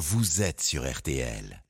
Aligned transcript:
vous 0.00 0.40
êtes 0.40 0.62
sur 0.62 0.90
RTL. 0.90 1.62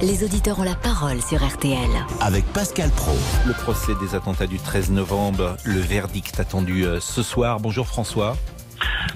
Les 0.00 0.22
auditeurs 0.22 0.60
ont 0.60 0.62
la 0.62 0.76
parole 0.76 1.20
sur 1.20 1.44
RTL. 1.44 1.90
Avec 2.20 2.44
Pascal 2.52 2.88
Pro. 2.90 3.10
Le 3.44 3.54
procès 3.54 3.94
des 4.00 4.14
attentats 4.14 4.46
du 4.46 4.58
13 4.58 4.92
novembre, 4.92 5.56
le 5.64 5.80
verdict 5.80 6.38
attendu 6.38 6.84
euh, 6.84 7.00
ce 7.00 7.24
soir. 7.24 7.58
Bonjour 7.58 7.88
François. 7.88 8.36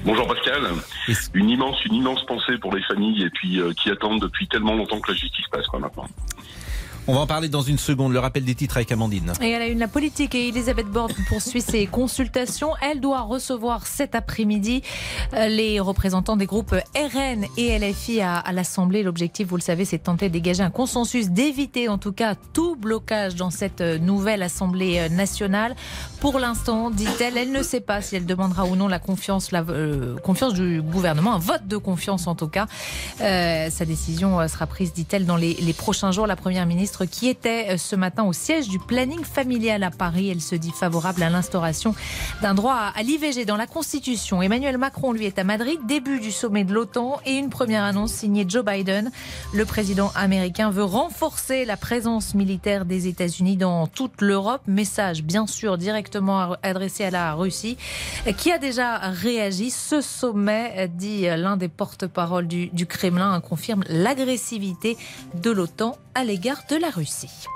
Bonjour 0.05 0.27
Pascal. 0.27 0.63
Une 1.35 1.49
immense, 1.49 1.85
une 1.85 1.95
immense 1.95 2.27
pensée 2.27 2.59
pour 2.59 2.75
les 2.75 2.83
familles 2.83 3.23
et 3.23 3.31
puis 3.31 3.61
euh, 3.61 3.73
qui 3.73 3.89
attendent 3.89 4.21
depuis 4.21 4.49
tellement 4.49 4.75
longtemps 4.75 4.99
que 4.99 5.13
la 5.13 5.17
justice 5.17 5.47
passe 5.53 5.69
quoi 5.69 5.79
maintenant. 5.79 6.09
On 7.07 7.13
va 7.13 7.21
en 7.21 7.27
parler 7.27 7.51
dans 7.51 7.61
une 7.61 7.77
seconde. 7.77 8.15
Le 8.15 8.19
rappel 8.19 8.47
des 8.47 8.55
titres 8.55 8.79
avec 8.79 8.91
Amandine. 8.91 9.35
Et 9.43 9.51
elle 9.51 9.61
a 9.61 9.67
une 9.67 9.79
la 9.79 9.89
politique 9.89 10.35
et 10.35 10.49
Elisabeth 10.49 10.87
Borne 10.87 11.13
poursuit 11.29 11.61
ses 11.61 11.87
consultations. 11.87 12.71
Elle 12.81 13.01
doit 13.01 13.21
recevoir 13.21 13.87
cet 13.87 14.15
après-midi 14.15 14.83
euh, 15.35 15.49
les 15.49 15.81
représentants 15.81 16.37
des 16.37 16.47
groupes 16.47 16.75
RN 16.95 17.45
et 17.59 17.79
LFI 17.79 18.23
à, 18.23 18.37
à 18.37 18.53
l'Assemblée. 18.53 19.03
L'objectif, 19.03 19.49
vous 19.49 19.57
le 19.57 19.63
savez, 19.63 19.85
c'est 19.85 19.99
de 19.99 20.03
tenter 20.03 20.29
de 20.29 20.33
dégager 20.33 20.63
un 20.63 20.71
consensus, 20.71 21.29
d'éviter 21.29 21.91
en 21.91 21.99
tout 21.99 22.13
cas 22.13 22.37
tout 22.55 22.75
blocage 22.75 23.35
dans 23.35 23.51
cette 23.51 23.83
euh, 23.83 23.99
nouvelle 23.99 24.43
Assemblée 24.43 25.01
euh, 25.01 25.11
nationale. 25.11 25.77
Pour 26.21 26.39
l'instant, 26.39 26.89
dit-elle, 26.89 27.37
elle 27.37 27.53
ne 27.53 27.63
sait 27.63 27.83
pas 27.83 28.01
si 28.01 28.17
elle 28.17 28.25
demandera 28.25 28.65
ou 28.65 28.77
non 28.77 28.89
la 28.89 28.99
confiance, 28.99 29.53
la 29.53 29.63
confiance 30.23 30.55
du 30.55 30.81
gouvernement, 30.81 31.35
un 31.35 31.39
vote 31.39 31.67
de 31.67 31.77
confiance 31.77 32.27
en 32.27 32.35
tout 32.35 32.49
cas. 32.49 32.67
Sa 33.19 33.85
décision 33.85 34.49
sera 34.49 34.67
prise, 34.67 34.95
dit-elle, 34.95 35.27
dans 35.27 35.37
les 35.37 35.75
prochains 35.77 36.13
jours. 36.13 36.27
La 36.27 36.37
première 36.37 36.65
ministre 36.65 36.94
qui 37.03 37.29
était 37.29 37.67
euh, 37.71 37.77
ce 37.77 37.97
matin 37.97 38.25
au 38.25 38.33
siège 38.33 38.69
du 38.69 38.79
planning 38.79 39.25
familial 39.25 39.83
à 39.83 39.91
Paris. 39.91 40.31
Elle 40.31 40.41
se 40.41 40.55
dit 40.55 40.71
favorable 40.71 41.23
à 41.23 41.31
l'instauration 41.31 41.95
d'un 42.43 42.55
droit 42.55 42.93
à 42.95 43.03
l'IVG 43.03 43.45
dans 43.45 43.57
la 43.57 43.67
Constitution. 43.67 44.41
Emmanuel 44.41 44.79
Macron, 44.79 45.13
lui, 45.13 45.27
est 45.27 45.39
à 45.39 45.45
Madrid, 45.45 45.81
début 45.87 46.21
du 46.21 46.31
sommet 46.31 46.65
de 46.65 46.73
l'OTAN 46.73 47.21
et 47.27 47.33
une 47.33 47.51
première 47.51 47.83
annonce 47.83 48.13
signée 48.13 48.45
Joe 48.49 48.65
Biden. 48.65 49.11
Le 49.53 49.65
président 49.65 50.13
américain 50.15 50.71
veut 50.71 50.85
renforcer 50.85 51.65
la 51.65 51.77
présence 51.77 52.35
militaire 52.35 52.85
des 52.85 53.09
États-Unis 53.09 53.57
dans 53.57 53.87
toute 53.89 54.21
l'Europe. 54.21 54.63
Message, 54.67 55.25
bien 55.25 55.47
sûr, 55.47 55.79
directement 55.79 56.57
adressé 56.63 57.05
à 57.05 57.11
la 57.11 57.35
Russie, 57.35 57.77
qui 58.37 58.53
a 58.53 58.59
déjà 58.59 58.99
réagi. 58.99 59.71
Ce 59.71 60.01
sommet, 60.01 60.89
dit 60.95 61.23
l'un 61.23 61.57
des 61.57 61.69
porte-parole 61.69 62.47
du, 62.47 62.69
du 62.69 62.87
Kremlin, 62.87 63.41
confirme 63.41 63.85
l'agressivité 63.89 64.97
de 65.35 65.51
l'OTAN 65.51 65.97
à 66.15 66.25
l'égard 66.25 66.65
de 66.69 66.77
la 66.77 66.91
Russie. 66.91 67.47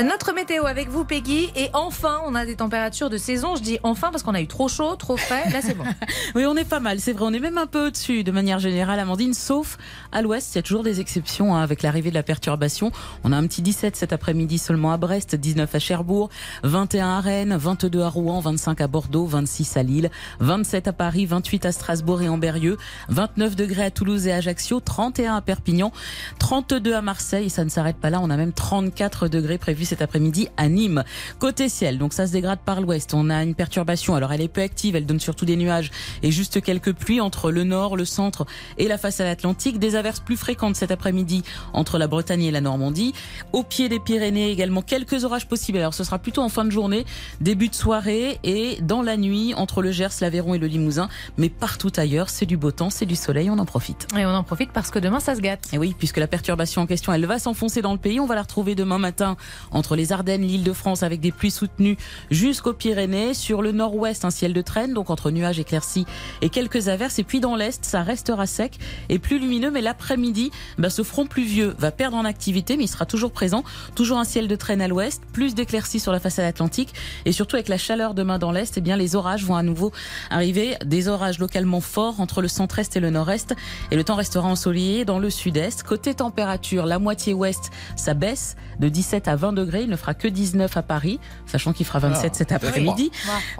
Notre 0.00 0.32
météo 0.32 0.64
avec 0.64 0.88
vous, 0.88 1.04
Peggy. 1.04 1.50
Et 1.54 1.68
enfin, 1.74 2.20
on 2.26 2.34
a 2.34 2.46
des 2.46 2.56
températures 2.56 3.10
de 3.10 3.18
saison. 3.18 3.56
Je 3.56 3.62
dis 3.62 3.78
enfin 3.82 4.10
parce 4.10 4.22
qu'on 4.22 4.34
a 4.34 4.40
eu 4.40 4.46
trop 4.46 4.66
chaud, 4.66 4.96
trop 4.96 5.18
frais. 5.18 5.50
Là, 5.50 5.60
c'est 5.60 5.74
bon. 5.74 5.84
oui, 6.34 6.46
on 6.46 6.56
est 6.56 6.64
pas 6.64 6.80
mal, 6.80 6.98
c'est 6.98 7.12
vrai. 7.12 7.26
On 7.26 7.32
est 7.32 7.40
même 7.40 7.58
un 7.58 7.66
peu 7.66 7.88
au-dessus 7.88 8.24
de 8.24 8.32
manière 8.32 8.58
générale, 8.58 8.98
Amandine, 8.98 9.34
sauf 9.34 9.76
à 10.10 10.22
l'ouest. 10.22 10.54
Il 10.54 10.56
y 10.56 10.60
a 10.60 10.62
toujours 10.62 10.82
des 10.82 11.00
exceptions 11.00 11.54
hein, 11.54 11.62
avec 11.62 11.82
l'arrivée 11.82 12.08
de 12.08 12.14
la 12.14 12.22
perturbation. 12.22 12.90
On 13.22 13.32
a 13.32 13.36
un 13.36 13.46
petit 13.46 13.60
17 13.60 13.94
cet 13.94 14.14
après-midi 14.14 14.56
seulement 14.56 14.92
à 14.92 14.96
Brest, 14.96 15.34
19 15.34 15.74
à 15.74 15.78
Cherbourg, 15.78 16.30
21 16.62 17.18
à 17.18 17.20
Rennes, 17.20 17.56
22 17.56 18.00
à 18.00 18.08
Rouen, 18.08 18.40
25 18.40 18.80
à 18.80 18.86
Bordeaux, 18.86 19.26
26 19.26 19.76
à 19.76 19.82
Lille, 19.82 20.10
27 20.40 20.88
à 20.88 20.92
Paris, 20.94 21.26
28 21.26 21.66
à 21.66 21.72
Strasbourg 21.72 22.22
et 22.22 22.30
Amberieu, 22.30 22.78
29 23.10 23.56
degrés 23.56 23.84
à 23.84 23.90
Toulouse 23.90 24.26
et 24.26 24.32
Ajaccio, 24.32 24.80
31 24.80 25.36
à 25.36 25.40
Perpignan, 25.42 25.92
32 26.38 26.94
à 26.94 27.02
Marseille. 27.02 27.46
Et 27.46 27.50
ça 27.50 27.64
ne 27.64 27.70
s'arrête 27.70 27.98
pas 27.98 28.08
là. 28.08 28.20
On 28.22 28.30
a 28.30 28.38
même 28.38 28.54
34 28.54 29.28
degrés 29.32 29.58
prévus 29.58 29.86
cet 29.86 30.02
après-midi 30.02 30.48
à 30.56 30.68
Nîmes. 30.68 31.02
Côté 31.40 31.68
ciel, 31.68 31.98
donc 31.98 32.12
ça 32.12 32.28
se 32.28 32.32
dégrade 32.32 32.60
par 32.64 32.80
l'ouest. 32.80 33.14
On 33.14 33.30
a 33.30 33.42
une 33.42 33.56
perturbation. 33.56 34.14
Alors 34.14 34.32
elle 34.32 34.42
est 34.42 34.48
peu 34.48 34.60
active, 34.60 34.94
elle 34.94 35.06
donne 35.06 35.18
surtout 35.18 35.44
des 35.44 35.56
nuages 35.56 35.90
et 36.22 36.30
juste 36.30 36.60
quelques 36.60 36.92
pluies 36.92 37.20
entre 37.20 37.50
le 37.50 37.64
nord, 37.64 37.96
le 37.96 38.04
centre 38.04 38.46
et 38.78 38.86
la 38.86 38.98
façade 38.98 39.26
atlantique. 39.26 39.78
Des 39.80 39.96
averses 39.96 40.20
plus 40.20 40.36
fréquentes 40.36 40.76
cet 40.76 40.90
après-midi 40.90 41.42
entre 41.72 41.98
la 41.98 42.06
Bretagne 42.06 42.44
et 42.44 42.50
la 42.50 42.60
Normandie. 42.60 43.14
Au 43.52 43.62
pied 43.62 43.88
des 43.88 43.98
Pyrénées 43.98 44.50
également 44.50 44.82
quelques 44.82 45.24
orages 45.24 45.48
possibles. 45.48 45.78
Alors 45.78 45.94
ce 45.94 46.04
sera 46.04 46.18
plutôt 46.18 46.42
en 46.42 46.48
fin 46.48 46.64
de 46.64 46.70
journée, 46.70 47.04
début 47.40 47.68
de 47.68 47.74
soirée 47.74 48.38
et 48.44 48.78
dans 48.82 49.02
la 49.02 49.16
nuit 49.16 49.54
entre 49.54 49.82
le 49.82 49.90
Gers, 49.90 50.20
l'Aveyron 50.20 50.54
et 50.54 50.58
le 50.58 50.66
Limousin. 50.66 51.08
Mais 51.38 51.48
partout 51.48 51.92
ailleurs, 51.96 52.28
c'est 52.28 52.46
du 52.46 52.56
beau 52.56 52.70
temps, 52.70 52.90
c'est 52.90 53.06
du 53.06 53.16
soleil, 53.16 53.48
on 53.50 53.58
en 53.58 53.64
profite. 53.64 54.06
Et 54.16 54.26
on 54.26 54.34
en 54.34 54.44
profite 54.44 54.70
parce 54.72 54.90
que 54.90 54.98
demain 54.98 55.20
ça 55.20 55.34
se 55.34 55.40
gâte. 55.40 55.68
Et 55.72 55.78
oui, 55.78 55.94
puisque 55.98 56.18
la 56.18 56.26
perturbation 56.26 56.82
en 56.82 56.86
question, 56.86 57.12
elle 57.12 57.26
va 57.26 57.38
s'enfoncer 57.38 57.82
dans 57.82 57.92
le 57.92 57.98
pays. 57.98 58.20
On 58.20 58.26
va 58.26 58.34
la 58.34 58.42
retrouver 58.42 58.74
demain 58.74 58.98
matin 58.98 59.21
entre 59.70 59.96
les 59.96 60.12
Ardennes, 60.12 60.42
l'île 60.42 60.64
de 60.64 60.72
France 60.72 61.02
avec 61.02 61.20
des 61.20 61.32
pluies 61.32 61.50
soutenues 61.50 61.96
jusqu'aux 62.30 62.72
Pyrénées. 62.72 63.34
Sur 63.34 63.62
le 63.62 63.72
nord-ouest, 63.72 64.24
un 64.24 64.30
ciel 64.30 64.52
de 64.52 64.62
traîne, 64.62 64.94
donc 64.94 65.10
entre 65.10 65.30
nuages 65.30 65.58
éclaircis 65.58 66.06
et 66.40 66.48
quelques 66.48 66.88
averses. 66.88 67.18
Et 67.18 67.24
puis 67.24 67.40
dans 67.40 67.56
l'est, 67.56 67.84
ça 67.84 68.02
restera 68.02 68.46
sec 68.46 68.78
et 69.08 69.18
plus 69.18 69.38
lumineux. 69.38 69.70
Mais 69.70 69.80
l'après-midi, 69.80 70.50
bah, 70.78 70.90
ce 70.90 71.02
front 71.02 71.26
pluvieux 71.26 71.74
va 71.78 71.90
perdre 71.90 72.16
en 72.16 72.24
activité, 72.24 72.76
mais 72.76 72.84
il 72.84 72.88
sera 72.88 73.06
toujours 73.06 73.32
présent. 73.32 73.64
Toujours 73.94 74.18
un 74.18 74.24
ciel 74.24 74.48
de 74.48 74.56
traîne 74.56 74.80
à 74.80 74.88
l'ouest, 74.88 75.22
plus 75.32 75.54
d'éclaircies 75.54 76.00
sur 76.00 76.12
la 76.12 76.20
façade 76.20 76.44
atlantique. 76.44 76.94
Et 77.24 77.32
surtout 77.32 77.56
avec 77.56 77.68
la 77.68 77.78
chaleur 77.78 78.14
demain 78.14 78.38
dans 78.38 78.52
l'est, 78.52 78.76
eh 78.76 78.80
bien 78.80 78.96
les 78.96 79.16
orages 79.16 79.44
vont 79.44 79.56
à 79.56 79.62
nouveau 79.62 79.92
arriver. 80.30 80.76
Des 80.84 81.08
orages 81.08 81.38
localement 81.38 81.80
forts 81.80 82.20
entre 82.20 82.42
le 82.42 82.48
centre-est 82.48 82.96
et 82.96 83.00
le 83.00 83.10
nord-est. 83.10 83.54
Et 83.90 83.96
le 83.96 84.04
temps 84.04 84.16
restera 84.16 84.48
ensoleillé 84.48 85.04
dans 85.04 85.18
le 85.18 85.30
sud-est. 85.30 85.82
Côté 85.82 86.14
température, 86.14 86.86
la 86.86 86.98
moitié 86.98 87.34
ouest, 87.34 87.70
ça 87.96 88.14
baisse 88.14 88.56
de 88.80 88.88
17 88.88 89.11
à 89.28 89.36
20 89.36 89.52
degrés. 89.52 89.82
Il 89.82 89.88
ne 89.90 89.96
fera 89.96 90.14
que 90.14 90.28
19 90.28 90.76
à 90.76 90.82
Paris, 90.82 91.18
sachant 91.46 91.72
qu'il 91.72 91.86
fera 91.86 91.98
27 92.00 92.30
Ah, 92.34 92.36
cet 92.38 92.52
après-midi. 92.52 93.10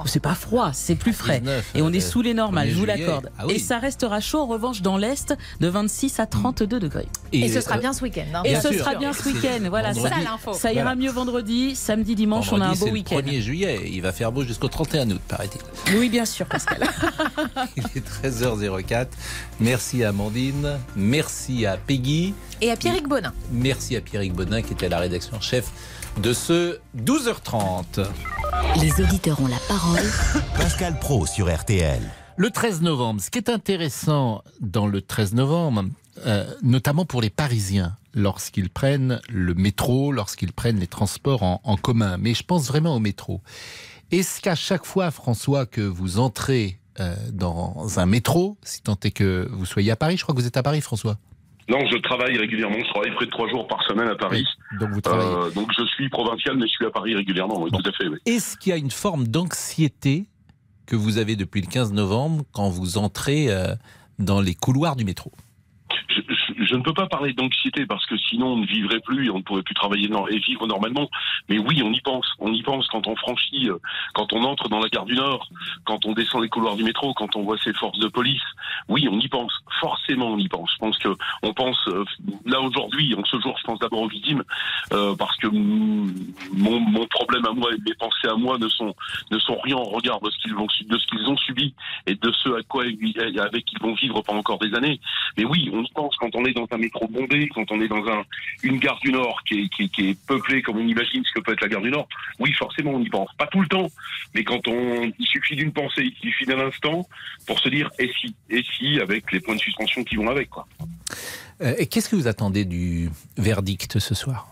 C'est 0.07 0.21
pas 0.21 0.35
froid, 0.35 0.71
c'est 0.73 0.95
plus 0.95 1.13
frais. 1.13 1.41
19, 1.41 1.71
Et 1.75 1.83
on 1.83 1.93
est 1.93 1.99
euh, 1.99 2.01
sous 2.01 2.23
les 2.23 2.35
normales, 2.35 2.69
je 2.71 2.75
vous 2.75 2.85
1er 2.87 2.93
juillet. 2.95 3.07
l'accorde. 3.07 3.31
Ah 3.39 3.47
oui. 3.47 3.55
Et 3.55 3.59
ça 3.59 3.79
restera 3.79 4.21
chaud 4.21 4.41
en 4.41 4.47
revanche 4.47 4.83
dans 4.83 4.97
l'est 4.97 5.35
de 5.61 5.69
26 5.69 6.19
à 6.21 6.27
32 6.27 6.81
degrés. 6.81 7.07
Et, 7.33 7.49
ce 7.49 7.61
sera 7.61 7.77
euh, 7.77 7.81
bien 7.81 7.93
ce 7.93 8.03
week-end. 8.03 8.25
hein. 8.35 8.43
Et 8.45 8.51
Bien 8.51 8.61
ce 8.61 8.69
sûr. 8.69 8.79
sera 8.81 8.95
bien 8.95 9.13
ce 9.13 9.29
week-end. 9.29 9.61
Voilà, 9.69 9.95
ça, 9.95 10.09
Ça, 10.09 10.19
l'info. 10.23 10.53
ça 10.55 10.73
ira 10.73 10.83
Voilà. 10.83 10.97
mieux 10.97 11.11
vendredi, 11.11 11.75
samedi, 11.77 12.15
dimanche, 12.15 12.53
on 12.53 12.61
a 12.61 12.67
un 12.67 12.75
beau 12.75 12.89
week-end. 12.89 13.17
Le 13.17 13.23
1er 13.23 13.41
juillet, 13.41 13.81
il 13.93 14.03
va 14.03 14.13
faire 14.13 14.33
beau 14.33 14.43
jusqu'au 14.45 14.69
31 14.69 15.11
août, 15.11 15.21
paraît-il. 15.29 15.97
Oui, 15.99 16.09
bien 16.09 16.25
sûr, 16.25 16.47
Pascal. 16.47 16.79
Il 17.77 17.85
est 17.97 18.27
13h04. 18.27 19.07
Merci 19.61 20.05
à 20.05 20.09
Amandine, 20.11 20.79
merci 20.97 21.67
à 21.67 21.77
Peggy, 21.77 22.35
Et 22.63 22.71
à 22.71 22.77
Pierrick 22.77 23.09
Bonin. 23.09 23.33
merci 23.51 23.97
à 23.97 24.01
Pierrick 24.01 24.35
Bonin 24.35 24.63
qui 24.63 24.73
était 24.73 24.87
à 24.87 24.91
la 24.91 25.01
rédaction 25.01 25.37
en 25.37 25.41
chef 25.41 25.73
de 26.23 26.33
ce 26.33 26.79
12h30. 26.97 28.07
Les 28.81 29.03
auditeurs 29.03 29.41
ont 29.41 29.49
la 29.49 29.59
parole 29.67 30.09
Pascal 30.57 30.97
Pro 31.01 31.27
sur 31.27 31.53
RTL. 31.53 32.01
Le 32.37 32.51
13 32.51 32.83
novembre, 32.83 33.21
ce 33.21 33.31
qui 33.31 33.39
est 33.39 33.51
intéressant 33.51 34.45
dans 34.61 34.87
le 34.87 35.03
13 35.03 35.35
novembre, 35.35 35.87
euh, 36.25 36.47
notamment 36.63 37.05
pour 37.05 37.21
les 37.21 37.31
Parisiens, 37.31 37.97
lorsqu'ils 38.15 38.71
prennent 38.71 39.21
le 39.29 39.55
métro, 39.55 40.13
lorsqu'ils 40.13 40.53
prennent 40.53 40.79
les 40.79 40.87
transports 40.87 41.43
en, 41.43 41.61
en 41.65 41.77
commun, 41.77 42.17
mais 42.17 42.33
je 42.33 42.45
pense 42.45 42.69
vraiment 42.69 42.95
au 42.95 43.01
métro. 43.01 43.41
Est-ce 44.13 44.41
qu'à 44.41 44.55
chaque 44.55 44.87
fois, 44.87 45.11
François, 45.11 45.67
que 45.67 45.81
vous 45.81 46.21
entrez 46.21 46.79
euh, 47.01 47.17
dans 47.33 47.99
un 47.99 48.07
métro, 48.07 48.57
si 48.63 48.83
tant 48.83 48.97
est 49.03 49.11
que 49.11 49.49
vous 49.51 49.67
soyez 49.67 49.91
à 49.91 49.97
Paris, 49.97 50.17
je 50.17 50.23
crois 50.23 50.33
que 50.33 50.41
vous 50.41 50.47
êtes 50.47 50.57
à 50.57 50.63
Paris, 50.63 50.81
François? 50.81 51.19
Non, 51.69 51.79
je 51.91 51.97
travaille 51.99 52.37
régulièrement. 52.37 52.77
Je 52.81 52.91
travaille 52.91 53.15
près 53.15 53.27
de 53.27 53.31
trois 53.31 53.49
jours 53.49 53.67
par 53.69 53.83
semaine 53.85 54.09
à 54.09 54.15
Paris. 54.17 54.45
Donc 54.81 54.91
vous 54.91 55.01
travaillez. 55.01 55.31
Euh, 55.31 55.51
donc 55.51 55.71
je 55.79 55.85
suis 55.87 56.09
provincial, 56.09 56.57
mais 56.57 56.67
je 56.67 56.73
suis 56.73 56.87
à 56.87 56.91
Paris 56.91 57.15
régulièrement. 57.15 57.61
Oui, 57.63 57.71
Bon. 57.71 57.79
tout 57.79 57.89
à 57.89 57.93
fait. 57.93 58.09
oui. 58.09 58.19
Est-ce 58.27 58.57
qu'il 58.57 58.71
y 58.71 58.73
a 58.73 58.79
une 58.79 58.91
forme 58.91 59.27
d'anxiété 59.29 60.27
que 60.87 60.97
vous 60.97 61.19
avez 61.19 61.37
depuis 61.37 61.61
le 61.61 61.69
15 61.69 61.93
novembre 61.93 62.45
quand 62.53 62.69
vous 62.69 62.99
entrez 62.99 63.47
euh, 63.51 63.75
dans 64.19 64.41
les 64.41 64.55
couloirs 64.55 64.97
du 64.97 65.05
métro? 65.05 65.31
Je, 66.09 66.21
je- 66.73 66.77
ne 66.77 66.83
peux 66.83 66.95
pas 66.95 67.07
parler 67.07 67.33
d'anxiété 67.33 67.87
parce 67.87 68.05
que 68.07 68.17
sinon 68.17 68.55
on 68.55 68.57
ne 68.57 68.67
vivrait 68.67 69.01
plus 69.01 69.27
et 69.27 69.31
on 69.31 69.39
ne 69.39 69.43
pourrait 69.43 69.63
plus 69.63 69.75
travailler 69.75 70.09
et 70.31 70.39
vivre 70.39 70.67
normalement. 70.67 71.09
Mais 71.49 71.59
oui, 71.59 71.83
on 71.85 71.93
y 71.93 72.01
pense. 72.01 72.27
On 72.39 72.53
y 72.53 72.63
pense 72.63 72.87
quand 72.89 73.07
on 73.07 73.17
franchit, 73.17 73.69
euh, 73.69 73.79
quand 74.15 74.33
on 74.33 74.43
entre 74.45 74.69
dans 74.69 74.81
la 74.81 74.89
gare 74.89 75.05
du 75.05 75.15
Nord, 75.15 75.49
quand 75.85 76.05
on 76.07 76.13
descend 76.13 76.43
les 76.43 76.49
couloirs 76.49 76.77
du 76.77 76.85
métro, 76.85 77.15
quand 77.15 77.37
on 77.37 77.43
voit 77.43 77.59
ces 77.59 77.73
forces 77.75 77.99
de 77.99 78.09
police. 78.09 78.43
Oui, 78.89 79.09
on 79.11 79.19
y 79.19 79.29
pense. 79.29 79.53
Forcément, 79.81 80.29
on 80.29 80.39
y 80.39 80.49
pense. 80.49 80.71
Je 80.73 80.79
pense 80.79 80.99
que 80.99 81.09
on 81.43 81.53
pense 81.53 81.79
euh, 81.89 82.05
là 82.45 82.61
aujourd'hui, 82.61 83.15
en 83.15 83.25
ce 83.25 83.41
jour, 83.41 83.57
je 83.59 83.65
pense 83.65 83.79
d'abord 83.79 84.03
aux 84.03 84.09
victimes 84.09 84.43
euh, 84.93 85.15
parce 85.17 85.37
que 85.39 85.49
mon, 85.49 87.07
problème 87.11 87.45
à 87.47 87.53
moi 87.53 87.71
et 87.73 87.79
mes 87.87 87.95
pensées 87.95 88.29
à 88.29 88.35
moi 88.35 88.59
ne 88.59 88.69
sont 88.69 88.95
ne 89.31 89.39
sont 89.39 89.59
rien 89.63 89.77
en 89.77 89.85
regard 89.85 90.21
de 90.21 90.31
ce 90.31 90.39
qu'ils 90.39 91.29
ont 91.29 91.37
subi 91.37 91.75
et 92.07 92.15
de 92.15 92.33
ce 92.33 92.49
à 92.51 92.63
quoi 92.63 92.85
avec 92.85 93.73
ils 93.73 93.79
vont 93.81 93.95
vivre 93.95 94.23
pendant 94.23 94.41
encore 94.41 94.59
des 94.59 94.75
années. 94.75 95.01
Mais 95.37 95.45
oui, 95.45 95.71
on 95.73 95.83
y 95.83 95.91
pense 95.93 96.17
quand 96.17 96.35
on 96.35 96.45
est 96.45 96.53
dans 96.53 96.62
un 96.71 96.79
métro 96.79 97.09
bondé, 97.09 97.49
quand 97.55 97.71
on 97.71 97.81
est 97.81 97.89
dans 97.89 98.05
un, 98.07 98.23
une 98.63 98.79
gare 98.79 98.99
du 99.01 99.11
Nord 99.13 99.43
qui 99.47 99.61
est, 99.61 99.69
qui, 99.69 99.85
est- 99.85 99.89
qui 99.89 100.09
est 100.11 100.19
peuplée 100.27 100.63
comme 100.63 100.77
on 100.79 100.87
imagine 100.87 101.23
ce 101.25 101.33
que 101.33 101.41
peut 101.41 101.53
être 101.53 101.61
la 101.63 101.69
gare 101.69 101.81
du 101.83 101.91
Nord. 101.91 102.09
Oui, 102.39 102.53
forcément, 102.53 102.93
on 102.93 103.01
y 103.01 103.09
pense. 103.09 103.31
Pas 103.39 103.47
tout 103.47 103.61
le 103.61 103.69
temps, 103.69 103.91
mais 104.35 104.45
quand 104.45 104.67
on, 104.69 105.11
il 105.19 105.27
suffit 105.27 105.57
d'une 105.57 105.73
pensée, 105.73 106.13
il 106.23 106.31
suffit 106.31 106.47
d'un 106.47 106.61
instant 106.61 107.09
pour 107.47 107.59
se 107.61 107.69
dire 107.69 107.91
et 107.99 108.11
si, 108.21 108.35
et 108.51 108.63
si, 108.77 109.01
avec 109.01 109.33
les 109.33 109.41
points 109.41 109.55
de 109.57 109.61
suspension 109.61 110.05
qui 110.05 110.17
vont 110.17 110.29
avec, 110.29 110.51
quoi. 110.51 110.67
Euh, 111.63 111.75
et 111.79 111.87
Qu'est-ce 111.87 112.09
que 112.09 112.17
vous 112.17 112.27
attendez 112.29 112.65
du 112.65 113.11
verdict 113.37 113.99
ce 113.99 114.15
soir? 114.15 114.49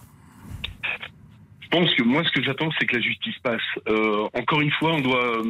Pense 1.71 1.95
que 1.95 2.03
moi, 2.03 2.23
ce 2.25 2.31
que 2.31 2.43
j'attends, 2.43 2.71
c'est 2.79 2.87
que 2.87 2.97
la 2.97 3.03
justice 3.03 3.39
passe. 3.43 3.61
Euh, 3.89 4.29
encore 4.35 4.61
une 4.61 4.71
fois, 4.73 4.93
on 4.93 5.01
doit, 5.01 5.43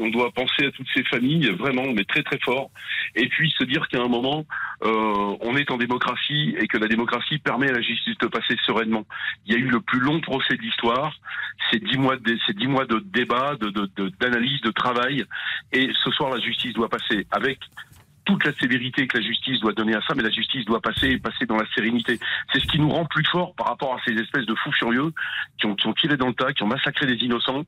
on 0.00 0.08
doit 0.08 0.30
penser 0.32 0.66
à 0.66 0.70
toutes 0.72 0.88
ces 0.94 1.04
familles, 1.04 1.48
vraiment, 1.50 1.92
mais 1.92 2.04
très 2.04 2.22
très 2.22 2.38
fort. 2.38 2.70
Et 3.14 3.28
puis 3.28 3.54
se 3.56 3.64
dire 3.64 3.86
qu'à 3.88 4.00
un 4.00 4.08
moment, 4.08 4.44
euh, 4.84 5.36
on 5.40 5.56
est 5.56 5.70
en 5.70 5.76
démocratie 5.76 6.56
et 6.58 6.66
que 6.66 6.78
la 6.78 6.88
démocratie 6.88 7.38
permet 7.38 7.68
à 7.68 7.72
la 7.72 7.82
justice 7.82 8.16
de 8.18 8.26
passer 8.26 8.56
sereinement. 8.64 9.06
Il 9.46 9.54
y 9.54 9.56
a 9.56 9.60
eu 9.60 9.68
le 9.68 9.80
plus 9.80 10.00
long 10.00 10.20
procès 10.20 10.56
de 10.56 10.62
l'histoire. 10.62 11.14
C'est 11.70 11.82
dix 11.82 11.98
mois 11.98 12.16
de, 12.16 12.98
débat, 13.00 13.54
de, 13.56 14.10
d'analyse, 14.20 14.60
de 14.62 14.70
travail. 14.70 15.24
Et 15.72 15.90
ce 16.04 16.10
soir, 16.10 16.30
la 16.30 16.40
justice 16.40 16.72
doit 16.72 16.88
passer 16.88 17.26
avec 17.30 17.58
toute 18.26 18.44
la 18.44 18.52
sévérité 18.54 19.06
que 19.06 19.16
la 19.16 19.24
justice 19.24 19.60
doit 19.60 19.72
donner 19.72 19.94
à 19.94 20.00
ça, 20.02 20.14
mais 20.14 20.22
la 20.22 20.30
justice 20.30 20.64
doit 20.66 20.80
passer 20.80 21.16
passer 21.18 21.46
dans 21.46 21.56
la 21.56 21.66
sérénité. 21.74 22.18
C'est 22.52 22.60
ce 22.60 22.66
qui 22.66 22.78
nous 22.78 22.90
rend 22.90 23.06
plus 23.06 23.24
forts 23.24 23.54
par 23.54 23.68
rapport 23.68 23.94
à 23.94 23.98
ces 24.04 24.12
espèces 24.14 24.44
de 24.44 24.54
fous 24.56 24.72
furieux 24.72 25.12
qui 25.58 25.66
ont, 25.66 25.74
qui 25.74 25.86
ont 25.86 25.94
tiré 25.94 26.16
dans 26.16 26.26
le 26.26 26.34
tas, 26.34 26.52
qui 26.52 26.62
ont 26.64 26.66
massacré 26.66 27.06
des 27.06 27.24
innocents. 27.24 27.64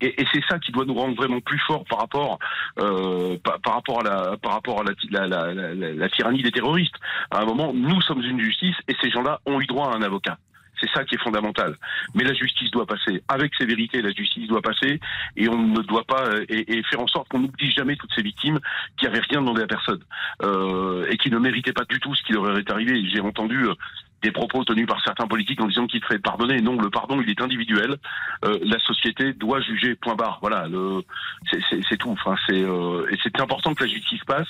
Et, 0.00 0.20
et 0.20 0.26
c'est 0.32 0.44
ça 0.48 0.58
qui 0.58 0.70
doit 0.70 0.84
nous 0.84 0.94
rendre 0.94 1.16
vraiment 1.16 1.40
plus 1.40 1.58
forts 1.60 1.84
par 1.86 1.98
rapport, 1.98 2.38
euh, 2.78 3.36
par, 3.42 3.60
par, 3.60 3.74
rapport 3.74 4.00
à 4.00 4.04
la, 4.04 4.36
par 4.36 4.52
rapport 4.52 4.80
à 4.82 4.84
la, 4.84 5.26
la, 5.26 5.52
la, 5.52 5.74
la 5.74 6.08
tyrannie 6.10 6.42
des 6.42 6.52
terroristes. 6.52 6.96
À 7.30 7.40
un 7.40 7.46
moment, 7.46 7.72
nous 7.74 8.00
sommes 8.02 8.22
une 8.22 8.40
justice 8.40 8.76
et 8.88 8.94
ces 9.00 9.10
gens-là 9.10 9.40
ont 9.46 9.60
eu 9.60 9.66
droit 9.66 9.90
à 9.90 9.96
un 9.96 10.02
avocat. 10.02 10.38
C'est 10.82 10.90
ça 10.92 11.04
qui 11.04 11.14
est 11.14 11.22
fondamental. 11.22 11.76
Mais 12.14 12.24
la 12.24 12.34
justice 12.34 12.70
doit 12.72 12.86
passer. 12.86 13.22
Avec 13.28 13.54
sévérité, 13.54 14.02
la 14.02 14.10
justice 14.10 14.48
doit 14.48 14.62
passer 14.62 14.98
et 15.36 15.48
on 15.48 15.68
ne 15.68 15.80
doit 15.82 16.04
pas 16.04 16.24
euh, 16.26 16.44
et, 16.48 16.82
faire 16.90 17.00
en 17.00 17.06
sorte 17.06 17.28
qu'on 17.28 17.38
n'oublie 17.38 17.70
jamais 17.70 17.94
toutes 17.94 18.12
ces 18.14 18.22
victimes 18.22 18.58
qui 18.96 19.04
n'avaient 19.04 19.20
rien 19.30 19.40
demandé 19.40 19.62
à 19.62 19.66
personne 19.66 20.02
euh, 20.42 21.06
et 21.08 21.16
qui 21.18 21.30
ne 21.30 21.38
méritaient 21.38 21.72
pas 21.72 21.84
du 21.84 22.00
tout 22.00 22.14
ce 22.16 22.22
qui 22.24 22.32
leur 22.32 22.58
est 22.58 22.70
arrivé. 22.70 23.08
J'ai 23.08 23.20
entendu 23.20 23.64
euh, 23.64 23.74
des 24.22 24.32
propos 24.32 24.64
tenus 24.64 24.86
par 24.86 25.02
certains 25.02 25.26
politiques 25.26 25.60
en 25.60 25.66
disant 25.66 25.86
qu'il 25.86 26.02
ferait 26.02 26.18
pardonner. 26.18 26.60
Non, 26.60 26.76
le 26.80 26.90
pardon, 26.90 27.20
il 27.20 27.28
est 27.28 27.40
individuel. 27.40 27.96
Euh, 28.44 28.58
la 28.62 28.78
société 28.80 29.32
doit 29.32 29.60
juger, 29.60 29.94
point 29.96 30.14
barre. 30.14 30.38
Voilà, 30.40 30.66
c'est 31.50 31.96
tout. 31.96 32.10
Enfin, 32.10 32.36
c'est 32.46 32.62
euh, 32.62 33.06
et 33.10 33.18
c'est 33.22 33.40
important 33.40 33.74
que 33.74 33.84
la 33.84 33.90
justice 33.90 34.22
passe 34.24 34.48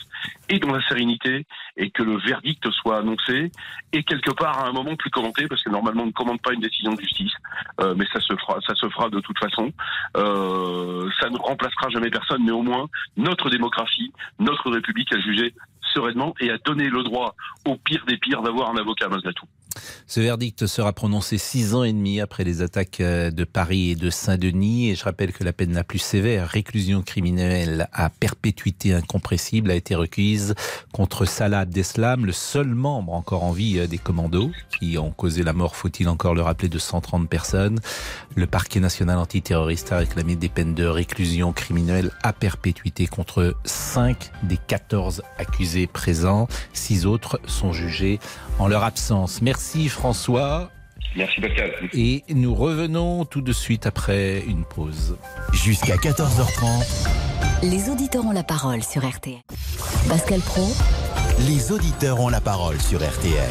et 0.49 0.59
dans 0.59 0.73
la 0.73 0.87
sérénité 0.87 1.47
et 1.77 1.91
que 1.91 2.03
le 2.03 2.19
verdict 2.19 2.71
soit 2.71 2.99
annoncé 2.99 3.51
et 3.93 4.03
quelque 4.03 4.33
part 4.33 4.59
à 4.59 4.69
un 4.69 4.73
moment 4.73 4.97
plus 4.97 5.11
commenté 5.11 5.47
parce 5.47 5.63
que 5.63 5.71
normalement 5.71 6.03
on 6.05 6.07
ne 6.07 6.13
commande 6.13 6.41
pas 6.41 6.53
une 6.53 6.61
décision 6.61 6.93
de 6.93 7.01
justice, 7.01 7.33
euh, 7.81 7.95
mais 7.97 8.05
ça 8.13 8.21
se 8.21 8.35
fera, 8.37 8.59
ça 8.67 8.75
se 8.75 8.89
fera 8.89 9.09
de 9.09 9.21
toute 9.21 9.39
façon. 9.39 9.73
Euh, 10.17 11.09
ça 11.21 11.31
ne 11.31 11.39
remplacera 11.39 11.89
jamais 11.91 12.11
personne, 12.11 12.43
mais 12.45 12.53
au 12.53 12.63
moins 12.63 12.89
notre 13.17 13.51
démocratie, 13.51 14.13
notre 14.39 14.71
République 14.71 15.13
a 15.15 15.21
jugé 15.21 15.55
sereinement 15.95 16.35
et 16.41 16.51
a 16.51 16.59
donné 16.59 16.89
le 16.89 17.03
droit 17.03 17.35
au 17.67 17.77
pire 17.77 18.05
des 18.07 18.17
pires 18.17 18.43
d'avoir 18.43 18.71
un 18.71 18.77
avocat 18.77 19.09
malgré 19.09 19.33
tout. 19.35 19.47
Ce 20.07 20.21
verdict 20.21 20.67
sera 20.67 20.93
prononcé 20.93 21.39
six 21.39 21.75
ans 21.75 21.85
et 21.85 21.93
demi 21.93 22.21
après 22.21 22.45
les 22.45 22.63
attaques 22.63 23.01
euh, 23.01 23.31
de 23.31 23.45
Paris 23.45 23.91
et 23.91 23.95
de 23.95 24.11
Saint-Denis. 24.11 24.91
Et 24.91 24.95
je 24.95 25.05
rappelle 25.05 25.33
que 25.33 25.45
la 25.45 25.53
peine 25.53 25.73
la 25.73 25.85
plus 25.85 25.99
sévère, 25.99 26.49
réclusion 26.49 27.03
criminelle 27.03 27.89
à 27.93 28.11
perpétuité 28.11 28.93
incompressible, 28.93 29.71
a 29.71 29.75
été 29.75 29.95
requise 29.95 30.55
contre 30.93 31.25
Salah 31.25 31.61
Abdeslam, 31.61 32.27
le 32.27 32.33
seul 32.33 32.69
membre 32.69 33.15
encore 33.15 33.45
en 33.45 33.53
vie 33.53 33.79
euh, 33.79 33.87
des 33.87 33.99
commandos 33.99 34.51
qui 34.79 34.99
ont 34.99 35.11
causé 35.11 35.43
la 35.43 35.53
mort, 35.53 35.77
faut-il 35.77 36.09
encore 36.09 36.35
le 36.35 36.43
rappeler, 36.43 36.69
de 36.69 36.79
130 36.79 37.29
personnes. 37.29 37.79
Le 38.35 38.47
parquet 38.47 38.81
national 38.81 39.19
antiterroriste 39.19 39.93
a 39.93 39.99
réclamé 39.99 40.37
des 40.37 40.49
peines 40.49 40.75
de 40.75 40.85
réclusion 40.85 41.53
criminelle 41.53 42.11
à 42.23 42.33
perpétuité 42.33 43.07
contre 43.07 43.55
5 43.65 44.31
des 44.43 44.57
14 44.57 45.23
accusés 45.39 45.87
présents. 45.87 46.49
Six 46.73 47.07
autres 47.07 47.41
sont 47.47 47.73
jugés 47.73 48.21
en 48.59 48.69
leur 48.69 48.85
absence. 48.85 49.43
Merci 49.43 49.89
François. 49.89 50.71
Merci 51.17 51.41
Pascal. 51.41 51.73
Et 51.93 52.25
nous 52.31 52.55
revenons 52.55 53.25
tout 53.25 53.43
de 53.43 53.53
suite 53.53 53.87
après 53.87 54.41
une 54.47 54.65
pause. 54.65 55.17
Jusqu'à 55.53 55.97
14h30. 55.97 57.09
Les 57.63 57.91
auditeurs 57.91 58.25
ont 58.25 58.33
la 58.33 58.43
parole 58.43 58.83
sur 58.83 59.07
RTL. 59.07 59.41
Pascal 60.09 60.41
Pro. 60.41 60.67
Les 61.47 61.71
auditeurs 61.73 62.21
ont 62.21 62.29
la 62.29 62.41
parole 62.41 62.81
sur 62.81 62.99
RTL. 62.99 63.51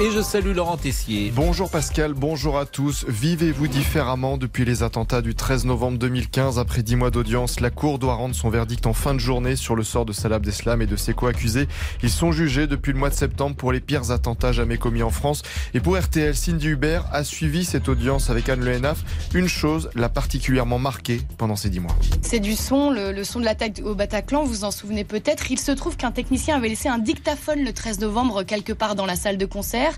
Et 0.00 0.10
je 0.10 0.20
salue 0.20 0.56
Laurent 0.56 0.76
Tessier. 0.76 1.32
Bonjour 1.32 1.70
Pascal, 1.70 2.14
bonjour 2.14 2.58
à 2.58 2.66
tous. 2.66 3.04
Vivez-vous 3.06 3.68
différemment 3.68 4.36
depuis 4.36 4.64
les 4.64 4.82
attentats 4.82 5.22
du 5.22 5.36
13 5.36 5.66
novembre 5.66 5.98
2015 5.98 6.58
Après 6.58 6.82
dix 6.82 6.96
mois 6.96 7.12
d'audience, 7.12 7.60
la 7.60 7.70
Cour 7.70 8.00
doit 8.00 8.14
rendre 8.14 8.34
son 8.34 8.50
verdict 8.50 8.88
en 8.88 8.92
fin 8.92 9.14
de 9.14 9.20
journée 9.20 9.54
sur 9.54 9.76
le 9.76 9.84
sort 9.84 10.04
de 10.04 10.12
Salah 10.12 10.36
Abdeslam 10.36 10.82
et 10.82 10.86
de 10.86 10.96
ses 10.96 11.14
co-accusés. 11.14 11.68
Ils 12.02 12.10
sont 12.10 12.32
jugés 12.32 12.66
depuis 12.66 12.92
le 12.92 12.98
mois 12.98 13.08
de 13.08 13.14
septembre 13.14 13.54
pour 13.54 13.70
les 13.70 13.78
pires 13.78 14.10
attentats 14.10 14.50
jamais 14.50 14.78
commis 14.78 15.04
en 15.04 15.10
France. 15.10 15.42
Et 15.74 15.80
pour 15.80 15.96
RTL, 15.96 16.34
Cindy 16.34 16.70
Hubert 16.70 17.04
a 17.12 17.22
suivi 17.22 17.64
cette 17.64 17.88
audience 17.88 18.30
avec 18.30 18.48
Anne 18.48 18.64
Le 18.64 18.72
Henaf. 18.72 18.98
Une 19.32 19.46
chose 19.46 19.90
l'a 19.94 20.08
particulièrement 20.08 20.80
marqué 20.80 21.20
pendant 21.38 21.54
ces 21.54 21.70
dix 21.70 21.78
mois. 21.78 21.94
C'est 22.20 22.40
du 22.40 22.56
son, 22.56 22.90
le, 22.90 23.12
le 23.12 23.22
son 23.22 23.38
de 23.38 23.44
l'attaque 23.44 23.80
au 23.84 23.94
Bataclan, 23.94 24.42
vous 24.42 24.50
vous 24.50 24.64
en 24.64 24.72
souvenez 24.72 25.04
peut-être. 25.04 25.52
Il 25.52 25.60
se 25.60 25.70
trouve 25.70 25.96
qu'un 25.96 26.10
technicien 26.10 26.56
avait 26.56 26.68
laissé 26.68 26.88
un 26.88 26.98
dictaphone 26.98 27.62
le 27.62 27.72
13 27.72 28.00
novembre 28.00 28.42
quelque 28.42 28.72
part 28.72 28.96
dans 28.96 29.06
la 29.06 29.14
salle 29.14 29.38
de 29.38 29.46
concert 29.46 29.83
faire. 29.84 29.96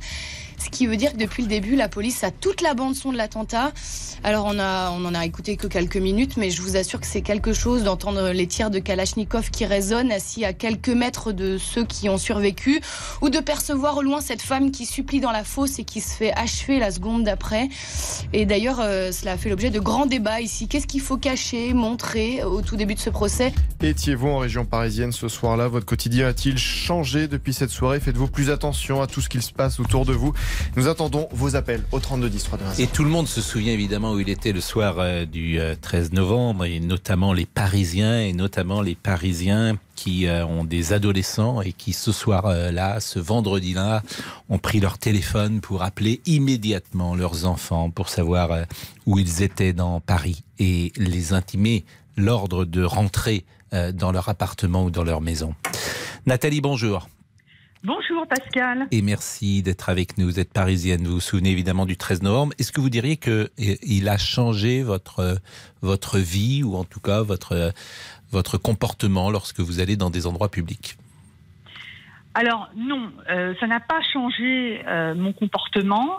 Ce 0.58 0.70
qui 0.70 0.86
veut 0.86 0.96
dire 0.96 1.12
que 1.12 1.18
depuis 1.18 1.42
le 1.42 1.48
début, 1.48 1.76
la 1.76 1.88
police 1.88 2.24
a 2.24 2.30
toute 2.30 2.60
la 2.60 2.74
bande 2.74 2.94
son 2.94 3.12
de 3.12 3.16
l'attentat. 3.16 3.72
Alors 4.24 4.46
on 4.46 4.58
a, 4.58 4.90
on 4.90 5.04
en 5.04 5.14
a 5.14 5.24
écouté 5.24 5.56
que 5.56 5.66
quelques 5.66 5.96
minutes, 5.96 6.36
mais 6.36 6.50
je 6.50 6.62
vous 6.62 6.76
assure 6.76 7.00
que 7.00 7.06
c'est 7.06 7.20
quelque 7.20 7.52
chose 7.52 7.84
d'entendre 7.84 8.30
les 8.30 8.46
tirs 8.46 8.70
de 8.70 8.78
Kalachnikov 8.78 9.50
qui 9.50 9.66
résonnent 9.66 10.10
assis 10.10 10.44
à 10.44 10.52
quelques 10.52 10.88
mètres 10.88 11.32
de 11.32 11.58
ceux 11.58 11.84
qui 11.84 12.08
ont 12.08 12.18
survécu, 12.18 12.80
ou 13.20 13.28
de 13.28 13.38
percevoir 13.38 13.98
au 13.98 14.02
loin 14.02 14.20
cette 14.20 14.42
femme 14.42 14.70
qui 14.70 14.86
supplie 14.86 15.20
dans 15.20 15.30
la 15.30 15.44
fosse 15.44 15.78
et 15.78 15.84
qui 15.84 16.00
se 16.00 16.14
fait 16.14 16.32
achever 16.32 16.78
la 16.78 16.90
seconde 16.90 17.24
d'après. 17.24 17.68
Et 18.32 18.46
d'ailleurs, 18.46 18.80
euh, 18.80 19.12
cela 19.12 19.32
a 19.32 19.36
fait 19.36 19.50
l'objet 19.50 19.70
de 19.70 19.80
grands 19.80 20.06
débats 20.06 20.40
ici. 20.40 20.68
Qu'est-ce 20.68 20.86
qu'il 20.86 21.00
faut 21.00 21.18
cacher, 21.18 21.74
montrer 21.74 22.42
au 22.42 22.62
tout 22.62 22.76
début 22.76 22.94
de 22.94 23.00
ce 23.00 23.10
procès? 23.10 23.52
Étiez-vous 23.82 24.28
en 24.28 24.38
région 24.38 24.64
parisienne 24.64 25.12
ce 25.12 25.28
soir-là? 25.28 25.68
Votre 25.68 25.86
quotidien 25.86 26.28
a-t-il 26.28 26.58
changé 26.58 27.28
depuis 27.28 27.54
cette 27.54 27.70
soirée? 27.70 28.00
Faites-vous 28.00 28.28
plus 28.28 28.50
attention 28.50 29.02
à 29.02 29.06
tout 29.06 29.20
ce 29.20 29.28
qu'il 29.28 29.42
se 29.42 29.52
passe 29.52 29.78
autour 29.78 30.06
de 30.06 30.12
vous? 30.12 30.32
Nous 30.76 30.88
attendons 30.88 31.28
vos 31.32 31.56
appels 31.56 31.82
au 31.92 32.00
3210 32.00 32.44
3 32.44 32.58
Et 32.78 32.86
tout 32.86 33.04
le 33.04 33.10
monde 33.10 33.28
se 33.28 33.40
souvient 33.40 33.72
évidemment 33.72 34.12
où 34.12 34.20
il 34.20 34.28
était 34.28 34.52
le 34.52 34.60
soir 34.60 34.96
euh, 34.98 35.24
du 35.24 35.58
euh, 35.58 35.74
13 35.80 36.12
novembre, 36.12 36.64
et 36.64 36.80
notamment 36.80 37.32
les 37.32 37.46
Parisiens, 37.46 38.20
et 38.20 38.32
notamment 38.32 38.82
les 38.82 38.94
Parisiens 38.94 39.76
qui 39.96 40.26
euh, 40.26 40.46
ont 40.46 40.62
des 40.62 40.92
adolescents 40.92 41.62
et 41.62 41.72
qui 41.72 41.92
ce 41.92 42.12
soir-là, 42.12 43.00
ce 43.00 43.18
vendredi-là, 43.18 44.02
ont 44.48 44.58
pris 44.58 44.78
leur 44.78 44.98
téléphone 44.98 45.60
pour 45.60 45.82
appeler 45.82 46.20
immédiatement 46.26 47.16
leurs 47.16 47.46
enfants 47.46 47.90
pour 47.90 48.08
savoir 48.08 48.52
euh, 48.52 48.64
où 49.06 49.18
ils 49.18 49.42
étaient 49.42 49.72
dans 49.72 50.00
Paris 50.00 50.44
et 50.58 50.92
les 50.96 51.32
intimer 51.32 51.84
l'ordre 52.16 52.64
de 52.64 52.84
rentrer 52.84 53.44
euh, 53.72 53.90
dans 53.90 54.12
leur 54.12 54.28
appartement 54.28 54.84
ou 54.84 54.90
dans 54.90 55.04
leur 55.04 55.20
maison. 55.20 55.54
Nathalie, 56.26 56.60
bonjour. 56.60 57.08
Bonjour 57.84 58.26
Pascal. 58.26 58.88
Et 58.90 59.02
merci 59.02 59.62
d'être 59.62 59.88
avec 59.88 60.18
nous. 60.18 60.26
Vous 60.26 60.40
êtes 60.40 60.52
parisienne. 60.52 61.06
Vous 61.06 61.14
vous 61.14 61.20
souvenez 61.20 61.50
évidemment 61.50 61.86
du 61.86 61.96
13 61.96 62.22
novembre. 62.22 62.52
Est-ce 62.58 62.72
que 62.72 62.80
vous 62.80 62.90
diriez 62.90 63.16
que 63.16 63.50
il 63.58 64.08
a 64.08 64.18
changé 64.18 64.82
votre 64.82 65.38
votre 65.82 66.18
vie 66.18 66.62
ou 66.62 66.74
en 66.76 66.84
tout 66.84 67.00
cas 67.00 67.22
votre 67.22 67.72
votre 68.32 68.58
comportement 68.58 69.30
lorsque 69.30 69.60
vous 69.60 69.80
allez 69.80 69.96
dans 69.96 70.10
des 70.10 70.26
endroits 70.26 70.50
publics? 70.50 70.96
Alors 72.36 72.68
non, 72.76 73.10
euh, 73.30 73.54
ça 73.58 73.66
n'a 73.66 73.80
pas 73.80 74.02
changé 74.12 74.82
euh, 74.86 75.14
mon 75.14 75.32
comportement. 75.32 76.18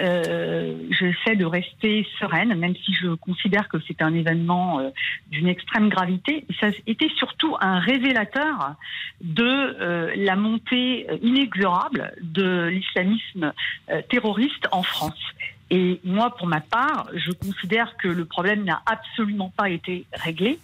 Euh, 0.00 0.76
J'essaie 0.90 1.34
de 1.34 1.44
rester 1.44 2.06
sereine, 2.20 2.54
même 2.54 2.76
si 2.76 2.94
je 2.94 3.08
considère 3.14 3.68
que 3.68 3.78
c'est 3.88 4.00
un 4.00 4.14
événement 4.14 4.78
euh, 4.78 4.90
d'une 5.32 5.48
extrême 5.48 5.88
gravité. 5.88 6.46
Ça 6.60 6.68
était 6.86 7.10
surtout 7.16 7.56
un 7.60 7.80
révélateur 7.80 8.76
de 9.20 10.14
la 10.14 10.36
montée 10.36 11.08
inexorable 11.20 12.12
de 12.22 12.66
l'islamisme 12.66 13.52
terroriste 14.08 14.68
en 14.70 14.84
France. 14.84 15.18
Et 15.70 16.00
moi, 16.04 16.34
pour 16.36 16.46
ma 16.46 16.60
part, 16.60 17.08
je 17.14 17.32
considère 17.32 17.96
que 17.96 18.08
le 18.08 18.24
problème 18.24 18.64
n'a 18.64 18.82
absolument 18.86 19.52
pas 19.56 19.68
été 19.68 20.06
réglé. 20.12 20.58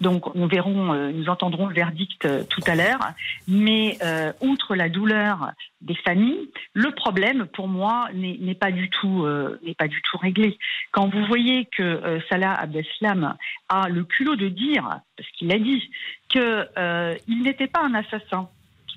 Donc, 0.00 0.34
on 0.34 0.46
verrons, 0.46 0.92
euh, 0.92 1.10
nous 1.10 1.28
entendrons 1.28 1.66
le 1.66 1.74
verdict 1.74 2.24
euh, 2.24 2.44
tout 2.44 2.60
à 2.66 2.74
l'heure. 2.74 3.12
Mais 3.48 3.98
euh, 4.02 4.32
outre 4.40 4.74
la 4.74 4.88
douleur 4.88 5.52
des 5.80 5.94
familles, 5.94 6.50
le 6.74 6.90
problème, 6.90 7.46
pour 7.46 7.66
moi, 7.66 8.08
n'est 8.14 8.54
pas 8.54 8.70
du 8.70 8.88
tout 8.88 9.26
n'est 9.64 9.74
pas 9.74 9.88
du 9.88 10.00
tout 10.02 10.16
réglé. 10.16 10.56
Quand 10.92 11.08
vous 11.08 11.24
voyez 11.26 11.64
que 11.76 12.20
Salah 12.28 12.54
Abdeslam 12.54 13.34
a 13.68 13.88
le 13.88 14.04
culot 14.04 14.36
de 14.36 14.48
dire, 14.48 15.00
parce 15.16 15.28
qu'il 15.30 15.50
a 15.50 15.58
dit, 15.58 15.90
que 16.32 16.66
euh, 16.78 17.14
il 17.28 17.42
n'était 17.42 17.66
pas 17.66 17.80
un 17.80 17.94
assassin 17.94 18.48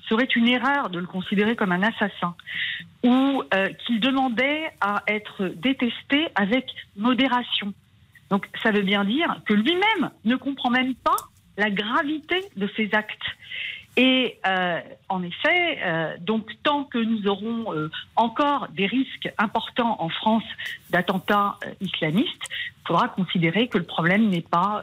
serait 0.08 0.28
une 0.36 0.48
erreur 0.48 0.90
de 0.90 0.98
le 0.98 1.06
considérer 1.06 1.56
comme 1.56 1.72
un 1.72 1.82
assassin, 1.82 2.34
ou 3.02 3.42
euh, 3.54 3.68
qu'il 3.84 4.00
demandait 4.00 4.70
à 4.80 5.02
être 5.06 5.46
détesté 5.48 6.28
avec 6.34 6.66
modération. 6.96 7.72
Donc 8.30 8.48
ça 8.62 8.70
veut 8.70 8.82
bien 8.82 9.04
dire 9.04 9.40
que 9.46 9.54
lui-même 9.54 10.10
ne 10.24 10.36
comprend 10.36 10.70
même 10.70 10.94
pas 10.94 11.16
la 11.56 11.70
gravité 11.70 12.44
de 12.56 12.68
ses 12.76 12.90
actes. 12.92 13.22
Et 13.98 14.38
euh, 14.46 14.80
en 15.08 15.22
effet, 15.22 15.78
euh, 15.82 16.16
tant 16.62 16.84
que 16.84 16.98
nous 16.98 17.26
aurons 17.28 17.88
encore 18.14 18.68
des 18.68 18.86
risques 18.86 19.32
importants 19.38 19.96
en 20.00 20.10
France 20.10 20.44
d'attentats 20.90 21.58
islamistes, 21.80 22.42
il 22.50 22.86
faudra 22.86 23.08
considérer 23.08 23.68
que 23.68 23.78
le 23.78 23.84
problème 23.84 24.28
n'est 24.28 24.42
pas 24.42 24.82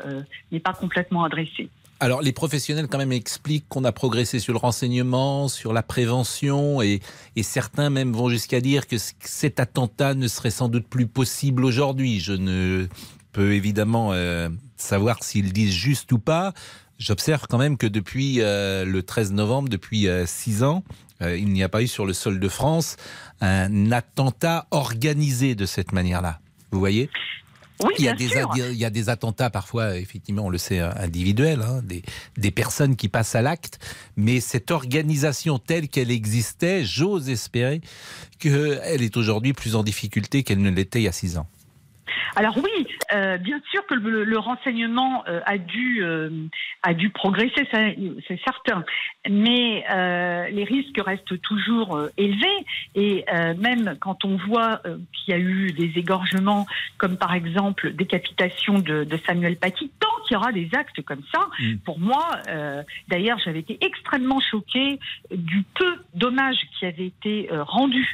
n'est 0.51 0.60
pas 0.60 0.74
complètement 0.74 1.25
adressé. 1.25 1.70
Alors, 2.03 2.22
les 2.22 2.33
professionnels, 2.33 2.89
quand 2.89 2.98
même, 2.98 3.13
expliquent 3.13 3.69
qu'on 3.69 3.86
a 3.86 3.93
progressé 3.93 4.39
sur 4.39 4.51
le 4.51 4.60
renseignement, 4.60 5.48
sur 5.48 5.72
la 5.72 5.83
prévention, 5.83 6.81
et, 6.81 7.00
certains 7.41 7.89
même 7.89 8.12
vont 8.12 8.27
jusqu'à 8.27 8.60
dire 8.60 8.88
que 8.88 8.98
cet 9.22 9.62
attentat 9.62 10.13
ne 10.13 10.27
serait 10.27 10.51
sans 10.51 10.67
doute 10.67 10.86
plus 10.86 11.07
possible 11.07 11.63
aujourd'hui. 11.63 12.19
Je 12.19 12.33
ne 12.33 12.89
peux 13.31 13.53
évidemment 13.53 14.10
euh, 14.12 14.50
savoir 14.75 15.24
s'ils 15.24 15.53
disent 15.53 15.72
juste 15.72 16.12
ou 16.12 16.19
pas. 16.19 16.51
J'observe 17.00 17.45
quand 17.50 17.57
même 17.57 17.77
que 17.77 17.88
depuis 17.88 18.41
euh, 18.41 18.83
le 18.83 19.01
13 19.01 19.31
novembre, 19.31 19.69
depuis 19.69 20.10
euh, 20.10 20.25
six 20.25 20.62
ans, 20.62 20.83
il 21.22 21.53
n'y 21.53 21.63
a 21.63 21.69
pas 21.69 21.81
eu 21.81 21.88
sur 21.88 22.05
le 22.05 22.12
sol 22.12 22.38
de 22.38 22.50
France 22.50 22.98
un 23.39 23.93
attentat 23.93 24.67
organisé 24.72 25.55
de 25.55 25.65
cette 25.65 25.93
manière-là. 25.93 26.41
Vous 26.72 26.79
voyez? 26.79 27.10
Oui, 27.82 27.94
il 27.98 28.06
y, 28.06 28.08
a 28.08 28.13
des, 28.13 28.27
sûr. 28.27 28.50
adi- 28.51 28.62
il 28.72 28.77
y 28.77 28.86
a 28.86 28.89
des 28.89 29.10
attentats 29.10 29.50
parfois, 29.50 29.98
effectivement, 29.98 30.46
on 30.46 30.50
le 30.50 30.58
sait, 30.58 30.80
individuels, 30.80 31.62
hein, 31.62 31.82
des, 31.84 32.03
des 32.38 32.51
personnes 32.51 32.96
qui 32.96 33.10
passent 33.10 33.36
à 33.36 33.42
l'acte, 33.42 33.80
mais 34.15 34.39
cette 34.39 34.72
organisation 34.72 35.60
telle 35.60 35.89
qu'elle 35.89 36.12
existait, 36.12 36.86
j'ose 36.86 37.30
espérer 37.30 37.82
qu'elle 38.39 39.01
est 39.01 39.18
aujourd'hui 39.18 39.53
plus 39.53 39.75
en 39.75 39.84
difficulté 39.84 40.44
qu'elle 40.44 40.62
ne 40.62 40.70
l'était 40.70 41.00
il 41.00 41.03
y 41.03 41.08
a 41.08 41.12
six 41.12 41.38
ans. 41.38 41.48
Alors 42.36 42.58
oui, 42.58 42.88
euh, 43.13 43.38
bien 43.38 43.60
sûr 43.72 43.86
que 43.88 43.96
le, 43.96 44.24
le 44.24 44.38
renseignement 44.39 45.24
euh, 45.27 45.39
a 45.46 45.58
dû 45.58 46.03
euh, 46.03 46.29
a 46.82 46.93
dû 46.93 47.10
progresser, 47.10 47.67
c'est 47.72 48.39
certain. 48.43 48.84
Mais 49.29 49.84
les 50.51 50.63
risques 50.63 51.00
restent 51.03 51.39
toujours 51.41 52.00
élevés 52.17 52.65
et 52.96 53.24
même 53.58 53.96
quand 54.01 54.25
on 54.25 54.36
voit 54.36 54.82
qu'il 55.13 55.34
y 55.34 55.34
a 55.34 55.39
eu 55.39 55.72
des 55.72 55.98
égorgements, 55.98 56.65
comme 56.98 57.17
par 57.17 57.34
exemple 57.34 57.93
décapitation 57.93 58.79
de, 58.79 59.03
de 59.05 59.20
Samuel 59.25 59.55
Paty, 59.55 59.91
tant 60.00 60.10
qu'il 60.27 60.36
y 60.36 60.38
aura 60.38 60.51
des 60.51 60.70
actes 60.74 61.01
comme 61.03 61.22
ça, 61.34 61.39
Mm. 61.60 61.75
pour 61.86 62.00
moi, 62.00 62.25
d'ailleurs, 63.08 63.38
j'avais 63.43 63.60
été 63.60 63.77
extrêmement 63.82 64.39
choquée 64.39 65.00
du 65.32 65.63
peu 65.75 65.93
d'hommages 66.15 66.60
qui 66.77 66.86
avaient 66.86 67.08
été 67.08 67.48
rendus 67.51 68.10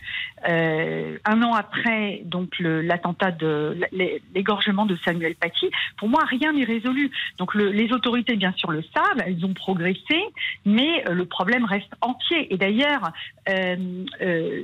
euh, 0.47 1.17
un 1.25 1.41
an 1.43 1.53
après 1.53 2.21
donc 2.25 2.53
l'attentat 2.59 3.31
de 3.31 3.77
l'é- 3.91 4.21
l'égorgement 4.35 4.85
de 4.89 4.97
Samuel 5.05 5.35
Paty. 5.35 5.67
Pour 5.97 6.09
moi, 6.09 6.23
rien 6.25 6.51
n'est 6.53 6.65
résolu. 6.65 7.09
Donc 7.37 7.53
le- 7.55 7.71
les 7.71 7.91
autorités, 7.93 8.35
bien 8.35 8.53
sûr, 8.57 8.71
le 8.71 8.83
savent, 8.93 9.23
elles 9.25 9.43
ont 9.45 9.53
progressé, 9.53 10.17
mais 10.65 11.07
euh, 11.07 11.13
le 11.13 11.25
problème 11.25 11.63
reste 11.65 11.91
entier. 12.01 12.53
Et 12.53 12.57
d'ailleurs, 12.57 13.11
euh, 13.47 13.75
euh, 14.21 14.63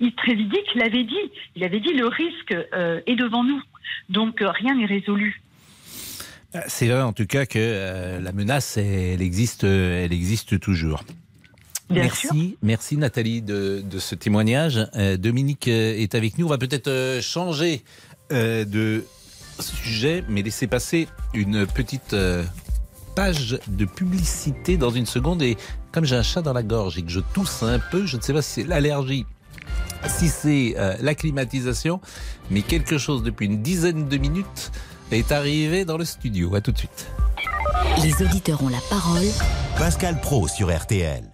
Yves 0.00 0.14
Trévidic 0.16 0.66
l'avait 0.74 1.04
dit. 1.04 1.26
Il 1.54 1.62
avait 1.64 1.80
dit 1.80 1.92
le 1.92 2.06
risque 2.08 2.54
euh, 2.74 3.00
est 3.06 3.16
devant 3.16 3.44
nous. 3.44 3.62
Donc 4.08 4.38
rien 4.40 4.74
n'est 4.74 4.86
résolu. 4.86 5.40
Euh, 6.54 6.60
C'est 6.66 6.88
vrai 6.88 7.02
en 7.02 7.12
tout 7.12 7.26
cas 7.26 7.44
que 7.46 7.58
euh, 7.58 8.20
la 8.20 8.32
menace, 8.32 8.76
elle 8.76 9.22
existe, 9.22 9.64
elle 9.64 10.12
existe 10.12 10.58
toujours. 10.60 11.02
Bien 11.88 12.02
merci, 12.02 12.26
sûr. 12.26 12.58
merci 12.62 12.96
Nathalie 12.96 13.42
de, 13.42 13.80
de 13.80 13.98
ce 14.00 14.16
témoignage. 14.16 14.80
Euh, 14.96 15.16
Dominique 15.16 15.68
est 15.68 16.16
avec 16.16 16.36
nous. 16.36 16.46
On 16.46 16.48
va 16.48 16.58
peut-être 16.58 17.20
changer 17.22 17.82
euh, 18.32 18.64
de 18.64 19.04
sujet, 19.62 20.24
mais 20.28 20.42
laisser 20.42 20.66
passer 20.66 21.08
une 21.34 21.66
petite 21.66 22.12
euh, 22.12 22.44
page 23.14 23.58
de 23.66 23.84
publicité 23.84 24.76
dans 24.76 24.90
une 24.90 25.06
seconde. 25.06 25.42
Et 25.42 25.56
comme 25.92 26.04
j'ai 26.04 26.16
un 26.16 26.22
chat 26.22 26.42
dans 26.42 26.52
la 26.52 26.62
gorge 26.62 26.98
et 26.98 27.02
que 27.02 27.10
je 27.10 27.20
tousse 27.20 27.62
un 27.62 27.78
peu, 27.78 28.06
je 28.06 28.16
ne 28.16 28.22
sais 28.22 28.32
pas 28.32 28.42
si 28.42 28.62
c'est 28.62 28.64
l'allergie, 28.64 29.26
si 30.06 30.28
c'est 30.28 30.74
euh, 30.76 30.96
la 31.00 31.14
climatisation, 31.14 32.00
mais 32.50 32.62
quelque 32.62 32.98
chose 32.98 33.22
depuis 33.22 33.46
une 33.46 33.62
dizaine 33.62 34.08
de 34.08 34.16
minutes 34.16 34.70
est 35.10 35.32
arrivé 35.32 35.84
dans 35.84 35.96
le 35.96 36.04
studio. 36.04 36.54
À 36.54 36.60
tout 36.60 36.72
de 36.72 36.78
suite. 36.78 37.06
Les 38.02 38.22
auditeurs 38.22 38.62
ont 38.62 38.68
la 38.68 38.80
parole 38.90 39.26
Pascal 39.78 40.20
Pro 40.20 40.48
sur 40.48 40.74
RTL. 40.74 41.24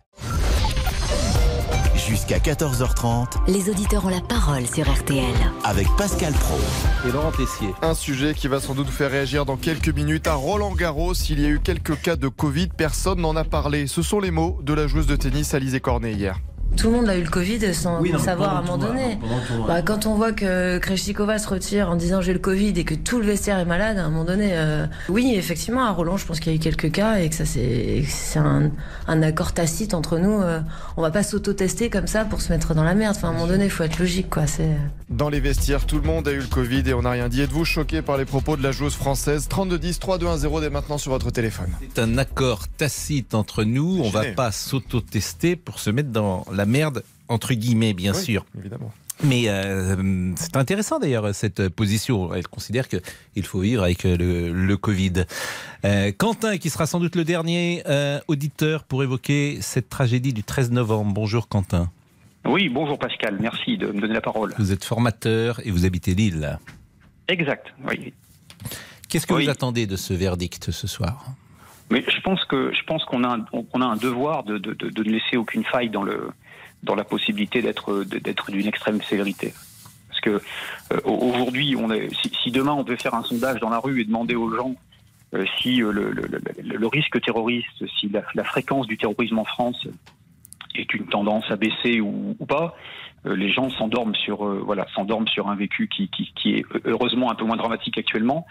Jusqu'à 2.09 2.39
14h30 2.39 3.49
Les 3.49 3.71
auditeurs 3.71 4.05
ont 4.05 4.09
la 4.09 4.21
parole 4.21 4.67
sur 4.67 4.91
RTL. 4.91 5.25
avec 5.65 5.87
Pascal 5.97 6.33
Pro. 6.33 6.59
Et 7.07 7.13
Laurent 7.13 7.31
Tessier. 7.31 7.69
Un 7.83 7.95
sujet 7.95 8.35
qui 8.35 8.49
va 8.49 8.61
sans 8.61 8.75
doute 8.75 8.87
vous 8.87 8.93
faire 8.93 9.11
réagir 9.11 9.45
dans 9.45 9.57
quelques 9.57 9.89
minutes. 9.89 10.27
À 10.27 10.35
Roland 10.35 10.75
Garros, 10.75 11.15
il 11.15 11.41
y 11.41 11.47
a 11.47 11.49
eu 11.49 11.61
quelques 11.61 12.01
cas 12.01 12.17
de 12.17 12.29
Covid, 12.29 12.69
personne 12.77 13.21
n'en 13.21 13.37
a 13.37 13.45
parlé. 13.45 13.87
Ce 13.87 14.03
sont 14.03 14.21
les 14.21 14.31
mots 14.31 14.59
de 14.63 14.73
la 14.75 14.87
joueuse 14.87 15.07
de 15.07 15.17
tennis 15.17 15.55
Alizé 15.55 15.81
Cornet 15.81 16.13
hier. 16.13 16.39
Tout 16.77 16.91
le 16.91 16.97
monde 16.97 17.09
a 17.09 17.17
eu 17.17 17.23
le 17.23 17.29
Covid 17.31 17.75
sans 17.75 18.01
le 18.01 18.19
savoir 18.19 18.57
à 18.57 18.59
un 18.59 18.63
moment 18.63 18.79
donné. 18.79 19.19
Bah, 19.67 19.83
quand 19.83 20.07
on 20.07 20.15
voit 20.15 20.33
que 20.33 20.79
Krejcikova 20.79 21.39
se 21.39 21.49
retire 21.49 21.91
en 21.91 21.97
disant 21.97 22.21
j'ai 22.21 22.33
le 22.33 22.39
Covid 22.39 22.71
et 22.77 22.85
que 22.85 22.95
tout 22.95 23.21
le 23.21 23.27
vestiaire 23.27 23.59
est 23.59 23.65
malade, 23.65 23.99
à 23.99 24.05
un 24.05 24.09
moment 24.09 24.25
donné, 24.25 24.51
euh, 24.53 24.87
oui, 25.09 25.35
effectivement, 25.37 25.85
à 25.85 25.91
Roland, 25.91 26.17
je 26.17 26.27
pense 26.27 26.41
qu'il 26.41 26.51
y 26.53 26.55
a 26.55 26.57
eu 26.57 26.61
quelques 26.61 26.91
cas 26.91 27.17
et 27.21 27.29
que 27.29 27.35
ça 27.35 27.45
c'est 27.45 28.03
c'est 28.09 28.39
un, 28.39 28.71
un 29.07 29.23
accord 29.23 29.53
tacite 29.53 29.95
entre 29.95 30.19
nous. 30.19 30.41
euh, 30.41 30.61
on 30.97 31.03
va 31.03 31.11
pas 31.11 31.23
s'auto-tester 31.23 31.91
comme 31.91 32.07
ça 32.07 32.25
pour 32.25 32.41
se 32.41 32.53
mettre 32.53 32.75
dans 32.75 32.85
la 32.85 32.95
merde. 32.95 33.15
Enfin, 33.17 33.29
à 33.29 33.31
un 33.31 33.35
moment 33.35 33.47
donné, 33.47 33.65
il 33.65 33.71
faut 33.71 33.85
être 33.85 33.99
logique, 33.99 34.31
quoi. 34.31 34.47
C'est 34.47 34.77
Dans 35.11 35.29
les 35.29 35.41
vestiaires, 35.41 35.87
tout 35.87 35.97
le 35.97 36.07
monde 36.07 36.27
a 36.27 36.33
eu 36.33 36.39
le 36.39 36.47
Covid 36.47 36.83
et 36.89 36.95
on 36.95 37.03
n'a 37.03 37.11
rien 37.11 37.29
dit. 37.29 37.43
Êtes-vous 37.43 37.65
choqué 37.65 38.03
par 38.03 38.17
les 38.17 38.25
propos 38.25 38.57
de 38.57 38.63
la 38.63 38.73
joueuse 38.73 38.95
française? 38.95 39.47
3210 39.49 39.99
3210 40.01 40.61
dès 40.63 40.71
maintenant 40.71 40.99
sur 40.99 41.13
votre 41.13 41.31
téléphone. 41.31 41.69
C'est 41.95 42.03
un 42.03 42.19
accord 42.19 42.67
tacite 42.69 43.35
entre 43.35 43.65
nous. 43.65 44.01
On 44.03 44.11
va 44.11 44.25
pas 44.35 44.51
s'auto-tester 44.53 45.57
pour 45.57 45.79
se 45.79 45.91
mettre 45.91 46.11
dans 46.11 46.45
la 46.53 46.62
merde, 46.65 47.03
entre 47.29 47.55
guillemets, 47.55 47.93
bien 47.95 48.13
Oui, 48.15 48.23
sûr. 48.23 48.45
Évidemment. 48.59 48.93
Mais 49.25 49.45
euh, 49.49 50.33
c'est 50.37 50.57
intéressant 50.57 50.99
d'ailleurs 50.99 51.33
cette 51.35 51.69
position. 51.69 52.35
Elle 52.35 52.49
considère 52.49 52.89
qu'il 52.89 53.45
faut 53.45 53.61
vivre 53.61 53.85
avec 53.85 54.03
le, 54.03 54.53
le 54.53 54.77
Covid. 54.77 55.25
Euh, 55.85 56.11
Quentin, 56.17 56.59
qui 56.59 56.71
sera 56.71 56.87
sans 56.87 56.99
doute 56.99 57.15
le 57.15 57.23
dernier 57.25 57.85
euh, 57.87 58.19
auditeur 58.27 58.83
pour 58.83 59.03
évoquer 59.05 59.59
cette 59.61 59.89
tragédie 59.89 60.33
du 60.33 60.43
13 60.43 60.73
novembre. 60.73 61.13
Bonjour 61.13 61.47
Quentin. 61.49 61.91
Oui, 62.45 62.69
bonjour 62.69 62.99
Pascal, 62.99 63.39
merci 63.41 63.77
de 63.77 63.87
me 63.93 64.01
donner 64.01 64.15
la 64.15 64.21
parole. 64.21 64.53
Vous 64.59 64.73
êtes 64.73 64.85
formateur 64.85 65.61
et 65.65 65.71
vous 65.71 65.85
habitez 65.85 66.15
Lille. 66.17 66.59
Exact, 67.29 67.73
oui. 67.89 68.13
Qu'est-ce 69.09 69.27
que 69.29 69.35
Oui. 69.35 69.45
vous 69.45 69.51
attendez 69.51 69.87
de 69.87 69.95
ce 69.95 70.15
verdict 70.15 70.73
ce 70.73 70.89
soir? 70.89 71.27
Mais 71.91 72.03
je 72.09 72.21
pense 72.23 72.45
que 72.47 72.73
je 72.75 72.83
pense 72.85 73.05
qu'on 73.05 73.23
a 73.23 73.29
a 73.29 73.85
un 73.85 73.97
devoir 73.97 74.43
de, 74.43 74.59
de, 74.59 74.73
de, 74.73 74.89
de 74.89 75.05
ne 75.05 75.11
laisser 75.11 75.37
aucune 75.37 75.63
faille 75.65 75.91
dans 75.91 76.03
le 76.03 76.31
dans 76.83 76.95
la 76.95 77.05
possibilité 77.05 77.63
d'être 77.63 78.05
d'être 78.05 78.51
d'une 78.51 78.67
extrême 78.67 79.01
sévérité. 79.03 79.53
Parce 80.09 80.21
que 80.21 80.43
euh, 80.93 81.01
aujourd'hui, 81.05 81.77
si, 82.43 82.51
demain 82.51 82.73
on 82.73 82.85
peut 82.85 82.97
faire 82.97 83.15
un 83.15 83.23
sondage 83.23 83.61
dans 83.61 83.71
la 83.71 83.79
rue 83.79 84.01
et 84.01 84.05
demander 84.05 84.35
aux 84.35 84.55
gens 84.55 84.75
euh, 85.35 85.45
si 85.59 85.83
euh, 85.83 85.93
le, 85.93 86.87
risque 86.87 87.21
terroriste, 87.23 87.87
si 87.99 88.11
la, 88.11 88.45
fréquence 88.45 88.87
du 88.87 88.99
terrorisme 88.99 89.39
en 89.39 89.45
France 89.45 89.87
est 90.75 90.93
une 90.95 91.07
tendance 91.07 91.51
à 91.51 91.57
baisser 91.57 92.01
ou, 92.01 92.37
pas, 92.47 92.77
les 93.25 93.53
gens 93.53 93.71
s'endorment 93.71 94.17
sur 94.17 94.45
voilà 94.65 94.87
s'endorment 94.95 95.29
sur 95.29 95.49
un 95.49 95.55
vécu 95.55 95.89
qui, 95.89 96.09
est 96.45 96.65
heureusement 96.85 97.31
un 97.31 97.35
peu 97.35 97.45
moins 97.45 97.57
dramatique 97.57 97.97
actuellement. 97.99 98.47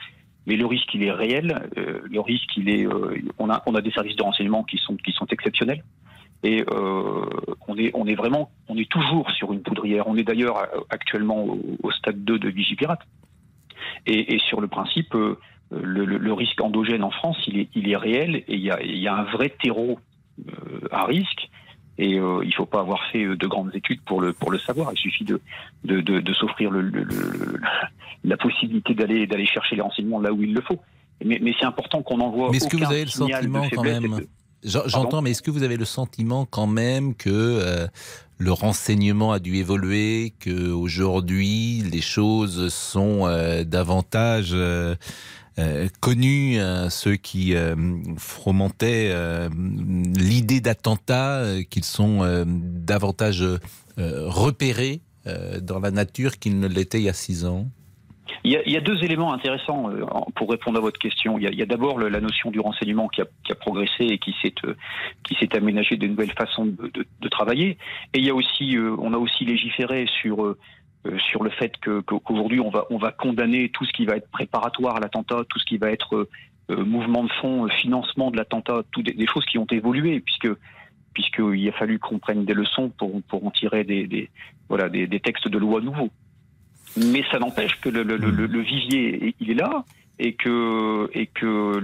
Mais 0.48 0.56
le 0.56 0.66
risque, 0.66 0.92
il 0.96 1.04
est 1.04 1.12
réel. 1.12 1.70
Le 1.76 2.20
risque, 2.20 2.58
il 2.58 2.70
est. 2.70 2.88
on 3.38 3.50
a 3.50 3.62
on 3.66 3.76
a 3.76 3.82
des 3.82 3.92
services 3.92 4.16
de 4.16 4.24
renseignement 4.24 4.64
qui 4.64 4.78
sont 4.78 4.96
qui 4.96 5.12
sont 5.12 5.26
exceptionnels. 5.28 5.84
Et 6.44 6.64
euh, 6.72 7.26
on 7.68 7.78
est 7.78 7.92
on 7.94 8.08
est 8.08 8.16
vraiment 8.16 8.50
on 8.68 8.76
est 8.78 8.90
toujours 8.90 9.30
sur 9.32 9.54
une 9.54 9.62
poudrière. 9.62 10.08
On 10.08 10.16
est 10.18 10.24
d'ailleurs 10.24 10.58
euh, 10.58 10.80
actuellement 10.90 11.44
au, 11.44 11.60
au 11.84 11.92
stade 11.92 12.24
2 12.24 12.40
de 12.40 12.50
Vigipirate. 12.50 13.02
Et, 14.06 14.36
et 14.36 14.40
sur 14.40 14.60
le 14.62 14.68
principe, 14.68 15.14
euh, 15.16 15.38
le, 15.72 16.06
le- 16.06 16.18
le 16.18 16.34
risque 16.34 16.60
endogène 16.62 17.04
en 17.04 17.12
France, 17.12 17.38
il 17.48 17.60
est 17.60 17.70
il 17.76 17.90
est 17.90 17.96
réel 17.98 18.38
et 18.48 18.56
il 18.56 18.60
y 18.62 18.72
a 18.72 18.82
il 18.82 18.98
y 18.98 19.08
a 19.08 19.16
un 19.16 19.24
vrai 19.24 19.50
terreau 19.62 20.00
à 20.92 21.06
risque. 21.06 21.50
Et 21.98 22.18
euh, 22.20 22.40
il 22.44 22.48
ne 22.48 22.54
faut 22.54 22.66
pas 22.66 22.80
avoir 22.80 23.04
fait 23.12 23.24
de 23.36 23.48
grandes 23.48 23.76
études 23.76 24.02
pour 24.02 24.22
le 24.22 24.34
pour 24.34 24.50
le 24.52 24.58
savoir. 24.58 24.90
Il 24.94 24.98
suffit 24.98 25.26
de 25.26 25.40
de, 25.84 26.02
de, 26.02 26.20
de 26.22 26.34
s'offrir 26.34 26.72
le, 26.72 26.82
le- 26.82 27.04
le- 27.04 27.60
la 28.24 28.38
possibilité 28.38 28.94
d'aller 28.96 29.28
d'aller 29.28 29.46
chercher 29.46 29.76
les 29.76 29.82
renseignements 29.82 30.20
là 30.20 30.32
où 30.32 30.42
il 30.42 30.54
le 30.54 30.62
faut. 30.62 30.80
Mais, 31.24 31.38
mais 31.42 31.54
c'est 31.60 31.66
important 31.66 32.02
qu'on 32.02 32.20
envoie. 32.20 32.50
Mais 32.50 32.58
est-ce 32.58 32.70
que 32.70 32.78
vous 32.78 32.84
avez 32.92 33.02
le 33.06 33.12
sentiment 33.36 33.62
quand 33.76 33.84
même 33.84 34.02
J'entends, 34.64 35.22
mais 35.22 35.32
est-ce 35.32 35.42
que 35.42 35.52
vous 35.52 35.64
avez 35.64 35.78
le 35.78 35.86
sentiment 35.86 36.46
quand 36.46 36.68
même 36.68 37.16
que 37.16 37.30
euh, 37.30 37.88
le 38.38 38.52
renseignement 38.52 39.32
a 39.32 39.40
dû 39.40 39.56
évoluer, 39.56 40.34
que 40.40 40.72
aujourd'hui 40.72 41.84
les 41.92 42.02
choses 42.02 42.72
sont 42.72 43.26
euh, 43.26 43.64
davantage 43.64 44.52
euh, 44.54 44.96
connues, 46.00 46.60
ceux 46.90 47.16
qui 47.18 47.54
fomentaient 48.18 49.14
l'idée 49.52 50.62
d'attentat, 50.62 51.44
qu'ils 51.70 51.84
sont 51.84 52.46
davantage 52.48 53.46
repérés 53.98 55.02
dans 55.62 55.80
la 55.80 55.92
nature 55.92 56.40
qu'ils 56.40 56.60
ne 56.60 56.68
l'étaient 56.68 57.00
il 57.00 57.04
y 57.04 57.10
a 57.10 57.14
six 57.14 57.46
ans? 57.46 57.70
Il 58.44 58.52
y, 58.52 58.78
a, 58.78 58.82
deux 58.82 59.04
éléments 59.04 59.34
intéressants 59.34 59.92
euh, 59.92 60.04
pour 60.36 60.50
répondre 60.50 60.80
à 60.80 60.82
votre 60.82 61.00
question. 61.00 61.38
Il 61.38 61.54
y 61.54 61.62
a, 61.62 61.66
d'abord 61.66 62.00
la 62.00 62.20
notion 62.20 62.50
du 62.50 62.60
renseignement 62.60 63.08
qui 63.08 63.22
a, 63.22 63.56
progressé 63.56 64.06
et 64.06 64.18
qui 64.18 64.36
s'est 64.42 64.56
euh, 64.66 64.76
qui 65.24 65.36
s'est 65.36 65.56
aménagé 65.56 65.96
de 65.96 66.08
nouvelles 66.08 66.34
façons 66.34 66.66
de, 66.66 67.30
travailler. 67.30 67.78
Et 68.14 68.20
il 68.20 68.26
y 68.26 68.30
a 68.30 68.36
aussi, 68.36 68.76
euh, 68.76 68.96
on 69.00 69.14
a 69.14 69.18
aussi 69.18 69.46
légiféré 69.46 70.08
sur 70.22 70.56
sur 71.32 71.44
le 71.44 71.50
fait 71.50 71.74
qu'aujourd'hui 71.80 72.60
on 72.60 72.70
va 72.70 72.86
on 72.92 73.00
va 73.00 73.12
condamner 73.12 73.70
tout 73.70 73.86
ce 73.86 73.92
qui 73.92 74.06
va 74.06 74.18
être 74.18 74.30
préparatoire 74.30 74.98
à 74.98 75.00
l'attentat, 75.00 75.42
tout 75.50 75.58
ce 75.58 75.66
qui 75.66 75.78
va 75.78 75.90
être 75.90 76.30
mouvement 76.70 77.24
de 77.24 77.32
fonds, 77.42 77.68
financement 77.70 78.30
de 78.30 78.38
l'attentat, 78.38 78.84
toutes 78.92 79.06
des, 79.06 79.28
choses 79.28 79.46
qui 79.46 79.58
ont 79.58 79.66
évolué 79.72 80.20
puisque 80.20 80.48
puisqu'il 81.14 81.68
a 81.68 81.72
fallu 81.72 81.98
qu'on 81.98 82.20
prenne 82.20 82.46
des 82.46 82.54
leçons 82.54 82.90
pour, 82.90 83.20
pour 83.24 83.46
en 83.46 83.52
tirer 83.52 83.84
des, 83.84 84.06
des 84.06 84.30
voilà, 84.70 84.90
des, 84.90 85.08
des, 85.08 85.20
textes 85.20 85.48
de 85.48 85.58
loi 85.58 85.82
nouveaux. 85.82 86.12
Mais 86.98 87.24
ça 87.32 87.40
n'empêche 87.40 87.80
que 87.80 87.90
le, 87.90 88.04
le, 88.04 88.18
le, 88.18 88.30
le, 88.30 88.62
vivier, 88.62 89.36
il 89.40 89.52
est 89.52 89.56
là 89.56 89.86
et 90.22 90.34
que, 90.34 91.10
et 91.14 91.26
que 91.26 91.80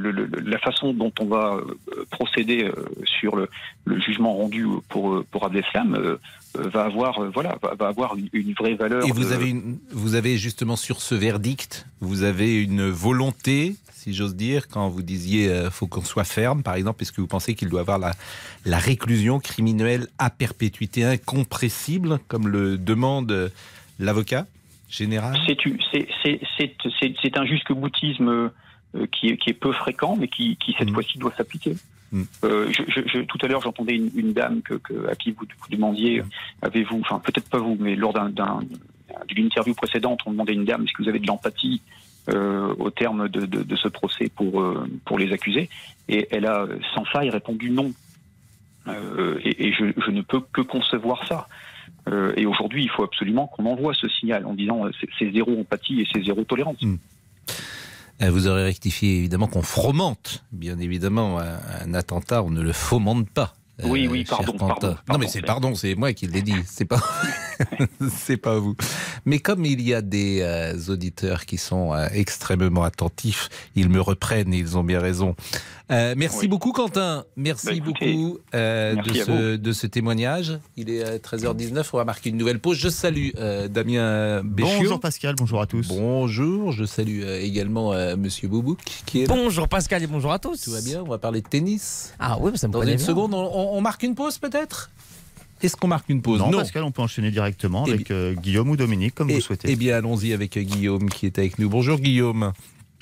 la 0.46 0.60
façon 0.60 0.94
dont 0.94 1.12
on 1.20 1.26
va 1.26 1.56
euh, 1.56 2.06
procéder 2.12 2.66
euh, 2.66 2.74
sur 3.20 3.36
le, 3.36 3.50
jugement 4.00 4.36
rendu 4.36 4.68
pour, 4.90 5.24
pour 5.32 5.46
Abdeslam 5.46 5.96
euh, 5.96 6.18
va 6.54 6.84
avoir, 6.84 7.32
voilà, 7.32 7.58
va, 7.80 7.88
avoir 7.88 8.16
une, 8.16 8.54
vraie 8.54 8.76
valeur. 8.76 9.08
Et 9.08 9.12
vous, 9.12 9.32
avez 9.32 9.50
une, 9.50 9.80
vous 9.92 10.14
avez 10.14 10.38
justement 10.38 10.76
sur 10.76 11.02
ce 11.02 11.16
verdict, 11.16 11.88
vous 12.00 12.22
avez 12.22 12.62
une 12.62 12.88
volonté, 12.90 13.76
si 13.92 14.14
j'ose 14.14 14.36
dire, 14.36 14.68
quand 14.68 14.88
vous 14.88 15.02
disiez 15.02 15.70
faut 15.72 15.88
qu'on 15.88 16.04
soit 16.04 16.24
ferme, 16.24 16.62
par 16.62 16.76
exemple, 16.76 17.02
est-ce 17.02 17.12
que 17.12 17.22
vous 17.22 17.28
pensez 17.28 17.56
qu'il 17.56 17.70
doit 17.70 17.82
avoir 17.82 17.98
la, 17.98 18.14
la 18.66 18.78
réclusion 18.78 19.40
criminelle 19.40 20.08
à 20.20 20.30
perpétuité 20.30 21.04
incompressible, 21.04 22.20
comme 22.28 22.48
le 22.48 22.78
demande 22.78 23.52
l'avocat? 24.00 24.46
C'est 27.00 27.38
un 27.38 27.46
jusque-boutisme 27.46 28.52
euh, 28.96 29.06
qui, 29.12 29.28
est, 29.28 29.38
qui, 29.38 29.50
est, 29.50 29.54
peu 29.54 29.72
fréquent, 29.74 30.16
mais 30.16 30.28
qui, 30.28 30.56
qui 30.58 30.74
cette 30.78 30.90
mm. 30.90 30.94
fois-ci 30.94 31.18
doit 31.18 31.34
s'appliquer. 31.36 31.76
Mm. 32.12 32.24
Euh, 32.46 32.72
je, 32.72 33.20
tout 33.20 33.38
à 33.42 33.48
l'heure, 33.48 33.62
j'entendais 33.62 33.96
une, 33.96 34.10
une, 34.16 34.34
dame 34.34 34.62
que, 34.62 34.76
que, 34.76 35.10
à 35.10 35.16
qui 35.16 35.32
vous, 35.32 35.46
vous 35.46 35.70
demandiez, 35.70 36.22
mm. 36.22 36.26
avez-vous, 36.62 37.02
enfin 37.02 37.20
peut-être 37.20 37.50
pas 37.50 37.60
vous, 37.60 37.76
mais 37.80 37.96
lors 37.96 38.14
d'une 39.28 39.46
interview 39.46 39.74
précédente, 39.74 40.22
on 40.26 40.32
demandait 40.32 40.54
à 40.54 40.56
une 40.56 40.66
dame 40.66 40.84
est-ce 40.84 40.94
que 40.94 41.04
vous 41.04 41.10
avez 41.10 41.20
de 41.20 41.28
l'empathie 41.28 41.82
euh, 42.30 42.74
au 42.80 42.90
terme 42.92 43.30
de, 43.30 43.46
de, 43.46 43.64
de, 43.64 43.76
ce 43.76 43.88
procès 43.90 44.30
pour, 44.34 44.62
euh, 44.62 44.90
pour 45.06 45.20
les 45.20 45.32
accusés 45.34 45.70
Et 46.08 46.28
elle 46.32 46.46
a 46.46 46.66
sans 46.94 47.06
faille 47.06 47.30
répondu 47.30 47.70
non. 47.70 47.92
Et, 49.44 49.68
et 49.68 49.74
je, 49.74 49.86
je, 49.98 50.12
ne 50.12 50.22
peux 50.22 50.40
que 50.40 50.62
concevoir 50.62 51.28
ça. 51.28 51.50
Euh, 52.08 52.34
et 52.38 52.46
aujourd'hui, 52.46 52.84
il 52.84 52.90
faut 52.90 53.04
absolument 53.04 53.48
qu'on 53.48 53.66
envoie 53.66 53.94
ce 53.94 54.08
signal 54.08 54.46
en 54.46 54.54
disant 54.54 54.86
euh, 54.86 54.92
c'est 55.20 55.32
zéro 55.32 55.60
empathie 55.60 56.02
et 56.02 56.08
c'est 56.12 56.24
zéro 56.24 56.44
tolérance. 56.44 56.82
Hmm. 56.82 56.96
Euh, 58.22 58.32
vous 58.32 58.48
aurez 58.48 58.64
rectifié 58.64 59.18
évidemment 59.18 59.48
qu'on 59.48 59.62
fromente, 59.62 60.44
bien 60.52 60.80
évidemment, 60.80 61.40
un 61.40 61.94
attentat, 61.94 62.42
on 62.42 62.50
ne 62.50 62.62
le 62.62 62.74
fomente 62.74 63.30
pas. 63.30 63.54
Oui, 63.84 64.08
oui, 64.08 64.24
pardon, 64.24 64.56
Non, 65.08 65.18
mais 65.20 65.28
c'est 65.28 65.44
pardon, 65.44 65.76
c'est 65.76 65.94
moi 65.94 66.12
qui 66.14 66.26
l'ai 66.26 66.42
dit, 66.42 66.56
c'est 66.66 66.86
pas, 66.86 66.98
c'est 68.18 68.38
pas 68.38 68.60
vous. 68.60 68.76
Mais 69.26 69.40
comme 69.40 69.66
il 69.66 69.82
y 69.82 69.94
a 69.94 70.02
des 70.02 70.44
auditeurs 70.90 71.46
qui 71.46 71.58
sont 71.58 71.94
extrêmement 72.12 72.84
attentifs, 72.84 73.50
ils 73.76 73.90
me 73.90 74.02
reprennent 74.02 74.54
et 74.54 74.58
ils 74.58 74.78
ont 74.78 74.84
bien 74.84 75.00
raison. 75.00 75.36
Euh, 75.90 76.16
merci 76.18 76.50
beaucoup 76.50 76.74
Quentin, 76.74 77.24
merci 77.38 77.80
bah, 77.80 77.86
beaucoup 77.86 78.40
euh, 78.54 78.96
de, 78.96 79.14
ce, 79.14 79.56
de, 79.56 79.72
ce, 79.72 79.88
témoignage. 79.88 80.60
Il 80.76 80.90
est 80.90 81.24
13h19, 81.26 81.78
euh, 81.78 81.84
on 81.94 81.98
va 81.98 82.04
marquer 82.04 82.30
une 82.30 82.38
nouvelle 82.38 82.60
pause. 82.60 82.78
Je 82.78 82.90
salue 82.90 83.30
Damien 83.70 84.44
Béchiot. 84.44 84.80
Bonjour 84.80 85.00
Pascal, 85.00 85.36
bonjour 85.36 85.62
à 85.62 85.66
tous. 85.66 85.88
Bonjour, 85.88 86.74
je 86.74 86.84
salue 86.84 87.24
également 87.24 87.94
Monsieur 88.18 88.50
Boubouk 88.50 88.80
qui 89.06 89.22
est 89.22 89.28
Bonjour 89.28 89.70
Pascal 89.70 90.04
et 90.04 90.08
bonjour 90.08 90.34
à 90.34 90.40
tous. 90.40 90.62
Tout 90.62 90.72
va 90.72 90.82
bien, 90.82 91.04
on 91.04 91.10
va 91.10 91.20
parler 91.20 91.42
de 91.42 91.48
tennis. 91.48 92.14
Ah 92.20 92.38
oui, 92.40 92.52
ça 92.56 92.68
me 92.68 92.74
Dans 92.74 92.82
une 92.82 92.98
seconde, 92.98 93.34
on, 93.34 93.80
marque 93.80 94.04
une 94.04 94.16
pause 94.16 94.38
peut-être? 94.40 94.92
Est-ce 95.62 95.76
qu'on 95.76 95.88
marque 95.88 96.10
une 96.10 96.22
pause 96.22 96.40
non, 96.40 96.52
Pascal, 96.52 96.84
on 96.84 96.92
peut 96.92 97.02
enchaîner 97.02 97.32
directement 97.32 97.86
eh 97.88 97.94
avec 97.94 98.12
Guillaume 98.42 98.70
ou 98.70 98.78
Dominique, 98.78 99.16
comme 99.16 99.32
vous 99.32 99.42
souhaitez. 99.42 99.72
Eh 99.72 99.76
bien, 99.76 99.98
allons-y 99.98 100.34
avec 100.34 100.58
Guillaume 100.58 101.10
qui 101.10 101.26
est 101.26 101.40
avec 101.40 101.58
nous. 101.60 101.70
Bonjour 101.70 102.00
Guillaume. 102.00 102.54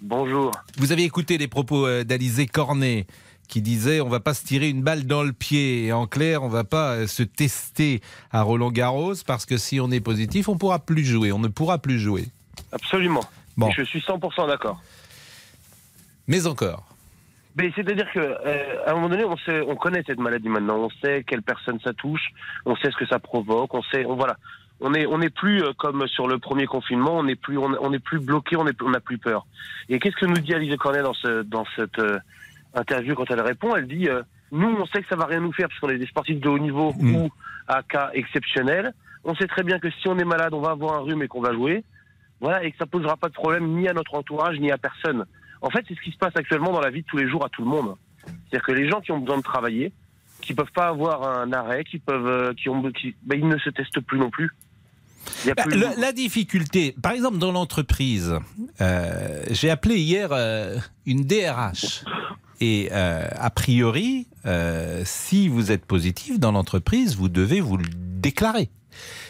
Bonjour. 0.01 0.51
Vous 0.77 0.91
avez 0.91 1.03
écouté 1.03 1.37
les 1.37 1.47
propos 1.47 1.87
euh, 1.87 2.03
d'Alizé 2.03 2.45
Cornet 2.47 3.07
qui 3.47 3.61
disait 3.61 4.01
on 4.01 4.09
va 4.09 4.19
pas 4.19 4.33
se 4.33 4.45
tirer 4.45 4.69
une 4.69 4.81
balle 4.81 5.05
dans 5.05 5.23
le 5.23 5.31
pied 5.31 5.85
et 5.85 5.93
en 5.93 6.07
clair 6.07 6.43
on 6.43 6.47
va 6.47 6.63
pas 6.63 6.93
euh, 6.93 7.07
se 7.07 7.23
tester 7.23 8.01
à 8.31 8.41
Roland 8.41 8.71
Garros 8.71 9.13
parce 9.25 9.45
que 9.45 9.57
si 9.57 9.79
on 9.79 9.91
est 9.91 9.99
positif 9.99 10.49
on 10.49 10.57
pourra 10.57 10.79
plus 10.79 11.05
jouer 11.05 11.31
on 11.31 11.37
ne 11.37 11.47
pourra 11.47 11.77
plus 11.77 11.99
jouer 11.99 12.25
absolument 12.71 13.23
bon. 13.55 13.69
je 13.69 13.83
suis 13.83 13.99
100% 13.99 14.47
d'accord 14.47 14.81
mais 16.27 16.47
encore 16.47 16.94
mais 17.55 17.71
c'est-à-dire 17.75 18.11
que 18.11 18.19
euh, 18.19 18.85
à 18.85 18.91
un 18.91 18.95
moment 18.95 19.09
donné, 19.09 19.23
on 19.23 19.37
sait, 19.37 19.61
on 19.61 19.75
connaît 19.75 20.03
cette 20.05 20.19
maladie 20.19 20.49
maintenant. 20.49 20.77
On 20.77 20.89
sait 21.01 21.23
quelle 21.25 21.41
personne 21.41 21.79
ça 21.81 21.93
touche, 21.93 22.29
on 22.65 22.75
sait 22.75 22.91
ce 22.91 22.97
que 22.97 23.07
ça 23.07 23.19
provoque, 23.19 23.73
on 23.73 23.83
sait, 23.83 24.05
on 24.05 24.15
voilà 24.15 24.37
on 24.81 24.93
est 24.93 25.05
on 25.05 25.17
n'est 25.17 25.29
plus 25.29 25.63
euh, 25.63 25.73
comme 25.77 26.07
sur 26.07 26.27
le 26.27 26.37
premier 26.39 26.65
confinement, 26.65 27.17
on 27.17 27.23
n'est 27.23 27.35
plus 27.35 27.57
on, 27.57 27.93
est 27.93 27.99
plus 27.99 28.19
bloqué, 28.19 28.55
on 28.55 28.67
est 28.67 28.81
on 28.81 28.89
n'a 28.89 28.99
plus 28.99 29.17
peur. 29.17 29.45
Et 29.89 29.99
qu'est-ce 29.99 30.15
que 30.15 30.25
nous 30.25 30.37
dit 30.37 30.53
Alice 30.53 30.75
Cornet 30.77 31.01
dans 31.01 31.13
ce 31.13 31.43
dans 31.43 31.65
cette 31.75 31.99
euh, 31.99 32.19
interview 32.73 33.15
quand 33.15 33.29
elle 33.31 33.41
répond? 33.41 33.75
Elle 33.75 33.87
dit 33.87 34.09
euh, 34.09 34.21
nous 34.51 34.67
on 34.67 34.85
sait 34.87 35.01
que 35.01 35.07
ça 35.07 35.15
va 35.15 35.25
rien 35.25 35.39
nous 35.39 35.53
faire 35.53 35.67
parce 35.69 35.79
qu'on 35.79 35.89
est 35.89 35.97
des 35.97 36.07
sportifs 36.07 36.39
de 36.39 36.49
haut 36.49 36.59
niveau 36.59 36.93
mm. 36.97 37.15
ou 37.15 37.29
à 37.67 37.83
cas 37.83 38.09
exceptionnel. 38.13 38.93
On 39.23 39.33
sait 39.35 39.47
très 39.47 39.63
bien 39.63 39.79
que 39.79 39.89
si 39.89 40.07
on 40.07 40.17
est 40.19 40.25
malade, 40.25 40.53
on 40.53 40.61
va 40.61 40.71
avoir 40.71 40.95
un 40.95 40.99
rhume 40.99 41.23
et 41.23 41.27
qu'on 41.27 41.41
va 41.41 41.53
jouer. 41.53 41.83
Voilà, 42.41 42.63
et 42.63 42.71
que 42.71 42.77
ça 42.77 42.85
posera 42.85 43.15
pas 43.15 43.29
de 43.29 43.33
problème 43.33 43.65
ni 43.69 43.87
à 43.87 43.93
notre 43.93 44.13
entourage 44.13 44.59
ni 44.59 44.69
à 44.69 44.77
personne. 44.77 45.25
En 45.61 45.69
fait, 45.69 45.85
c'est 45.87 45.95
ce 45.95 46.01
qui 46.01 46.11
se 46.11 46.17
passe 46.17 46.35
actuellement 46.35 46.71
dans 46.71 46.81
la 46.81 46.89
vie 46.89 47.01
de 47.01 47.07
tous 47.07 47.17
les 47.17 47.29
jours 47.29 47.45
à 47.45 47.49
tout 47.49 47.63
le 47.63 47.69
monde. 47.69 47.95
C'est-à-dire 48.25 48.65
que 48.65 48.71
les 48.71 48.89
gens 48.89 49.01
qui 49.01 49.11
ont 49.11 49.19
besoin 49.19 49.37
de 49.37 49.43
travailler, 49.43 49.91
qui 50.41 50.53
peuvent 50.53 50.71
pas 50.73 50.87
avoir 50.87 51.23
un 51.23 51.51
arrêt, 51.53 51.83
qui 51.83 51.99
peuvent, 51.99 52.53
qui 52.55 52.69
ont, 52.69 52.91
qui, 52.91 53.15
ben, 53.23 53.39
ils 53.39 53.47
ne 53.47 53.57
se 53.57 53.69
testent 53.69 53.99
plus 53.99 54.19
non 54.19 54.29
plus. 54.29 54.51
Bah, 55.45 55.63
la 55.97 56.11
difficulté, 56.11 56.95
par 57.01 57.11
exemple 57.11 57.37
dans 57.37 57.51
l'entreprise, 57.51 58.35
euh, 58.81 59.43
j'ai 59.49 59.69
appelé 59.69 59.97
hier 59.97 60.29
euh, 60.31 60.77
une 61.05 61.25
DRH. 61.25 62.03
Et 62.61 62.89
euh, 62.91 63.27
a 63.35 63.49
priori, 63.49 64.27
si 65.03 65.49
vous 65.49 65.71
êtes 65.71 65.85
positif 65.85 66.39
dans 66.39 66.51
l'entreprise, 66.51 67.15
vous 67.15 67.29
devez 67.29 67.59
vous 67.59 67.77
le 67.77 67.85
déclarer. 67.91 68.69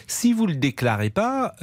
Si 0.06 0.32
vous 0.32 0.46
ne 0.46 0.52
le 0.52 0.58
déclarez 0.58 1.10
pas, 1.10 1.54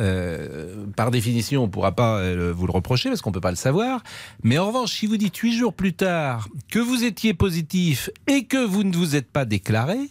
par 0.96 1.12
définition, 1.12 1.64
on 1.64 1.68
ne 1.68 1.72
pourra 1.72 1.94
pas 1.94 2.22
vous 2.52 2.66
le 2.68 2.74
reprocher 2.74 3.10
parce 3.10 3.22
qu'on 3.22 3.30
ne 3.30 3.34
peut 3.34 3.42
pas 3.42 3.52
le 3.52 3.56
savoir. 3.56 4.04
Mais 4.44 4.58
en 4.58 4.68
revanche, 4.68 4.92
si 4.92 5.08
vous 5.08 5.18
dites 5.18 5.38
huit 5.38 5.54
jours 5.54 5.74
plus 5.74 5.94
tard 5.94 6.48
que 6.70 6.80
vous 6.80 7.04
étiez 7.04 7.34
positif 7.34 8.10
et 8.28 8.46
que 8.46 8.64
vous 8.64 8.84
ne 8.84 8.96
vous 8.96 9.16
êtes 9.16 9.32
pas 9.32 9.46
déclaré, 9.46 10.10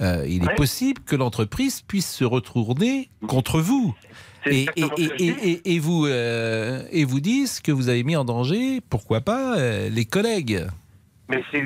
euh, 0.00 0.26
il 0.28 0.44
est 0.44 0.54
possible 0.56 1.02
que 1.04 1.14
l'entreprise 1.14 1.80
puisse 1.82 2.10
se 2.10 2.24
retourner 2.24 3.10
contre 3.26 3.60
vous. 3.60 3.94
Et, 4.46 4.66
et, 4.76 5.78
vous, 5.78 6.04
euh, 6.04 6.82
et 6.90 7.04
vous 7.04 7.20
disent 7.20 7.60
que 7.60 7.72
vous 7.72 7.88
avez 7.88 8.04
mis 8.04 8.14
en 8.14 8.24
danger, 8.24 8.82
pourquoi 8.90 9.22
pas, 9.22 9.56
euh, 9.56 9.88
les 9.88 10.04
collègues. 10.04 10.66
Mais 11.28 11.42
c'est 11.50 11.62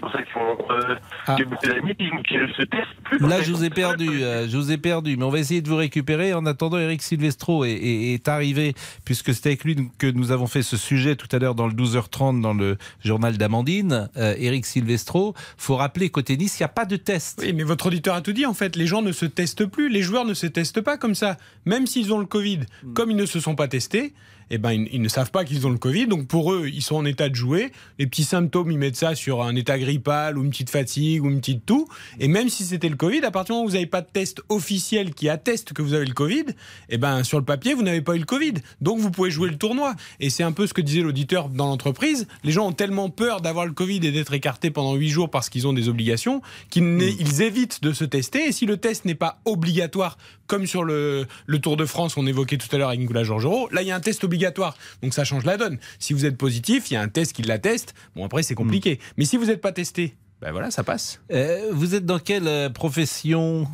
pour 0.00 0.10
ça 0.10 0.22
qu'ils 0.22 0.32
font. 0.32 0.58
Euh, 0.70 0.96
ah. 1.28 1.36
qui, 1.36 1.44
ne 1.44 2.46
se 2.48 2.62
testent 2.62 3.00
plus. 3.04 3.18
Là, 3.20 3.40
je 3.40 3.52
vous 3.52 3.62
ai 3.62 3.70
perdu. 3.70 4.08
Euh, 4.22 4.48
je 4.48 4.56
vous 4.56 4.72
ai 4.72 4.78
perdu. 4.78 5.16
Mais 5.16 5.24
on 5.24 5.30
va 5.30 5.38
essayer 5.38 5.62
de 5.62 5.68
vous 5.68 5.76
récupérer. 5.76 6.34
En 6.34 6.46
attendant, 6.46 6.78
Eric 6.78 7.00
Silvestro 7.00 7.64
est, 7.64 7.70
est, 7.70 8.26
arrivé, 8.26 8.74
puisque 9.04 9.32
c'était 9.34 9.50
avec 9.50 9.62
lui 9.62 9.76
que 9.98 10.08
nous 10.08 10.32
avons 10.32 10.48
fait 10.48 10.62
ce 10.62 10.76
sujet 10.76 11.14
tout 11.14 11.28
à 11.30 11.38
l'heure 11.38 11.54
dans 11.54 11.68
le 11.68 11.74
12h30 11.74 12.40
dans 12.40 12.54
le 12.54 12.76
journal 13.04 13.38
d'Amandine. 13.38 14.10
Euh, 14.16 14.34
Eric 14.36 14.66
Silvestro, 14.66 15.34
faut 15.56 15.76
rappeler 15.76 16.10
côté 16.10 16.36
Nice, 16.36 16.58
il 16.58 16.62
n'y 16.62 16.66
a 16.66 16.68
pas 16.68 16.84
de 16.84 16.96
test. 16.96 17.40
Oui, 17.40 17.52
mais 17.52 17.62
votre 17.62 17.86
auditeur 17.86 18.16
a 18.16 18.20
tout 18.20 18.32
dit. 18.32 18.46
En 18.46 18.54
fait, 18.54 18.74
les 18.74 18.88
gens 18.88 19.02
ne 19.02 19.12
se 19.12 19.26
testent 19.26 19.66
plus. 19.66 19.90
Les 19.90 20.02
joueurs 20.02 20.24
ne 20.24 20.34
se 20.34 20.48
testent 20.48 20.80
pas 20.80 20.96
comme 20.96 21.14
ça. 21.14 21.36
Même 21.66 21.86
s'ils 21.86 22.12
ont 22.12 22.18
le 22.18 22.26
Covid, 22.26 22.60
hmm. 22.82 22.94
comme 22.94 23.12
ils 23.12 23.16
ne 23.16 23.26
se 23.26 23.38
sont 23.38 23.54
pas 23.54 23.68
testés, 23.68 24.12
eh 24.54 24.58
ben, 24.58 24.86
ils, 24.92 25.00
ne 25.00 25.08
savent 25.08 25.30
pas 25.30 25.46
qu'ils 25.46 25.66
ont 25.66 25.70
le 25.70 25.78
Covid. 25.78 26.06
Donc 26.06 26.26
pour 26.26 26.52
eux, 26.52 26.68
ils 26.68 26.82
sont 26.82 26.96
en 26.96 27.06
état 27.06 27.30
de 27.30 27.34
jouer. 27.34 27.72
Les 27.98 28.06
petits 28.06 28.22
symptômes, 28.22 28.70
ils 28.70 28.76
mettent 28.76 28.96
ça 28.96 29.14
sur 29.14 29.42
un 29.42 29.56
état 29.56 29.78
grippal 29.78 30.36
ou 30.36 30.44
une 30.44 30.50
petite 30.50 30.68
fatigue 30.68 31.24
ou 31.24 31.30
une 31.30 31.40
petite 31.40 31.64
toux. 31.64 31.88
Et 32.20 32.28
même 32.28 32.50
si 32.50 32.64
c'était 32.64 32.90
le 32.90 32.96
Covid, 32.96 33.24
à 33.24 33.30
partir 33.30 33.54
du 33.54 33.56
moment 33.56 33.64
où 33.64 33.68
vous 33.68 33.74
n'avez 33.74 33.86
pas 33.86 34.02
de 34.02 34.08
test 34.12 34.42
officiel 34.50 35.14
qui 35.14 35.30
atteste 35.30 35.72
que 35.72 35.80
vous 35.80 35.94
avez 35.94 36.04
le 36.04 36.12
Covid, 36.12 36.44
eh 36.90 36.98
ben, 36.98 37.24
sur 37.24 37.38
le 37.38 37.46
papier, 37.46 37.72
vous 37.72 37.82
n'avez 37.82 38.02
pas 38.02 38.14
eu 38.14 38.18
le 38.18 38.26
Covid. 38.26 38.54
Donc 38.82 38.98
vous 38.98 39.10
pouvez 39.10 39.30
jouer 39.30 39.48
le 39.48 39.56
tournoi. 39.56 39.94
Et 40.20 40.28
c'est 40.28 40.42
un 40.42 40.52
peu 40.52 40.66
ce 40.66 40.74
que 40.74 40.82
disait 40.82 41.00
l'auditeur 41.00 41.48
dans 41.48 41.68
l'entreprise. 41.68 42.28
Les 42.44 42.52
gens 42.52 42.68
ont 42.68 42.72
tellement 42.72 43.08
peur 43.08 43.40
d'avoir 43.40 43.64
le 43.64 43.72
Covid 43.72 44.06
et 44.06 44.12
d'être 44.12 44.34
écartés 44.34 44.70
pendant 44.70 44.94
8 44.94 45.08
jours 45.08 45.30
parce 45.30 45.48
qu'ils 45.48 45.66
ont 45.66 45.72
des 45.72 45.88
obligations 45.88 46.42
qu'ils 46.68 46.84
mm. 46.84 47.40
évitent 47.40 47.82
de 47.82 47.94
se 47.94 48.04
tester. 48.04 48.48
Et 48.48 48.52
si 48.52 48.66
le 48.66 48.76
test 48.76 49.06
n'est 49.06 49.14
pas 49.14 49.40
obligatoire, 49.46 50.18
comme 50.52 50.66
sur 50.66 50.84
le, 50.84 51.24
le 51.46 51.58
Tour 51.60 51.78
de 51.78 51.86
France, 51.86 52.18
on 52.18 52.26
évoquait 52.26 52.58
tout 52.58 52.68
à 52.72 52.76
l'heure 52.76 52.88
avec 52.88 53.00
Nicolas 53.00 53.24
Georgerot, 53.24 53.70
là, 53.72 53.80
il 53.80 53.88
y 53.88 53.90
a 53.90 53.96
un 53.96 54.00
test 54.00 54.22
obligatoire 54.22 54.76
donc 55.02 55.14
ça 55.14 55.24
change 55.24 55.46
la 55.46 55.56
donne. 55.56 55.78
Si 55.98 56.12
vous 56.12 56.26
êtes 56.26 56.36
positif, 56.36 56.90
il 56.90 56.94
y 56.94 56.96
a 56.98 57.00
un 57.00 57.08
test 57.08 57.32
qui 57.34 57.40
l'atteste. 57.40 57.94
Bon, 58.14 58.26
après, 58.26 58.42
c'est 58.42 58.54
compliqué. 58.54 58.96
Hmm. 58.96 59.14
Mais 59.16 59.24
si 59.24 59.38
vous 59.38 59.46
n'êtes 59.46 59.62
pas 59.62 59.72
testé, 59.72 60.14
ben 60.42 60.52
voilà, 60.52 60.70
ça 60.70 60.84
passe. 60.84 61.22
Euh, 61.32 61.70
vous 61.72 61.94
êtes 61.94 62.04
dans 62.04 62.18
quelle 62.18 62.46
euh, 62.48 62.68
profession 62.68 63.66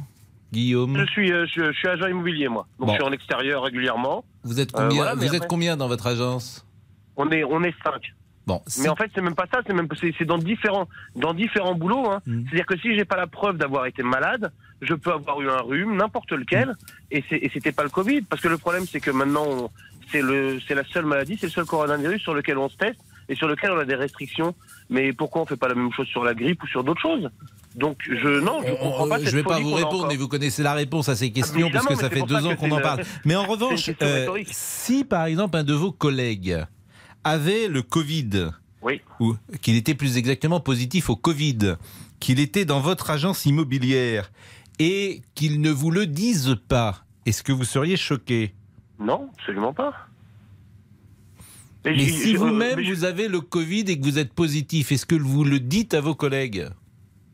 Guillaume? 0.53 0.97
Je 0.97 1.05
suis, 1.11 1.33
euh, 1.33 1.47
je, 1.53 1.65
je 1.73 1.77
suis 1.77 1.89
agent 1.89 2.07
immobilier, 2.07 2.47
moi. 2.49 2.69
Donc 2.79 2.87
Bon. 2.87 2.95
je 2.95 2.99
suis 3.01 3.09
en 3.09 3.13
extérieur 3.13 3.65
régulièrement. 3.65 4.25
Vous 4.45 4.61
êtes 4.61 4.73
Euh, 4.77 4.83
combien, 4.83 4.97
voilà, 5.03 5.15
vous 5.17 5.35
êtes 5.35 5.49
combien 5.49 5.77
dans 5.77 5.89
votre 5.89 6.07
agence? 6.07 6.65
On 7.17 7.29
est, 7.31 7.43
on 7.43 7.61
est 7.65 7.75
cinq. 7.85 8.03
Bon, 8.49 8.63
Mais 8.81 8.89
en 8.89 8.97
fait, 8.97 9.11
c'est 9.15 9.21
même 9.21 9.35
pas 9.35 9.45
ça. 9.53 9.61
C'est 9.67 9.75
même, 9.75 9.89
c'est 10.01 10.25
dans 10.25 10.39
différents, 10.39 10.89
dans 11.15 11.35
différents 11.35 11.75
boulots. 11.75 12.11
Hein. 12.11 12.23
Hmm. 12.27 12.45
C'est-à-dire 12.45 12.65
que 12.65 12.79
si 12.79 12.97
j'ai 12.97 13.05
pas 13.05 13.19
la 13.19 13.27
preuve 13.27 13.59
d'avoir 13.59 13.85
été 13.85 14.03
malade, 14.03 14.51
je 14.81 14.95
peux 14.95 15.13
avoir 15.13 15.43
eu 15.43 15.51
un 15.51 15.61
rhume, 15.61 15.97
n'importe 15.97 16.33
lequel, 16.33 16.75
et 17.11 17.23
c'est, 17.29 17.37
et 17.37 17.51
c'était 17.53 17.73
pas 17.73 17.83
le 17.83 17.91
Covid. 17.91 18.23
Parce 18.23 18.41
que 18.41 18.49
le 18.49 18.57
problème, 18.57 18.87
c'est 18.91 19.01
que 19.01 19.11
maintenant, 19.11 19.71
c'est 20.11 20.23
le, 20.23 20.59
c'est 20.67 20.75
la 20.75 20.85
seule 20.85 21.05
maladie, 21.05 21.37
c'est 21.39 21.49
le 21.49 21.53
seul 21.53 21.67
coronavirus 21.67 22.23
sur 22.23 22.33
lequel 22.33 22.57
on 22.57 22.71
se 22.71 22.77
teste 22.79 23.01
et 23.29 23.35
sur 23.35 23.49
lequel 23.49 23.71
on 23.73 23.79
a 23.79 23.85
des 23.85 23.97
restrictions. 23.97 24.55
Mais 24.89 25.13
pourquoi 25.13 25.43
on 25.43 25.47
fait 25.47 25.59
pas 25.59 25.69
la 25.69 25.75
même 25.75 25.93
chose 25.93 26.07
sur 26.07 26.25
la 26.25 26.33
grippe 26.33 26.63
ou 26.63 26.67
sur 26.69 26.83
d'autres 26.83 27.03
choses? 27.03 27.29
Donc, 27.75 27.99
je, 28.09 28.41
non, 28.41 28.63
je 28.67 28.73
comprends 28.73 29.09
pas 29.09 29.19
cette 29.19 29.29
je 29.29 29.37
vais 29.37 29.43
pas 29.43 29.61
vous 29.61 29.75
répondre, 29.75 30.07
mais 30.09 30.17
vous 30.17 30.27
connaissez 30.27 30.63
la 30.63 30.73
réponse 30.73 31.11
à 31.11 31.17
ces 31.17 31.31
questions 31.31 31.69
puisque 31.69 31.91
mais 31.91 31.97
ça 31.97 32.09
fait 32.09 32.23
deux 32.23 32.47
ans 32.47 32.55
que 32.55 32.61
qu'on 32.61 32.71
en 32.71 32.81
parle. 32.81 33.03
Mais 33.27 33.37
en 33.37 33.45
revanche, 33.45 33.91
euh, 34.01 34.43
si 34.47 35.05
par 35.05 35.27
exemple 35.27 35.59
un 35.59 35.65
de 35.65 35.75
vos 35.75 35.93
collègues 35.93 36.65
avait 37.25 37.69
le 37.69 37.83
Covid, 37.83 38.51
Oui. 38.83 39.01
ou 39.21 39.35
qu'il 39.61 39.77
était 39.77 39.95
plus 39.95 40.17
exactement 40.17 40.61
positif 40.61 41.11
au 41.11 41.17
Covid, 41.17 41.77
qu'il 42.21 42.41
était 42.41 42.65
dans 42.65 42.81
votre 42.81 43.11
agence 43.11 43.47
immobilière 43.47 44.31
et 44.79 45.23
qu'il 45.35 45.61
ne 45.61 45.71
vous 45.71 45.91
le 45.91 46.07
dise 46.07 46.57
pas, 46.69 47.05
est-ce 47.27 47.43
que 47.43 47.53
vous 47.53 47.65
seriez 47.65 47.97
choqué? 47.97 48.55
Non, 49.01 49.29
absolument 49.39 49.73
pas. 49.73 49.93
Et 51.85 51.91
Mais 51.93 52.09
si 52.09 52.35
euh, 52.35 52.39
vous-même 52.39 52.77
mais 52.77 52.85
je- 52.85 52.93
vous 52.93 53.05
avez 53.05 53.29
le 53.29 53.41
Covid 53.41 53.85
et 53.89 53.99
que 53.99 54.05
vous 54.05 54.19
êtes 54.19 54.33
positif, 54.33 54.91
est-ce 54.93 55.07
que 55.07 55.15
vous 55.15 55.45
le 55.45 55.61
dites 55.61 55.95
à 55.95 56.01
vos 56.01 56.15
collègues? 56.15 56.67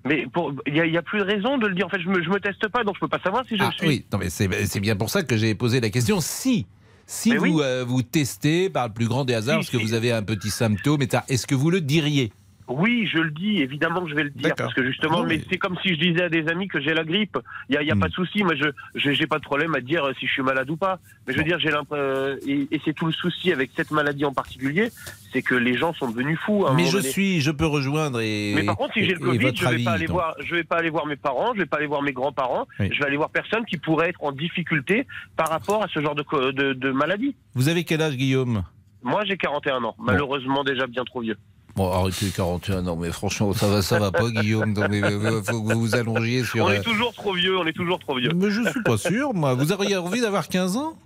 Mais 0.06 0.26
il 0.66 0.72
n'y 0.74 0.80
a, 0.80 0.86
il 0.86 0.92
y 0.92 0.98
a 0.98 1.02
plus 1.02 1.18
de 1.20 1.24
raison 1.24 1.56
de 1.56 1.66
le 1.66 1.74
dire. 1.74 1.86
En 1.86 1.88
fait, 1.88 2.00
je 2.00 2.08
me, 2.10 2.22
je 2.22 2.28
me 2.28 2.38
teste 2.38 2.68
pas, 2.68 2.84
donc 2.84 2.94
je 2.96 3.00
peux 3.00 3.08
pas 3.08 3.20
savoir 3.20 3.42
si 3.48 3.56
je 3.56 3.62
Ah 3.62 3.68
le 3.68 3.72
suis. 3.72 3.86
oui, 3.88 4.04
non 4.12 4.18
mais 4.18 4.28
c'est 4.28 4.80
bien 4.80 4.96
pour 4.96 5.08
ça 5.08 5.22
que 5.22 5.34
j'ai 5.38 5.54
posé 5.54 5.80
la 5.80 5.88
question. 5.88 6.20
Si, 6.20 6.66
si 7.06 7.30
Mais 7.30 7.36
vous 7.38 7.44
oui. 7.44 7.62
euh, 7.62 7.84
vous 7.86 8.02
testez 8.02 8.70
par 8.70 8.88
le 8.88 8.94
plus 8.94 9.08
grand 9.08 9.24
des 9.24 9.34
hasards, 9.34 9.58
parce 9.58 9.70
que 9.70 9.76
vous 9.76 9.94
avez 9.94 10.12
un 10.12 10.22
petit 10.22 10.50
symptôme, 10.50 11.02
est-ce 11.28 11.46
que 11.46 11.54
vous 11.54 11.70
le 11.70 11.80
diriez? 11.80 12.32
Oui, 12.66 13.06
je 13.12 13.18
le 13.18 13.30
dis, 13.30 13.58
évidemment 13.60 14.02
que 14.02 14.08
je 14.10 14.14
vais 14.14 14.24
le 14.24 14.30
dire, 14.30 14.54
parce 14.56 14.72
que 14.72 14.82
justement, 14.86 15.18
Non, 15.20 15.26
mais, 15.26 15.42
c'est 15.50 15.58
comme 15.58 15.76
si 15.82 15.90
je 15.90 16.00
disais 16.00 16.22
à 16.24 16.28
des 16.30 16.48
amis 16.48 16.66
que 16.66 16.80
j'ai 16.80 16.94
la 16.94 17.04
grippe. 17.04 17.36
Il 17.68 17.72
n'y 17.72 17.76
a, 17.78 17.82
y 17.82 17.90
a 17.90 17.94
Hmm. 17.94 18.00
pas 18.00 18.08
de 18.08 18.14
souci, 18.14 18.42
moi 18.42 18.54
je 18.56 18.68
j'ai 18.94 19.26
pas 19.26 19.38
de 19.38 19.44
problème 19.44 19.74
à 19.74 19.80
dire 19.80 20.02
euh, 20.04 20.12
si 20.18 20.26
je 20.26 20.32
suis 20.32 20.42
malade 20.42 20.70
ou 20.70 20.76
pas. 20.76 20.98
Mais 21.26 21.34
je 21.34 21.38
veux 21.38 21.44
dire, 21.44 21.58
j'ai 21.58 21.70
l'impression, 21.70 22.38
et, 22.46 22.66
et 22.70 22.80
c'est 22.84 22.94
tout 22.94 23.04
le 23.06 23.12
souci 23.12 23.52
avec 23.52 23.70
cette 23.76 23.90
maladie 23.90 24.24
en 24.24 24.32
particulier, 24.32 24.88
c'est 25.32 25.42
que 25.42 25.54
les 25.54 25.76
gens 25.76 25.92
sont 25.92 26.10
devenus 26.10 26.38
fous. 26.40 26.64
à 26.66 26.70
un 26.70 26.74
Mais 26.74 26.86
je 26.86 26.96
donné. 26.96 27.08
suis, 27.10 27.40
je 27.42 27.50
peux 27.50 27.66
rejoindre 27.66 28.20
et. 28.22 28.52
Mais 28.54 28.62
par 28.64 28.76
contre, 28.76 28.94
si 28.94 29.04
j'ai 29.04 29.12
le 29.12 29.18
Covid, 29.20 29.52
je 29.54 29.62
vais 29.64 29.74
avis, 29.74 29.84
pas 29.84 29.92
aller 29.92 30.06
donc. 30.06 30.14
voir, 30.14 30.34
je 30.42 30.54
vais 30.54 30.64
pas 30.64 30.76
aller 30.76 30.90
voir 30.90 31.06
mes 31.06 31.16
parents, 31.16 31.52
je 31.54 31.58
vais 31.60 31.66
pas 31.66 31.76
aller 31.76 31.86
voir 31.86 32.00
mes 32.02 32.12
grands-parents, 32.12 32.66
Oui. 32.80 32.88
je 32.92 32.98
vais 32.98 33.04
aller 33.06 33.16
voir 33.18 33.28
personne 33.30 33.64
qui 33.66 33.76
pourrait 33.76 34.08
être 34.08 34.24
en 34.24 34.32
difficulté 34.32 35.06
par 35.36 35.50
rapport 35.50 35.82
à 35.84 35.88
ce 35.88 36.00
genre 36.00 36.14
de, 36.14 36.24
de, 36.52 36.72
de 36.72 36.90
maladie. 36.92 37.36
Vous 37.54 37.68
avez 37.68 37.84
quel 37.84 38.00
âge, 38.00 38.16
Guillaume? 38.16 38.64
Moi, 39.02 39.22
j'ai 39.26 39.36
41 39.36 39.84
ans, 39.84 39.94
malheureusement 39.98 40.64
déjà 40.64 40.86
bien 40.86 41.04
trop 41.04 41.20
vieux. 41.20 41.36
Bon, 41.76 41.90
arrêtez 41.90 42.30
41 42.30 42.82
non 42.82 42.94
mais 42.94 43.10
franchement, 43.10 43.52
ça 43.52 43.66
va, 43.66 43.82
ça 43.82 43.98
va 43.98 44.12
pas, 44.12 44.30
Guillaume. 44.30 44.74
Euh, 44.78 45.42
faut 45.42 45.60
que 45.60 45.72
vous 45.72 45.80
vous 45.80 45.94
allongiez 45.96 46.44
sur. 46.44 46.64
On 46.64 46.68
euh, 46.68 46.74
est 46.74 46.82
toujours 46.82 47.12
trop 47.12 47.32
vieux, 47.32 47.58
on 47.58 47.66
est 47.66 47.72
toujours 47.72 47.98
trop 47.98 48.16
vieux. 48.16 48.30
Mais 48.34 48.50
je 48.50 48.62
suis 48.70 48.82
pas 48.82 48.96
sûr, 48.96 49.34
moi. 49.34 49.54
Vous 49.54 49.72
auriez 49.72 49.96
envie 49.96 50.20
d'avoir 50.20 50.46
15 50.46 50.76
ans? 50.76 50.96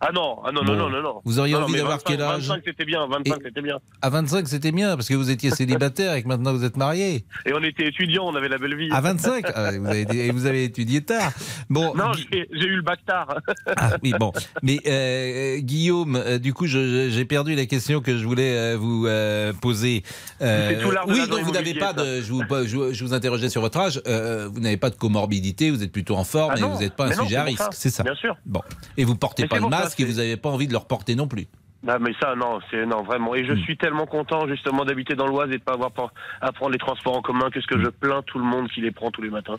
Ah 0.00 0.10
non, 0.12 0.36
ah 0.44 0.52
non, 0.52 0.62
Bon. 0.62 0.74
non, 0.74 0.90
non, 0.90 1.02
non. 1.02 1.20
Vous 1.24 1.38
auriez 1.38 1.54
Non, 1.54 1.62
envie 1.62 1.72
d'avoir 1.74 1.98
25, 1.98 2.04
quel 2.12 2.20
âge 2.22 2.48
25 2.48 2.62
c'était 2.66 2.84
bien, 2.84 3.06
25 3.06 3.24
Et- 3.40 3.42
c'était 3.44 3.62
bien. 3.62 3.78
À 4.02 4.10
25, 4.10 4.46
c'était 4.46 4.72
bien, 4.72 4.94
parce 4.94 5.08
que 5.08 5.14
vous 5.14 5.30
étiez 5.30 5.50
célibataire 5.52 6.12
et 6.14 6.22
que 6.22 6.28
maintenant 6.28 6.52
vous 6.52 6.64
êtes 6.64 6.76
marié. 6.76 7.24
Et 7.46 7.54
on 7.54 7.62
était 7.62 7.86
étudiants, 7.88 8.26
on 8.26 8.34
avait 8.34 8.48
la 8.48 8.58
belle 8.58 8.76
vie. 8.76 8.90
À 8.92 9.00
25 9.00 9.46
Ah, 9.54 9.70
vous, 9.78 9.86
avez, 9.86 10.26
et 10.26 10.30
vous 10.32 10.44
avez 10.46 10.64
étudié 10.64 11.00
tard. 11.02 11.32
Bon, 11.70 11.94
Non, 11.94 12.12
j'ai 12.12 12.28
eu 12.66 12.76
le 12.76 12.82
bac 12.82 13.00
tard. 13.06 13.38
Ah 13.76 13.92
oui, 14.02 14.12
bon. 14.20 14.32
Mais 14.62 14.78
euh, 14.86 15.58
Guillaume, 15.60 16.16
euh, 16.16 16.38
du 16.38 16.52
coup, 16.52 16.66
j'ai 16.66 17.24
perdu 17.24 17.54
la 17.54 17.64
question 17.66 18.00
que 18.02 18.18
je 18.18 18.24
voulais 18.26 18.54
euh, 18.54 18.76
vous 18.78 19.06
euh, 19.06 19.52
poser. 19.54 20.02
Tout 20.38 20.44
de 20.44 20.96
oui, 21.12 21.26
donc 21.28 21.40
vous 21.40 21.52
n'avez 21.52 21.74
pas 21.74 21.92
de. 21.94 22.20
Je 22.20 22.32
vous, 22.32 22.42
je, 22.66 22.76
vous- 22.76 22.92
je 22.92 23.04
vous 23.04 23.14
interrogeais 23.14 23.48
sur 23.48 23.60
votre 23.62 23.78
âge. 23.78 24.00
vous 24.04 24.60
n'avez 24.60 24.76
pas 24.76 24.90
de 24.90 24.96
comorbidité, 24.96 25.70
vous 25.70 25.82
êtes 25.82 25.92
plutôt 25.92 26.16
en 26.16 26.24
forme 26.24 26.52
Ah 26.56 26.58
et 26.60 26.62
vous 26.62 26.78
n'êtes 26.80 26.96
pas 26.96 27.06
un 27.06 27.16
non, 27.16 27.24
sujet 27.24 27.36
à 27.36 27.44
risque. 27.44 27.62
C'est 27.72 27.90
ça. 27.90 28.02
Bien 28.02 28.14
sûr. 28.14 28.36
Bon. 28.44 28.60
Et 28.98 29.04
vous 29.04 29.16
portez 29.16 29.44
Mais 29.44 29.48
pas 29.48 29.56
c'est 29.56 29.62
le 29.62 29.68
et 29.94 30.02
c'est- 30.04 30.04
vous 30.12 30.18
n'avez 30.18 30.36
pas 30.36 30.48
envie 30.50 30.66
de 30.66 30.72
le 30.72 30.78
reporter 30.78 31.14
non 31.16 31.28
plus. 31.28 31.46
Non, 31.82 31.98
mais 32.00 32.12
ça, 32.20 32.34
non, 32.34 32.58
c'est 32.70 32.84
non 32.84 33.02
vraiment. 33.04 33.34
Et 33.36 33.44
je 33.44 33.52
Hmm. 33.52 33.58
suis 33.62 33.76
tellement 33.76 34.06
content 34.06 34.48
justement 34.48 34.84
d'habiter 34.84 35.14
dans 35.14 35.26
l'Oise 35.26 35.50
et 35.52 35.58
de 35.58 35.62
pas 35.62 35.74
avoir 35.74 35.92
à 36.40 36.50
prendre 36.50 36.72
les 36.72 36.78
transports 36.78 37.16
en 37.16 37.22
commun 37.22 37.48
que 37.50 37.60
ce 37.60 37.66
que 37.66 37.78
je 37.78 37.88
plains 37.88 38.22
tout 38.26 38.38
le 38.38 38.44
monde 38.44 38.68
qui 38.70 38.80
les 38.80 38.90
prend 38.90 39.10
tous 39.12 39.22
les 39.22 39.30
matins. 39.30 39.56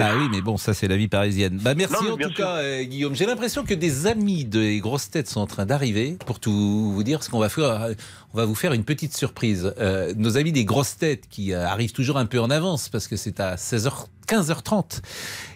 Ah 0.00 0.12
oui, 0.18 0.28
mais 0.32 0.40
bon, 0.40 0.56
ça 0.56 0.74
c'est 0.74 0.88
la 0.88 0.96
vie 0.96 1.06
parisienne. 1.06 1.58
Bah 1.62 1.74
merci 1.76 2.04
Non, 2.04 2.14
en 2.14 2.16
tout 2.16 2.28
sûr. 2.30 2.34
cas, 2.36 2.56
euh, 2.56 2.82
Guillaume. 2.82 3.14
J'ai 3.14 3.26
l'impression 3.26 3.64
que 3.64 3.74
des 3.74 4.06
amis 4.06 4.44
des 4.46 4.80
grosses 4.80 5.10
têtes 5.10 5.28
sont 5.28 5.40
en 5.40 5.46
train 5.46 5.66
d'arriver 5.66 6.16
pour 6.26 6.40
tout 6.40 6.50
vous 6.92 7.02
dire, 7.04 7.18
parce 7.18 7.28
qu'on 7.28 7.38
va 7.38 7.48
faire, 7.50 7.88
on 8.34 8.38
va 8.38 8.44
vous 8.44 8.54
faire 8.54 8.72
une 8.72 8.84
petite 8.84 9.16
surprise. 9.16 9.72
Euh, 9.78 10.12
nos 10.16 10.36
amis 10.36 10.52
des 10.52 10.64
grosses 10.64 10.96
têtes 10.96 11.24
qui 11.30 11.52
euh, 11.52 11.66
arrivent 11.66 11.92
toujours 11.92 12.18
un 12.18 12.26
peu 12.26 12.40
en 12.40 12.50
avance 12.50 12.88
parce 12.88 13.08
que 13.08 13.16
c'est 13.16 13.40
à 13.40 13.56
16h. 13.56 14.06
15h30 14.28 15.00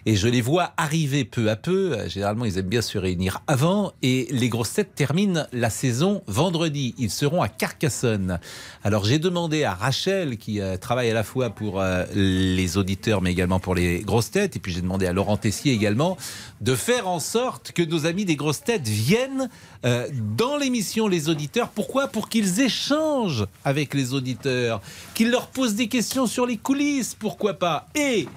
et 0.07 0.15
je 0.15 0.27
les 0.27 0.41
vois 0.41 0.73
arriver 0.77 1.25
peu 1.25 1.51
à 1.51 1.55
peu. 1.55 1.91
Euh, 1.91 2.09
Généralement, 2.09 2.43
ils 2.43 2.57
aiment 2.57 2.69
bien 2.69 2.81
se 2.81 2.97
réunir 2.97 3.43
avant 3.45 3.93
et 4.01 4.27
les 4.31 4.49
grosses 4.49 4.73
têtes 4.73 4.95
terminent 4.95 5.45
la 5.53 5.69
saison 5.69 6.23
vendredi. 6.25 6.95
Ils 6.97 7.11
seront 7.11 7.43
à 7.43 7.49
Carcassonne. 7.49 8.39
Alors 8.83 9.05
j'ai 9.05 9.19
demandé 9.19 9.63
à 9.63 9.75
Rachel 9.75 10.37
qui 10.37 10.59
travaille 10.81 11.11
à 11.11 11.13
la 11.13 11.23
fois 11.23 11.51
pour 11.51 11.83
les 12.15 12.77
auditeurs 12.77 13.21
mais 13.21 13.31
également 13.31 13.59
pour 13.59 13.75
les 13.75 13.99
grosses 13.99 14.31
têtes 14.31 14.55
et 14.55 14.59
puis 14.59 14.73
j'ai 14.73 14.81
demandé 14.81 15.05
à 15.05 15.13
Laurent 15.13 15.37
Tessier 15.37 15.71
également 15.71 16.17
de 16.61 16.73
faire 16.73 17.07
en 17.07 17.19
sorte 17.19 17.73
que 17.73 17.83
nos 17.83 18.07
amis 18.07 18.25
des 18.25 18.35
grosses 18.35 18.63
têtes 18.63 18.87
viennent 18.87 19.49
dans 19.83 20.57
l'émission 20.57 21.07
Les 21.07 21.29
Auditeurs. 21.29 21.69
Pourquoi? 21.69 22.07
Pour 22.07 22.27
qu'ils 22.27 22.62
échangent 22.63 23.45
avec 23.63 23.93
les 23.93 24.13
auditeurs, 24.13 24.81
qu'ils 25.13 25.29
leur 25.29 25.47
posent 25.47 25.75
des 25.75 25.87
questions 25.87 26.25
sur 26.25 26.45
les 26.45 26.57
coulisses, 26.57 27.15
pourquoi 27.15 27.53
pas. 27.53 27.87
Et 27.95 28.27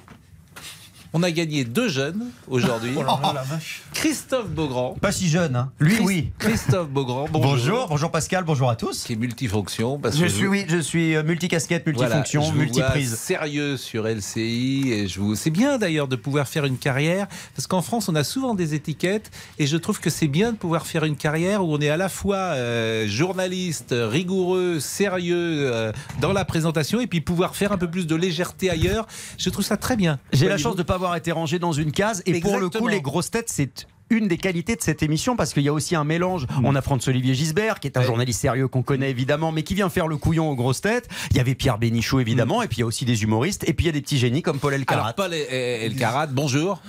on 1.19 1.23
a 1.23 1.31
gagné 1.31 1.65
deux 1.65 1.89
jeunes 1.89 2.27
aujourd'hui. 2.47 2.93
Oh 2.95 3.01
là 3.03 3.19
là, 3.23 3.33
la 3.37 3.43
vache. 3.43 3.81
Christophe 3.95 4.51
Beaugrand. 4.51 4.97
Pas 5.01 5.13
si 5.13 5.31
jeune, 5.31 5.57
hein. 5.57 5.73
Lui, 5.81 5.95
Christ- 5.95 6.05
oui. 6.07 6.31
Christophe 6.39 6.91
Beaugrand, 6.91 7.27
bonjour. 7.33 7.53
Bonjour, 7.57 7.89
bonjour 7.89 8.11
Pascal, 8.11 8.45
bonjour 8.45 8.69
à 8.69 8.77
tous. 8.77 9.05
Qui 9.05 9.15
est 9.15 9.17
multifonction. 9.17 9.99
Parce 9.99 10.15
Je 10.19 10.25
que 10.25 10.29
suis, 10.29 10.47
oui, 10.47 10.67
je 10.69 10.77
suis 10.77 11.17
euh, 11.17 11.23
multicasquette, 11.23 11.85
Voilà, 11.95 12.17
multifonction, 12.17 12.43
je 12.43 12.47
vous 12.49 12.53
vois 12.57 12.65
multiprise. 12.65 13.15
sérieux 13.17 13.79
sur 13.79 14.07
LCI. 14.07 14.91
Et 14.93 15.09
je 15.09 15.19
vous... 15.19 15.35
C'est 15.37 15.49
bien 15.51 15.79
d'ailleurs 15.79 16.07
de 16.07 16.17
pouvoir 16.17 16.47
faire 16.49 16.67
une 16.67 16.77
carrière, 16.77 17.29
parce 17.55 17.67
qu'en 17.67 17.81
France, 17.81 18.11
on 18.11 18.15
a 18.15 18.23
souvent 18.23 18.55
des 18.55 18.75
étiquettes, 18.75 19.31
et 19.59 19.67
je 19.67 19.79
trouve 19.79 20.01
que 20.01 20.11
c'est 20.11 20.29
bien 20.29 20.53
de 20.53 20.59
pouvoir 20.59 20.87
faire 20.87 21.05
une 21.05 21.17
carrière 21.17 21.65
où 21.65 21.73
on 21.75 21.81
est 21.81 21.89
à 21.89 21.97
la 21.97 22.11
fois 22.11 22.37
euh, 22.37 23.09
journaliste, 23.09 23.95
rigoureux, 23.97 24.81
sérieux 24.81 25.71
euh, 25.73 25.93
dans 26.21 26.35
la 26.35 26.45
présentation, 26.45 27.01
et 27.01 27.07
puis 27.07 27.23
pouvoir 27.23 27.57
faire 27.57 27.73
un 27.73 27.79
peu 27.79 27.89
plus 27.91 28.07
de 28.07 28.15
légèreté 28.17 28.69
ailleurs. 28.69 29.07
Je 29.39 29.49
trouve 29.49 29.65
ça 29.65 29.79
très 29.79 29.97
bien. 29.97 30.19
J'ai 30.35 30.47
la 30.47 30.59
chance 30.59 30.75
de 30.77 30.81
ne 30.83 30.87
pas 30.87 30.95
avoir 30.97 31.06
été 31.15 31.33
rangé 31.33 31.59
dans 31.59 31.73
une 31.73 31.93
case. 31.93 32.23
Et 32.27 32.41
pour 32.41 32.59
le 32.59 32.69
coup, 32.69 32.89
les 32.89 33.01
grosses 33.01 33.31
têtes, 33.31 33.49
c'est 33.51 33.87
une 34.09 34.29
des 34.29 34.39
qualités 34.39 34.77
de 34.77 34.83
cette 34.83 35.03
émission 35.03 35.35
parce 35.35 35.53
qu'il 35.53 35.65
y 35.65 35.69
a 35.69 35.73
aussi 35.73 35.97
un 35.97 36.05
mélange. 36.05 36.45
Mm. 36.45 36.65
On 36.65 36.75
a 36.77 36.81
François-Olivier 36.83 37.35
Gisbert, 37.35 37.81
qui 37.81 37.89
est 37.89 37.97
un 37.97 38.03
journaliste 38.03 38.41
sérieux 38.41 38.69
qu'on 38.69 38.83
connaît 38.83 39.11
évidemment, 39.11 39.51
mais 39.51 39.65
qui 39.65 39.75
vient 39.75 39.89
faire 39.89 40.07
le 40.07 40.17
couillon 40.17 40.49
aux 40.49 40.55
grosses 40.55 40.81
têtes. 40.81 41.09
Il 41.33 41.37
y 41.37 41.41
avait 41.41 41.55
Pierre 41.57 41.79
Bénichou 41.79 42.21
évidemment, 42.21 42.63
et 42.63 42.69
puis 42.69 42.79
il 42.79 42.81
y 42.81 42.83
a 42.85 42.87
aussi 42.87 43.05
des 43.05 43.25
humoristes, 43.25 43.69
et 43.69 43.73
puis 43.73 43.85
il 43.85 43.89
y 43.89 43.91
a 43.91 43.93
des 43.93 44.03
petits 44.03 44.19
génies 44.19 44.43
comme 44.43 44.59
Paul 44.61 44.75
Elkarat. 44.75 45.01
Mm. 45.01 45.05
Alors, 45.05 45.15
Paul 45.17 45.35
El- 45.35 45.93
Elkarat, 45.93 46.29
bonjour. 46.29 46.81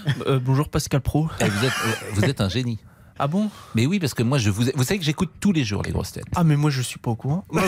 bonjour 0.43 0.69
Pascal 0.69 1.01
Pro. 1.01 1.27
Eh, 1.41 1.45
vous, 1.45 1.65
êtes, 1.65 1.71
euh, 1.71 1.91
vous 2.13 2.23
êtes 2.25 2.39
un 2.39 2.49
génie. 2.49 2.77
Ah 3.19 3.27
bon? 3.27 3.49
Mais 3.75 3.85
oui, 3.85 3.99
parce 3.99 4.13
que 4.13 4.23
moi, 4.23 4.37
je 4.37 4.49
vous, 4.49 4.63
vous 4.75 4.83
savez 4.83 4.99
que 4.99 5.05
j'écoute 5.05 5.29
tous 5.39 5.51
les 5.51 5.63
jours 5.63 5.81
les 5.83 5.91
grosses 5.91 6.11
têtes. 6.11 6.25
Ah 6.35 6.43
mais 6.43 6.55
moi 6.55 6.69
je 6.69 6.81
suis 6.81 6.99
pas 6.99 7.11
au 7.11 7.15
courant. 7.15 7.43
Mais- 7.51 7.61
non, 7.61 7.67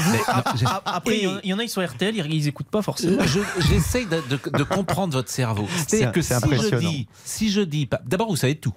j'ai- 0.55 0.65
Après 0.85 1.17
il 1.17 1.23
y 1.43 1.53
en- 1.53 1.59
a 1.59 1.63
ils 1.63 1.69
sont 1.69 1.81
RTL, 1.81 2.15
ils, 2.15 2.33
ils 2.33 2.47
écoutent 2.47 2.69
pas 2.69 2.81
forcément. 2.81 3.23
Je- 3.25 3.39
J'essaye 3.69 4.05
de, 4.05 4.21
de- 4.29 4.57
de 4.57 4.63
comprendre 4.63 5.13
votre 5.13 5.29
cerveau. 5.29 5.67
C'est-à-dire 5.75 6.07
C'est- 6.07 6.11
que 6.13 6.21
si 6.21 6.69
je 6.69 6.75
dis, 6.77 7.07
si 7.25 7.49
je 7.51 7.61
dis, 7.61 7.89
d'abord 8.05 8.29
vous 8.29 8.35
savez 8.37 8.55
tout. 8.55 8.73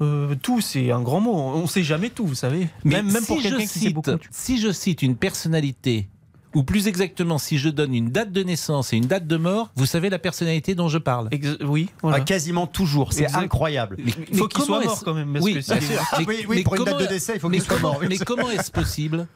Euh, 0.00 0.34
tout 0.42 0.60
c'est 0.60 0.90
un 0.90 1.00
grand 1.00 1.20
mot. 1.20 1.32
On 1.34 1.66
sait 1.66 1.84
jamais 1.84 2.10
tout, 2.10 2.26
vous 2.26 2.34
savez. 2.34 2.68
Mais 2.84 2.96
même 2.96 3.12
même 3.12 3.22
si 3.22 3.26
pour 3.28 3.38
je 3.38 3.42
quelqu'un 3.48 3.58
qui 3.62 3.66
sait 3.68 3.78
cite- 3.80 3.94
beaucoup. 3.94 4.10
Si 4.30 4.60
je 4.60 4.72
cite 4.72 5.02
une 5.02 5.16
personnalité, 5.16 6.08
ou 6.54 6.62
plus 6.62 6.86
exactement, 6.88 7.38
si 7.38 7.58
je 7.58 7.68
donne 7.68 7.94
une 7.94 8.10
date 8.10 8.32
de 8.32 8.42
naissance 8.42 8.92
et 8.92 8.96
une 8.96 9.06
date 9.06 9.26
de 9.26 9.36
mort, 9.36 9.70
vous 9.76 9.86
savez 9.86 10.10
la 10.10 10.18
personnalité 10.18 10.74
dont 10.74 10.88
je 10.88 10.98
parle. 10.98 11.28
oui, 11.62 11.88
Ah, 12.02 12.20
quasiment 12.20 12.66
toujours, 12.66 13.12
c'est 13.12 13.32
incroyable. 13.34 13.96
Mais- 13.98 14.12
Il 14.30 14.38
faut 14.38 14.44
mais 14.44 14.48
qu'il 14.48 14.64
soit 14.64 14.84
mort 14.84 15.02
quand 15.04 15.14
même. 15.14 15.32
parce 15.32 15.44
Oui, 15.44 15.54
que 15.54 15.58
bien 15.60 15.80
c'est- 15.80 15.86
sûr. 15.94 16.02
Mais- 16.18 16.24
oui, 16.26 16.36
oui, 16.48 16.56
mais 16.58 16.62
pour 16.62 16.74
une 16.76 16.84
date 16.84 17.00
de 17.00 17.06
décès, 17.06 17.32
il 17.36 17.40
faut 17.40 17.48
qu'il 17.50 17.62
soit 17.62 17.78
mort. 17.78 18.00
Mais 18.08 18.18
comment 18.18 18.50
est-ce 18.50 18.70
possible 18.70 19.26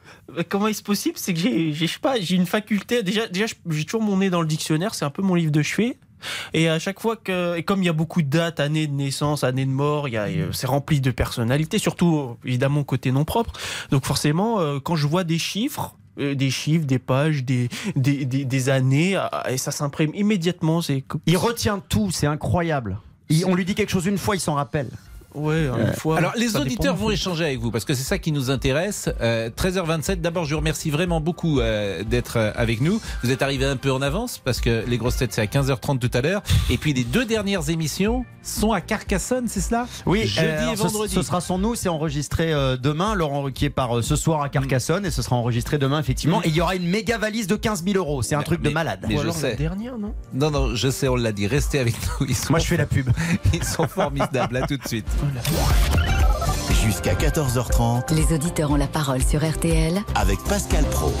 Comment 0.49 0.67
est-ce 0.67 0.83
possible 0.83 1.17
C'est 1.17 1.33
que 1.33 1.39
j'ai, 1.39 1.73
je 1.73 1.85
sais 1.85 1.99
pas, 1.99 2.19
j'ai 2.19 2.35
une 2.35 2.45
faculté. 2.45 3.03
Déjà, 3.03 3.27
déjà, 3.27 3.45
j'ai 3.69 3.85
toujours 3.85 4.01
mon 4.01 4.17
nez 4.17 4.29
dans 4.29 4.41
le 4.41 4.47
dictionnaire. 4.47 4.93
C'est 4.95 5.05
un 5.05 5.09
peu 5.09 5.21
mon 5.21 5.35
livre 5.35 5.51
de 5.51 5.61
chevet. 5.61 5.97
Et 6.53 6.67
à 6.67 6.79
chaque 6.79 6.99
fois 6.99 7.15
que, 7.15 7.55
et 7.57 7.63
comme 7.63 7.83
il 7.83 7.85
y 7.85 7.89
a 7.89 7.93
beaucoup 7.93 8.21
de 8.23 8.27
dates, 8.27 8.59
années 8.59 8.87
de 8.87 8.93
naissance, 8.93 9.43
années 9.43 9.65
de 9.65 9.71
mort, 9.71 10.07
il 10.07 10.15
y 10.15 10.17
a, 10.17 10.27
c'est 10.51 10.65
rempli 10.65 10.99
de 10.99 11.11
personnalités, 11.11 11.77
surtout 11.77 12.37
évidemment 12.43 12.83
côté 12.83 13.11
non 13.11 13.23
propre. 13.23 13.53
Donc 13.91 14.03
forcément, 14.05 14.59
euh, 14.59 14.79
quand 14.79 14.95
je 14.95 15.05
vois 15.05 15.23
des 15.23 15.37
chiffres, 15.37 15.95
des 16.17 16.49
chiffres, 16.49 16.85
des 16.85 16.99
pages, 16.99 17.43
des, 17.43 17.69
des, 17.95 18.25
des, 18.25 18.69
années, 18.69 19.15
ah, 19.15 19.45
et 19.49 19.57
ça 19.57 19.71
s'imprime 19.71 20.11
immédiatement. 20.15 20.81
Il 21.25 21.37
retient 21.37 21.79
tout, 21.79 22.11
c'est 22.11 22.27
incroyable. 22.27 22.99
On 23.45 23.55
lui 23.55 23.65
dit 23.65 23.75
quelque 23.75 23.89
chose 23.89 24.05
une 24.05 24.17
fois, 24.17 24.35
il 24.35 24.39
s'en 24.39 24.55
rappelle. 24.55 24.89
Ouais, 25.37 25.67
une 25.67 25.93
fois. 25.93 26.17
Alors, 26.17 26.33
les 26.35 26.55
auditeurs 26.57 26.93
dépend. 26.93 27.05
vont 27.05 27.11
échanger 27.11 27.45
avec 27.45 27.59
vous 27.59 27.71
parce 27.71 27.85
que 27.85 27.93
c'est 27.93 28.03
ça 28.03 28.17
qui 28.17 28.31
nous 28.31 28.49
intéresse. 28.49 29.09
Euh, 29.21 29.49
13h27, 29.49 30.15
d'abord, 30.21 30.45
je 30.45 30.51
vous 30.53 30.59
remercie 30.59 30.89
vraiment 30.89 31.21
beaucoup 31.21 31.59
euh, 31.59 32.03
d'être 32.03 32.37
euh, 32.37 32.51
avec 32.55 32.81
nous. 32.81 32.99
Vous 33.23 33.31
êtes 33.31 33.41
arrivé 33.41 33.65
un 33.65 33.77
peu 33.77 33.91
en 33.91 34.01
avance 34.01 34.39
parce 34.39 34.59
que 34.61 34.83
les 34.87 34.97
grosses 34.97 35.17
têtes, 35.17 35.33
c'est 35.33 35.41
à 35.41 35.45
15h30 35.45 35.99
tout 35.99 36.11
à 36.13 36.21
l'heure. 36.21 36.41
Et 36.69 36.77
puis, 36.77 36.93
les 36.93 37.03
deux 37.03 37.25
dernières 37.25 37.69
émissions 37.69 38.25
sont 38.41 38.71
à 38.71 38.81
Carcassonne, 38.81 39.47
c'est 39.47 39.61
cela? 39.61 39.87
Oui, 40.05 40.25
jeudi 40.25 40.47
euh, 40.47 40.71
et 40.73 40.75
ce- 40.75 40.83
vendredi. 40.83 41.13
Ce, 41.13 41.21
sera 41.21 41.41
sans 41.41 41.57
nous, 41.59 41.75
c'est 41.75 41.89
enregistré 41.89 42.53
euh, 42.53 42.77
demain. 42.77 43.13
Laurent 43.13 43.41
Ruquier 43.41 43.69
part 43.69 43.97
euh, 43.97 44.01
ce 44.01 44.15
soir 44.15 44.41
à 44.41 44.49
Carcassonne 44.49 45.05
et 45.05 45.11
ce 45.11 45.21
sera 45.21 45.35
enregistré 45.35 45.77
demain, 45.77 45.99
effectivement. 45.99 46.41
Et 46.43 46.47
il 46.49 46.55
y 46.55 46.61
aura 46.61 46.75
une 46.75 46.87
méga 46.87 47.17
valise 47.17 47.47
de 47.47 47.55
15 47.55 47.83
000 47.83 47.97
euros. 47.97 48.21
C'est 48.21 48.35
un 48.35 48.43
truc 48.43 48.61
de 48.61 48.69
malade. 48.69 49.05
mais 49.07 49.17
je 49.17 49.29
sais. 49.29 49.55
dernière, 49.55 49.97
non? 49.97 50.13
Non, 50.33 50.49
non, 50.51 50.75
je 50.75 50.89
sais, 50.89 51.07
on 51.07 51.15
l'a 51.15 51.31
dit. 51.31 51.45
Restez 51.47 51.79
avec 51.79 51.95
nous. 52.19 52.27
Ils 52.27 52.35
sont 52.35 52.51
Moi, 52.51 52.59
je 52.59 52.65
fais 52.67 52.77
la 52.77 52.85
pub. 52.85 53.09
Ils 53.53 53.63
sont 53.63 53.87
formidables. 53.87 54.57
À 54.57 54.65
tout 54.65 54.77
de 54.77 54.87
suite. 54.87 55.07
Jusqu'à 56.83 57.13
14h30 57.13 58.13
Les 58.13 58.33
auditeurs 58.33 58.71
ont 58.71 58.75
la 58.75 58.87
parole 58.87 59.21
sur 59.21 59.47
RTL 59.47 60.01
avec 60.15 60.39
Pascal 60.47 60.85
Pro. 60.85 61.11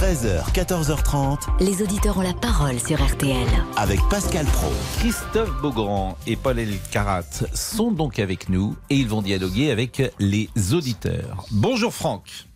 13h, 0.00 0.52
14h30 0.52 1.38
Les 1.60 1.82
auditeurs 1.82 2.18
ont 2.18 2.22
la 2.22 2.34
parole 2.34 2.78
sur 2.78 3.02
RTL 3.04 3.46
avec 3.76 4.00
Pascal 4.08 4.46
Pro. 4.46 4.72
Christophe 4.98 5.50
Beaugrand 5.60 6.16
et 6.26 6.36
Paul 6.36 6.58
Elkarat 6.58 7.22
sont 7.54 7.90
donc 7.90 8.18
avec 8.18 8.48
nous 8.48 8.76
et 8.90 8.96
ils 8.96 9.08
vont 9.08 9.22
dialoguer 9.22 9.70
avec 9.70 10.02
les 10.18 10.48
auditeurs. 10.72 11.44
Bonjour 11.50 11.92
Franck. 11.92 12.46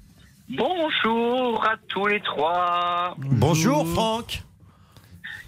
Bonjour 0.48 1.64
à 1.64 1.76
tous 1.88 2.06
les 2.06 2.20
trois. 2.20 3.14
Bonjour 3.18 3.86
Franck. 3.88 4.42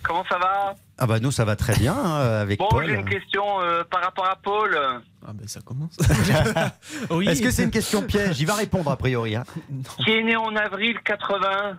Comment 0.03 0.25
ça 0.29 0.39
va 0.39 0.75
Ah 0.99 1.07
bah 1.07 1.21
nous 1.21 1.31
ça 1.31 1.45
va 1.45 1.57
très 1.57 1.75
bien 1.77 1.95
hein, 1.95 2.41
avec 2.41 2.59
Bon, 2.59 2.69
Paul. 2.69 2.87
j'ai 2.87 2.95
une 2.95 3.09
question 3.09 3.43
euh, 3.61 3.85
par 3.85 4.03
rapport 4.03 4.27
à 4.27 4.37
Paul. 4.37 4.77
Ah 5.27 5.31
ben 5.33 5.47
ça 5.47 5.61
commence. 5.61 5.97
Est-ce 7.27 7.43
que 7.43 7.51
c'est 7.51 7.65
une 7.65 7.71
question 7.71 8.03
piège? 8.03 8.41
Il 8.41 8.47
va 8.47 8.55
répondre 8.55 8.91
a 8.91 8.97
priori. 8.97 9.37
hein. 9.37 9.45
Qui 10.05 10.11
est 10.11 10.23
né 10.23 10.37
en 10.37 10.55
avril 10.57 10.97
80. 11.05 11.79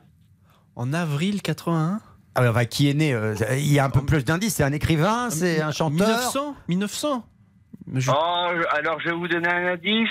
En 0.75 0.93
avril 0.93 1.41
81 1.41 1.99
Ah 2.35 2.41
bah, 2.41 2.51
bah, 2.51 2.65
qui 2.65 2.89
est 2.89 2.93
né 2.93 3.13
euh, 3.13 3.35
Il 3.57 3.71
y 3.71 3.79
a 3.79 3.85
un 3.85 3.89
peu 3.89 4.03
plus 4.05 4.23
d'indices. 4.25 4.55
C'est 4.55 4.63
un 4.63 4.71
écrivain, 4.73 5.29
c'est 5.29 5.61
un 5.61 5.71
chanteur. 5.71 6.07
1900 6.07 6.55
1900 6.69 7.25
Oh, 8.07 8.47
alors 8.71 8.99
je 9.01 9.09
vais 9.09 9.15
vous 9.15 9.27
donner 9.27 9.47
un 9.49 9.73
indice. 9.73 10.09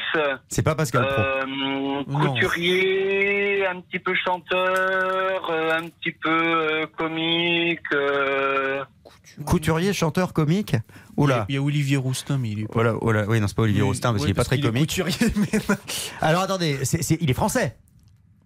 C'est 0.49 0.63
pas 0.63 0.75
Pascal 0.75 1.07
Pro. 1.07 1.23
Euh, 1.23 1.45
Non. 1.47 2.05
couturier, 2.35 3.67
un 3.67 3.81
petit 3.81 3.99
peu 3.99 4.15
chanteur, 4.15 5.51
euh, 5.51 5.73
un 5.79 5.89
petit 5.89 6.13
peu 6.13 6.31
euh, 6.31 6.87
comique. 6.99 7.81
euh, 7.95 8.85
Couturier, 9.47 9.93
chanteur, 9.95 10.33
comique. 10.35 10.77
Oula. 11.17 11.47
Il 11.49 11.55
y 11.55 11.59
a 11.59 11.63
Olivier 11.63 11.97
Roustin, 11.97 12.37
mais 12.39 12.51
il 12.51 12.61
est 12.61 12.67
pas. 12.67 12.75
Voilà, 12.75 12.93
voilà. 13.01 13.25
Oui, 13.27 13.41
non, 13.41 13.47
c'est 13.49 13.57
pas 13.57 13.63
Olivier 13.63 13.83
Roustin 13.83 14.11
parce 14.13 14.23
oui, 14.25 14.29
qu'il 14.29 14.31
est 14.33 14.35
pas 14.35 14.45
très 14.45 14.57
qu'il 14.57 14.67
est 14.67 14.69
comique. 14.69 14.89
couturier, 14.91 15.33
mais- 15.53 15.77
Alors 16.21 16.43
attendez, 16.43 16.79
il 17.21 17.31
est 17.31 17.35
français. 17.35 17.77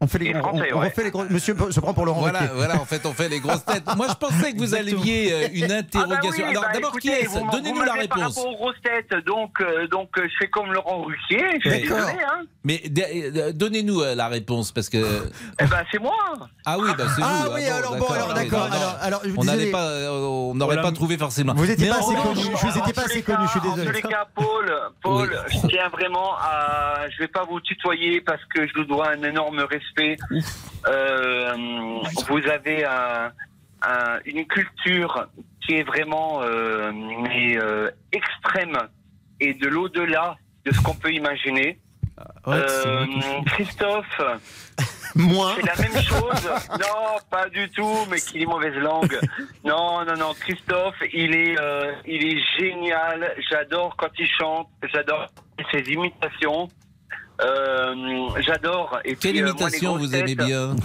On 0.01 0.07
fait 0.07 0.19
les, 0.19 0.27
est 0.27 0.37
on- 0.37 0.41
français, 0.41 0.73
on, 0.75 0.79
ouais. 0.81 0.89
refait 0.89 1.05
les 1.05 1.11
gros- 1.11 1.25
Monsieur 1.31 1.57
se 1.71 1.81
prend 1.81 1.95
pour 1.95 2.05
Laurent 2.05 2.21
Voilà, 2.21 2.41
voilà, 2.55 2.75
en 2.81 2.85
fait, 2.85 3.05
on 3.07 3.13
fait 3.13 3.29
les 3.31 3.41
grosses 3.41 3.65
têtes. 3.65 3.85
Moi, 3.97 4.07
je 4.11 4.15
pensais 4.15 4.53
que 4.53 4.59
vous 4.59 4.75
alliez 4.75 5.31
euh, 5.33 5.49
une 5.55 5.65
Ah 5.65 5.69
bah 5.69 5.75
interrogation. 5.79 6.45
oui, 6.45 6.51
Alors, 6.51 6.63
bah 6.65 6.69
d'abord, 6.75 6.99
qui 6.99 7.09
m'en- 7.11 7.51
Donnez-nous 7.51 7.81
la 7.83 7.95
m'avez 7.95 8.09
Par 8.09 8.19
réponse. 8.19 8.37
rapport 8.37 8.53
aux 8.53 8.57
grosses 8.57 8.83
têtes, 8.83 9.25
donc, 9.25 9.53
euh, 9.61 9.87
donc 9.89 10.11
euh, 10.19 10.29
je 10.29 10.37
fais 10.39 10.49
comme 10.49 10.71
Laurent 10.73 11.03
Ruquier. 11.05 11.45
Je 11.65 11.71
suis 11.71 11.81
D'accord. 11.89 11.97
désolé, 12.07 12.23
hein. 12.25 12.43
Mais 12.65 12.83
euh, 12.99 13.53
donnez-nous 13.53 14.01
euh, 14.03 14.15
la 14.15 14.29
réponse 14.29 14.73
parce 14.73 14.89
que. 14.91 14.99
Eh 15.61 15.65
ben, 15.67 15.83
c'est 15.91 16.01
moi. 16.01 16.13
Ah 16.67 16.77
oui, 16.79 16.89
bah, 16.99 17.05
c'est 17.17 17.23
Ah 17.25 17.45
vous. 17.47 17.55
oui, 17.55 17.63
bon, 17.67 17.75
alors 17.77 17.97
bon, 17.97 18.07
alors 18.07 18.29
oui, 18.29 18.35
d'accord. 18.35 18.69
Alors, 19.01 19.23
on 19.37 19.45
pas, 19.73 20.55
n'aurait 20.59 20.83
pas 20.83 20.93
trouvé 20.93 21.17
forcément. 21.17 21.55
Vous 21.55 21.71
étiez 21.71 21.87
Mais 21.87 21.91
pas 21.93 21.99
assez 22.01 22.15
connu. 22.15 22.41
Je 22.43 22.67
vous 22.67 22.79
étais 22.79 22.93
pas 22.93 23.03
En 23.03 23.05
tous 23.05 23.11
assez 23.11 23.15
les 23.17 23.23
connu. 23.23 23.39
Je 23.47 23.51
suis 23.51 23.61
cas- 23.61 23.67
En 23.69 23.71
tous 23.71 23.77
désolé. 23.81 24.03
les 24.03 24.09
cas, 24.09 24.27
Paul, 24.35 24.73
Paul, 25.03 25.41
je 25.49 25.67
tiens 25.69 25.89
vraiment 25.89 26.35
à. 26.37 27.09
Je 27.11 27.19
vais 27.21 27.29
pas 27.29 27.45
vous 27.49 27.61
tutoyer 27.61 28.21
parce 28.21 28.45
que 28.55 28.67
je 28.67 28.73
vous 28.75 28.85
dois 28.85 29.11
un 29.11 29.23
énorme 29.23 29.61
respect. 29.61 29.86
Euh, 30.89 31.99
vous 32.29 32.47
avez 32.49 32.85
un- 32.85 33.33
un- 33.83 34.19
une 34.25 34.47
culture 34.47 35.27
qui 35.65 35.75
est 35.77 35.83
vraiment 35.83 36.41
euh, 36.43 36.93
mais, 36.93 37.57
euh, 37.59 37.91
extrême 38.13 38.77
et 39.41 39.55
de 39.55 39.67
l'au-delà 39.69 40.37
de 40.65 40.73
ce 40.73 40.81
qu'on 40.81 40.95
peut 40.95 41.13
imaginer. 41.13 41.79
Ouais, 42.47 42.57
je- 42.67 43.45
Christophe, 43.47 44.21
c'est 45.57 45.67
la 45.67 45.77
même 45.89 46.03
chose. 46.03 46.51
Non, 46.81 47.17
pas 47.31 47.49
du 47.49 47.69
tout, 47.71 47.99
mais 48.11 48.19
qu'il 48.19 48.43
est 48.43 48.47
mauvaise 48.47 48.75
langue. 48.75 49.19
Non, 49.65 50.05
non, 50.05 50.17
non. 50.17 50.33
Christophe, 50.39 50.95
il 51.13 51.35
est, 51.35 51.59
euh, 51.61 51.93
il 52.07 52.25
est 52.27 52.41
génial. 52.59 53.35
J'adore 53.51 53.97
quand 53.97 54.09
il 54.19 54.27
chante. 54.29 54.69
J'adore 54.93 55.27
ses 55.73 55.81
imitations. 55.93 56.69
Euh, 57.43 58.29
j'adore. 58.41 58.99
Et 59.05 59.15
Quelle 59.17 59.33
puis, 59.33 59.41
euh, 59.43 59.45
moi, 59.45 59.53
les 59.55 59.61
imitation 59.63 59.97
grosses 59.97 60.09
vous 60.09 60.15
aimez 60.15 60.37
têtes- 60.37 60.47
bien 60.47 60.77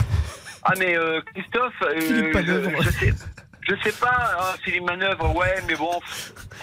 Ah, 0.64 0.74
mais 0.78 0.98
euh, 0.98 1.22
Christophe, 1.34 1.74
euh, 1.84 2.00
je, 2.00 2.84
je 2.84 2.90
sais, 2.92 3.14
je 3.62 3.74
sais 3.84 3.92
pas. 3.94 4.34
Ah, 4.38 4.56
Philippe 4.62 4.84
Manœuvre, 4.84 5.36
ouais, 5.36 5.64
mais 5.68 5.76
bon. 5.76 5.92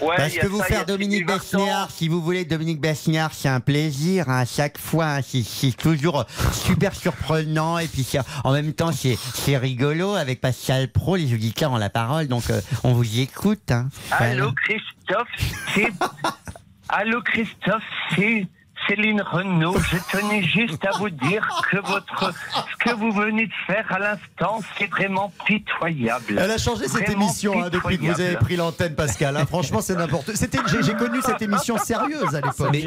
Ouais, 0.01 0.15
Bah, 0.17 0.29
je 0.29 0.37
y 0.37 0.39
peux 0.39 0.47
vous 0.47 0.59
ça, 0.61 0.67
y 0.69 0.73
faire 0.73 0.87
Dominique. 0.87 1.27
Besniard 1.27 1.91
si 1.91 2.07
vous 2.07 2.21
voulez. 2.23 2.45
Dominique 2.45 2.81
Besniard, 2.81 3.33
c'est 3.33 3.49
un 3.49 3.59
plaisir 3.61 4.29
hein, 4.29 4.41
à 4.41 4.45
chaque 4.45 4.79
fois. 4.79 5.07
hein, 5.07 5.21
c'est- 5.23 5.43
c'est 5.43 5.77
toujours 5.77 6.25
super 6.53 6.95
surprenant 6.95 7.79
et 7.79 7.89
puis 7.89 8.05
c'est- 8.05 8.21
en 8.45 8.53
même 8.53 8.73
temps 8.75 8.93
c'est 8.93 9.17
c'est 9.35 9.57
rigolo 9.57 10.15
avec 10.15 10.41
Pascal 10.41 10.89
Pro. 10.89 11.17
Les 11.17 11.33
auditeurs 11.35 11.73
ont 11.73 11.79
la 11.79 11.91
parole, 11.91 12.29
donc 12.29 12.49
euh, 12.51 12.61
on 12.85 12.93
vous 12.93 13.19
écoute. 13.21 13.73
hein. 13.73 13.89
Allô 14.13 14.53
Christophe, 14.53 15.29
c'est 15.75 15.89
Allô 16.89 17.21
Christophe, 17.23 17.83
c'est 18.15 18.47
Céline 18.87 19.21
Renaud. 19.23 19.77
Je 19.79 19.97
tenais 20.19 20.43
juste 20.43 20.85
à 20.87 20.97
vous 20.99 21.11
dire 21.11 21.47
que 21.71 21.77
votre 21.79 22.33
ce 22.33 22.85
que 22.91 22.95
vous 22.95 23.11
venez 23.13 23.47
de 23.47 23.53
faire 23.67 23.85
à 23.91 23.99
l'instant, 23.99 24.61
c'est 24.79 24.87
vraiment 24.91 25.33
pitoyable. 25.47 26.39
Elle 26.39 26.51
a 26.51 26.59
changé 26.59 26.89
cette 26.89 27.07
Vraiment 27.07 27.23
émission 27.25 27.63
hein, 27.63 27.69
depuis 27.71 27.99
que 27.99 28.05
vous 28.07 28.21
avez 28.21 28.37
pris 28.37 28.57
l'antenne, 28.57 28.95
Pascal. 28.95 29.37
hein. 29.37 29.47
Franchement, 29.47 29.81
c'est 29.81 29.95
n'importe. 29.97 30.35
C'était, 30.35 30.59
j'ai, 30.71 30.83
j'ai 30.83 30.95
connu 30.95 31.19
cette 31.23 31.43
émission 31.43 31.77
sérieuse 31.79 32.35
à 32.35 32.41
l'époque. 32.41 32.71
Mais 32.73 32.85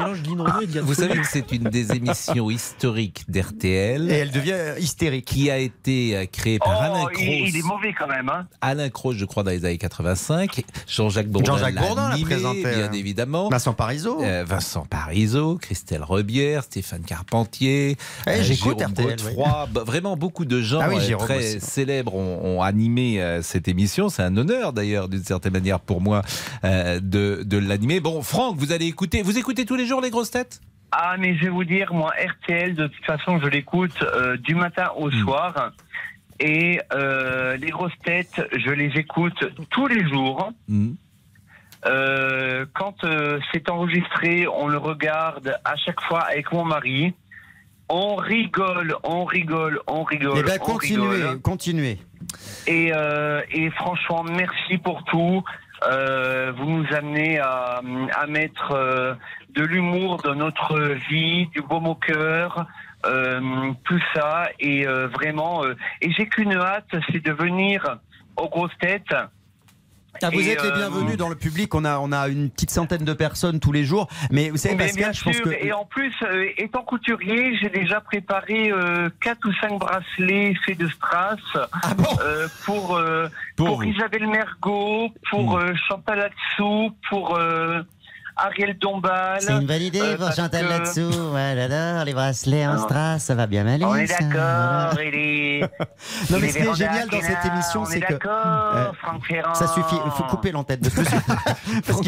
vous 0.80 0.94
savez 0.94 1.18
que 1.20 1.26
c'est 1.26 1.52
une 1.52 1.64
des 1.64 1.92
émissions 1.92 2.50
historiques 2.50 3.24
d'RTL. 3.28 4.10
Et 4.10 4.14
elle 4.14 4.30
devient 4.30 4.52
euh, 4.52 4.78
hystérique. 4.78 5.24
Qui 5.26 5.50
a 5.50 5.58
été 5.58 6.16
euh, 6.16 6.26
créée 6.26 6.58
par 6.58 6.76
Oh, 6.78 6.82
Alain 6.82 7.04
Croce. 7.06 7.20
il 7.22 7.56
est 7.56 7.62
mauvais 7.64 7.92
quand 7.96 8.06
même, 8.08 8.28
hein. 8.28 8.46
Alain 8.60 8.88
Croce, 8.90 9.16
je 9.16 9.24
crois, 9.24 9.42
dans 9.42 9.50
les 9.50 9.64
années 9.64 9.78
85. 9.78 10.64
Jean-Jacques 10.88 11.28
Bourdin. 11.28 11.52
Jean-Jacques 11.52 11.74
l'a 11.74 11.80
Bourdin 11.80 12.08
l'a 12.08 12.14
animé, 12.14 12.28
présenté, 12.30 12.62
bien 12.62 12.92
évidemment. 12.92 13.48
Vincent 13.48 13.72
Parisot. 13.74 14.22
Euh, 14.22 14.44
Vincent 14.46 14.84
Parisot, 14.88 15.58
Christelle 15.82 16.04
Rebière, 16.04 16.62
Stéphane 16.62 17.02
Carpentier, 17.02 17.96
Eh, 18.28 18.30
euh, 18.30 18.42
Jérôme 18.42 18.74
RTL, 18.74 18.92
Godefroy. 18.94 19.66
Bah, 19.72 19.82
vraiment, 19.84 20.16
beaucoup 20.16 20.44
de 20.44 20.60
gens 20.60 20.78
Ah 20.80 20.88
oui, 20.88 21.12
euh, 21.12 21.16
très 21.16 21.38
aussi, 21.56 21.60
célèbres 21.60 22.14
ont, 22.14 22.40
ont 22.58 22.62
animé 22.62 23.20
euh, 23.20 23.42
cette 23.42 23.66
émission. 23.66 24.08
C'est 24.08 24.22
un 24.22 24.36
honneur, 24.36 24.72
d'ailleurs, 24.72 25.08
d'une 25.08 25.24
certaine 25.24 25.54
manière, 25.54 25.80
pour 25.80 26.00
moi, 26.00 26.22
euh, 26.64 27.00
de, 27.00 27.42
de 27.44 27.58
l'animer. 27.58 27.98
Bon, 27.98 28.22
Franck, 28.22 28.56
vous 28.58 28.70
allez 28.70 28.86
écouter. 28.86 29.22
Vous 29.22 29.38
écoutez 29.38 29.64
tous 29.64 29.74
les 29.74 29.86
jours 29.86 30.00
les 30.00 30.10
grosses 30.10 30.30
têtes? 30.30 30.60
Ah, 30.92 31.16
mais 31.18 31.36
je 31.36 31.42
vais 31.42 31.48
vous 31.50 31.64
dire, 31.64 31.92
moi, 31.92 32.12
RTL, 32.12 32.76
de 32.76 32.86
toute 32.86 33.04
façon, 33.04 33.40
je 33.42 33.48
l'écoute 33.48 34.00
euh, 34.02 34.36
du 34.36 34.54
matin 34.54 34.90
au 34.96 35.10
Hmm. 35.10 35.20
soir. 35.24 35.72
Et 36.38 36.80
euh, 36.94 37.56
les 37.56 37.70
grosses 37.70 37.92
têtes, 38.04 38.40
je 38.52 38.70
les 38.70 38.92
écoute 39.00 39.34
tous 39.70 39.88
les 39.88 40.08
jours. 40.08 40.52
Hmm. 40.68 40.92
Euh, 41.84 42.64
quand 42.74 43.02
euh, 43.04 43.40
c'est 43.52 43.68
enregistré, 43.68 44.46
on 44.46 44.68
le 44.68 44.78
regarde 44.78 45.58
à 45.64 45.76
chaque 45.76 46.00
fois 46.02 46.20
avec 46.20 46.52
mon 46.52 46.64
mari. 46.64 47.14
On 47.88 48.14
rigole, 48.14 48.94
on 49.02 49.24
rigole, 49.24 49.80
on 49.86 50.04
rigole. 50.04 50.44
Eh 50.46 50.60
on 50.60 50.64
continuez, 50.64 51.16
rigole. 51.16 51.40
continuez. 51.40 51.98
Et, 52.66 52.92
euh, 52.94 53.42
et 53.50 53.70
franchement, 53.70 54.22
merci 54.22 54.78
pour 54.78 55.04
tout. 55.04 55.42
Vous 55.84 56.70
nous 56.70 56.86
amenez 56.94 57.40
à, 57.40 57.82
à 58.14 58.26
mettre 58.28 59.18
de 59.50 59.62
l'humour 59.64 60.18
dans 60.18 60.36
notre 60.36 60.78
vie, 61.10 61.48
du 61.48 61.60
baume 61.60 61.88
au 61.88 61.96
cœur, 61.96 62.66
tout 63.02 64.00
ça. 64.14 64.48
Et 64.60 64.84
vraiment, 64.84 65.64
et 66.00 66.12
j'ai 66.12 66.26
qu'une 66.26 66.52
hâte, 66.52 66.94
c'est 67.10 67.22
de 67.22 67.32
venir 67.32 67.98
aux 68.36 68.48
grosses 68.48 68.78
têtes. 68.80 69.12
Ah, 70.22 70.30
vous 70.30 70.48
êtes 70.48 70.62
les 70.62 70.68
euh, 70.68 70.76
bienvenus 70.76 71.16
dans 71.16 71.28
le 71.28 71.34
public. 71.34 71.74
On 71.74 71.84
a, 71.84 71.98
on 71.98 72.12
a 72.12 72.28
une 72.28 72.50
petite 72.50 72.70
centaine 72.70 73.04
de 73.04 73.12
personnes 73.12 73.60
tous 73.60 73.72
les 73.72 73.84
jours. 73.84 74.08
Mais 74.30 74.50
vous 74.50 74.56
savez, 74.56 74.76
Mais 74.76 74.86
Pascal, 74.86 75.14
je 75.14 75.24
pense 75.24 75.40
que. 75.40 75.50
et 75.50 75.72
en 75.72 75.84
plus, 75.84 76.14
euh, 76.22 76.46
étant 76.56 76.82
couturier, 76.82 77.56
j'ai 77.56 77.70
déjà 77.70 78.00
préparé 78.00 78.70
euh, 78.70 79.10
quatre 79.20 79.48
ou 79.48 79.52
cinq 79.60 79.78
bracelets 79.78 80.54
faits 80.64 80.78
de 80.78 80.88
strass 80.88 81.40
euh, 81.56 82.48
pour, 82.64 82.96
euh, 82.96 83.28
pour, 83.56 83.84
Isabelle 83.84 84.28
Mergot, 84.28 85.10
pour 85.30 85.58
euh, 85.58 85.72
Chantal 85.88 86.30
pour 87.08 87.36
euh, 87.36 87.82
Ariel 88.36 88.76
Dombal. 88.78 89.40
C'est 89.40 89.52
une 89.52 89.66
bonne 89.66 89.82
idée 89.82 90.00
euh, 90.00 90.16
pour 90.16 90.32
Chantal 90.32 90.64
que- 90.64 90.68
là-dessous. 90.70 91.32
Ouais, 91.32 91.54
là, 91.54 91.68
là, 91.68 92.04
les 92.04 92.12
bracelets 92.14 92.66
en 92.66 92.72
Ah. 92.74 92.78
strass, 92.78 93.24
ça 93.24 93.34
va 93.34 93.46
bien 93.46 93.64
m'aller. 93.64 93.84
On 93.84 93.94
est 93.94 94.06
d'accord, 94.06 94.92
voilà. 94.94 95.68
Non, 96.30 96.38
mais 96.40 96.48
ce 96.48 96.58
qui 96.58 96.62
est 96.66 96.74
génial 96.74 97.08
dans 97.08 97.20
cette 97.20 97.44
émission, 97.52 97.82
on 97.82 97.84
c'est 97.84 97.98
est 97.98 98.00
que. 98.00 98.12
d'accord, 98.14 98.72
euh, 98.74 98.92
Franck 99.00 99.24
Ferrand. 99.26 99.54
Ça 99.54 99.66
suffit, 99.68 99.96
il 100.04 100.10
faut 100.12 100.24
couper 100.24 100.50
l'entête 100.52 100.80
de 100.82 100.88
ce. 100.90 100.96
Parce 101.86 102.00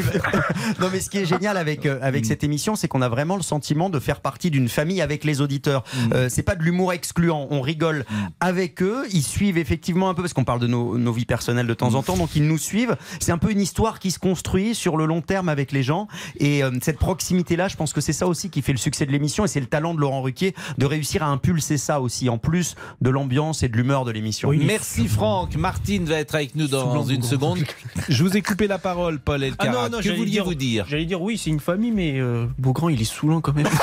non, 0.81 0.89
mais 0.93 1.01
ce 1.01 1.11
qui 1.11 1.19
est 1.19 1.27
génial 1.27 1.57
avec, 1.57 1.87
euh, 1.87 1.99
Mm. 1.99 2.03
avec 2.03 2.25
cette 2.27 2.43
émission, 2.45 2.75
c'est 2.77 2.89
qu'on 2.89 3.03
a 3.03 3.09
vraiment 3.09 3.37
le 3.37 3.43
sentiment 3.43 3.91
de 3.91 3.99
faire 4.01 4.21
partie 4.21 4.51
d'une 4.51 4.69
famille 4.69 5.01
avec 5.03 5.25
les 5.25 5.41
auditeurs. 5.41 5.85
Mm. 5.95 6.13
Euh, 6.15 6.29
c'est 6.29 6.43
pas 6.43 6.55
de 6.57 6.63
l'humour 6.63 6.93
excluant, 6.93 7.47
on 7.51 7.61
rigole 7.61 8.05
avec 8.41 8.83
eux, 8.83 9.05
ils 9.13 9.23
suivent 9.23 9.59
effectivement 9.59 10.09
un 10.11 10.15
peu, 10.15 10.23
parce 10.23 10.33
qu'on 10.33 10.45
parle 10.45 10.61
de 10.61 10.67
nos, 10.67 10.99
nos 10.99 11.13
vies 11.13 11.25
personnelles 11.27 11.67
de 11.67 11.75
temps 11.75 11.91
Mm. 11.91 11.97
en 11.97 12.03
temps, 12.03 12.17
donc 12.17 12.35
ils 12.35 12.47
nous 12.47 12.59
suivent. 12.59 12.97
C'est 13.21 13.33
un 13.33 13.39
peu 13.39 13.51
une 13.51 13.61
histoire 13.61 13.99
qui 13.99 14.11
se 14.11 14.19
construit 14.19 14.75
sur 14.75 14.97
le 14.97 15.05
long 15.07 15.21
terme 15.21 15.49
avec 15.49 15.71
les 15.73 15.83
gens. 15.83 16.09
Et 16.39 16.63
euh, 16.65 16.71
cette 16.83 16.99
proximité-là, 16.99 17.69
je 17.69 17.77
pense 17.77 17.93
que 17.93 18.01
c'est 18.01 18.13
ça 18.13 18.27
aussi 18.27 18.51
qui 18.51 18.63
fait 18.63 18.73
le 18.73 18.79
succès 18.79 19.07
de 19.07 19.13
l'émission, 19.13 19.45
et 19.45 19.49
c'est 19.49 19.61
le 19.61 19.67
talent 19.67 19.95
de 19.95 20.01
Laurent 20.01 20.23
Ruquier 20.23 20.55
de 20.79 20.87
réussir 20.87 21.23
à 21.23 21.27
impulser 21.27 21.79
ça 21.79 22.01
aussi, 22.01 22.29
en 22.29 22.39
plus 22.39 22.75
de 23.01 23.11
l'ambiance 23.11 23.63
et 23.63 23.69
de 23.69 23.77
l'humeur 23.77 24.05
de 24.05 24.11
l'émission. 24.11 24.51
Merci 24.53 25.09
Franck. 25.09 25.57
Martine 25.57 26.05
va 26.05 26.17
être 26.17 26.35
avec 26.35 26.55
nous 26.55 26.69
dans 26.69 27.05
une 27.05 27.23
seconde. 27.23 27.59
Je 28.09 28.23
vous 28.23 28.37
ai 28.37 28.43
coupé 28.43 28.67
la 28.67 28.79
parole, 28.79 29.19
Paul 29.19 29.43
Ah 29.43 29.47
Elkarat. 29.47 29.73
non, 29.73 29.89
non, 29.91 29.99
que 29.99 30.05
j'allais 30.05 30.17
vouliez-vous 30.17 30.55
dire 30.55 30.87
J'allais 30.89 31.05
dire 31.07 31.21
oui, 31.21 31.39
c'est 31.39 31.51
une 31.51 31.61
famille, 31.61 31.93
mais 31.93 32.19
euh, 32.21 32.47
Beaugrand, 32.59 32.89
il 32.89 33.01
est 33.01 33.05
saoulant 33.05 33.41
quand 33.41 33.55
même. 33.55 33.69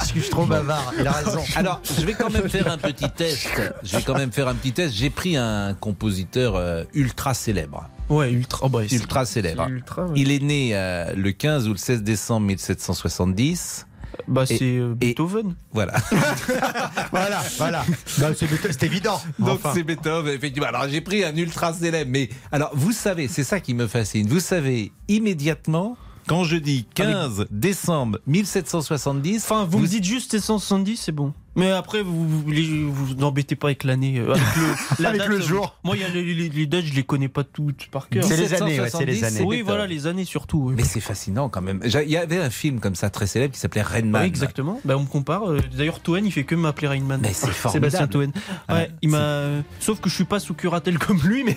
Je 0.00 0.20
suis 0.20 0.30
trop 0.30 0.46
bavard, 0.46 0.92
il 0.98 1.06
a 1.06 1.12
raison. 1.12 1.40
Alors, 1.56 1.80
je 1.84 2.04
vais 2.04 2.14
quand 2.14 2.30
même 2.30 2.48
faire 2.48 2.70
un 2.70 2.78
petit 2.78 3.08
test. 3.10 3.48
Je 3.82 3.96
vais 3.96 4.02
quand 4.02 4.14
même 4.16 4.32
faire 4.32 4.48
un 4.48 4.54
petit 4.54 4.72
test. 4.72 4.94
J'ai 4.94 5.10
pris 5.10 5.36
un 5.36 5.74
compositeur 5.74 6.56
euh, 6.56 6.84
ultra 6.94 7.34
célèbre. 7.34 7.88
Ouais, 8.08 8.32
ultra, 8.32 8.66
oh 8.66 8.68
bah, 8.68 8.80
c'est- 8.88 8.96
ultra 8.96 9.24
célèbre. 9.26 9.64
c'est 9.66 9.72
ultra, 9.72 10.04
ouais. 10.06 10.12
Il 10.16 10.30
est 10.32 10.42
né 10.42 10.70
euh, 10.74 11.12
le 11.14 11.32
15 11.32 11.68
ou 11.68 11.72
le 11.72 11.76
16 11.78 12.02
décembre 12.02 12.46
1770. 12.46 13.86
Bah, 14.26 14.46
c'est 14.46 14.58
euh, 14.62 14.92
et- 15.00 15.08
Beethoven. 15.08 15.54
Voilà. 15.72 15.94
voilà, 17.12 17.42
voilà. 17.58 17.84
Bah, 18.18 18.28
c'est 18.36 18.48
c'est 18.72 18.82
évident. 18.84 19.20
Donc 19.38 19.60
Enfin. 19.62 19.72
c'est 19.74 19.82
Beethoven, 19.82 20.34
effectivement. 20.34 20.68
Alors 20.68 20.88
j'ai 20.88 21.00
pris 21.00 21.24
un 21.24 21.36
ultra 21.36 21.72
célèbre, 21.72 22.10
mais 22.10 22.28
alors 22.50 22.70
vous 22.74 22.92
savez, 22.92 23.28
c'est 23.28 23.44
ça 23.44 23.60
qui 23.60 23.74
me 23.74 23.86
fascine. 23.86 24.26
Vous 24.26 24.40
savez 24.40 24.92
immédiatement 25.08 25.96
quand 26.26 26.44
je 26.44 26.56
dis 26.56 26.86
15 26.94 27.46
décembre 27.50 28.18
1770. 28.26 29.44
Enfin, 29.44 29.64
vous, 29.64 29.78
me 29.78 29.86
dites 29.86 30.04
juste 30.04 30.30
770, 30.32 30.96
c'est 30.96 31.12
bon. 31.12 31.32
Mais 31.56 31.70
après, 31.72 32.02
vous 32.02 32.28
vous, 32.28 33.14
pas 33.56 33.66
avec 33.68 33.82
l'année. 33.84 34.18
euh, 34.20 34.30
Avec 34.32 34.42
le, 34.56 35.02
la 35.02 35.08
Avec 35.08 35.20
date, 35.22 35.28
le 35.30 35.36
euh, 35.38 35.40
jour. 35.42 35.76
Moi, 35.82 35.96
il 35.96 36.02
y 36.02 36.04
a 36.04 36.08
les, 36.08 36.22
les- 36.34 36.48
les 36.48 36.66
dates, 36.66 36.84
je 36.84 36.94
les 36.94 37.02
connais 37.02 37.28
pas 37.28 37.42
toutes 37.42 37.88
par 37.90 38.08
cœur. 38.08 38.22
C'est 38.22 38.36
les 38.36 38.54
années, 38.54 38.80
ouais, 38.80 38.90
c'est 38.90 39.04
les 39.04 39.12
1770, 39.12 39.24
années. 39.24 39.44
Oui, 39.48 39.62
voilà, 39.62 39.86
les 39.86 40.06
années 40.06 40.24
surtout. 40.24 40.66
oui. 40.68 40.74
Mais 40.76 40.84
c'est 40.84 41.00
fascinant 41.00 41.48
quand 41.48 41.60
même. 41.62 41.80
Il 41.84 42.10
y 42.10 42.16
avait 42.16 42.38
un 42.38 42.50
film 42.50 42.78
comme 42.78 42.94
ça 42.94 43.10
très 43.10 43.26
célèbre 43.26 43.54
qui 43.54 43.60
s'appelait 43.60 43.82
Rainman. 43.82 44.22
Oui, 44.22 44.28
exactement. 44.28 44.80
Bah, 44.84 44.96
on 44.96 45.02
me 45.02 45.06
compare. 45.08 45.50
euh, 45.50 45.58
D'ailleurs, 45.76 46.00
Toen, 46.00 46.24
il 46.24 46.30
fait 46.32 46.44
que 46.44 46.54
m'appeler 46.54 46.88
Rainman. 46.88 47.20
Mais 47.22 47.32
c'est 47.32 47.48
formidable. 47.50 47.90
Sébastien 47.90 48.06
Toen. 48.06 48.32
Ouais, 48.68 48.74
Ouais, 48.74 48.90
il 49.02 49.08
m'a. 49.08 49.62
Sauf 49.80 50.00
que 50.00 50.08
je 50.08 50.14
suis 50.14 50.24
pas 50.24 50.38
sous 50.40 50.54
curatelle 50.54 50.98
comme 51.00 51.18
lui, 51.22 51.42
mais. 51.44 51.56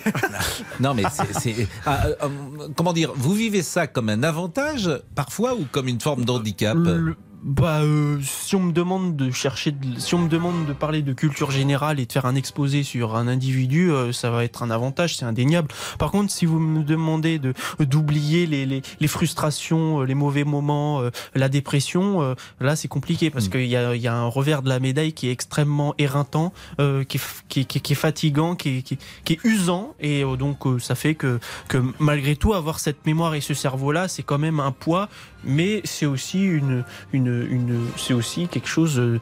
Non, 0.80 0.94
mais 0.94 1.04
c'est. 1.38 1.68
ah, 1.86 2.06
euh, 2.06 2.28
comment 2.74 2.92
dire 2.92 3.12
Vous 3.14 3.34
vivez 3.34 3.62
ça 3.62 3.86
comme 3.86 4.08
un 4.08 4.22
avantage 4.24 4.90
parfois 5.14 5.54
ou 5.54 5.64
comme 5.70 5.86
une 5.88 6.00
forme 6.00 6.24
d'handicap? 6.24 6.76
Le- 6.76 7.16
Bah, 7.44 7.80
euh, 7.80 8.20
si 8.22 8.54
on 8.54 8.60
me 8.60 8.72
demande 8.72 9.16
de 9.16 9.32
chercher, 9.32 9.72
de- 9.72 9.98
si 9.98 10.14
on 10.14 10.18
me 10.20 10.28
demande 10.28 10.64
de 10.64 10.72
parler 10.72 11.02
de 11.02 11.12
culture 11.12 11.50
générale 11.50 11.98
et 11.98 12.06
de 12.06 12.12
faire 12.12 12.24
un 12.24 12.36
exposé 12.36 12.84
sur 12.84 13.16
un 13.16 13.26
individu, 13.26 13.90
euh, 13.90 14.12
ça 14.12 14.30
va 14.30 14.44
être 14.44 14.62
un 14.62 14.70
avantage, 14.70 15.16
c'est 15.16 15.24
indéniable. 15.24 15.66
Par 15.98 16.12
contre, 16.12 16.30
si 16.30 16.46
vous 16.46 16.60
me 16.60 16.84
demandez 16.84 17.40
de 17.40 17.52
d'oublier 17.80 18.46
les, 18.46 18.64
les, 18.64 18.82
les 19.00 19.08
frustrations, 19.08 20.02
euh, 20.02 20.04
les 20.04 20.14
mauvais 20.14 20.44
moments, 20.44 21.00
euh, 21.00 21.10
la 21.34 21.48
dépression, 21.48 22.22
euh, 22.22 22.34
là 22.60 22.76
c'est 22.76 22.86
compliqué 22.86 23.28
parce 23.30 23.48
qu'il 23.48 23.66
y 23.66 23.74
a, 23.76 23.96
il 23.96 24.00
y 24.02 24.06
a 24.06 24.14
un 24.14 24.26
revers 24.28 24.62
de 24.62 24.68
la 24.68 24.78
médaille 24.78 25.12
qui 25.12 25.26
est 25.26 25.32
extrêmement 25.32 25.94
éreintant, 25.98 26.52
euh, 26.78 27.02
qui, 27.02 27.16
est, 27.16 27.22
qui, 27.48 27.60
est- 27.60 27.64
qui 27.64 27.78
est- 27.78 27.80
qui 27.80 27.92
est 27.94 27.96
fatigant, 27.96 28.54
qui 28.54 28.78
est, 28.78 28.82
qui 28.82 28.98
qui 29.24 29.32
est 29.32 29.40
usant 29.44 29.96
et 29.98 30.22
euh, 30.22 30.36
donc 30.36 30.64
euh, 30.66 30.78
ça 30.78 30.94
fait 30.94 31.16
que, 31.16 31.40
que 31.66 31.82
malgré 31.98 32.36
tout 32.36 32.54
avoir 32.54 32.78
cette 32.78 33.04
mémoire 33.04 33.34
et 33.34 33.40
ce 33.40 33.52
cerveau-là, 33.54 34.06
c'est 34.06 34.22
quand 34.22 34.38
même 34.38 34.60
un 34.60 34.70
poids, 34.70 35.08
mais 35.44 35.80
c'est 35.84 36.06
aussi 36.06 36.44
une, 36.44 36.84
une, 37.12 37.46
une 37.50 37.86
c'est 37.96 38.14
aussi 38.14 38.48
quelque 38.48 38.68
chose 38.68 38.98
euh, 38.98 39.18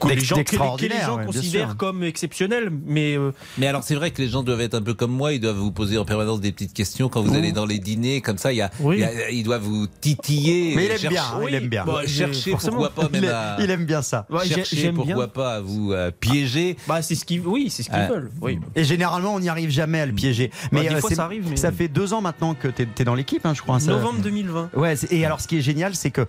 que 0.00 0.08
les 0.08 0.20
gens, 0.20 0.36
que 0.36 0.40
les- 0.40 0.44
que 0.44 0.50
les 0.52 0.58
d'extraordinaire, 0.58 1.06
gens 1.06 1.16
ouais, 1.18 1.26
considèrent 1.26 1.76
comme 1.76 2.02
exceptionnel, 2.04 2.70
mais 2.86 3.16
euh, 3.16 3.32
Mais 3.58 3.66
alors 3.66 3.82
c'est 3.82 3.94
vrai 3.94 4.10
que 4.10 4.20
les 4.22 4.28
gens 4.28 4.42
doivent 4.42 4.60
être 4.60 4.74
un 4.74 4.82
peu 4.82 4.94
comme 4.94 5.10
moi, 5.12 5.32
ils 5.32 5.40
doivent 5.40 5.56
vous 5.56 5.72
poser 5.72 5.98
en 5.98 6.04
permanence 6.04 6.40
des 6.40 6.52
petites 6.52 6.72
questions 6.74 7.08
quand 7.08 7.22
vous 7.22 7.34
allez 7.34 7.52
dans 7.52 7.66
les 7.66 7.78
dîners, 7.78 8.20
comme 8.20 8.38
ça, 8.38 8.52
il 8.52 8.56
y 8.56 8.62
a, 8.62 8.70
Oui. 8.80 8.96
il 8.96 9.00
y 9.00 9.04
a- 9.04 9.30
ils 9.30 9.42
doivent 9.42 9.62
vous 9.62 9.86
titiller. 10.00 10.74
Mais 10.76 10.84
il 10.86 10.90
aime 10.90 10.98
chercher- 10.98 11.08
bien, 11.08 11.22
hein, 11.24 11.40
il 11.48 11.54
aime 11.54 11.68
bien. 11.68 11.84
Bah, 11.84 12.00
chercher, 12.06 12.50
forcément. 12.52 12.76
pourquoi 12.78 13.04
pas 13.04 13.08
même 13.10 13.24
il, 13.24 13.30
à... 13.30 13.56
il 13.60 13.70
aime 13.70 13.84
bien 13.84 14.02
ça. 14.02 14.26
Ouais, 14.30 14.40
j'ai- 14.44 14.54
chercher, 14.54 14.92
pourquoi 14.92 15.14
bien. 15.14 15.28
pas 15.28 15.54
à 15.56 15.60
vous 15.60 15.92
euh, 15.92 16.10
piéger. 16.18 16.76
bah 16.88 17.02
c'est 17.02 17.14
ce 17.14 17.24
qu'ils, 17.24 17.40
oui, 17.46 17.68
c'est 17.70 17.82
ce 17.82 17.90
qu'ils 17.90 17.98
Euh, 17.98 18.08
veulent. 18.08 18.30
Oui. 18.40 18.58
Et 18.74 18.84
généralement, 18.84 19.34
on 19.34 19.40
n'y 19.40 19.48
arrive 19.48 19.70
jamais 19.70 20.00
à 20.00 20.06
le 20.06 20.12
piéger. 20.12 20.50
Mais 20.72 20.82
Bah, 20.84 20.88
des 20.90 20.94
euh, 20.96 20.98
fois, 21.00 21.10
c'est- 21.10 21.16
ça 21.16 21.24
arrive, 21.24 21.48
mais- 21.50 21.56
ça 21.56 21.72
fait 21.72 21.88
deux 21.88 22.12
ans 22.12 22.20
maintenant 22.20 22.54
que 22.54 22.68
tu 22.68 22.82
es, 22.82 23.04
dans 23.04 23.14
l'équipe, 23.14 23.44
hein, 23.46 23.54
je 23.54 23.62
crois. 23.62 23.80
ça- 23.80 23.90
Novembre 23.92 24.20
2020. 24.20 24.70
Ouais, 24.74 24.96
c'est- 24.96 25.12
et 25.12 25.24
alors 25.24 25.40
ce 25.40 25.48
qui 25.48 25.58
est 25.58 25.62
génial, 25.62 25.94
c'est 25.94 26.10
que 26.10 26.26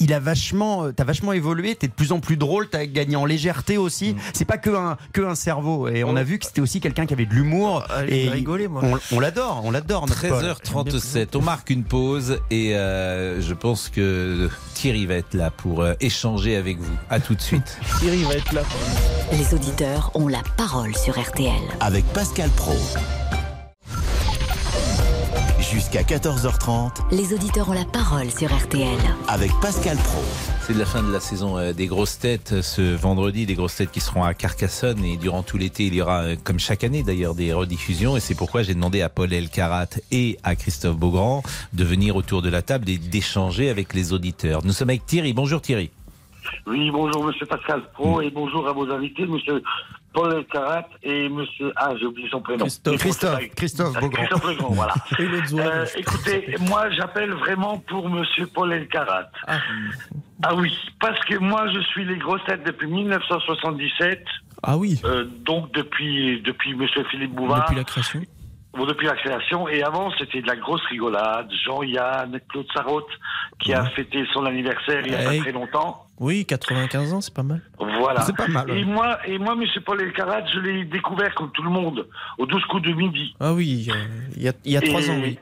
il 0.00 0.12
a 0.12 0.20
vachement, 0.20 0.92
t'as 0.92 1.04
vachement 1.04 1.32
évolué, 1.32 1.74
t'es 1.74 1.88
de 1.88 1.92
plus 1.92 2.12
en 2.12 2.20
plus 2.20 2.36
drôle, 2.36 2.63
t'as 2.64 2.86
gagné 2.86 3.16
en 3.16 3.24
légèreté 3.24 3.78
aussi. 3.78 4.16
C'est 4.32 4.44
pas 4.44 4.58
que 4.58 4.70
un 4.70 4.96
que 5.12 5.22
un 5.22 5.34
cerveau. 5.34 5.88
Et 5.88 6.04
on 6.04 6.16
a 6.16 6.22
vu 6.22 6.38
que 6.38 6.46
c'était 6.46 6.60
aussi 6.60 6.80
quelqu'un 6.80 7.06
qui 7.06 7.14
avait 7.14 7.26
de 7.26 7.34
l'humour. 7.34 7.84
Ah, 7.90 8.04
et 8.06 8.28
rigolé, 8.28 8.68
moi. 8.68 8.82
On, 9.12 9.20
l'adore, 9.20 9.62
on 9.64 9.70
l'adore. 9.70 10.06
notre 10.06 10.26
Paul. 10.26 10.44
13h37, 10.44 11.28
on 11.36 11.42
marque 11.42 11.70
une 11.70 11.84
pause 11.84 12.40
et 12.50 12.74
euh, 12.74 13.40
je 13.40 13.54
pense 13.54 13.88
que 13.88 14.48
Thierry 14.74 15.06
va 15.06 15.14
être 15.14 15.34
là 15.34 15.50
pour 15.50 15.82
euh, 15.82 15.94
échanger 16.00 16.56
avec 16.56 16.78
vous. 16.78 16.94
À 17.10 17.20
tout 17.20 17.34
de 17.34 17.40
suite. 17.40 17.78
Thierry 18.00 18.24
va 18.24 18.34
être 18.34 18.52
là. 18.52 18.62
Les 19.32 19.54
auditeurs 19.54 20.10
ont 20.14 20.28
la 20.28 20.42
parole 20.56 20.94
sur 20.96 21.18
RTL. 21.18 21.52
Avec 21.80 22.04
Pascal 22.12 22.50
Pro. 22.50 22.74
Jusqu'à 25.74 26.02
14h30 26.02 27.10
Les 27.10 27.34
auditeurs 27.34 27.68
ont 27.68 27.72
la 27.72 27.84
parole 27.84 28.30
sur 28.30 28.46
RTL. 28.46 28.96
avec 29.26 29.50
Pascal 29.60 29.96
Pro. 29.96 30.22
C'est 30.60 30.72
la 30.72 30.84
fin 30.84 31.02
de 31.02 31.12
la 31.12 31.18
saison 31.18 31.58
euh, 31.58 31.72
des 31.72 31.88
grosses 31.88 32.16
têtes 32.20 32.52
euh, 32.52 32.62
ce 32.62 32.94
vendredi, 32.94 33.44
des 33.44 33.56
grosses 33.56 33.74
têtes 33.74 33.90
qui 33.90 33.98
seront 33.98 34.22
à 34.22 34.34
Carcassonne 34.34 35.04
et 35.04 35.16
durant 35.16 35.42
tout 35.42 35.58
l'été 35.58 35.86
il 35.86 35.94
y 35.96 36.00
aura, 36.00 36.22
euh, 36.22 36.36
comme 36.44 36.60
chaque 36.60 36.84
année 36.84 37.02
d'ailleurs, 37.02 37.34
des 37.34 37.52
rediffusions 37.52 38.16
et 38.16 38.20
c'est 38.20 38.36
pourquoi 38.36 38.62
j'ai 38.62 38.74
demandé 38.74 39.02
à 39.02 39.08
Paul 39.08 39.32
Elkarat 39.32 39.88
et 40.12 40.38
à 40.44 40.54
Christophe 40.54 40.96
Beaugrand 40.96 41.42
de 41.72 41.82
venir 41.82 42.14
autour 42.14 42.40
de 42.40 42.50
la 42.50 42.62
table 42.62 42.88
et 42.88 42.96
d'échanger 42.96 43.68
avec 43.68 43.94
les 43.94 44.12
auditeurs. 44.12 44.64
Nous 44.64 44.72
sommes 44.72 44.90
avec 44.90 45.04
Thierry. 45.06 45.32
Bonjour 45.32 45.60
Thierry. 45.60 45.90
Oui, 46.68 46.88
bonjour 46.92 47.24
Monsieur 47.24 47.46
Pascal 47.46 47.82
Pro 47.94 48.20
et 48.20 48.30
bonjour 48.30 48.68
à 48.68 48.72
vos 48.72 48.88
invités, 48.92 49.26
Monsieur 49.26 49.60
Paul 50.14 50.32
Elkarat 50.32 50.88
et 51.02 51.28
Monsieur 51.28 51.72
ah 51.76 51.92
j'ai 51.98 52.06
oublié 52.06 52.28
son 52.30 52.40
prénom. 52.40 52.64
Christophe. 52.64 52.98
Christophe, 52.98 53.48
Christophe 53.56 53.94
Beaugrand. 53.94 54.10
Christophe 54.10 54.42
Beaugrand, 54.46 54.72
voilà. 54.72 54.94
Et. 55.18 55.24
Euh, 55.58 55.86
écoutez, 55.96 56.54
moi 56.60 56.88
j'appelle 56.90 57.32
vraiment 57.32 57.78
pour 57.78 58.08
Monsieur 58.08 58.46
Paul 58.46 58.72
Elkarat. 58.72 59.28
Ah. 59.46 60.54
oui, 60.54 60.72
parce 61.00 61.18
que 61.24 61.36
moi 61.38 61.66
je 61.74 61.80
suis 61.80 62.04
les 62.04 62.16
grosses 62.16 62.44
têtes 62.46 62.64
depuis 62.64 62.86
1977, 62.86 64.24
Ah 64.62 64.76
oui. 64.76 65.00
euh, 65.04 65.24
donc 65.44 65.72
depuis 65.72 66.40
depuis 66.42 66.74
Monsieur 66.74 67.04
Philippe 67.10 67.34
Bouvard. 67.34 67.62
Depuis 67.62 67.76
la 67.76 67.84
création. 67.84 68.22
Bon, 68.76 68.86
depuis 68.86 69.06
la 69.06 69.14
création. 69.14 69.68
Et 69.68 69.82
avant, 69.84 70.10
c'était 70.18 70.42
de 70.42 70.48
la 70.48 70.56
grosse 70.56 70.84
rigolade. 70.86 71.48
Jean-Yann, 71.64 72.40
Claude 72.48 72.66
Sarraute, 72.74 73.06
qui 73.60 73.72
a 73.72 73.84
fêté 73.90 74.24
son 74.32 74.44
anniversaire 74.46 75.02
il 75.06 75.12
y 75.12 75.14
a 75.14 75.22
pas 75.24 75.38
très 75.38 75.52
longtemps. 75.52 76.03
Oui, 76.20 76.46
95 76.46 77.12
ans, 77.12 77.20
c'est 77.20 77.34
pas 77.34 77.42
mal. 77.42 77.60
Voilà. 77.78 78.20
C'est 78.22 78.36
pas 78.36 78.46
mal. 78.46 78.70
Et 78.70 78.84
moi, 78.84 79.18
et 79.26 79.38
moi, 79.38 79.56
Monsieur 79.56 79.80
Paul 79.80 80.00
Elkarat, 80.00 80.46
je 80.52 80.60
l'ai 80.60 80.84
découvert 80.84 81.34
comme 81.34 81.50
tout 81.52 81.62
le 81.62 81.70
monde 81.70 82.06
au 82.38 82.46
12 82.46 82.64
coups 82.66 82.82
de 82.82 82.92
midi. 82.92 83.34
Ah 83.40 83.52
oui, 83.52 83.88
euh, 83.90 83.94
il 84.36 84.42
y 84.42 84.48
a, 84.48 84.52
il 84.64 84.72
y 84.72 84.76
a 84.76 84.80
trois 84.80 85.10
ans, 85.10 85.18
oui. 85.20 85.38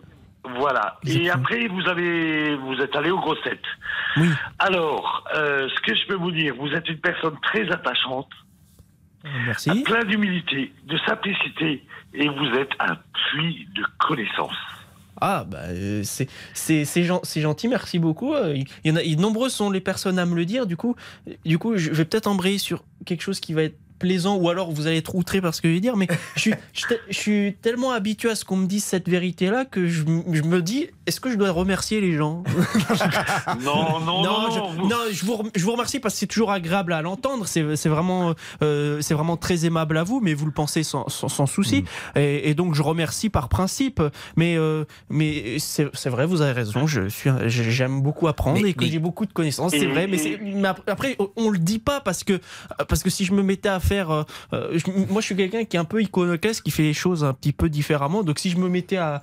Voilà. 0.59 0.99
Et 1.07 1.31
après, 1.31 1.69
vous 1.69 1.87
avez, 1.89 2.57
vous 2.57 2.75
êtes 2.81 2.97
allé 2.97 3.11
aux 3.11 3.21
grossettes. 3.21 3.61
Oui. 4.17 4.29
Alors, 4.59 5.25
euh, 5.35 5.69
ce 5.69 5.81
que 5.83 5.95
je 5.95 6.07
peux 6.07 6.17
vous 6.17 6.33
dire, 6.33 6.55
vous 6.59 6.69
êtes 6.69 6.89
une 6.89 6.99
personne 6.99 7.37
très 7.43 7.71
attachante, 7.71 8.29
Merci. 9.47 9.83
plein 9.85 10.05
d'humilité, 10.05 10.73
de 10.85 10.99
simplicité, 11.07 11.85
et 12.15 12.29
vous 12.29 12.47
êtes 12.59 12.73
un 12.81 12.97
puits 13.31 13.69
de 13.75 13.85
connaissances. 13.99 14.57
Ah, 15.25 15.45
bah, 15.49 15.59
euh, 15.69 16.03
c'est 16.05 16.29
c'est 16.53 16.85
c'est 16.85 17.07
c'est 17.23 17.41
gentil, 17.41 17.69
merci 17.69 18.01
beaucoup. 18.01 18.35
Euh, 18.35 18.57
Il 18.57 18.67
y 18.85 18.91
en 18.93 18.97
a, 18.97 19.03
il- 19.05 19.21
nombreuses 19.21 19.53
sont 19.55 19.71
les 19.71 19.81
personnes 19.81 20.19
à 20.19 20.27
me 20.27 20.35
le 20.35 20.45
dire. 20.45 20.67
Du 20.67 20.77
coup, 20.77 20.97
du 21.45 21.59
coup, 21.59 21.77
je 21.77 21.93
vais 21.93 22.05
peut-être 22.05 22.27
embrayer 22.27 22.59
sur 22.59 22.83
quelque 23.07 23.21
chose 23.23 23.39
qui 23.39 23.53
va 23.53 23.63
être 23.63 23.77
plaisant 24.03 24.37
ou 24.37 24.49
alors 24.51 24.73
vous 24.73 24.87
allez 24.89 24.97
être 24.99 25.15
outré 25.15 25.41
par 25.41 25.55
ce 25.55 25.63
que 25.63 25.69
je 25.69 25.75
vais 25.75 25.81
dire, 25.81 25.97
mais 25.97 26.09
je 26.35 26.41
suis, 26.41 26.55
je, 26.75 26.85
je 27.09 27.17
suis 27.17 27.55
tellement 27.63 27.93
habitué 27.93 28.29
à 28.31 28.35
ce 28.35 28.45
qu'on 28.45 28.57
me 28.57 28.67
dise 28.67 28.83
cette 28.85 29.09
vérité-là 29.09 29.65
que 29.65 29.87
je, 29.87 30.03
je 30.33 30.43
me 30.43 30.61
dis, 30.61 30.89
est-ce 31.07 31.21
que 31.21 31.31
je 31.31 31.37
dois 31.37 31.51
remercier 31.53 32.01
les 32.01 32.15
gens? 32.17 32.43
Non, 33.65 34.01
non, 34.01 34.23
non, 34.23 34.51
je, 34.51 34.81
non, 34.83 34.97
je 35.13 35.25
vous, 35.25 35.51
je 35.55 35.65
vous 35.65 35.73
remercie 35.73 36.01
parce 36.01 36.15
que 36.15 36.21
c'est 36.21 36.27
toujours 36.27 36.51
agréable 36.51 36.93
à 36.93 37.03
l'entendre. 37.03 37.47
C'est 37.47 37.63
vraiment, 37.89 38.35
euh, 38.63 39.01
c'est 39.01 39.15
vraiment 39.15 39.37
très 39.37 39.65
aimable 39.65 39.97
à 39.97 40.03
vous, 40.03 40.21
mais 40.21 40.35
vous 40.35 40.47
le 40.47 40.53
pensez 40.53 40.83
sans, 40.83 41.09
sans, 41.09 41.29
sans 41.29 41.47
souci. 41.47 41.85
Et, 42.17 42.51
et 42.51 42.55
donc 42.55 42.75
je 42.75 42.83
remercie 42.83 43.31
par 43.31 43.49
principe. 43.49 44.03
Mais, 44.37 44.57
euh, 44.57 44.85
mais 45.11 45.57
c'est 45.59 46.09
vrai, 46.09 46.27
vous 46.27 46.43
avez 46.43 46.53
raison. 46.53 46.87
J'aime 47.47 48.03
beaucoup 48.03 48.27
apprendre 48.29 48.61
Mais- 48.63 48.71
et 48.71 48.75
que 48.75 48.85
j'ai 48.85 48.99
beaucoup 48.99 49.27
de 49.27 49.33
connaissances. 49.33 49.71
C'est 49.73 49.87
vrai, 49.87 50.07
mais, 50.07 50.19
après 50.87 51.17
on 51.37 51.51
le 51.51 51.59
dit 51.59 51.79
pas 51.79 52.01
parce 52.01 52.25
que 52.25 52.41
parce 52.89 53.03
que 53.03 53.11
si 53.11 53.25
je 53.25 53.33
me 53.33 53.43
mettais 53.43 53.69
à 53.69 53.81
faire, 53.81 53.92
euh, 54.01 54.23
euh, 54.53 54.79
je- 54.79 54.91
moi 55.13 55.21
je 55.21 55.27
suis 55.27 55.37
quelqu'un 55.37 55.65
qui 55.65 55.77
est 55.77 55.81
un 55.81 55.85
peu 55.85 56.01
iconoclaste, 56.03 56.63
qui 56.63 56.71
fait 56.71 56.83
les 56.85 56.95
choses 56.95 57.25
un 57.25 57.33
petit 57.35 57.53
peu 57.53 57.69
différemment. 57.69 58.23
Donc 58.23 58.39
si 58.39 58.51
je 58.51 58.57
me 58.59 58.69
mettais 58.69 58.97
à 58.99 59.23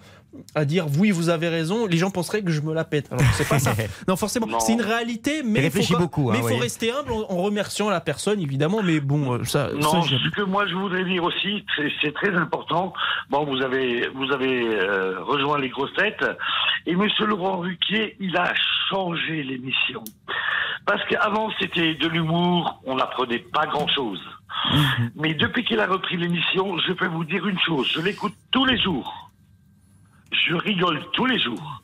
à 0.54 0.64
dire 0.64 0.86
oui 1.00 1.10
vous 1.10 1.30
avez 1.30 1.50
raison 1.50 1.88
les 1.88 1.98
gens 1.98 2.12
penseraient 2.12 2.44
que 2.44 2.52
je 2.52 2.62
me 2.62 2.72
la 2.72 2.84
pète 2.84 3.12
alors 3.12 3.26
c'est 3.34 3.50
pas 3.50 3.58
ça 3.58 3.74
non 4.08 4.16
forcément 4.16 4.46
Non. 4.46 4.60
c'est 4.60 4.74
une 4.74 4.82
réalité 4.84 5.42
mais 5.44 5.66
Il 5.76 5.84
faut, 5.84 5.98
beaucoup, 5.98 6.30
hein, 6.30 6.34
mais 6.34 6.38
il 6.38 6.44
faut 6.44 6.50
oui. 6.54 6.60
rester 6.60 6.92
humble 6.92 7.12
en, 7.14 7.22
en 7.32 7.38
remerciant 7.38 7.90
la 7.90 8.00
personne 8.00 8.40
évidemment 8.40 8.84
mais 8.84 9.00
bon 9.00 9.34
euh, 9.34 9.44
ça, 9.44 9.72
Non, 9.74 10.04
ça, 10.04 10.08
ce 10.08 10.30
que 10.36 10.44
moi 10.44 10.68
je 10.68 10.76
voudrais 10.76 11.04
dire 11.04 11.24
aussi, 11.24 11.66
c'est- 11.76 11.92
c'est 12.04 12.14
très 12.14 12.32
important. 12.36 12.94
Bon, 13.32 13.44
vous 13.44 13.60
avez 13.64 14.08
vous 14.10 14.32
avez 14.32 14.68
euh, 14.80 15.20
rejoint 15.24 15.58
les 15.58 15.70
grosses 15.70 15.96
têtes 15.96 16.24
et 16.86 16.96
Monsieur 16.96 17.26
Laurent 17.26 17.58
Ruquier, 17.62 18.16
il 18.20 18.38
a 18.38 18.54
changé 18.92 19.42
l'émission 19.42 20.04
parce 20.86 21.04
qu'avant 21.10 21.50
c'était 21.60 21.96
de 21.96 22.08
l'humour, 22.08 22.80
on 22.86 22.96
n'apprenait 22.98 23.40
pas 23.40 23.66
grand 23.66 23.88
Mais 25.16 25.34
depuis 25.34 25.64
qu'il 25.64 25.80
a 25.80 25.88
repris 25.88 26.18
l'émission, 26.18 26.78
je 26.80 26.94
peux 26.94 27.08
vous 27.08 27.24
dire 27.24 27.48
une 27.48 27.60
chose, 27.60 27.90
je 27.94 28.02
l'écoute 28.02 28.34
tous 28.52 28.66
les 28.66 28.78
jours, 28.78 29.32
je 30.32 30.56
rigole 30.56 31.04
tous 31.14 31.26
les 31.26 31.40
jours. 31.40 31.84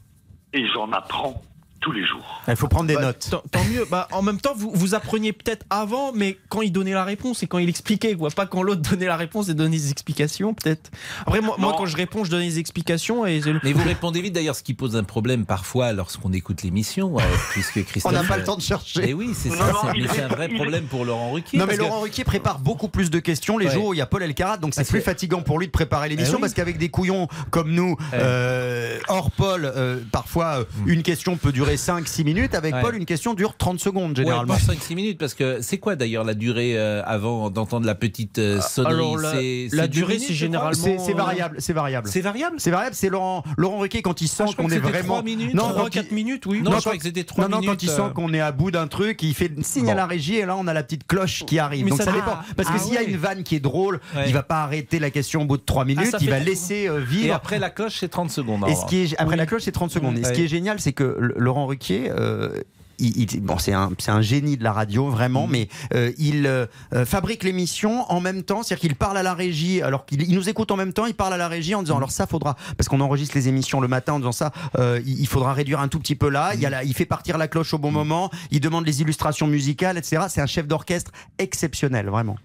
Et 0.53 0.65
j'en 0.67 0.91
apprends 0.93 1.41
tous 1.85 1.91
les 1.91 2.03
jours. 2.03 2.41
Il 2.47 2.55
faut 2.55 2.67
prendre 2.67 2.87
des 2.87 2.95
Bah, 2.95 3.01
notes. 3.01 3.27
Tant, 3.29 3.43
tant 3.51 3.63
mieux. 3.65 3.85
Bah, 3.91 4.07
en 4.11 4.23
même 4.23 4.41
temps, 4.41 4.53
vous, 4.57 4.71
vous 4.73 4.95
appreniez 4.95 5.33
peut-être 5.33 5.63
avant, 5.69 6.11
mais 6.13 6.35
quand 6.49 6.63
il 6.63 6.71
donnait 6.71 6.93
la 6.93 7.03
réponse 7.03 7.43
et 7.43 7.47
quand 7.47 7.59
il 7.59 7.69
expliquait, 7.69 8.15
quoi. 8.15 8.31
Pas 8.31 8.47
quand 8.47 8.63
l'autre 8.63 8.81
donnait 8.89 9.05
la 9.05 9.17
réponse 9.17 9.49
et 9.49 9.53
donnait 9.53 9.77
des 9.77 9.91
explications, 9.91 10.55
peut-être. 10.55 10.89
Après, 11.27 11.41
moi, 11.41 11.55
moi, 11.59 11.75
quand 11.77 11.85
je 11.85 11.95
réponds, 11.95 12.23
je 12.23 12.31
donne 12.31 12.41
des 12.41 12.57
explications 12.57 13.25
et. 13.27 13.39
Mais 13.63 13.71
vous 13.73 13.83
répondez 13.87 14.19
vite 14.21 14.33
d'ailleurs, 14.33 14.55
ce 14.55 14.63
qui 14.63 14.73
pose 14.73 14.95
un 14.95 15.03
problème 15.03 15.45
parfois 15.45 15.93
lorsqu'on 15.93 16.33
écoute 16.33 16.63
l'émission, 16.63 17.19
euh, 17.19 17.21
puisque 17.51 17.83
Christophe. 17.85 18.11
On 18.11 18.15
n'a 18.15 18.23
pas 18.23 18.37
le 18.37 18.43
temps 18.43 18.57
de 18.57 18.61
chercher. 18.63 19.09
Et 19.09 19.13
oui, 19.13 19.29
c'est 19.35 19.49
ça. 19.51 19.71
c'est- 20.11 20.21
un 20.23 20.27
vrai 20.27 20.49
problème 20.49 20.85
pour 20.85 21.05
Laurent 21.05 21.31
Ruquier. 21.33 21.59
Non 21.59 21.65
mais 21.67 21.77
Laurent 21.77 21.99
Ruquier 22.01 22.23
prépare 22.23 22.57
beaucoup 22.59 22.87
plus 22.87 23.11
de 23.11 23.19
questions 23.19 23.59
les 23.59 23.67
Ouais. 23.67 23.71
jours 23.73 23.85
où 23.89 23.93
il 23.93 23.97
y 23.97 24.01
a 24.01 24.05
Paul 24.07 24.23
Elkarat 24.23 24.57
donc 24.57 24.73
c'est 24.73 24.87
plus 24.87 24.99
que- 24.99 25.03
fatigant 25.05 25.41
pour 25.43 25.59
lui 25.59 25.67
de 25.67 25.71
préparer 25.71 26.09
l'émission 26.09 26.33
Eh 26.33 26.35
oui. 26.37 26.41
parce 26.41 26.53
qu'avec 26.53 26.77
des 26.79 26.89
couillons 26.89 27.27
comme 27.51 27.71
nous 27.71 27.95
euh, 28.13 28.97
hors 29.07 29.29
Paul 29.31 29.65
euh, 29.65 29.99
parfois 30.11 30.59
euh, 30.61 30.63
une 30.85 31.03
question 31.03 31.37
peut 31.37 31.51
durer 31.51 31.74
5-6 31.75 32.23
minutes 32.23 32.55
avec 32.55 32.73
Ouais. 32.75 32.81
Paul 32.81 32.95
une 32.95 33.05
question 33.05 33.33
dure 33.33 33.55
30 33.57 33.79
secondes 33.79 34.15
généralement. 34.15 34.53
Ouais, 34.53 34.59
pas 34.67 34.73
5-6 34.73 34.95
minutes, 34.95 35.17
parce 35.17 35.33
que 35.33 35.59
c'est 35.61 35.77
quoi 35.77 35.95
d'ailleurs 35.95 36.23
la 36.23 36.33
durée 36.33 36.77
euh, 36.77 37.01
avant 37.05 37.49
d'entendre 37.49 37.85
la 37.85 37.95
petite 37.95 38.39
euh, 38.39 38.59
sonnerie? 38.61 38.93
alors, 38.93 39.17
la- 39.17 39.31
C'est- 39.33 39.67
la 39.71 39.87
durée, 39.87 40.13
minutes, 40.15 40.27
c'est 40.27 40.33
je 40.33 40.45
crois? 40.47 40.71
généralement- 40.73 41.03
C'est 41.05 41.13
variable, 41.13 41.55
c'est 41.59 41.73
variable. 41.73 42.07
C'est 42.09 42.21
variable? 42.21 42.55
C'est 42.59 42.71
variable, 42.71 42.95
c'est 42.95 43.09
Laurent 43.09 43.43
Laurent 43.57 43.77
Ruquier 43.79 44.01
quand 44.01 44.21
il 44.21 44.27
sent 44.27 44.43
Ah, 44.43 44.45
je 44.49 44.53
crois 44.53 44.65
qu'on 44.65 44.71
est 44.71 44.75
c'était 44.75 44.87
vraiment 44.89 45.13
trois 45.15 45.23
minutes, 45.23 45.53
non, 45.53 45.69
trois, 45.69 45.83
quand 45.83 45.89
quatre 45.89 46.07
il- 46.11 46.15
minutes, 46.15 46.45
oui. 46.45 46.61
Non, 46.61 46.71
je 46.71 46.75
quand- 46.75 46.79
croyais 46.81 46.97
que 46.99 47.03
c'était 47.05 47.23
trois 47.23 47.43
non, 47.45 47.49
non, 47.49 47.57
quand 47.57 47.61
minutes, 47.61 47.83
il 47.83 47.89
sent 47.89 48.01
euh. 48.01 48.09
qu'on 48.09 48.33
est 48.33 48.39
à 48.39 48.51
bout 48.51 48.71
d'un 48.71 48.87
truc, 48.87 49.21
il 49.23 49.33
fait 49.33 49.51
signe 49.63 49.87
à 49.89 49.93
Bon. 49.93 49.97
la 49.97 50.05
régie 50.07 50.35
et 50.37 50.45
là 50.45 50.55
on 50.57 50.67
a 50.67 50.73
la 50.73 50.83
petite 50.83 51.05
cloche 51.07 51.43
qui 51.45 51.59
arrive. 51.59 51.83
Mais 51.85 51.89
Donc 51.91 51.99
ça 51.99 52.05
ça, 52.05 52.11
dépend. 52.11 52.37
Parce 52.55 52.69
que 52.69 52.75
Ah 52.75 52.79
s'il 52.79 52.93
y 52.93 52.97
a 52.97 53.03
une 53.03 53.17
vanne 53.17 53.43
qui 53.43 53.55
est 53.55 53.59
drôle, 53.59 53.99
il 54.27 54.33
va 54.33 54.43
pas 54.43 54.63
arrêter 54.63 54.99
la 54.99 55.09
question 55.09 55.41
au 55.43 55.45
bout 55.45 55.57
de 55.57 55.63
3 55.63 55.85
minutes, 55.85 56.11
ça 56.11 56.17
il 56.21 56.29
va 56.29 56.39
laisser 56.39 56.87
euh, 56.87 56.99
Et 57.01 57.03
vivre. 57.05 57.35
après 57.35 57.59
la 57.59 57.69
cloche, 57.69 57.97
c'est 57.99 58.07
30 58.09 58.29
secondes. 58.31 58.63
Et 58.67 58.71
en 58.71 58.75
ce 58.75 58.85
qui 58.85 58.97
est, 59.03 59.15
après 59.17 59.35
la 59.35 59.45
cloche, 59.45 59.63
c'est 59.63 59.71
30 59.71 59.91
secondes. 59.91 60.17
Et 60.17 60.23
ce 60.23 60.31
qui 60.31 60.43
est 60.43 60.47
génial, 60.47 60.79
c'est 60.79 60.93
que 60.93 61.15
le- 61.19 61.35
Laurent 61.65 61.69
Ruquier, 61.71 62.11
euh, 62.11 62.61
il, 62.99 63.19
il- 63.33 63.41
bon, 63.41 63.57
c'est 63.57 63.73
un, 63.73 64.21
génie 64.21 64.55
de 64.55 64.63
la 64.63 64.71
radio, 64.71 65.07
Mm. 65.07 65.11
vraiment, 65.11 65.47
mais 65.47 65.67
euh, 65.93 66.11
il 66.17 66.45
euh, 66.47 66.65
fabrique 67.05 67.43
l'émission 67.43 68.09
en 68.09 68.21
même 68.21 68.43
temps, 68.43 68.63
c'est-à-dire 68.63 68.81
qu'il 68.81 68.95
parle 68.95 69.17
à 69.17 69.23
la 69.23 69.33
régie, 69.33 69.81
alors 69.81 70.05
qu'il 70.05 70.21
il 70.21 70.33
nous 70.35 70.47
écoute 70.47 70.71
en 70.71 70.77
même 70.77 70.93
temps, 70.93 71.05
il 71.05 71.13
parle 71.15 71.33
à 71.33 71.37
la 71.37 71.47
régie 71.49 71.75
en 71.75 71.81
Mm. 71.81 71.85
disant, 71.85 71.97
alors 71.97 72.11
ça 72.11 72.25
faudra, 72.27 72.55
parce 72.77 72.87
qu'on 72.87 73.01
enregistre 73.01 73.35
les 73.35 73.47
émissions 73.49 73.81
le 73.81 73.87
matin 73.89 74.13
en 74.13 74.19
disant 74.19 74.31
ça, 74.31 74.51
euh, 74.77 75.01
il, 75.05 75.27
faudra 75.27 75.53
réduire 75.53 75.79
un 75.81 75.87
tout 75.89 75.99
petit 75.99 76.15
peu 76.15 76.29
là, 76.29 76.51
il, 76.53 76.61
y 76.61 76.65
a 76.65 76.69
la- 76.69 76.83
il 76.85 76.93
fait 76.93 77.05
partir 77.05 77.37
la 77.37 77.47
cloche 77.49 77.73
au 77.73 77.77
Mm. 77.79 77.81
bon 77.81 77.91
moment, 77.91 78.29
il 78.51 78.59
demande 78.61 78.85
les 78.85 79.01
illustrations 79.01 79.47
musicales, 79.47 79.97
etc. 79.97 80.23
C'est 80.29 80.41
un 80.41 80.45
chef 80.47 80.65
d'orchestre 80.67 81.11
exceptionnel, 81.39 82.07
vraiment. 82.07 82.37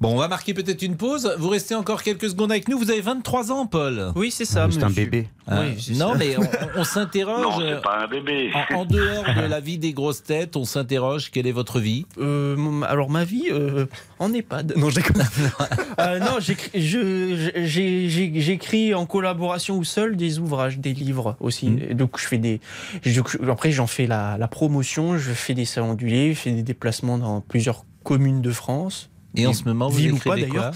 Bon, 0.00 0.12
on 0.12 0.16
va 0.16 0.26
marquer 0.28 0.54
peut-être 0.54 0.82
une 0.82 0.96
pause. 0.96 1.32
Vous 1.38 1.48
restez 1.48 1.74
encore 1.74 2.02
quelques 2.02 2.28
secondes 2.28 2.50
avec 2.50 2.68
nous. 2.68 2.78
Vous 2.78 2.90
avez 2.90 3.00
23 3.00 3.52
ans, 3.52 3.66
Paul. 3.66 4.12
Oui, 4.16 4.30
c'est 4.32 4.44
ça. 4.44 4.66
C'est 4.70 4.82
un 4.82 4.90
bébé. 4.90 5.28
Hein 5.46 5.66
Oui, 5.76 5.96
non, 5.96 6.12
ça. 6.12 6.18
mais 6.18 6.36
on, 6.36 6.42
on 6.80 6.84
s'interroge. 6.84 7.42
Non, 7.42 7.60
euh, 7.60 7.76
c'est 7.76 7.82
pas 7.82 8.00
un 8.04 8.08
bébé. 8.08 8.50
En, 8.72 8.74
en 8.80 8.84
dehors 8.84 9.24
de 9.36 9.46
la 9.48 9.60
vie 9.60 9.78
des 9.78 9.92
grosses 9.92 10.22
têtes, 10.24 10.56
on 10.56 10.64
s'interroge 10.64 11.30
quelle 11.30 11.46
est 11.46 11.52
votre 11.52 11.78
vie? 11.80 12.06
Euh, 12.18 12.82
alors 12.82 13.08
ma 13.08 13.24
vie 13.24 13.44
euh, 13.50 13.86
en 14.18 14.32
EHPAD. 14.32 14.74
Non. 14.76 14.88
Euh, 16.00 16.18
non, 16.18 16.40
j'écris, 16.40 16.70
j'ai- 16.80 18.40
j'écris 18.40 18.94
en 18.94 19.06
collaboration 19.06 19.76
ou 19.76 19.84
seul 19.84 20.16
des 20.16 20.38
ouvrages, 20.40 20.78
des 20.78 20.92
livres 20.92 21.36
aussi. 21.40 21.70
Mmh. 21.70 21.78
Et 21.90 21.94
donc 21.94 22.18
je 22.18 22.26
fais 22.26 22.38
des. 22.38 22.60
je- 23.04 23.20
après 23.48 23.70
j'en 23.70 23.86
fais 23.86 24.06
la, 24.06 24.36
la 24.38 24.48
promotion, 24.48 25.18
je 25.18 25.30
fais 25.32 25.54
des 25.54 25.64
salons 25.64 25.94
du 25.94 26.06
livre, 26.06 26.34
je 26.34 26.40
fais 26.40 26.50
des 26.50 26.62
déplacements 26.64 27.16
dans 27.18 27.40
plusieurs 27.40 27.84
communes 28.02 28.42
de 28.42 28.50
France. 28.50 29.08
Et 29.34 29.46
en 29.46 29.52
ce 29.52 29.64
moment, 29.64 29.88
vous 29.88 30.06
écrivez 30.06 30.46
pas, 30.46 30.52
quoi 30.52 30.70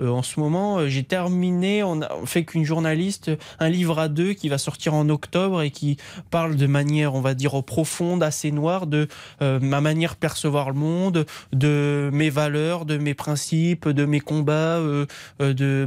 Euh, 0.00 0.10
en 0.10 0.22
ce 0.22 0.38
moment, 0.38 0.78
euh, 0.78 0.88
j'ai 0.88 1.02
terminé, 1.02 1.82
on 1.82 2.02
a 2.02 2.08
fait 2.24 2.44
qu'une 2.44 2.64
journaliste, 2.64 3.30
un 3.58 3.68
livre 3.68 3.98
à 3.98 4.08
deux 4.08 4.32
qui 4.32 4.48
va 4.48 4.58
sortir 4.58 4.94
en 4.94 5.08
octobre 5.08 5.62
et 5.62 5.70
qui 5.70 5.96
parle 6.30 6.56
de 6.56 6.66
manière, 6.66 7.14
on 7.14 7.20
va 7.20 7.34
dire, 7.34 7.62
profonde, 7.64 8.22
assez 8.22 8.52
noire, 8.52 8.86
de 8.86 9.08
euh, 9.42 9.58
ma 9.60 9.80
manière 9.80 10.14
de 10.14 10.18
percevoir 10.18 10.70
le 10.70 10.76
monde, 10.76 11.26
de 11.52 12.10
mes 12.12 12.30
valeurs, 12.30 12.84
de 12.84 12.96
mes 12.96 13.14
principes, 13.14 13.88
de 13.88 14.04
mes 14.04 14.20
combats, 14.20 14.78
euh, 14.78 15.06
de 15.40 15.86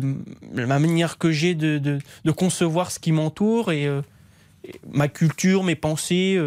ma 0.53 0.79
manière 0.79 1.17
que 1.17 1.31
j'ai 1.31 1.55
de, 1.55 1.77
de, 1.77 1.99
de 2.25 2.31
concevoir 2.31 2.91
ce 2.91 2.99
qui 2.99 3.11
m'entoure 3.11 3.71
et 3.71 3.87
ma 4.91 5.07
culture, 5.07 5.63
mes 5.63 5.75
pensées. 5.75 6.37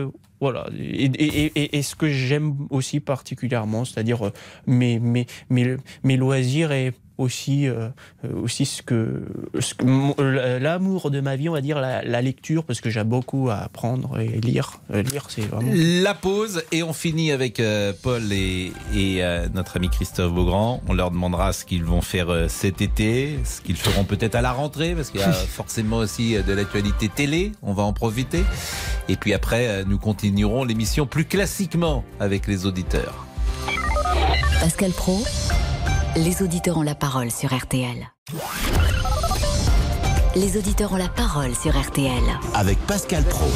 Voilà, 0.45 0.67
et, 0.79 1.07
et- 1.07 1.77
et- 1.79 1.83
ce 1.83 1.95
que 1.97 2.09
j'aime 2.09 2.67
aussi 2.69 3.01
particulièrement, 3.01 3.87
c'est-à-dire 3.87 4.27
euh, 4.27 4.31
mes, 4.67 4.99
mes, 5.49 5.77
mes 6.03 6.17
loisirs 6.19 6.71
et 6.73 6.93
aussi, 7.19 7.69
euh, 7.69 7.89
euh, 8.25 8.33
aussi 8.43 8.67
ce 8.67 8.83
que, 8.83 9.23
ce 9.61 9.75
que 9.75 9.85
mon- 9.85 10.15
l'amour 10.19 11.11
de 11.11 11.21
ma 11.21 11.37
vie, 11.37 11.49
on 11.49 11.53
va 11.53 11.61
dire 11.61 11.81
la, 11.81 12.03
la 12.03 12.23
lecture, 12.23 12.65
parce 12.65 12.81
que 12.81 12.91
j'ai 12.91 13.05
beaucoup 13.05 13.51
à 13.51 13.57
apprendre 13.59 14.19
et 14.21 14.41
lire. 14.41 14.81
Euh, 14.93 15.03
Lire, 15.03 15.27
c'est 15.29 15.43
vraiment. 15.43 15.71
La 15.75 16.15
pause 16.15 16.63
et 16.73 16.83
on 16.83 16.93
finit 16.93 17.31
avec 17.33 17.61
euh, 17.61 17.93
Paul 18.03 18.33
et, 18.33 18.73
et, 18.95 19.23
euh, 19.25 19.47
notre 19.55 19.77
ami 19.77 19.91
Christophe 19.91 20.33
Beaugrand. 20.33 20.83
On 20.89 20.93
leur 20.95 21.11
demandera 21.11 21.53
ce 21.53 21.65
qu'ils 21.65 21.85
vont 21.85 22.01
faire 22.01 22.31
euh, 22.31 22.49
cet 22.49 22.81
été, 22.83 23.39
ce 23.45 23.61
qu'ils 23.61 23.77
feront 23.77 24.05
peut-être 24.05 24.35
à 24.35 24.43
la 24.43 24.53
rentrée, 24.53 24.95
parce 24.95 25.11
qu'il 25.11 25.21
y 25.21 25.25
a 25.25 25.33
forcément 25.33 25.99
aussi 25.99 26.37
euh, 26.37 26.43
de 26.43 26.53
l'actualité 26.53 27.09
télé. 27.09 27.53
On 27.63 27.73
va 27.75 27.83
en 27.85 27.93
profiter. 27.93 28.43
Et 29.09 29.17
puis 29.17 29.35
après, 29.35 29.69
euh, 29.69 29.85
nous 29.87 29.99
continuerons 29.99 30.65
l'émission 30.65 31.07
plus 31.07 31.25
classiquement 31.27 32.05
avec 32.19 32.47
les 32.47 32.67
auditeurs. 32.67 33.27
Pascal 34.61 34.91
Pro, 34.93 35.23
les 36.17 36.43
auditeurs 36.43 36.79
ont 36.79 36.83
la 36.83 36.95
parole 36.95 37.31
sur 37.31 37.55
RTL. 37.55 37.97
Les 40.37 40.57
auditeurs 40.57 40.93
ont 40.93 40.97
la 40.97 41.09
parole 41.09 41.55
sur 41.55 41.79
RTL. 41.79 42.23
Avec 42.55 42.79
Pascal 42.87 43.23
Pro. 43.25 43.47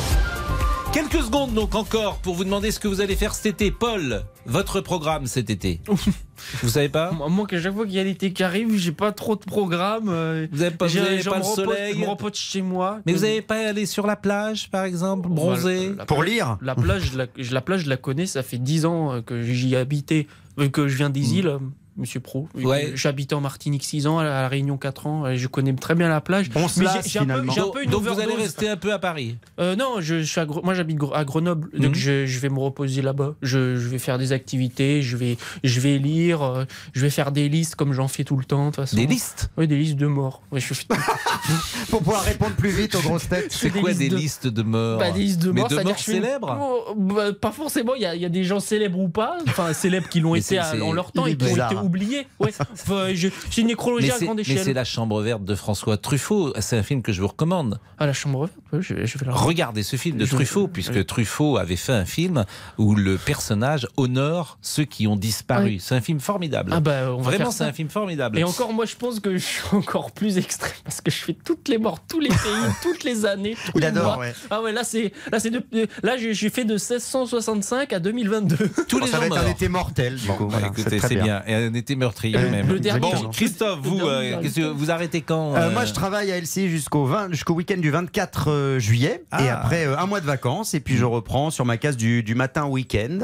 Quelques 0.92 1.22
secondes 1.22 1.52
donc 1.52 1.74
encore 1.74 2.16
pour 2.18 2.34
vous 2.34 2.44
demander 2.44 2.70
ce 2.70 2.80
que 2.80 2.88
vous 2.88 3.00
allez 3.00 3.14
faire 3.14 3.34
cet 3.34 3.46
été. 3.46 3.70
Paul, 3.70 4.22
votre 4.46 4.80
programme 4.80 5.26
cet 5.26 5.50
été. 5.50 5.80
vous 6.62 6.68
savez 6.68 6.88
pas 6.88 7.12
Moi, 7.12 7.46
chaque 7.50 7.74
fois 7.74 7.84
qu'il 7.84 7.94
y 7.94 7.98
a 8.00 8.04
l'été 8.04 8.32
qui 8.32 8.42
arrive, 8.42 8.74
j'ai 8.76 8.92
pas 8.92 9.12
trop 9.12 9.36
de 9.36 9.44
programme. 9.44 10.08
euh, 10.08 10.46
Vous 10.50 10.58
n'avez 10.58 10.74
pas, 10.74 10.86
vous 10.86 10.92
j'ai- 10.92 11.00
avez 11.00 11.20
je 11.20 11.28
pas 11.30 11.36
le 11.38 11.42
repose- 11.42 11.54
soleil 11.64 11.94
Je 11.94 11.98
me 12.00 12.06
repose 12.08 12.34
chez 12.34 12.62
moi. 12.62 13.00
Mais 13.06 13.12
vous 13.12 13.20
n'avez 13.20 13.42
pas 13.42 13.68
allé 13.68 13.84
sur 13.86 14.06
la 14.06 14.16
plage, 14.16 14.70
par 14.70 14.84
exemple, 14.84 15.28
bronzer 15.28 15.92
Pour 16.06 16.22
lire 16.22 16.56
La 16.62 16.74
plage, 16.74 17.10
je 17.12 17.18
la, 17.18 17.26
la 17.50 17.60
plage, 17.60 17.82
je 17.84 17.88
la 17.90 17.96
connais. 17.98 18.26
Ça 18.26 18.42
fait 18.42 18.58
10 18.58 18.86
ans 18.86 19.12
euh, 19.12 19.20
que 19.20 19.42
j'y 19.42 19.76
habitais, 19.76 20.26
euh, 20.58 20.68
que 20.68 20.88
je 20.88 20.96
viens 20.96 21.10
des 21.10 21.34
îles, 21.34 21.48
euh, 21.48 21.58
Monsieur 21.98 22.20
Pro. 22.20 22.48
Ouais. 22.54 22.92
J'habitais 22.94 23.34
en 23.34 23.40
Martinique 23.40 23.82
6 23.84 24.06
ans, 24.06 24.18
à 24.20 24.24
la 24.24 24.48
Réunion 24.48 24.76
4 24.76 25.06
ans. 25.06 25.26
et 25.26 25.36
Je 25.36 25.48
connais 25.48 25.72
très 25.74 25.94
bien 25.96 26.08
la 26.08 26.20
plage. 26.20 26.48
On 26.54 26.68
se 26.68 26.78
Mais 26.78 26.84
lasse, 26.86 27.04
j'ai- 27.04 27.10
j'ai 27.10 27.18
un 27.18 27.22
peu- 27.22 27.26
finalement. 27.32 27.52
j'ai 27.52 27.60
un 27.60 27.64
Donc, 27.64 27.74
peu 27.74 27.82
une 27.84 27.90
donc 27.90 28.02
vous 28.04 28.20
allez 28.20 28.34
rester 28.34 28.68
un 28.68 28.76
peu 28.76 28.92
à 28.92 28.98
Paris. 28.98 29.36
Euh, 29.58 29.74
non, 29.76 29.96
je, 29.98 30.20
je 30.20 30.24
suis 30.30 30.40
à 30.40 30.46
moi 30.46 30.74
j'habite 30.74 30.98
à 31.12 31.24
Grenoble, 31.24 31.68
donc 31.76 31.90
Mhm. 31.90 31.94
je, 31.94 32.26
je 32.26 32.38
vais 32.38 32.48
me 32.48 32.58
reposer 32.60 33.02
là-bas. 33.02 33.34
Je, 33.42 33.76
je 33.76 33.88
vais 33.88 33.98
faire 33.98 34.16
des 34.18 34.32
activités, 34.32 35.02
je 35.02 35.16
vais, 35.16 35.36
je 35.64 35.80
vais 35.80 35.98
lire, 35.98 36.42
euh, 36.42 36.64
je 36.94 37.00
vais 37.00 37.10
faire 37.10 37.32
des 37.32 37.48
listes 37.48 37.74
comme 37.74 37.92
j'en 37.92 38.06
fais 38.08 38.24
tout 38.24 38.36
le 38.36 38.44
temps. 38.44 38.66
de 38.66 38.70
toute 38.70 38.76
façon. 38.76 38.96
Des 38.96 39.06
listes? 39.06 39.50
Oui, 39.56 39.66
des 39.66 39.76
listes 39.76 39.96
de 39.96 40.06
morts. 40.06 40.42
Ouais, 40.52 40.60
je 40.60 40.72
fais 40.74 40.86
Pour 41.90 42.00
pouvoir 42.02 42.22
répondre 42.22 42.54
plus 42.54 42.70
vite 42.70 42.94
aux 42.94 43.00
grosses 43.00 43.28
têtes. 43.28 43.46
C'est 43.50 43.70
des 43.70 43.80
quoi 43.80 43.90
listes 43.90 44.00
des 44.00 44.08
de- 44.08 44.16
listes 44.16 44.46
de 44.46 44.62
morts 44.62 44.98
Bah, 44.98 45.10
des 45.10 45.18
listes 45.20 45.42
de 45.42 45.50
Mais 45.50 45.60
morts, 45.60 45.68
de 45.68 45.74
c'est-à-dire 45.74 45.92
morts 45.92 46.04
une- 46.06 46.14
célèbres 46.14 46.94
bah, 46.96 47.32
Pas 47.32 47.50
forcément, 47.52 47.94
il 47.94 48.02
y, 48.02 48.06
a- 48.06 48.14
il 48.14 48.22
y 48.22 48.24
a 48.24 48.28
des 48.28 48.44
gens 48.44 48.60
célèbres 48.60 48.98
ou 48.98 49.08
pas, 49.08 49.36
enfin 49.48 49.72
célèbres 49.72 50.08
qui 50.08 50.20
l'ont 50.20 50.32
Mais 50.34 50.40
été 50.40 50.58
à- 50.58 50.74
en 50.82 50.92
leur 50.92 51.12
temps 51.12 51.26
et 51.26 51.36
qui 51.36 51.44
ont 51.44 51.66
été 51.66 51.74
oublié. 51.88 52.26
Ouais. 52.38 52.50
Enfin, 52.72 53.14
je- 53.14 53.28
J'ai 53.50 53.62
une 53.62 53.68
nécrologie 53.68 54.10
à 54.10 54.14
c'est- 54.14 54.24
grande 54.26 54.36
mais 54.36 54.42
échelle. 54.42 54.58
c'est 54.62 54.72
La 54.72 54.84
Chambre 54.84 55.20
verte 55.22 55.44
de 55.44 55.54
François 55.54 55.96
Truffaut. 55.96 56.52
C'est 56.60 56.76
un 56.78 56.82
film 56.82 57.02
que 57.02 57.12
je 57.12 57.20
vous 57.20 57.28
recommande. 57.28 57.80
Ah, 57.98 58.06
La 58.06 58.12
Chambre 58.12 58.40
verte? 58.46 58.52
Je, 58.72 58.80
je 59.06 59.18
vais 59.18 59.26
la 59.26 59.32
Regardez 59.32 59.82
ce 59.82 59.96
film 59.96 60.16
de 60.18 60.24
Je- 60.24 60.34
Truffaut, 60.34 60.68
puisque 60.68 61.04
Truffaut 61.06 61.56
avait 61.56 61.76
fait 61.76 61.92
un 61.92 62.04
film 62.04 62.44
où 62.76 62.94
le 62.94 63.16
personnage 63.16 63.86
honore 63.96 64.58
ceux 64.62 64.84
qui 64.84 65.06
ont 65.06 65.16
disparu. 65.16 65.64
Oui. 65.64 65.78
C'est 65.80 65.94
un 65.94 66.00
film 66.00 66.20
formidable. 66.20 66.72
Ah 66.74 66.80
bah, 66.80 67.10
Vraiment, 67.12 67.50
c'est 67.50 67.64
un 67.64 67.72
film 67.72 67.88
formidable. 67.88 68.38
Et 68.38 68.44
encore, 68.44 68.72
moi, 68.72 68.84
je 68.86 68.94
pense 68.96 69.20
que 69.20 69.32
je 69.36 69.44
suis 69.44 69.62
encore 69.72 70.12
plus 70.12 70.38
extrême 70.38 70.72
parce 70.84 71.00
que 71.00 71.10
je 71.10 71.16
fais 71.16 71.32
toutes 71.44 71.68
les 71.68 71.78
morts, 71.78 71.98
tous 72.08 72.20
les 72.20 72.28
pays, 72.28 72.36
toutes 72.82 73.04
les 73.04 73.24
années, 73.26 73.54
tous 73.66 73.72
Il 73.76 73.80
les 73.80 73.86
adore, 73.88 74.04
mois. 74.04 74.18
ouais. 74.18 74.34
Ah 74.50 74.62
ouais, 74.62 74.72
là, 74.72 74.84
c'est 74.84 75.12
là, 75.32 75.40
c'est 75.40 75.50
de- 75.50 75.64
là, 76.02 76.16
j'ai 76.16 76.34
j'ai 76.34 76.50
fait 76.50 76.64
de 76.64 76.74
1665 76.74 77.92
à 77.92 77.98
2022. 78.00 78.56
Tous 78.88 78.98
les 78.98 79.06
ça 79.06 79.18
va 79.18 79.26
être 79.26 79.38
un 79.38 79.46
été 79.50 79.68
mortel, 79.68 80.16
du 80.16 80.26
coup. 80.28 80.48
Voilà, 80.48 80.68
écoutez, 80.68 80.98
c'est 81.00 81.16
bien. 81.16 81.42
Et 81.46 81.54
un 81.54 81.72
été 81.74 81.96
meurtrier 81.96 82.36
Euh, 82.36 82.50
même. 82.50 82.68
le 82.68 82.80
dernier- 82.80 83.00
Bon, 83.00 83.28
Christophe, 83.30 83.80
vous, 83.82 84.00
euh, 84.00 84.40
vous 84.74 84.90
arrêtez 84.90 85.20
quand 85.22 85.54
Euh, 85.54 85.68
euh, 85.68 85.70
moi, 85.72 85.84
je 85.84 85.92
travaille 85.92 86.30
à 86.32 86.36
LCI 86.38 86.68
jusqu'au 86.68 87.04
20 87.06 87.30
jusqu'au 87.30 87.54
week-end 87.54 87.76
du 87.78 87.90
24 87.90 88.48
euh, 88.58 88.78
juillet. 88.78 89.24
Ah. 89.30 89.42
Et 89.44 89.48
après, 89.48 89.86
euh, 89.86 89.98
un 89.98 90.06
mois 90.06 90.20
de 90.20 90.26
vacances. 90.26 90.74
Et 90.74 90.80
puis, 90.80 90.96
je 90.96 91.04
reprends 91.04 91.50
sur 91.50 91.64
ma 91.64 91.76
case 91.76 91.96
du, 91.96 92.22
du 92.22 92.34
matin 92.34 92.64
au 92.64 92.70
week-end 92.72 93.20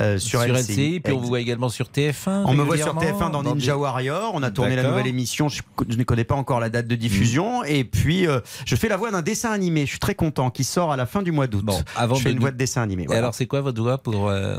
euh, 0.00 0.18
sur, 0.18 0.42
sur 0.42 0.52
LCI. 0.52 0.72
LCI, 0.72 1.00
puis 1.00 1.12
on 1.12 1.18
vous 1.18 1.28
voit 1.28 1.40
également 1.40 1.68
sur 1.68 1.86
TF1. 1.86 2.44
On 2.46 2.54
me 2.54 2.62
voit 2.62 2.76
sur 2.76 2.94
régulièrement, 2.94 3.28
TF1 3.28 3.30
dans 3.32 3.42
Ninja 3.42 3.72
des- 3.74 3.78
Warrior. 3.78 4.32
On 4.34 4.42
a 4.42 4.50
tourné 4.50 4.76
la 4.76 4.82
nouvelle 4.82 5.06
émission. 5.06 5.48
Je, 5.48 5.62
je 5.88 5.96
ne 5.96 6.02
connais 6.04 6.24
pas 6.24 6.34
encore 6.34 6.60
la 6.60 6.68
date 6.70 6.86
de 6.88 6.94
diffusion. 6.96 7.62
Et 7.64 7.84
puis, 7.84 8.26
euh, 8.26 8.40
je 8.66 8.74
fais 8.76 8.88
la 8.88 8.96
voix 8.96 9.10
d'un 9.10 9.22
dessin 9.22 9.50
animé. 9.52 9.82
Je 9.86 9.90
suis 9.90 9.98
très 9.98 10.14
content 10.14 10.50
qui 10.50 10.64
sort 10.64 10.92
à 10.92 10.96
la 10.96 11.06
fin 11.06 11.22
du 11.22 11.32
mois 11.32 11.46
d'août. 11.46 11.64
avant 11.96 12.14
je 12.16 12.22
fais 12.22 12.28
de 12.30 12.34
une 12.34 12.40
voix 12.40 12.50
de 12.50 12.56
dessin 12.56 12.82
animé. 12.82 13.02
Et 13.04 13.06
voilà. 13.06 13.18
alors, 13.20 13.34
c'est 13.34 13.46
quoi 13.46 13.60
votre 13.60 13.80
voix 13.82 13.98
pour. 13.98 14.28
euh, 14.28 14.56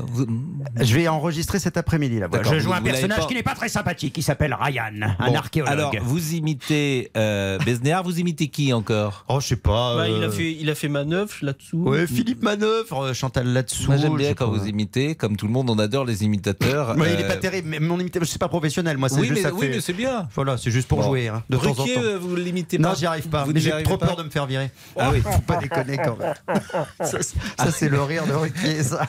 Je 0.80 0.95
vais 0.95 1.07
enregistrer 1.07 1.59
cet 1.59 1.77
après-midi 1.77 2.19
la 2.19 2.27
voix. 2.27 2.41
Je 2.43 2.59
joue 2.59 2.73
un 2.73 2.82
personnage 2.82 3.19
pas- 3.19 3.25
qui 3.25 3.34
n'est 3.36 3.43
pas 3.43 3.55
très 3.55 3.69
sympathique, 3.69 4.13
qui 4.13 4.21
s'appelle 4.21 4.55
Ryan, 4.59 5.15
un 5.19 5.27
Bon, 5.27 5.36
archéologue. 5.36 5.71
Alors, 5.71 5.93
vous 6.01 6.34
imitez 6.34 7.11
euh, 7.17 7.57
Besnéard, 7.65 8.03
vous 8.03 8.19
imitez 8.19 8.47
qui 8.47 8.73
encore? 8.73 9.25
Oh, 9.27 9.39
je 9.39 9.47
sais 9.47 9.55
pas. 9.55 9.95
Bah, 9.95 10.07
il, 10.20 10.24
a 10.24 10.28
euh, 10.28 10.32
fait, 10.32 10.51
il 10.51 10.70
a 10.70 10.76
fait 10.76 10.88
manœuvre 10.89 11.34
là-dessous. 11.41 11.78
Ouais, 11.78 12.05
Philippe 12.07 12.43
Manœuvre, 12.43 13.03
euh, 13.05 13.13
Chantal 13.13 13.47
là-dessous. 13.47 13.88
Moi, 13.88 13.97
j'aime 13.97 14.13
je 14.13 14.17
bien 14.17 14.34
quand 14.34 14.49
pas. 14.51 14.57
vous 14.57 14.67
imitez, 14.67 15.15
comme 15.15 15.36
tout 15.38 15.47
le 15.47 15.53
monde, 15.53 15.70
on 15.70 15.80
adore 15.80 16.05
les 16.05 16.24
imitateurs. 16.24 16.95
Il 16.97 17.03
est 17.03 17.24
Euh, 17.24 17.28
pas 17.28 17.38
terrible, 17.38 17.67
mais 17.70 17.80
mon 17.80 17.99
imitation, 17.99 18.28
c'est 18.30 18.39
pas 18.39 18.47
professionnel, 18.49 18.97
moi, 18.97 19.09
c'est 19.09 19.20
Oui, 19.20 19.28
juste 19.28 19.41
mais, 19.43 19.49
ça 19.49 19.53
oui, 19.53 19.61
fait- 19.61 19.70
mais 19.70 19.82
c'est 19.82 19.93
bien. 19.93 20.28
Voilà, 20.36 20.57
c'est 20.57 20.72
juste 20.72 20.88
pour 20.88 20.99
Bon. 20.99 21.05
jouer, 21.07 21.28
hein, 21.30 21.43
de 21.49 21.57
temps 21.57 21.67
en 21.70 21.74
temps. 21.74 21.84
Ruquier, 21.84 22.15
vous 22.20 22.36
l'imitez 22.36 22.78
pas 22.78 22.89
Non, 22.89 22.95
j'y 22.95 23.05
arrive 23.05 23.28
pas. 23.30 23.43
Vous 23.43 23.51
mais 23.53 23.59
n'y 23.59 23.65
j'ai 23.65 23.84
trop 23.84 23.97
pas 23.97 24.07
peur 24.07 24.15
de 24.17 24.24
me 24.24 24.30
faire 24.30 24.45
virer. 24.45 24.72
Ah 24.97 25.09
oui. 25.13 25.22
Faut 25.32 25.41
pas 25.41 25.57
déconner 25.57 25.97
quand 25.97 26.17
même. 26.17 26.34
Ça, 27.01 27.22
c'est- 27.22 27.36
ça, 27.57 27.72
c'est 27.72 27.89
le 27.89 28.01
rire 28.01 28.26
de 28.28 28.34
Ruquier, 28.34 28.84
ça. 28.84 29.07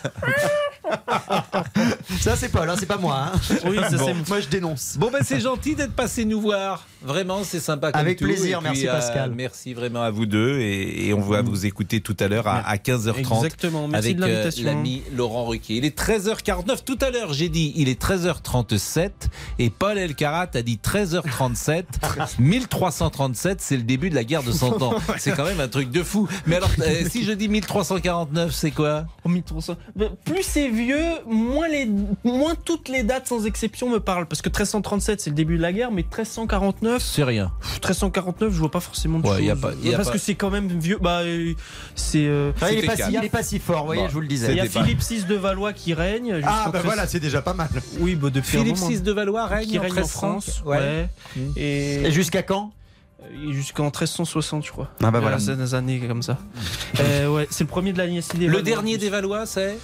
ça, 2.21 2.37
c'est 2.37 2.51
pas 2.51 2.67
là, 2.67 2.75
c'est 2.79 2.87
pas 2.87 2.99
moi. 2.99 3.31
hein. 3.35 3.39
Oui, 3.67 3.77
ça, 3.91 3.97
Bon. 3.97 4.07
c'est- 4.07 4.29
Moi, 4.29 4.41
je 4.41 4.49
dénonce. 4.49 4.97
Bon, 4.99 5.11
ben 5.11 5.21
c'est 5.23 5.41
gentil 5.41 5.75
d'être 5.75 5.93
passé 5.95 6.25
nous 6.25 6.41
voir. 6.41 6.87
Vraiment, 7.03 7.43
c'est 7.45 7.61
sympa. 7.61 7.93
Comme 7.93 8.01
Avec 8.01 8.19
tout. 8.19 8.25
plaisir, 8.25 8.59
puis, 8.59 8.69
merci, 8.69 8.89
euh, 8.89 8.93
Pascal. 8.93 9.33
merci 9.35 9.75
vraiment 9.75 10.03
à 10.03 10.11
vous 10.11 10.27
deux. 10.27 10.59
Et, 10.59 11.00
et 11.01 11.13
on 11.15 11.21
va 11.21 11.43
vous 11.43 11.67
écouter 11.67 12.01
tout 12.01 12.17
à 12.21 12.29
l'heure 12.29 12.47
à, 12.49 12.59
à 12.61 12.77
15h30. 12.77 13.19
Exactement, 13.19 13.89
merci 13.89 14.11
avec 14.11 14.21
euh, 14.23 14.51
l'ami 14.65 15.03
Laurent 15.15 15.45
Ruquier. 15.47 15.77
Il 15.77 15.85
est 15.85 15.97
13h49. 15.99 16.85
Tout 16.85 16.99
à 17.01 17.11
l'heure, 17.11 17.33
j'ai 17.33 17.49
dit 17.49 17.73
il 17.77 17.89
est 17.89 18.01
13h37. 18.01 19.11
Et 19.59 19.71
Paul 19.71 19.99
Elkarat 19.99 20.51
a 20.55 20.63
dit 20.63 20.79
13h37. 20.83 21.85
1337, 22.39 23.61
c'est 23.61 23.77
le 23.77 23.83
début 23.83 24.11
de 24.11 24.15
la 24.15 24.25
guerre 24.25 24.43
de 24.43 24.53
100 24.53 24.83
ans. 24.83 24.95
C'est 25.19 25.33
quand 25.37 25.45
même 25.45 25.61
un 25.61 25.69
truc 25.69 25.91
de 25.91 26.03
fou. 26.03 26.29
Mais 26.47 26.57
alors, 26.57 26.71
euh, 26.81 27.05
si 27.11 27.25
je 27.25 27.33
dis 27.33 27.49
1349, 27.49 28.53
c'est 28.53 28.71
quoi? 28.71 29.05
Oh, 29.25 29.29
1300. 29.29 29.77
Bah, 29.97 30.07
Plus 30.25 30.43
c'est 30.43 30.69
vieux, 30.69 30.99
moins, 31.27 31.69
les, 31.69 31.89
moins 32.25 32.55
toutes 32.55 32.89
les 32.89 33.03
dates 33.03 33.27
sans 33.29 33.45
exception 33.47 33.91
me 33.91 34.01
parlent. 34.01 34.27
Parce 34.27 34.43
que 34.43 34.49
1337 34.49 35.21
c'est 35.21 35.31
le 35.31 35.37
début 35.37 35.57
de 35.57 35.63
la 35.63 35.73
guerre, 35.73 35.91
mais 35.91 36.03
1349. 36.03 37.03
C'est 37.03 37.25
rien. 37.25 37.53
1349, 37.75 38.53
je 38.53 38.59
vois 38.59 38.71
pas 38.71 38.81
forcément 38.81 39.19
de 39.19 39.27
Ouais, 39.27 39.37
choses. 39.37 39.45
y 39.45 39.51
a 39.51 39.57
pas- 39.57 39.73
y 39.83 39.93
a 39.93 39.97
parce 39.97 40.09
pas- 40.09 40.15
que 40.15 40.19
c'est 40.19 40.35
quand 40.35 40.51
même 40.51 40.69
vieux. 40.79 40.90
Bah, 41.01 41.21
euh, 41.21 41.55
c'est. 41.95 42.27
euh, 42.27 42.53
Ah, 42.61 42.73
il, 42.73 42.79
est 42.79 42.87
pas 42.87 42.93
si, 42.97 42.99
calme. 43.03 43.15
il 43.21 43.25
est 43.25 43.29
pas 43.31 43.43
si 43.43 43.59
fort, 43.59 43.81
vous 43.81 43.87
voyez, 43.87 44.03
Bon, 44.03 44.09
je 44.09 44.13
vous 44.15 44.21
le 44.21 44.27
Il 44.27 44.33
y 44.33 44.35
disais. 44.37 44.61
a 44.61 44.67
Philippe 44.67 45.01
VI 45.01 45.25
de 45.25 45.35
Valois 45.37 45.73
qui 45.73 45.95
règne. 45.95 46.41
Ah, 46.45 46.65
bah 46.67 46.79
1300 46.79 46.83
voilà, 46.85 47.07
c'est 47.07 47.21
déjà 47.21 47.43
pas 47.43 47.55
mal. 47.55 47.69
Oui, 47.99 48.15
bah 48.17 48.31
depuis 48.31 48.59
Philippe 48.59 48.77
un 48.77 48.81
moment. 48.81 48.91
VI 48.91 49.01
de 49.01 49.13
Valois 49.13 49.47
règne 49.47 49.69
qui 49.69 49.79
en 49.79 49.83
règne 49.83 49.93
en 49.93 49.95
1300. 49.97 50.19
France. 50.19 50.63
Ouais. 50.65 50.79
Ouais. 50.79 51.09
Et, 51.57 52.03
Et 52.07 52.11
jusqu'à 52.13 52.43
quand? 52.43 52.73
Et 53.49 53.53
jusqu'en 53.53 53.85
1360, 53.85 54.65
je 54.67 54.73
crois. 54.73 54.89
Ah, 55.03 55.11
bah 55.11 55.21
voilà. 55.21 55.39
C'est 55.39 55.57
des 55.57 55.75
années 55.75 56.01
comme 56.01 56.23
ça. 56.23 56.39
Euh, 57.01 57.29
ouais, 57.29 57.47
c'est 57.51 57.65
le 57.65 57.69
premier 57.69 57.93
de 57.93 57.99
la 57.99 58.07
des 58.07 58.47
Le 58.47 58.63
dernier 58.63 58.97
des 58.99 59.11
Valois, 59.11 59.47
c'est 59.47 59.77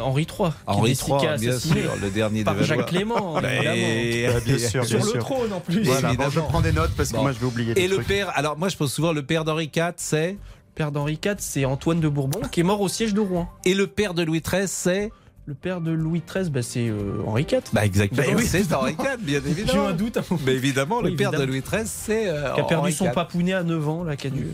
Henri 0.00 0.22
III. 0.22 0.28
qui 0.28 0.54
Henri 0.66 0.90
est- 0.92 1.02
qui 1.04 1.10
III, 1.10 1.18
bien 1.20 1.32
assassiné 1.50 1.82
sûr, 1.82 1.92
le 2.00 2.10
dernier 2.10 2.44
par 2.44 2.54
Valois. 2.54 2.66
Jacques 2.66 2.86
Clément, 2.86 3.40
Bah, 3.40 3.52
évidemment. 3.52 3.76
et- 3.76 4.28
bien 4.44 4.58
sûr, 4.58 4.84
Sur 4.84 4.98
bien 4.98 5.06
le 5.06 5.12
sûr. 5.12 5.18
trône 5.20 5.52
en 5.52 5.60
plus. 5.60 5.82
Voilà, 5.82 6.00
bon, 6.00 6.08
Évidemment. 6.08 6.30
je 6.30 6.40
prends 6.40 6.60
des 6.60 6.72
notes 6.72 6.92
parce 6.96 7.10
que 7.10 7.16
Bon. 7.16 7.22
moi, 7.22 7.32
je 7.32 7.38
vais 7.40 7.46
oublier 7.46 7.74
des 7.74 7.80
Et 7.82 7.88
le 7.88 7.96
trucs. 7.96 8.06
père, 8.08 8.30
alors 8.34 8.56
moi 8.58 8.68
je 8.68 8.76
pose 8.76 8.92
souvent 8.92 9.12
le 9.12 9.22
père 9.22 9.44
d'Henri 9.44 9.70
IV, 9.74 9.92
c'est 9.96 10.36
père 10.74 10.92
d'Henri 10.92 11.18
IV, 11.24 11.34
c'est 11.38 11.64
Antoine 11.64 12.00
de 12.00 12.08
Bourbon, 12.08 12.40
qui 12.50 12.60
est 12.60 12.64
mort 12.64 12.80
au 12.80 12.88
siège 12.88 13.14
de 13.14 13.20
Rouen. 13.20 13.48
Et 13.64 13.74
le 13.74 13.86
père 13.86 14.14
de 14.14 14.22
Louis 14.22 14.40
XIII, 14.40 14.66
c'est 14.68 15.10
Le 15.46 15.52
père 15.52 15.82
de 15.82 15.90
Louis 15.90 16.22
XIII, 16.26 16.48
bah, 16.48 16.62
c'est 16.62 16.88
euh, 16.88 17.18
Henri 17.26 17.42
IV. 17.42 17.60
Bah 17.74 17.84
exactement, 17.84 18.22
Bah 18.26 18.32
oui. 18.34 18.46
c'est 18.46 18.72
Henri 18.72 18.92
IV, 18.92 19.18
bien 19.20 19.40
J'ai 19.44 19.50
eu 19.50 19.52
évidemment. 19.52 19.86
un 19.88 19.92
doute 19.92 20.16
à 20.16 20.22
moment. 20.30 20.42
Mais 20.46 20.52
évidemment, 20.54 21.00
le 21.02 21.14
père 21.16 21.32
de 21.32 21.36
évidemment. 21.36 21.52
Louis 21.52 21.60
XIII, 21.60 21.86
c'est 21.86 22.28
euh, 22.28 22.54
Qui 22.54 22.60
a 22.60 22.64
perdu 22.64 22.74
Henri 22.76 22.92
son 22.94 23.04
IV. 23.06 23.12
papounet 23.12 23.52
à 23.52 23.62
9 23.62 23.86
ans, 23.86 24.04
là, 24.04 24.16
qui 24.16 24.28
a 24.28 24.30
dû. 24.30 24.46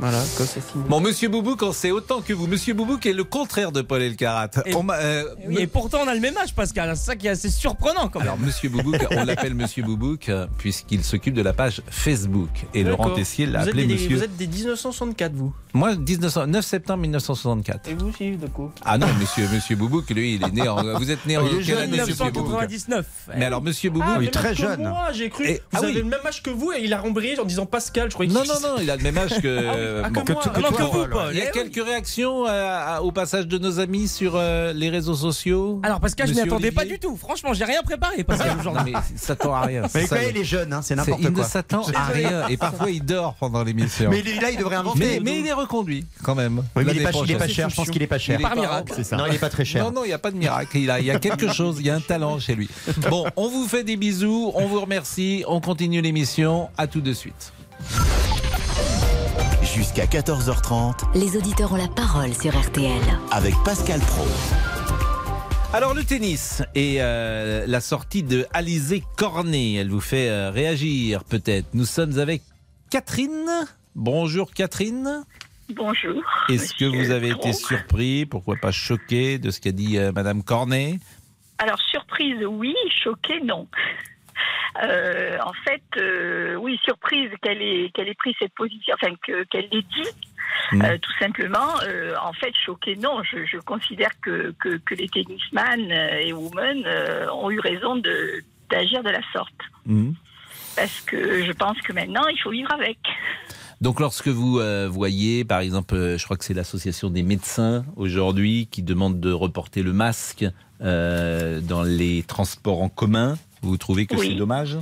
Voilà, 0.00 0.18
assassiné. 0.18 0.84
Bon, 0.88 1.00
Monsieur 1.00 1.28
Boubouk, 1.28 1.62
on 1.62 1.72
sait 1.72 1.90
autant 1.90 2.20
que 2.22 2.32
vous. 2.32 2.46
Monsieur 2.46 2.74
Boubouk 2.74 3.04
est 3.06 3.12
le 3.12 3.24
contraire 3.24 3.70
de 3.72 3.82
Paul 3.82 4.02
Elkarat. 4.02 4.50
Et- 4.66 4.74
On 4.74 4.86
euh, 4.90 5.24
Oui, 5.46 5.58
et 5.60 5.66
pourtant 5.66 5.98
on 6.04 6.08
a 6.08 6.14
le 6.14 6.20
même 6.20 6.36
âge, 6.38 6.54
Pascal. 6.54 6.96
C'est 6.96 7.04
ça 7.04 7.16
qui 7.16 7.26
est 7.26 7.30
assez 7.30 7.50
surprenant 7.50 8.08
quand 8.08 8.18
même. 8.20 8.28
Alors, 8.28 8.38
Monsieur 8.38 8.68
Boubouk, 8.70 8.96
on 9.10 9.24
l'appelle 9.24 9.54
Monsieur 9.54 9.82
Boubouk 9.82 10.28
euh, 10.28 10.46
puisqu'il 10.58 11.04
s'occupe 11.04 11.34
de 11.34 11.42
la 11.42 11.52
page 11.52 11.82
Facebook. 11.90 12.48
Et 12.74 12.82
Laurent. 12.82 13.10
Tessier 13.10 13.46
l'a 13.46 13.60
Vous 13.60 13.64
êtes 13.66 13.74
appelé 13.74 13.86
des- 13.86 13.94
Monsieur. 13.94 14.16
Vous 14.16 14.22
êtes 14.24 14.36
des 14.36 14.46
1964, 14.46 15.32
vous. 15.34 15.52
Moi, 15.74 15.94
1900 15.96 16.46
9 16.48 16.64
septembre 16.64 17.00
1964. 17.02 17.88
Et 17.88 17.94
vous 17.94 18.08
aussi, 18.08 18.32
de 18.36 18.46
quoi 18.48 18.72
Ah 18.84 18.98
non, 18.98 19.06
Monsieur 19.20 19.46
Monsieur 19.52 19.76
Boubouk, 19.76 20.10
lui, 20.10 20.34
il 20.34 20.42
est 20.44 20.50
né 20.50 20.68
en. 20.68 20.98
Vous 20.98 21.10
êtes 21.10 21.24
né 21.26 21.36
en 21.36 21.42
Il 21.46 21.46
est 21.46 21.50
quelle 21.56 21.62
jeune, 21.64 21.78
année, 21.78 21.98
Monsieur 21.98 22.14
Boubouk 22.30 22.44
1999. 22.46 23.06
Mais 23.36 23.44
alors, 23.44 23.62
Monsieur 23.62 23.90
Boubouk, 23.90 24.08
Ah, 24.16 24.18
il 24.20 24.28
est 24.28 24.30
très 24.30 24.50
que 24.50 24.56
jeune. 24.56 24.82
Moi, 24.88 25.08
j'ai 25.12 25.30
cru. 25.30 25.46
Et- 25.46 25.54
vous 25.54 25.60
ah 25.74 25.78
avez 25.78 25.86
oui. 25.88 25.94
le 25.98 26.04
même 26.04 26.20
âge 26.26 26.42
que 26.42 26.50
vous 26.50 26.72
et 26.72 26.80
il 26.82 26.92
a 26.92 27.00
rembrayé 27.00 27.38
en 27.38 27.44
disant 27.44 27.66
Pascal, 27.66 28.08
je 28.10 28.14
croyais 28.14 28.32
que 28.32 28.36
Non, 28.36 28.44
non, 28.44 28.60
non, 28.60 28.74
il 28.82 28.90
a 28.90 28.96
le 28.96 29.02
même 29.02 29.16
âge 29.18 29.40
que. 29.40 30.02
Ah, 30.04 30.10
bon, 30.10 30.22
que 30.22 30.32
que 30.32 30.38
Ah 30.54 30.60
non, 30.60 30.70
que 30.70 30.82
vous. 30.82 31.06
Paul. 31.08 31.28
Il 31.32 31.38
y 31.38 31.40
a 31.40 31.44
Eh 31.44 31.46
oui. 31.46 31.70
quelques 31.70 31.86
réactions 31.86 32.46
euh, 32.48 32.98
au 32.98 33.12
passage 33.12 33.46
de 33.46 33.58
nos 33.58 33.78
amis 33.80 34.08
sur 34.08 34.32
euh, 34.34 34.72
les 34.72 34.90
réseaux 34.90 35.14
sociaux. 35.14 35.80
Alors 35.82 36.00
Pascal, 36.00 36.28
je 36.28 36.34
m'y 36.34 36.40
attendais 36.40 36.72
pas 36.72 36.84
du 36.84 36.98
tout. 36.98 37.16
Franchement, 37.16 37.52
j'ai 37.54 37.64
rien 37.64 37.82
préparé, 37.82 38.24
Pascal, 38.24 38.56
aujourd'hui. 38.60 38.92
mais 38.92 38.98
ça 39.16 39.36
tend 39.36 39.54
à 39.54 39.62
rien. 39.62 39.82
Mais 39.94 40.06
quand 40.06 40.16
il 40.28 40.36
est 40.36 40.44
jeune, 40.44 40.72
hein, 40.72 40.80
c'est 40.82 40.88
c'est- 40.88 40.94
n'importe 40.96 41.20
il 41.22 41.32
quoi. 41.32 41.44
ne 41.44 41.48
s'attend 41.48 41.82
à 41.94 42.04
rien 42.06 42.48
et 42.48 42.56
parfois 42.56 42.90
il 42.90 43.04
dort 43.04 43.34
pendant 43.34 43.62
l'émission. 43.62 44.10
Mais 44.10 44.20
il 44.26 44.40
là, 44.40 44.50
il 44.50 44.58
devrait 44.58 44.76
inventer. 44.76 45.20
Reconduit 45.60 46.06
quand 46.22 46.34
même. 46.34 46.62
Oui, 46.76 46.84
mais 46.84 46.92
il 46.92 46.98
est 47.00 47.02
pas, 47.02 47.10
il 47.10 47.30
est 47.30 47.34
pas 47.34 47.38
prochaine. 47.40 47.54
cher, 47.54 47.68
je 47.70 47.76
pense 47.76 47.90
qu'il 47.90 48.02
est 48.02 48.06
pas 48.06 48.18
cher. 48.18 48.36
Il 48.38 48.40
est 48.40 48.42
Par 48.42 48.54
pas- 48.54 48.60
miracle. 48.60 48.92
C'est 48.96 49.04
ça. 49.04 49.16
Non, 49.16 49.26
il 49.26 49.34
est 49.34 49.38
pas 49.38 49.50
très 49.50 49.64
cher. 49.64 49.84
Non, 49.84 49.90
non, 49.92 50.04
il 50.04 50.08
n'y 50.08 50.12
a 50.14 50.18
pas 50.18 50.30
de 50.30 50.36
miracle. 50.36 50.76
Il 50.78 50.90
a, 50.90 51.00
il 51.00 51.06
y 51.06 51.10
a 51.10 51.18
quelque 51.18 51.52
chose, 51.52 51.76
il 51.80 51.86
y 51.86 51.90
a 51.90 51.94
un 51.94 52.00
talent 52.00 52.38
chez 52.38 52.54
lui. 52.54 52.68
Bon, 53.10 53.26
on 53.36 53.48
vous 53.48 53.66
fait 53.68 53.84
des 53.84 53.96
bisous, 53.96 54.52
on 54.54 54.66
vous 54.66 54.80
remercie, 54.80 55.44
on 55.46 55.60
continue 55.60 56.00
l'émission. 56.00 56.68
À 56.78 56.86
tout 56.86 57.00
de 57.00 57.12
suite. 57.12 57.52
Jusqu'à 59.62 60.06
14h30 60.06 60.94
Les 61.14 61.36
auditeurs 61.36 61.72
ont 61.72 61.76
la 61.76 61.88
parole 61.88 62.34
sur 62.34 62.58
RTL. 62.58 63.00
avec 63.30 63.54
Pascal 63.64 64.00
Pro. 64.00 64.26
Alors 65.72 65.94
le 65.94 66.02
tennis 66.02 66.62
et 66.74 66.96
euh, 66.98 67.64
la 67.68 67.80
sortie 67.80 68.24
de 68.24 68.46
Alizé 68.52 69.04
Cornet, 69.16 69.74
elle 69.74 69.88
vous 69.90 70.00
fait 70.00 70.28
euh, 70.28 70.50
réagir 70.50 71.22
peut-être. 71.22 71.66
Nous 71.74 71.84
sommes 71.84 72.18
avec 72.18 72.42
Catherine. 72.90 73.46
Bonjour 73.94 74.50
Catherine. 74.52 75.22
Bonjour. 75.74 76.22
Est-ce 76.48 76.74
que 76.74 76.84
vous 76.84 77.10
avez 77.10 77.30
été 77.30 77.52
surpris, 77.52 78.26
pourquoi 78.26 78.56
pas 78.56 78.72
choqué 78.72 79.38
de 79.38 79.50
ce 79.50 79.60
qu'a 79.60 79.72
dit 79.72 79.98
euh, 79.98 80.12
Madame 80.12 80.42
Cornet? 80.42 80.98
Alors, 81.58 81.80
surprise, 81.80 82.44
oui. 82.46 82.74
Choquée, 83.02 83.40
non. 83.44 83.68
Euh, 84.82 85.36
en 85.44 85.52
fait, 85.64 85.82
euh, 85.98 86.54
oui, 86.56 86.78
surprise 86.84 87.30
qu'elle 87.42 87.60
ait, 87.60 87.90
qu'elle 87.92 88.08
ait 88.08 88.14
pris 88.14 88.34
cette 88.38 88.54
position, 88.54 88.94
enfin 89.00 89.14
que- 89.26 89.44
qu'elle 89.44 89.68
l'ait 89.72 89.82
dit, 89.82 90.08
Mm. 90.72 90.82
euh, 90.82 90.98
tout 90.98 91.12
simplement. 91.18 91.74
En 92.22 92.32
fait, 92.32 92.52
choquée, 92.64 92.96
non. 92.96 93.22
Je, 93.22 93.44
je 93.44 93.58
considère 93.58 94.10
que, 94.20 94.54
que, 94.60 94.76
que 94.78 94.94
les 94.94 95.08
tennisman 95.08 95.90
et 95.90 96.32
women 96.32 96.84
ont 97.32 97.50
eu 97.50 97.60
raison 97.60 97.96
d'agir 98.70 99.02
de 99.02 99.10
la 99.10 99.20
sorte. 99.32 99.54
Mhm. 99.86 100.14
Parce 100.76 101.00
que 101.02 101.44
je 101.44 101.52
pense 101.52 101.78
que 101.82 101.92
maintenant, 101.92 102.26
il 102.28 102.38
faut 102.40 102.50
vivre 102.50 102.72
avec. 102.72 102.98
Donc 103.80 103.98
lorsque 103.98 104.28
vous 104.28 104.58
euh, 104.58 104.88
voyez, 104.90 105.44
par 105.44 105.60
exemple, 105.60 105.94
euh, 105.94 106.18
je 106.18 106.24
crois 106.24 106.36
que 106.36 106.44
c'est 106.44 106.52
l'association 106.52 107.08
des 107.08 107.22
médecins 107.22 107.84
aujourd'hui 107.96 108.68
qui 108.70 108.82
demande 108.82 109.20
de 109.20 109.32
reporter 109.32 109.82
le 109.82 109.94
masque 109.94 110.44
euh, 110.82 111.60
dans 111.62 111.82
les 111.82 112.22
transports 112.24 112.82
en 112.82 112.90
commun, 112.90 113.38
vous 113.62 113.78
trouvez 113.78 114.04
que 114.04 114.16
Oui. 114.16 114.28
c'est 114.28 114.34
dommage? 114.34 114.76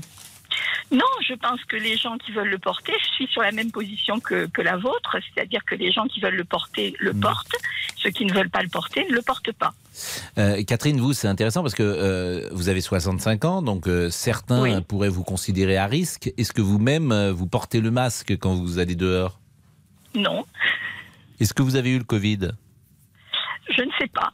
Non, 0.91 1.05
je 1.27 1.35
pense 1.35 1.63
que 1.65 1.77
les 1.77 1.97
gens 1.97 2.17
qui 2.17 2.33
veulent 2.33 2.49
le 2.49 2.59
porter, 2.59 2.93
je 3.01 3.07
suis 3.15 3.27
sur 3.27 3.43
la 3.43 3.53
même 3.53 3.71
position 3.71 4.21
que, 4.21 4.47
que 4.47 4.63
la 4.63 4.77
vôtre, 4.79 5.17
c'est-à-dire 5.35 5.63
que 5.67 5.75
les 5.75 5.93
gens 5.93 6.07
qui 6.07 6.21
veulent 6.21 6.37
le 6.37 6.45
porter 6.45 6.95
le 6.99 7.13
portent. 7.13 7.53
Ceux 7.97 8.11
qui 8.11 8.25
ne 8.25 8.33
veulent 8.33 8.49
pas 8.51 8.63
le 8.63 8.69
porter 8.69 9.07
ne 9.11 9.15
le 9.15 9.21
portent 9.23 9.53
pas. 9.53 9.75
Euh, 10.39 10.63
Catherine, 10.65 10.99
vous, 11.01 11.13
c'est 11.13 11.29
intéressant 11.29 11.63
parce 11.63 11.75
que 11.75 11.83
euh, 11.83 12.49
vous 12.53 12.69
avez 12.69 12.81
65 12.81 13.45
ans, 13.45 13.61
donc 13.63 13.87
euh, 13.89 14.09
certains 14.11 14.63
Oui. 14.63 14.81
pourraient 14.83 15.09
vous 15.09 15.25
considérer 15.25 15.77
à 15.77 15.87
risque. 15.87 16.33
Est-ce 16.39 16.53
que 16.53 16.63
vous-même, 16.63 17.13
vous 17.31 17.47
portez 17.47 17.81
le 17.81 17.91
masque 17.91 18.37
quand 18.39 18.55
vous 18.55 18.79
allez 18.79 18.95
dehors? 18.95 19.39
Non, 20.15 20.47
Est-ce 21.41 21.53
que 21.53 21.63
vous 21.63 21.77
avez 21.77 21.91
eu 21.91 21.99
le 21.99 22.05
Covid? 22.05 22.51
Je 23.77 23.83
ne 23.83 23.91
sais 23.99 24.07
pas. 24.09 24.33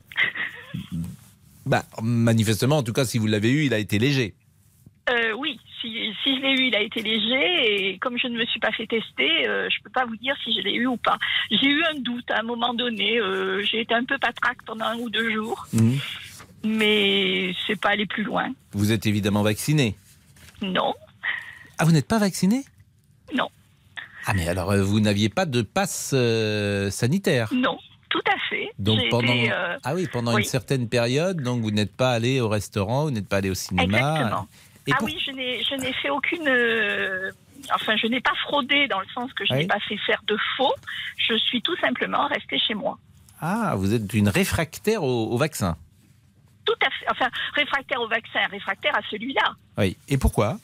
bah, 1.66 1.84
Manifestement, 2.02 2.78
en 2.78 2.82
tout 2.82 2.92
cas, 2.92 3.04
si 3.04 3.18
vous 3.18 3.26
l'avez 3.26 3.50
eu, 3.50 3.64
il 3.64 3.74
a 3.74 3.78
été 3.78 3.98
léger. 3.98 4.34
Si, 6.22 6.36
je 6.36 6.40
l'ai 6.42 6.52
eu, 6.52 6.66
il 6.68 6.74
a 6.76 6.80
été 6.80 7.02
léger 7.02 7.90
et 7.90 7.98
comme 7.98 8.16
je 8.18 8.26
ne 8.28 8.38
me 8.38 8.44
suis 8.46 8.60
pas 8.60 8.70
fait 8.72 8.86
tester, 8.86 9.48
euh, 9.48 9.68
je 9.70 9.82
peux 9.82 9.90
pas 9.90 10.04
vous 10.06 10.16
dire 10.16 10.34
si 10.44 10.54
je 10.54 10.60
l'ai 10.60 10.74
eu 10.74 10.86
ou 10.86 10.96
pas. 10.96 11.18
J'ai 11.50 11.66
eu 11.66 11.82
un 11.84 11.98
doute 11.98 12.30
à 12.30 12.40
un 12.40 12.42
moment 12.42 12.74
donné. 12.74 13.18
euh, 13.18 13.62
J'ai 13.62 13.80
été 13.80 13.94
un 13.94 14.04
peu 14.04 14.16
patraque 14.18 14.58
pendant 14.66 14.84
un 14.86 14.96
ou 14.98 15.10
deux 15.10 15.30
jours, 15.32 15.66
Mhm. 15.72 15.98
mais 16.64 17.54
c'est 17.66 17.78
pas 17.80 17.90
aller 17.90 18.06
plus 18.06 18.22
loin. 18.22 18.52
Vous 18.72 18.92
êtes 18.92 19.06
évidemment 19.06 19.42
vacciné. 19.42 19.96
Non, 20.62 20.94
Ah, 21.78 21.84
vous 21.84 21.92
n'êtes 21.92 22.06
pas 22.08 22.18
vacciné? 22.18 22.62
Non, 23.34 23.48
Ah, 24.26 24.32
mais 24.34 24.48
alors, 24.48 24.70
euh, 24.70 24.82
vous 24.82 25.00
n'aviez 25.00 25.28
pas 25.28 25.44
de 25.44 25.60
passe 25.62 26.12
euh, 26.14 26.88
sanitaire? 26.90 27.48
Non, 27.52 27.76
tout 28.08 28.22
à 28.26 28.38
fait. 28.48 28.70
donc 28.78 29.00
pendant 29.10 29.32
été, 29.32 29.52
euh, 29.52 29.76
ah 29.82 29.94
oui 29.94 30.06
pendant 30.12 30.34
oui. 30.34 30.42
une 30.42 30.48
certaine 30.48 30.88
période 30.88 31.40
donc 31.42 31.60
vous 31.62 31.70
n'êtes 31.72 31.94
pas 31.96 32.12
allé 32.12 32.40
au 32.40 32.48
restaurant 32.48 33.04
vous 33.04 33.10
n'êtes 33.10 33.28
pas 33.28 33.38
allé 33.38 33.50
au 33.50 33.54
cinéma 33.54 33.98
Exactement. 34.14 34.46
Et 34.86 34.92
ah 34.92 34.96
pour- 34.96 35.06
oui, 35.06 35.18
je 35.24 35.30
n'ai, 35.30 35.62
je 35.62 35.74
n'ai 35.76 35.92
fait 35.94 36.10
aucune. 36.10 36.46
euh, 36.48 37.30
enfin, 37.74 37.96
je 37.96 38.06
n'ai 38.06 38.20
pas 38.20 38.34
fraudé 38.42 38.86
dans 38.88 39.00
le 39.00 39.06
sens 39.14 39.32
que 39.32 39.44
je 39.46 39.52
Oui. 39.52 39.60
n'ai 39.60 39.66
pas 39.66 39.80
fait 39.80 39.96
faire 39.98 40.22
de 40.26 40.36
faux. 40.56 40.74
Je 41.16 41.34
suis 41.38 41.62
tout 41.62 41.76
simplement 41.76 42.26
restée 42.26 42.58
chez 42.58 42.74
moi. 42.74 42.98
ah 43.40 43.74
vous 43.76 43.94
êtes 43.94 44.12
une 44.14 44.28
réfractaire 44.28 45.02
au, 45.02 45.32
au 45.32 45.36
vaccin 45.38 45.76
Tout 46.66 46.74
à 46.86 46.90
fait. 46.90 47.06
Enfin, 47.10 47.28
réfractaire 47.54 48.00
au 48.00 48.08
vaccin, 48.08 48.40
réfractaire 48.50 48.96
à 48.96 49.00
celui-là. 49.10 49.54
oui 49.78 49.96
et 50.08 50.18
pourquoi? 50.18 50.58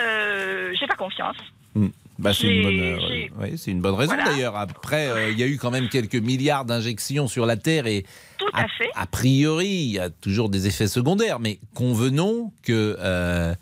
Euh, 0.00 0.72
j'ai 0.78 0.86
pas 0.86 0.94
confiance. 0.96 1.36
Hmm. 1.74 1.88
Bah, 2.18 2.32
c'est 2.34 2.46
une 2.46 2.62
bonne, 2.62 2.80
euh, 2.80 2.98
j'ai- 3.08 3.30
ouais, 3.40 3.56
c'est 3.56 3.70
une 3.70 3.80
bonne 3.80 3.94
raison 3.94 4.14
Voilà. 4.14 4.30
d'ailleurs. 4.30 4.56
Après, 4.56 5.08
euh, 5.08 5.30
il 5.30 5.38
y 5.38 5.42
a 5.42 5.46
eu 5.46 5.56
quand 5.56 5.70
même 5.70 5.88
quelques 5.88 6.14
milliards 6.16 6.64
d'injections 6.64 7.26
sur 7.26 7.46
la 7.46 7.56
Terre 7.56 7.86
et 7.86 8.04
Tout 8.38 8.46
à 8.52 8.68
fait. 8.68 8.90
a 8.94 9.06
priori, 9.06 9.66
il 9.68 9.90
y 9.92 9.98
a 9.98 10.10
toujours 10.10 10.48
des 10.50 10.66
effets 10.66 10.88
secondaires. 10.88 11.40
Mais 11.40 11.58
convenons 11.74 12.52
que 12.62 12.96
euh, 13.00 13.54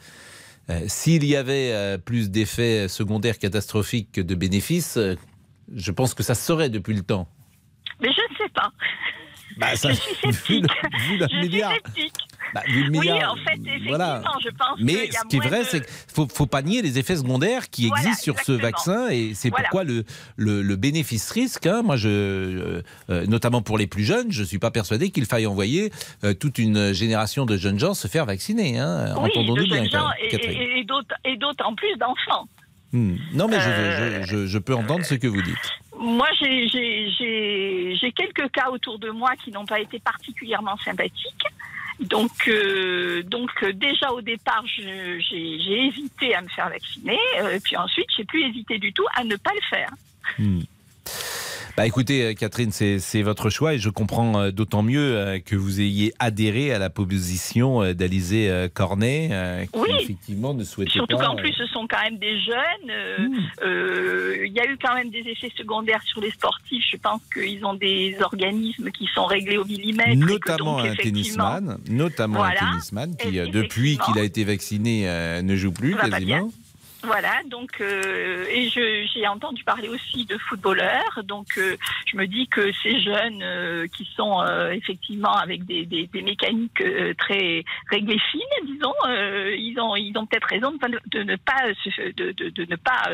s'il 0.88 1.24
y 1.24 1.36
avait 1.36 1.98
plus 2.04 2.30
d'effets 2.30 2.88
secondaires 2.88 3.38
catastrophiques 3.38 4.12
que 4.12 4.20
de 4.20 4.34
bénéfices, 4.34 4.98
je 5.74 5.90
pense 5.92 6.14
que 6.14 6.22
ça 6.22 6.34
se 6.34 6.44
saurait 6.44 6.68
depuis 6.70 6.94
le 6.94 7.02
temps. 7.02 7.28
Mais 8.02 8.08
je 8.12 8.20
ne 8.32 8.36
sais 8.36 8.52
pas. 8.54 8.70
Bah, 9.60 9.76
ça- 9.76 9.90
je 9.92 9.94
suis 10.32 10.56
vu 10.56 10.60
le- 10.62 10.68
vu 11.06 11.18
le 11.18 11.26
je 11.30 11.36
milliard. 11.40 11.70
suis 11.72 11.80
sceptique. 11.84 12.12
Bah, 12.52 12.62
vu 12.66 12.82
le 12.82 12.98
Oui, 12.98 13.12
en 13.12 13.36
fait, 13.36 13.52
effectivement, 13.52 13.88
voilà. 13.90 14.22
je 14.42 14.48
pense 14.50 14.80
Mais 14.80 15.08
ce 15.12 15.26
qui 15.28 15.36
est 15.36 15.40
vrai, 15.40 15.60
de- 15.60 15.64
c'est 15.66 15.80
qu'il 15.82 15.94
faut, 16.12 16.26
faut 16.26 16.46
pas 16.46 16.62
nier 16.62 16.82
les 16.82 16.98
effets 16.98 17.14
secondaires 17.14 17.70
qui 17.70 17.86
Voilà, 17.86 18.02
existent 18.02 18.24
sur 18.34 18.40
ce 18.40 18.50
vaccin 18.52 19.08
et 19.08 19.34
c'est 19.34 19.50
Voilà. 19.50 19.64
pourquoi 19.68 19.84
le, 19.84 20.04
le, 20.36 20.60
le 20.62 20.76
bénéfice-risque, 20.76 21.66
hein, 21.66 21.82
moi, 21.82 21.96
je, 21.96 22.08
euh, 22.08 22.82
euh, 23.10 23.26
notamment 23.26 23.62
pour 23.62 23.78
les 23.78 23.86
plus 23.86 24.02
jeunes, 24.04 24.32
je 24.32 24.42
suis 24.42 24.58
pas 24.58 24.72
persuadé 24.72 25.10
qu'il 25.10 25.26
faille 25.26 25.46
envoyer 25.46 25.92
euh, 26.24 26.34
toute 26.34 26.58
une 26.58 26.92
génération 26.92 27.46
de 27.46 27.56
jeunes 27.56 27.78
gens 27.78 27.94
se 27.94 28.08
faire 28.08 28.26
vacciner. 28.26 28.78
Hein, 28.80 29.14
Oui, 29.18 29.30
Entendons-nous 29.30 29.64
bien, 29.66 29.84
gens 29.84 30.08
et, 30.20 30.34
et- 30.34 30.80
et 31.24 31.36
d'autant 31.36 31.74
plus 31.76 31.96
d'enfants. 31.98 32.48
Hmm. 32.92 33.14
Non, 33.34 33.46
mais 33.46 33.60
je- 33.60 34.22
je, 34.22 34.26
je, 34.26 34.46
je 34.46 34.58
peux 34.58 34.74
entendre 34.74 35.04
ce 35.04 35.14
que 35.14 35.28
vous 35.28 35.42
dites. 35.42 35.56
Moi, 36.00 36.26
j'ai- 36.40 38.12
quelques 38.16 38.50
cas 38.52 38.70
autour 38.70 38.98
de 38.98 39.10
moi 39.10 39.30
qui 39.36 39.50
n'ont 39.52 39.66
pas 39.66 39.80
été 39.80 39.98
particulièrement 39.98 40.76
sympathiques. 40.78 41.44
Donc, 42.00 42.30
euh, 42.48 43.22
donc 43.24 43.50
euh, 43.62 43.72
déjà 43.74 44.10
au 44.10 44.22
départ, 44.22 44.64
j'ai 44.66 45.86
hésité 45.86 46.34
à 46.34 46.40
me 46.40 46.48
faire 46.48 46.70
vacciner. 46.70 47.18
euh, 47.40 47.58
puis 47.62 47.76
ensuite, 47.76 48.06
j'ai 48.16 48.24
plus 48.24 48.42
hésité 48.48 48.78
du 48.78 48.92
tout 48.92 49.04
à 49.14 49.24
ne 49.24 49.36
pas 49.36 49.50
le 49.54 49.60
faire. 49.68 49.90
Hmm. 50.38 50.60
Bah 51.76 51.86
écoutez, 51.86 52.22
euh, 52.24 52.34
Catherine, 52.34 52.72
c'est 52.72 53.22
votre 53.22 53.48
choix 53.48 53.74
et 53.74 53.78
je 53.78 53.88
comprends 53.88 54.38
euh, 54.38 54.50
d'autant 54.50 54.82
mieux 54.82 55.16
euh, 55.16 55.38
que 55.38 55.56
vous 55.56 55.80
ayez 55.80 56.12
adhéré 56.18 56.72
à 56.74 56.78
la 56.78 56.90
proposition 56.90 57.82
euh, 57.82 57.94
d'Alizé 57.94 58.68
Cornet, 58.74 59.68
qui 59.72 59.78
Oui. 59.78 59.88
effectivement 60.00 60.52
ne 60.52 60.64
souhaitait 60.64 60.90
Surtout 60.90 61.16
pas. 61.16 61.26
qu'en 61.26 61.36
plus, 61.36 61.52
ce 61.54 61.64
sont 61.66 61.86
quand 61.88 62.02
même 62.02 62.18
des 62.18 62.38
jeunes. 62.40 62.90
euh, 63.64 64.44
Il 64.46 64.52
y 64.52 64.60
a 64.60 64.66
eu 64.70 64.76
quand 64.82 64.94
même 64.94 65.10
des 65.10 65.20
effets 65.20 65.52
secondaires 65.56 66.02
sur 66.02 66.20
les 66.20 66.30
sportifs. 66.30 66.84
Je 66.90 66.96
pense 66.98 67.20
qu'ils 67.32 67.64
ont 67.64 67.74
des 67.74 68.16
organismes 68.20 68.90
qui 68.90 69.08
sont 69.14 69.24
réglés 69.24 69.56
au 69.56 69.64
millimètre. 69.64 70.16
Notamment 70.16 70.78
donc, 70.82 70.86
un 70.88 70.94
tennisman, 70.96 71.78
notamment 71.88 72.38
Voilà. 72.40 72.62
un 72.62 72.70
tennisman 72.72 73.16
qui, 73.16 73.30
depuis 73.50 73.96
qu'il 73.98 74.18
a 74.18 74.22
été 74.24 74.44
vacciné, 74.44 75.04
ne 75.42 75.56
joue 75.56 75.72
plus 75.72 75.94
quasiment. 75.96 76.50
Voilà, 77.02 77.40
donc 77.46 77.80
euh, 77.80 78.44
et 78.50 78.68
j'ai 78.68 79.26
entendu 79.26 79.64
parler 79.64 79.88
aussi 79.88 80.26
de 80.26 80.36
footballeurs, 80.36 81.20
donc 81.24 81.46
euh, 81.56 81.76
je 82.04 82.16
me 82.16 82.26
dis 82.26 82.46
que 82.46 82.70
ces 82.82 83.00
jeunes 83.00 83.42
euh, 83.42 83.86
qui 83.86 84.06
sont 84.16 84.42
euh, 84.42 84.70
effectivement 84.72 85.32
avec 85.32 85.64
des, 85.64 85.86
mécaniques 86.12 86.84
très 87.16 87.64
réglées 87.90 88.18
fines, 88.30 88.40
disons, 88.66 88.92
ils 89.06 89.76
ont 89.80 89.96
ils 89.96 90.16
ont 90.18 90.26
peut-être 90.26 90.48
raison 90.48 90.72
de, 90.72 91.22
ne 91.22 91.36
pas 91.36 91.72
de, 92.16 92.32
de, 92.32 92.64
ne 92.66 92.76
pas 92.76 93.08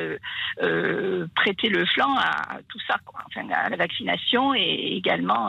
prêter 1.37 1.69
le 1.69 1.87
flanc 1.87 2.17
à 2.17 2.59
tout 2.69 2.81
ça, 2.89 2.97
quoi. 3.05 3.21
enfin 3.27 3.49
à 3.51 3.69
la 3.69 3.77
vaccination 3.77 4.53
et 4.55 4.97
également 4.97 5.49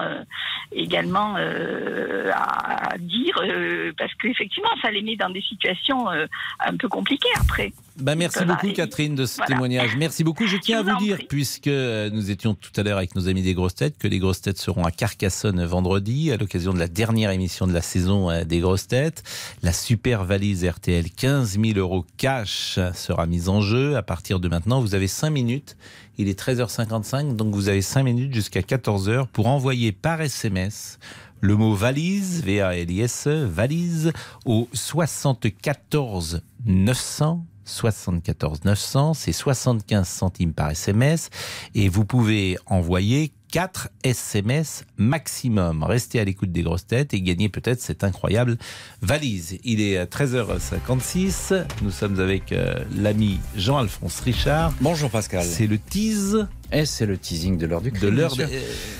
également 0.72 1.36
à 1.36 2.98
dire 3.00 3.42
parce 3.98 4.14
qu'effectivement 4.16 4.70
ça 4.82 4.92
les 4.92 5.02
met 5.02 5.16
dans 5.16 5.30
des 5.32 5.42
situations 5.42 6.08
un 6.08 6.78
peu 6.78 6.88
compliquées 6.88 7.34
après. 7.40 7.72
Bah, 8.00 8.16
merci 8.16 8.38
Voilà, 8.40 8.54
beaucoup 8.56 8.72
Catherine 8.74 9.16
de 9.16 9.26
ce 9.26 9.38
voilà. 9.38 9.48
témoignage. 9.48 9.96
Merci 9.98 10.24
beaucoup. 10.24 10.46
Je 10.46 10.58
tiens 10.58 10.84
Je 10.84 10.90
à 10.90 10.94
vous 10.94 11.00
dire, 11.04 11.16
prie. 11.18 11.26
puisque 11.28 11.68
euh, 11.68 12.10
nous 12.12 12.30
étions 12.32 12.54
tout 12.54 12.72
à 12.76 12.84
l'heure 12.84 12.98
avec 12.98 13.16
nos 13.16 13.28
amis 13.28 13.42
des 13.42 13.54
grosses 13.54 13.76
têtes, 13.76 13.98
que 13.98 14.08
les 14.08 14.20
grosses 14.20 14.42
têtes 14.42 14.60
seront 14.60 14.84
à 14.86 14.92
Carcassonne 14.92 15.64
vendredi 15.66 16.32
à 16.32 16.38
l'occasion 16.38 16.74
de 16.74 16.80
la 16.80 16.88
dernière 16.88 17.32
émission 17.32 17.66
de 17.68 17.74
la 17.74 17.82
saison 17.82 18.30
euh, 18.30 18.44
des 18.44 18.60
grosses 18.60 18.88
têtes. 18.88 19.24
La 19.64 19.74
super 19.74 20.26
valise 20.26 20.64
RTL 20.64 21.10
15 21.10 21.60
000 21.60 21.78
euros 21.80 22.06
cash 22.18 22.80
sera 22.94 23.26
mise 23.26 23.50
en 23.50 23.62
jeu. 23.62 23.96
À 23.98 24.04
partir 24.04 24.40
de 24.40 24.48
maintenant, 24.48 24.80
vous 24.82 24.94
avez 24.96 25.08
5 25.08 25.30
minutes. 25.32 25.76
Il 26.20 26.28
est 26.30 26.40
13h55, 26.40 27.36
donc 27.36 27.54
vous 27.54 27.70
avez 27.70 27.82
5 27.82 28.04
minutes 28.04 28.34
jusqu'à 28.34 28.62
14h 28.62 29.28
pour 29.28 29.48
envoyer 29.48 29.92
par 29.92 30.22
SMS 30.22 30.98
le 31.40 31.56
mot 31.56 31.76
valise, 31.76 32.42
V-A-L-I-S-E, 32.44 33.46
valise, 33.46 34.12
au 34.46 34.68
74 34.74 36.42
900. 36.66 37.46
74 37.68 38.64
900, 38.64 39.14
c'est 39.14 39.32
75 39.32 40.08
centimes 40.08 40.54
par 40.54 40.72
SMS 40.72 41.30
et 41.76 41.90
vous 41.90 42.06
pouvez 42.06 42.58
envoyer 42.66 43.32
4 43.52 43.90
SMS 44.04 44.84
maximum. 44.98 45.84
Restez 45.84 46.20
à 46.20 46.26
l'écoute 46.26 46.52
des 46.52 46.64
grosses 46.64 46.88
têtes 46.88 47.14
et 47.14 47.22
gagnez 47.22 47.50
peut-être 47.50 47.80
cette 47.80 48.04
incroyable 48.04 48.58
valise. 49.02 49.58
Il 49.64 49.82
est 49.82 50.04
13h56, 50.04 51.66
nous 51.82 51.92
sommes 51.92 52.20
avec 52.20 52.52
euh, 52.52 52.84
l'ami 52.96 53.40
Jean-Alphonse 53.56 54.20
Richard. 54.22 54.74
Bonjour 54.82 55.10
Pascal. 55.10 55.44
C'est 55.44 55.68
le 55.68 55.78
tease. 55.78 56.48
Et 56.72 56.86
c'est 56.86 57.06
le 57.06 57.18
teasing 57.18 57.58
de 57.58 57.66
l'heure 57.66 57.80
du 57.82 57.92
crime. 57.92 58.10
De 58.10 58.16
l'heure. 58.16 58.34
Il 58.38 58.50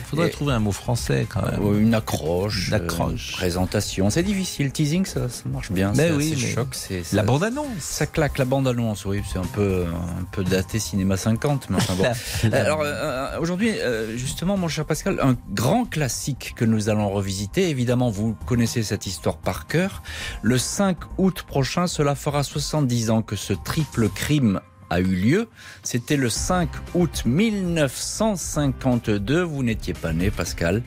faudrait 0.06 0.28
Et- 0.28 0.32
trouver 0.32 0.54
un 0.54 0.60
mot 0.60 0.72
français 0.72 1.28
quand 1.28 1.42
même. 1.42 1.60
Euh, 1.62 1.80
Une 1.82 1.94
accroche. 1.94 2.70
Une 2.70 2.74
accroche. 2.76 3.34
euh, 3.34 3.38
présentation. 3.38 4.10
C'est 4.10 4.24
difficile. 4.24 4.72
Teasing, 4.72 5.06
ça, 5.06 5.28
ça 5.28 5.44
marche 5.50 5.72
bien. 5.74 5.92
Mais 5.96 6.10
ça- 6.10 6.16
oui, 6.16 6.34
mais 6.40 6.48
choc. 6.48 6.68
C'est, 6.72 7.00
la 7.14 7.22
ça- 7.22 7.24
bande-annonce. 7.24 7.68
Ça 7.80 8.06
claque 8.06 8.38
la 8.38 8.46
bande-annonce, 8.46 9.04
oui. 9.06 9.22
C'est 9.32 9.38
un 9.40 9.44
peu, 9.44 9.84
un 9.86 10.24
peu 10.32 10.46
daté 10.46 10.80
cinéma 10.80 11.18
50, 11.18 11.70
mais 11.70 11.76
enfin 11.76 11.96
bon. 11.96 12.04
La- 12.50 12.62
Alors, 12.62 12.80
euh, 12.86 13.38
aujourd'hui, 13.42 13.72
euh, 13.80 14.16
justement, 14.18 14.56
mon 14.56 14.70
cher 14.70 14.86
Pascal, 14.86 15.20
un 15.22 15.36
grand 15.54 15.84
classique 15.84 16.54
que 16.56 16.64
nous 16.64 16.88
allons 16.88 17.10
revisiter. 17.10 17.70
Évidemment, 17.70 18.10
vous 18.10 18.34
connaissez 18.46 18.82
cette 18.84 19.08
histoire 19.08 19.36
par 19.38 19.68
cœur. 19.68 20.04
Le 20.42 20.58
5 20.58 20.98
août 21.18 21.44
prochain, 21.46 21.88
cela 21.88 22.16
fera 22.16 22.44
70 22.44 23.10
ans 23.10 23.22
que 23.22 23.36
ce 23.36 23.52
triple 23.52 24.08
crime 24.08 24.62
a 24.90 25.00
eu 25.00 25.16
lieu. 25.16 25.48
C'était 25.84 26.18
le 26.18 26.30
5 26.30 26.70
août 26.94 27.24
1952. 27.26 29.42
Vous 29.42 29.64
n'étiez 29.64 29.94
pas 29.94 30.14
né, 30.14 30.32
Pascal. 30.32 30.84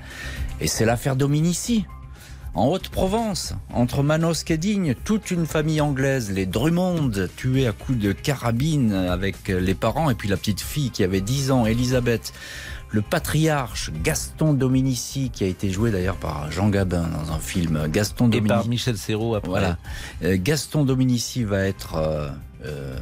Et 0.61 0.67
c'est 0.67 0.85
l'affaire 0.85 1.17
Dominici. 1.17 1.87
En 2.53 2.67
Haute-Provence, 2.67 3.55
entre 3.73 4.03
Manosque 4.03 4.51
et 4.51 4.59
Digne, 4.59 4.97
toute 5.05 5.31
une 5.31 5.47
famille 5.47 5.81
anglaise, 5.81 6.33
les 6.33 6.47
Drummond, 6.47 7.13
tués 7.37 7.69
à 7.69 7.73
coups 7.73 7.99
de 7.99 8.11
carabine 8.11 8.93
avec 8.93 9.47
les 9.47 9.75
parents 9.75 10.11
et 10.11 10.17
puis 10.17 10.29
la 10.29 10.37
petite 10.37 10.61
fille 10.61 10.91
qui 10.91 11.05
avait 11.05 11.21
10 11.21 11.53
ans, 11.53 11.65
Elisabeth. 11.65 12.33
Le 12.93 13.03
patriarche 13.03 13.93
Gaston 14.03 14.53
Dominici, 14.53 15.31
qui 15.33 15.45
a 15.45 15.47
été 15.47 15.71
joué 15.71 15.91
d'ailleurs 15.93 16.17
par 16.17 16.51
Jean 16.51 16.69
Gabin 16.69 17.07
dans 17.09 17.33
un 17.33 17.39
film. 17.39 17.87
Gaston 17.89 18.27
Et 18.27 18.31
Dominici. 18.41 18.49
par 18.49 18.67
Michel 18.69 18.97
Serrault 18.99 19.35
après. 19.37 19.49
Voilà. 19.49 19.79
Euh, 20.25 20.37
Gaston 20.41 20.85
Dominici 20.85 21.45
va 21.45 21.61
être 21.65 21.95
euh, 21.95 22.29
euh, 22.67 22.97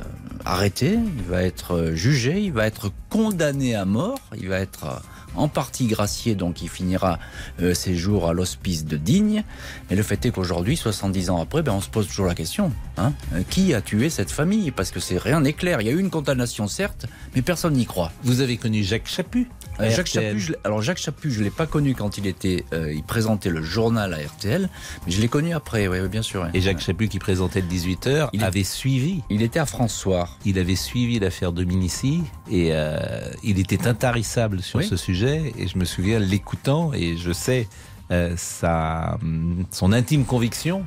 arrêté, 0.45 0.99
il 1.17 1.23
va 1.25 1.43
être 1.43 1.75
euh, 1.75 1.95
jugé, 1.95 2.41
il 2.43 2.53
va 2.53 2.67
être 2.67 2.93
condamné 3.09 3.75
à 3.75 3.87
mort, 3.87 4.19
il 4.37 4.49
va 4.49 4.59
être 4.59 4.85
euh, 4.85 4.97
en 5.35 5.49
partie 5.49 5.87
gracié, 5.87 6.35
donc 6.35 6.63
il 6.63 6.69
finira 6.69 7.19
euh, 7.61 7.73
ses 7.75 7.95
jours 7.97 8.29
à 8.29 8.33
l'hospice 8.35 8.85
de 8.85 8.97
Digne. 8.99 9.43
Mais 9.89 9.97
le 9.97 10.03
fait 10.03 10.25
est 10.27 10.31
qu'aujourd'hui, 10.31 10.77
70 10.77 11.31
ans 11.31 11.41
après, 11.41 11.63
ben, 11.63 11.73
on 11.73 11.81
se 11.81 11.89
pose 11.89 12.09
toujours 12.09 12.27
la 12.27 12.35
question 12.35 12.73
hein, 12.99 13.13
euh, 13.35 13.43
qui 13.49 13.73
a 13.73 13.81
tué 13.81 14.11
cette 14.11 14.31
famille? 14.31 14.71
Parce 14.71 14.91
que 14.91 15.01
c'est 15.01 15.19
rien 15.19 15.41
n'est 15.41 15.53
clair. 15.55 15.81
Il 15.81 15.87
y 15.87 15.91
a 15.91 15.93
eu 15.93 15.99
une 16.01 16.11
condamnation, 16.11 16.67
certes, 16.69 17.07
mais 17.35 17.43
personne 17.43 17.73
n'y 17.75 17.87
croit. 17.87 18.13
Vous 18.23 18.41
avez 18.43 18.59
connu 18.59 18.83
Jacques 18.85 19.09
Chaput? 19.09 19.49
Euh, 19.81 19.91
Jacques 19.91 20.07
Chaput, 20.09 20.39
je 20.41 20.53
alors 20.65 20.83
Jacques 20.83 20.99
Chaput, 20.99 21.31
je 21.31 21.43
l'ai 21.43 21.51
pas 21.51 21.67
connu 21.67 21.95
quand 21.95 22.19
il 22.19 22.27
était, 22.27 22.65
euh, 22.73 22.93
il 22.93 23.03
présentait 23.05 23.51
le 23.51 23.63
journal 23.63 24.13
à 24.15 24.17
RTL, 24.19 24.69
mais 25.07 25.13
je 25.13 25.21
l'ai 25.21 25.29
connu 25.29 25.53
après, 25.55 25.87
oui, 25.89 25.99
bien 26.09 26.23
sûr. 26.23 26.43
ouais. 26.43 26.49
Et 26.55 26.61
Jacques 26.61 26.81
Chaput, 26.81 27.09
qui 27.09 27.19
présentait 27.19 27.61
le 27.61 27.69
18h, 27.69 28.31
Il 28.33 28.43
est- 28.43 28.45
avait 28.45 28.65
suivi. 28.65 29.23
Il 29.31 29.43
était 29.43 29.59
à 29.61 29.67
François. 29.67 30.29
Il 30.45 30.59
avait 30.59 30.75
suivi 30.77 31.19
l'affaire 31.21 31.53
Dominici 31.53 32.23
et 32.51 32.71
euh, 32.73 32.99
il 33.45 33.59
était 33.59 33.87
intarissable 33.87 34.63
sur 34.63 34.79
Oui. 34.81 34.87
ce 34.87 34.97
sujet. 34.97 35.53
Et 35.59 35.69
je 35.69 35.79
me 35.79 35.85
souviens 35.85 36.19
l'écoutant 36.19 36.93
et 36.93 37.17
je 37.17 37.33
sais 37.33 37.69
euh, 38.11 38.33
sa, 38.39 39.19
hum, 39.23 39.65
son 39.71 39.93
intime 39.93 40.25
conviction 40.25 40.85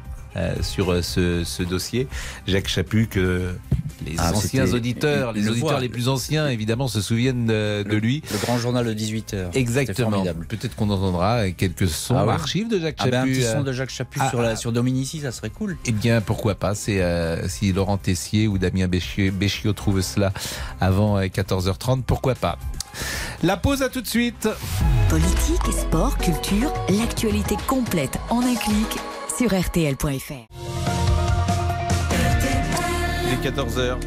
sur 0.61 0.91
euh, 0.91 1.01
ce, 1.01 1.43
ce 1.43 1.63
dossier. 1.63 2.07
Jacques 2.47 2.67
Chaput, 2.67 3.07
que 3.07 3.53
les 4.05 4.15
Ah, 4.17 4.31
anciens 4.33 4.71
auditeurs, 4.73 5.31
les 5.33 5.41
le 5.41 5.51
auditeurs 5.51 5.69
voit. 5.71 5.79
les 5.79 5.89
plus 5.89 6.07
anciens, 6.07 6.47
évidemment, 6.47 6.87
se 6.87 7.01
souviennent 7.01 7.45
de, 7.45 7.83
de 7.83 7.95
lui. 7.97 8.23
Le 8.31 8.37
grand 8.39 8.57
journal 8.57 8.85
de 8.85 8.93
18h. 8.93 9.55
Exactement. 9.55 10.23
Peut-être 10.47 10.75
qu'on 10.75 10.89
entendra 10.89 11.49
quelques 11.51 11.87
sons 11.89 12.15
Ah 12.17 12.25
ouais. 12.25 12.33
archives 12.33 12.67
de 12.69 12.79
Jacques 12.79 12.95
Ah 12.99 13.07
ben, 13.09 13.17
un 13.17 13.21
Chaput. 13.25 13.33
petit 13.33 13.45
euh, 13.45 13.53
son 13.53 13.63
de 13.63 13.71
Jacques 13.73 13.89
Chaput 13.89 14.19
ah, 14.21 14.29
sur, 14.29 14.41
la, 14.41 14.55
sur 14.55 14.71
Dominici, 14.71 15.19
ça 15.19 15.31
serait 15.31 15.49
cool. 15.49 15.77
Eh 15.85 15.91
bien, 15.91 16.21
pourquoi 16.21 16.55
pas 16.55 16.73
C'est 16.75 17.01
euh, 17.01 17.47
si 17.47 17.71
Laurent 17.73 17.97
Tessier 17.97 18.47
ou 18.47 18.57
Damien 18.57 18.87
Béchiot, 18.87 19.31
Béchiot 19.33 19.73
trouvent 19.73 20.01
cela 20.01 20.31
avant 20.79 21.17
euh, 21.17 21.25
14h30, 21.25 22.03
pourquoi 22.03 22.35
pas 22.35 22.57
La 23.43 23.57
pause 23.57 23.81
à 23.83 23.89
tout 23.89 24.01
de 24.01 24.07
suite. 24.07 24.47
Politique, 25.09 25.61
sport, 25.77 26.17
culture, 26.17 26.73
l'actualité 26.89 27.55
complète 27.67 28.17
en 28.29 28.39
un 28.41 28.55
clic 28.55 28.87
sur 29.41 29.59
rtl.fr. 29.59 30.45
Il 33.23 33.33
est 33.33 33.49
14h. 33.49 33.97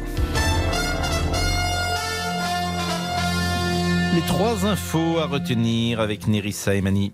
Les 4.15 4.21
trois 4.21 4.65
infos 4.65 5.17
à 5.17 5.25
retenir 5.25 5.99
avec 5.99 6.29
Nerissa 6.29 6.73
et 6.73 6.79
Mani. 6.79 7.11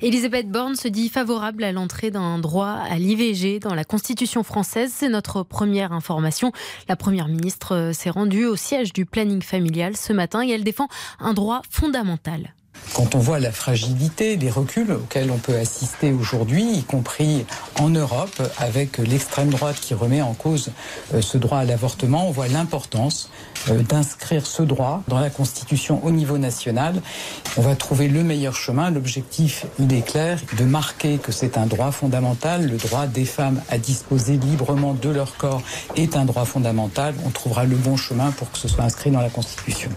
Elisabeth 0.00 0.50
Borne 0.50 0.74
se 0.74 0.88
dit 0.88 1.08
favorable 1.08 1.62
à 1.62 1.70
l'entrée 1.70 2.10
d'un 2.10 2.40
droit 2.40 2.76
à 2.90 2.98
l'IVG 2.98 3.60
dans 3.60 3.74
la 3.74 3.84
Constitution 3.84 4.42
française. 4.42 4.90
C'est 4.92 5.08
notre 5.08 5.44
première 5.44 5.92
information. 5.92 6.50
La 6.88 6.96
Première 6.96 7.28
ministre 7.28 7.92
s'est 7.94 8.10
rendue 8.10 8.46
au 8.46 8.56
siège 8.56 8.92
du 8.92 9.06
planning 9.06 9.42
familial 9.42 9.96
ce 9.96 10.12
matin 10.12 10.44
et 10.44 10.50
elle 10.50 10.64
défend 10.64 10.88
un 11.20 11.34
droit 11.34 11.62
fondamental. 11.70 12.53
Quand 12.94 13.16
on 13.16 13.18
voit 13.18 13.40
la 13.40 13.50
fragilité, 13.50 14.36
les 14.36 14.50
reculs 14.50 14.92
auxquels 14.92 15.30
on 15.32 15.38
peut 15.38 15.56
assister 15.56 16.12
aujourd'hui, 16.12 16.78
y 16.78 16.84
compris 16.84 17.44
en 17.80 17.90
Europe, 17.90 18.40
avec 18.58 18.98
l'extrême 18.98 19.50
droite 19.50 19.76
qui 19.80 19.94
remet 19.94 20.22
en 20.22 20.32
cause 20.32 20.70
euh, 21.12 21.20
ce 21.20 21.36
droit 21.36 21.58
à 21.58 21.64
l'avortement, 21.64 22.28
on 22.28 22.30
voit 22.30 22.46
l'importance 22.46 23.30
euh, 23.68 23.82
d'inscrire 23.82 24.46
ce 24.46 24.62
droit 24.62 25.02
dans 25.08 25.18
la 25.18 25.30
Constitution 25.30 26.04
au 26.04 26.12
niveau 26.12 26.38
national. 26.38 27.02
On 27.56 27.62
va 27.62 27.74
trouver 27.74 28.06
le 28.06 28.22
meilleur 28.22 28.54
chemin. 28.54 28.90
L'objectif, 28.90 29.66
il 29.80 29.92
est 29.92 30.06
clair, 30.06 30.38
de 30.56 30.64
marquer 30.64 31.18
que 31.18 31.32
c'est 31.32 31.58
un 31.58 31.66
droit 31.66 31.90
fondamental. 31.90 32.68
Le 32.68 32.76
droit 32.76 33.06
des 33.06 33.24
femmes 33.24 33.60
à 33.70 33.78
disposer 33.78 34.36
librement 34.36 34.94
de 34.94 35.08
leur 35.08 35.36
corps 35.36 35.62
est 35.96 36.16
un 36.16 36.24
droit 36.24 36.44
fondamental. 36.44 37.14
On 37.26 37.30
trouvera 37.30 37.64
le 37.64 37.76
bon 37.76 37.96
chemin 37.96 38.30
pour 38.30 38.52
que 38.52 38.58
ce 38.58 38.68
soit 38.68 38.84
inscrit 38.84 39.10
dans 39.10 39.20
la 39.20 39.30
Constitution. 39.30 39.90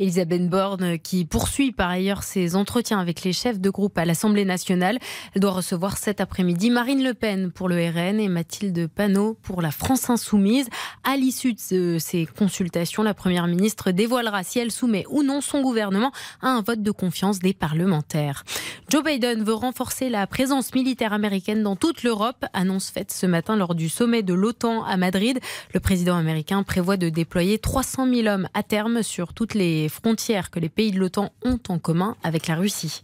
Elisabeth 0.00 0.48
Borne 0.48 0.98
qui 0.98 1.26
poursuit 1.26 1.72
par 1.72 1.90
ailleurs 1.90 2.19
ses 2.22 2.56
entretiens 2.56 2.98
avec 2.98 3.22
les 3.22 3.32
chefs 3.32 3.60
de 3.60 3.70
groupe 3.70 3.96
à 3.98 4.04
l'Assemblée 4.04 4.44
nationale. 4.44 4.98
Elle 5.34 5.42
doit 5.42 5.52
recevoir 5.52 5.96
cet 5.96 6.20
après-midi 6.20 6.70
Marine 6.70 7.02
Le 7.02 7.14
Pen 7.14 7.50
pour 7.50 7.68
le 7.68 7.76
RN 7.76 8.20
et 8.20 8.28
Mathilde 8.28 8.88
Panot 8.88 9.38
pour 9.42 9.62
la 9.62 9.70
France 9.70 10.10
insoumise. 10.10 10.68
À 11.04 11.16
l'issue 11.16 11.54
de 11.54 11.98
ces 11.98 12.26
consultations, 12.26 13.02
la 13.02 13.14
Première 13.14 13.46
ministre 13.46 13.90
dévoilera 13.90 14.42
si 14.42 14.58
elle 14.58 14.70
soumet 14.70 15.04
ou 15.10 15.22
non 15.22 15.40
son 15.40 15.62
gouvernement 15.62 16.12
à 16.40 16.48
un 16.48 16.62
vote 16.62 16.82
de 16.82 16.90
confiance 16.90 17.38
des 17.38 17.54
parlementaires. 17.54 18.44
Joe 18.88 19.04
Biden 19.04 19.42
veut 19.44 19.54
renforcer 19.54 20.08
la 20.08 20.26
présence 20.26 20.74
militaire 20.74 21.12
américaine 21.12 21.62
dans 21.62 21.76
toute 21.76 22.02
l'Europe, 22.02 22.44
annonce 22.52 22.90
faite 22.90 23.12
ce 23.12 23.26
matin 23.26 23.56
lors 23.56 23.74
du 23.74 23.88
sommet 23.88 24.22
de 24.22 24.34
l'OTAN 24.34 24.84
à 24.84 24.96
Madrid. 24.96 25.38
Le 25.74 25.80
président 25.80 26.16
américain 26.16 26.62
prévoit 26.62 26.96
de 26.96 27.08
déployer 27.08 27.58
300 27.58 28.12
000 28.12 28.26
hommes 28.26 28.48
à 28.54 28.62
terme 28.62 29.02
sur 29.02 29.32
toutes 29.32 29.54
les 29.54 29.88
frontières 29.88 30.50
que 30.50 30.58
les 30.58 30.68
pays 30.68 30.90
de 30.90 30.98
l'OTAN 30.98 31.32
ont 31.44 31.58
en 31.68 31.78
commun 31.78 32.09
avec 32.22 32.46
la 32.46 32.56
Russie. 32.56 33.02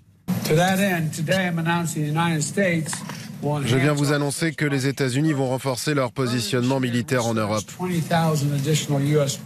Je 3.64 3.76
viens 3.76 3.92
vous 3.92 4.12
annoncer 4.12 4.52
que 4.52 4.64
les 4.64 4.86
États-Unis 4.86 5.32
vont 5.32 5.48
renforcer 5.48 5.94
leur 5.94 6.10
positionnement 6.12 6.80
militaire 6.80 7.26
en 7.26 7.34
Europe. 7.34 7.64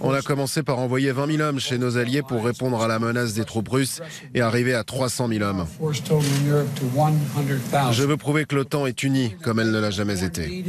On 0.00 0.12
a 0.12 0.22
commencé 0.22 0.62
par 0.62 0.78
envoyer 0.78 1.12
20 1.12 1.36
000 1.36 1.42
hommes 1.42 1.60
chez 1.60 1.78
nos 1.78 1.96
alliés 1.96 2.22
pour 2.22 2.44
répondre 2.44 2.80
à 2.82 2.88
la 2.88 2.98
menace 2.98 3.34
des 3.34 3.44
troupes 3.44 3.68
russes 3.68 4.00
et 4.34 4.40
arriver 4.40 4.74
à 4.74 4.84
300 4.84 5.28
000 5.28 5.42
hommes. 5.42 5.66
Je 7.92 8.02
veux 8.04 8.16
prouver 8.16 8.44
que 8.44 8.54
l'OTAN 8.54 8.86
est 8.86 9.02
unie 9.02 9.34
comme 9.42 9.58
elle 9.60 9.70
ne 9.70 9.80
l'a 9.80 9.90
jamais 9.90 10.24
été. 10.24 10.64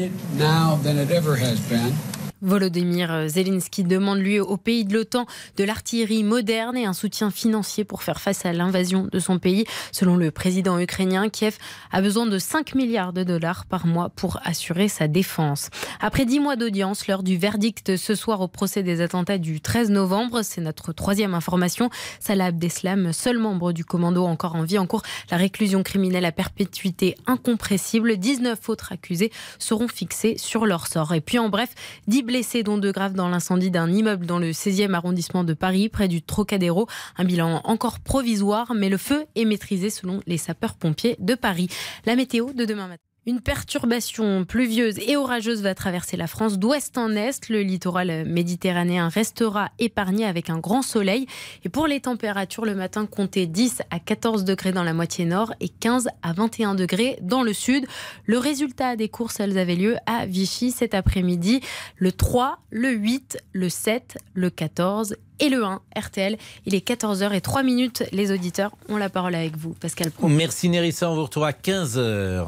Volodymyr 2.41 3.29
Zelensky 3.29 3.83
demande 3.83 4.19
lui 4.19 4.39
au 4.39 4.57
pays 4.57 4.83
de 4.83 4.93
l'OTAN 4.93 5.25
de 5.57 5.63
l'artillerie 5.63 6.23
moderne 6.23 6.75
et 6.75 6.85
un 6.85 6.93
soutien 6.93 7.29
financier 7.29 7.83
pour 7.83 8.01
faire 8.01 8.19
face 8.19 8.45
à 8.45 8.53
l'invasion 8.53 9.07
de 9.11 9.19
son 9.19 9.37
pays. 9.37 9.65
Selon 9.91 10.17
le 10.17 10.31
président 10.31 10.79
ukrainien, 10.79 11.29
Kiev 11.29 11.57
a 11.91 12.01
besoin 12.01 12.25
de 12.25 12.39
5 12.39 12.73
milliards 12.73 13.13
de 13.13 13.23
dollars 13.23 13.65
par 13.65 13.85
mois 13.85 14.09
pour 14.09 14.39
assurer 14.43 14.87
sa 14.87 15.07
défense. 15.07 15.69
Après 15.99 16.25
10 16.25 16.39
mois 16.39 16.55
d'audience, 16.55 17.07
l'heure 17.07 17.23
du 17.23 17.37
verdict 17.37 17.95
ce 17.95 18.15
soir 18.15 18.41
au 18.41 18.47
procès 18.47 18.81
des 18.81 19.01
attentats 19.01 19.37
du 19.37 19.61
13 19.61 19.91
novembre, 19.91 20.41
c'est 20.41 20.61
notre 20.61 20.93
troisième 20.93 21.35
information. 21.35 21.89
Salah 22.19 22.45
Abdeslam, 22.45 23.13
seul 23.13 23.37
membre 23.37 23.71
du 23.71 23.85
commando 23.85 24.25
encore 24.25 24.55
en 24.55 24.63
vie, 24.63 24.79
en 24.79 24.87
cours 24.87 25.03
la 25.29 25.37
réclusion 25.37 25.83
criminelle 25.83 26.25
à 26.25 26.31
perpétuité 26.31 27.15
incompressible. 27.27 28.17
19 28.17 28.69
autres 28.69 28.91
accusés 28.91 29.31
seront 29.59 29.87
fixés 29.87 30.37
sur 30.37 30.65
leur 30.65 30.87
sort. 30.87 31.13
Et 31.13 31.21
puis 31.21 31.37
en 31.37 31.49
bref, 31.49 31.69
10 32.07 32.23
blessés, 32.31 32.63
dont 32.63 32.77
deux 32.77 32.93
graves 32.93 33.11
dans 33.11 33.27
l'incendie 33.27 33.71
d'un 33.71 33.91
immeuble 33.91 34.25
dans 34.25 34.39
le 34.39 34.51
16e 34.51 34.93
arrondissement 34.93 35.43
de 35.43 35.53
Paris, 35.53 35.89
près 35.89 36.07
du 36.07 36.21
Trocadéro. 36.21 36.87
Un 37.17 37.25
bilan 37.25 37.59
encore 37.65 37.99
provisoire, 37.99 38.73
mais 38.73 38.87
le 38.87 38.95
feu 38.95 39.25
est 39.35 39.43
maîtrisé 39.43 39.89
selon 39.89 40.21
les 40.27 40.37
sapeurs-pompiers 40.37 41.17
de 41.19 41.35
Paris. 41.35 41.67
La 42.05 42.15
météo 42.15 42.53
de 42.53 42.63
demain 42.63 42.87
matin. 42.87 43.10
Une 43.27 43.39
perturbation 43.39 44.45
pluvieuse 44.45 44.97
et 44.97 45.15
orageuse 45.15 45.61
va 45.61 45.75
traverser 45.75 46.17
la 46.17 46.25
France 46.25 46.57
d'ouest 46.57 46.97
en 46.97 47.11
est. 47.11 47.49
Le 47.49 47.61
littoral 47.61 48.25
méditerranéen 48.25 49.09
restera 49.09 49.69
épargné 49.77 50.25
avec 50.25 50.49
un 50.49 50.57
grand 50.57 50.81
soleil. 50.81 51.27
Et 51.63 51.69
pour 51.69 51.85
les 51.85 51.99
températures, 51.99 52.65
le 52.65 52.73
matin, 52.73 53.05
comptez 53.05 53.45
10 53.45 53.83
à 53.91 53.99
14 53.99 54.43
degrés 54.43 54.71
dans 54.71 54.81
la 54.81 54.93
moitié 54.93 55.25
nord 55.25 55.53
et 55.59 55.69
15 55.69 56.09
à 56.23 56.33
21 56.33 56.73
degrés 56.73 57.19
dans 57.21 57.43
le 57.43 57.53
sud. 57.53 57.85
Le 58.25 58.39
résultat 58.39 58.95
des 58.95 59.07
courses, 59.07 59.39
elles 59.39 59.59
avaient 59.59 59.75
lieu 59.75 59.97
à 60.07 60.25
Vichy 60.25 60.71
cet 60.71 60.95
après-midi. 60.95 61.61
Le 61.97 62.11
3, 62.11 62.57
le 62.71 62.89
8, 62.89 63.37
le 63.53 63.69
7, 63.69 64.17
le 64.33 64.49
14 64.49 65.15
et 65.41 65.49
le 65.49 65.65
1 65.65 65.81
RTL. 65.97 66.37
Il 66.65 66.75
est 66.75 66.87
14h 66.87 67.33
et 67.33 67.41
3 67.41 67.63
minutes. 67.63 68.03
Les 68.13 68.31
auditeurs 68.31 68.71
ont 68.87 68.97
la 68.97 69.09
parole 69.09 69.35
avec 69.35 69.57
vous, 69.57 69.73
Pascal 69.73 70.11
Pro. 70.11 70.29
Merci 70.29 70.69
Nerissa, 70.69 71.11
on 71.11 71.15
vous 71.15 71.23
retrouve 71.23 71.43
à 71.43 71.51
15h. 71.51 72.45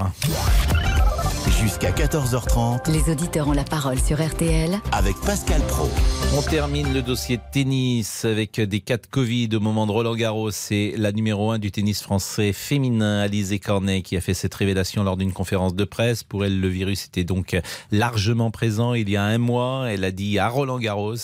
Jusqu'à 1.63 1.91
14h30 1.91 2.91
Les 2.91 3.09
auditeurs 3.09 3.47
ont 3.47 3.53
la 3.53 3.63
parole 3.63 3.97
sur 3.97 4.21
RTL 4.21 4.81
avec 4.91 5.15
Pascal 5.25 5.61
Pro. 5.69 5.89
On 6.35 6.41
termine 6.41 6.93
le 6.93 7.01
dossier 7.01 7.37
de 7.37 7.41
tennis 7.53 8.25
avec 8.25 8.59
des 8.59 8.81
cas 8.81 8.97
de 8.97 9.07
Covid 9.07 9.47
au 9.53 9.61
moment 9.61 9.87
de 9.87 9.93
Roland 9.93 10.15
Garros. 10.15 10.51
C'est 10.51 10.93
la 10.97 11.13
numéro 11.13 11.51
1 11.51 11.59
du 11.59 11.71
tennis 11.71 12.01
français 12.01 12.51
féminin, 12.51 13.21
Alizé 13.21 13.59
Cornet, 13.59 14.01
qui 14.01 14.17
a 14.17 14.21
fait 14.21 14.33
cette 14.33 14.53
révélation 14.53 15.05
lors 15.05 15.15
d'une 15.15 15.31
conférence 15.31 15.73
de 15.73 15.85
presse. 15.85 16.23
Pour 16.25 16.43
elle, 16.43 16.59
le 16.59 16.67
virus 16.67 17.05
était 17.05 17.23
donc 17.23 17.57
largement 17.91 18.51
présent 18.51 18.93
il 18.93 19.09
y 19.09 19.15
a 19.15 19.23
un 19.23 19.37
mois. 19.37 19.85
Elle 19.87 20.03
a 20.03 20.11
dit 20.11 20.39
à 20.39 20.49
Roland 20.49 20.79
Garros, 20.79 21.15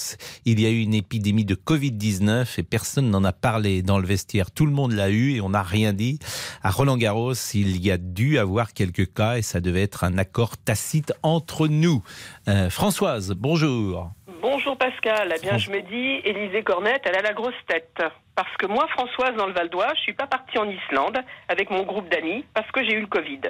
il 0.46 0.62
y 0.62 0.66
a 0.66 0.70
eu 0.70 0.80
une 0.80 0.94
épidémie 0.94 1.44
de 1.44 1.56
Covid-19 1.56 2.46
et 2.60 2.64
personne 2.64 3.10
n'en 3.10 3.26
a 3.26 3.34
parlé 3.34 3.82
dans 3.82 4.00
le 4.00 4.08
vestiaire. 4.08 4.52
Tout 4.52 4.66
le 4.66 4.72
monde 4.72 4.94
l'a 4.94 5.10
eu 5.10 5.34
et 5.34 5.42
on 5.42 5.50
n'a 5.50 5.64
rien 5.64 5.92
dit. 5.92 6.18
À 6.64 6.72
Roland 6.72 6.96
Garros, 6.96 7.34
il 7.54 7.84
y 7.84 7.92
a 7.92 7.98
dû 7.98 8.38
avoir 8.38 8.72
quelques 8.72 9.14
cas 9.14 9.36
et 9.36 9.42
ça 9.42 9.60
devait 9.60 9.84
être 9.84 10.06
un 10.06 10.18
accord 10.30 10.58
tacite 10.58 11.12
entre 11.24 11.68
nous. 11.68 12.04
Euh, 12.48 12.70
Françoise, 12.70 13.34
bonjour. 13.36 14.12
Bonjour 14.42 14.78
Pascal. 14.78 15.34
Eh 15.36 15.42
bien, 15.42 15.58
je 15.58 15.72
me 15.72 15.82
dis, 15.82 16.22
Élisée 16.24 16.62
Cornette, 16.62 17.02
elle 17.06 17.18
a 17.18 17.22
la 17.22 17.34
grosse 17.34 17.60
tête. 17.68 18.04
Parce 18.36 18.56
que 18.58 18.68
moi, 18.68 18.88
Françoise, 18.90 19.36
dans 19.36 19.48
le 19.48 19.54
Val 19.54 19.70
d'Oise, 19.70 19.94
je 19.96 20.02
suis 20.02 20.14
pas 20.14 20.28
partie 20.28 20.60
en 20.60 20.70
Islande 20.70 21.18
avec 21.48 21.72
mon 21.72 21.82
groupe 21.82 22.10
d'amis 22.10 22.46
parce 22.54 22.70
que 22.72 22.84
j'ai 22.84 22.94
eu 22.94 23.02
le 23.02 23.08
Covid. 23.08 23.42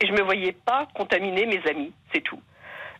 Et 0.00 0.06
je 0.08 0.12
me 0.12 0.22
voyais 0.22 0.50
pas 0.52 0.88
contaminer 0.92 1.46
mes 1.46 1.62
amis, 1.70 1.92
c'est 2.12 2.22
tout. 2.22 2.40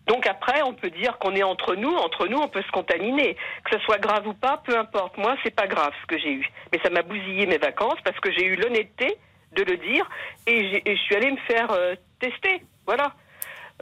Donc 0.07 0.27
après, 0.29 0.63
on 0.63 0.75
peut 0.75 0.91
dire 0.91 1.19
qu'on 1.19 1.35
est 1.35 1.43
entre 1.43 1.75
nous, 1.75 1.93
entre 1.93 2.29
nous, 2.29 2.39
on 2.39 2.49
peut 2.49 2.63
se 2.63 2.71
contaminer. 2.71 3.37
Que 3.65 3.77
ce 3.77 3.85
soit 3.85 3.99
grave 3.99 4.29
ou 4.29 4.35
pas, 4.35 4.63
peu 4.65 4.79
importe. 4.79 5.19
Moi, 5.19 5.35
c'est 5.43 5.55
pas 5.55 5.67
grave 5.67 5.93
ce 6.03 6.07
que 6.07 6.19
j'ai 6.21 6.35
eu. 6.35 6.49
Mais 6.73 6.79
ça 6.85 6.91
m'a 6.91 7.03
bousillé 7.03 7.47
mes 7.47 7.59
vacances 7.59 7.99
parce 8.05 8.19
que 8.21 8.31
j'ai 8.31 8.47
eu 8.47 8.55
l'honnêteté 8.55 9.17
de 9.57 9.65
le 9.65 9.77
dire 9.77 10.09
et 10.47 10.83
je 10.87 11.03
suis 11.03 11.17
allée 11.17 11.33
me 11.33 11.37
faire 11.49 11.71
euh, 11.73 11.95
tester. 12.21 12.63
Voilà. 12.87 13.13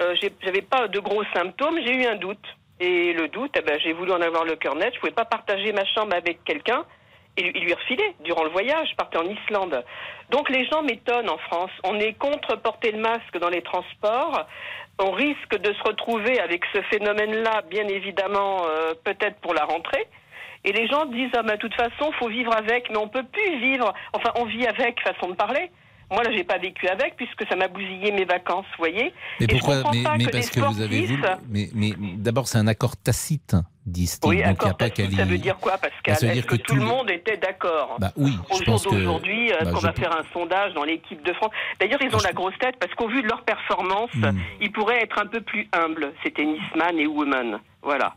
Euh, 0.01 0.15
J'avais 0.43 0.63
pas 0.63 0.89
de 0.89 0.99
gros 1.01 1.25
symptômes, 1.35 1.79
j'ai 1.85 1.95
eu 1.95 2.07
un 2.07 2.17
doute. 2.17 2.45
Et 2.83 3.13
le 3.13 3.29
doute, 3.29 3.53
eh 3.59 3.61
ben, 3.61 3.79
j'ai 3.83 3.93
voulu 3.93 4.11
en 4.13 4.21
avoir 4.23 4.45
le 4.45 4.57
cœur 4.57 4.75
net. 4.75 4.95
Je 4.95 5.01
pouvais 5.01 5.13
pas 5.13 5.27
partager 5.27 5.71
ma 5.73 5.85
chambre 5.85 6.15
avec 6.17 6.43
quelqu'un 6.45 6.85
et 7.37 7.43
lui- 7.43 7.61
lui 7.61 7.75
refiler 7.75 8.15
durant 8.21 8.43
le 8.43 8.49
voyage. 8.51 8.89
Je 8.91 8.97
partais 8.97 9.19
en 9.19 9.25
Islande. 9.29 9.85
Donc 10.31 10.49
les 10.49 10.65
gens 10.67 10.83
m'étonnent 10.83 11.29
en 11.29 11.37
France. 11.39 11.71
On 11.85 11.99
est 12.01 12.15
contre 12.15 12.57
porter 12.57 12.93
le 12.93 12.99
masque 13.01 13.37
dans 13.39 13.51
les 13.51 13.61
transports. 13.61 14.47
On 14.99 15.11
risque 15.11 15.59
de 15.59 15.73
se 15.75 15.83
retrouver 15.83 16.41
avec 16.41 16.63
ce 16.75 16.81
phénomène-là, 16.83 17.63
bien 17.69 17.87
évidemment, 17.89 18.65
euh, 18.67 18.95
peut-être 19.05 19.39
pour 19.41 19.53
la 19.53 19.65
rentrée. 19.65 20.07
Et 20.65 20.73
les 20.73 20.89
gens 20.89 21.05
disent 21.07 21.31
ah 21.35 21.43
bah 21.43 21.57
de 21.57 21.61
toute 21.61 21.75
façon 21.75 22.13
faut 22.19 22.29
vivre 22.29 22.55
avec, 22.55 22.89
mais 22.91 22.99
on 22.99 23.09
peut 23.09 23.25
plus 23.25 23.59
vivre. 23.61 23.93
Enfin 24.15 24.31
on 24.37 24.45
vit 24.45 24.67
avec 24.67 25.01
façon 25.03 25.29
de 25.31 25.35
parler. 25.37 25.71
Moi 26.11 26.23
là 26.25 26.31
j'ai 26.33 26.45
pas 26.45 26.59
vécu 26.59 26.89
avec 26.89 27.17
puisque 27.17 27.47
ça 27.49 27.57
m'a 27.57 27.69
bousillé 27.69 28.11
mes 28.13 28.25
vacances, 28.25 28.67
vous 28.77 28.79
voyez. 28.79 29.13
Mais 29.39 29.47
Et 29.47 29.49
pourquoi 29.49 29.83
Mais, 29.93 30.03
pas 30.03 30.17
mais 30.17 30.25
que 30.25 30.31
parce 30.31 30.51
que 30.51 30.61
vous 30.61 30.81
avez 30.81 31.07
voulu. 31.07 31.23
Mais, 31.49 31.69
mais 31.75 31.93
d'abord, 32.17 32.49
c'est 32.49 32.59
un 32.59 32.67
accord 32.67 32.97
tacite, 32.97 33.55
disent-ils. 33.87 34.29
Oui, 34.29 34.37
donc 34.37 34.39
il 34.39 34.39
n'y 34.39 34.43
a 34.45 34.49
accord 34.51 34.77
pas 34.77 34.91
qu'à 34.91 35.05
tacite, 35.05 35.19
ça 35.19 35.25
veut 35.25 35.39
dire 35.39 35.57
quoi, 35.59 35.79
Pascal 35.79 36.17
ça 36.17 36.27
veut 36.27 36.33
Est-ce 36.33 36.41
dire 36.41 36.47
que, 36.47 36.57
que 36.57 36.63
tout 36.63 36.75
le 36.75 36.83
monde 36.85 37.11
était 37.11 37.37
d'accord 37.37 37.97
Bah 38.01 38.13
oui, 38.17 38.33
Au 38.51 38.57
je 38.59 38.65
jour 38.65 38.81
d'aujourd'hui, 38.81 39.53
euh, 39.53 39.57
bah, 39.65 39.71
qu'on 39.73 39.79
va 39.79 39.93
peux- 39.93 40.01
faire 40.03 40.17
un 40.19 40.25
sondage 40.33 40.75
dans 40.75 40.85
l'équipe 40.85 41.23
de 41.25 41.33
France. 41.35 41.53
D'ailleurs, 41.79 42.01
ils 42.03 42.15
ont 42.15 42.21
la 42.25 42.33
grosse 42.33 42.59
tête 42.59 42.75
parce 42.81 42.93
qu'au 42.95 43.09
vu 43.09 43.23
de 43.23 43.29
leur 43.29 43.43
performance, 43.45 44.11
Hmm. 44.15 44.37
ils 44.61 44.73
pourraient 44.73 45.03
être 45.03 45.19
un 45.19 45.27
peu 45.27 45.41
plus 45.41 45.69
humbles, 45.73 46.13
ces 46.25 46.31
tennisman 46.33 46.99
et 46.99 47.07
women. 47.07 47.59
Voilà. 47.83 48.15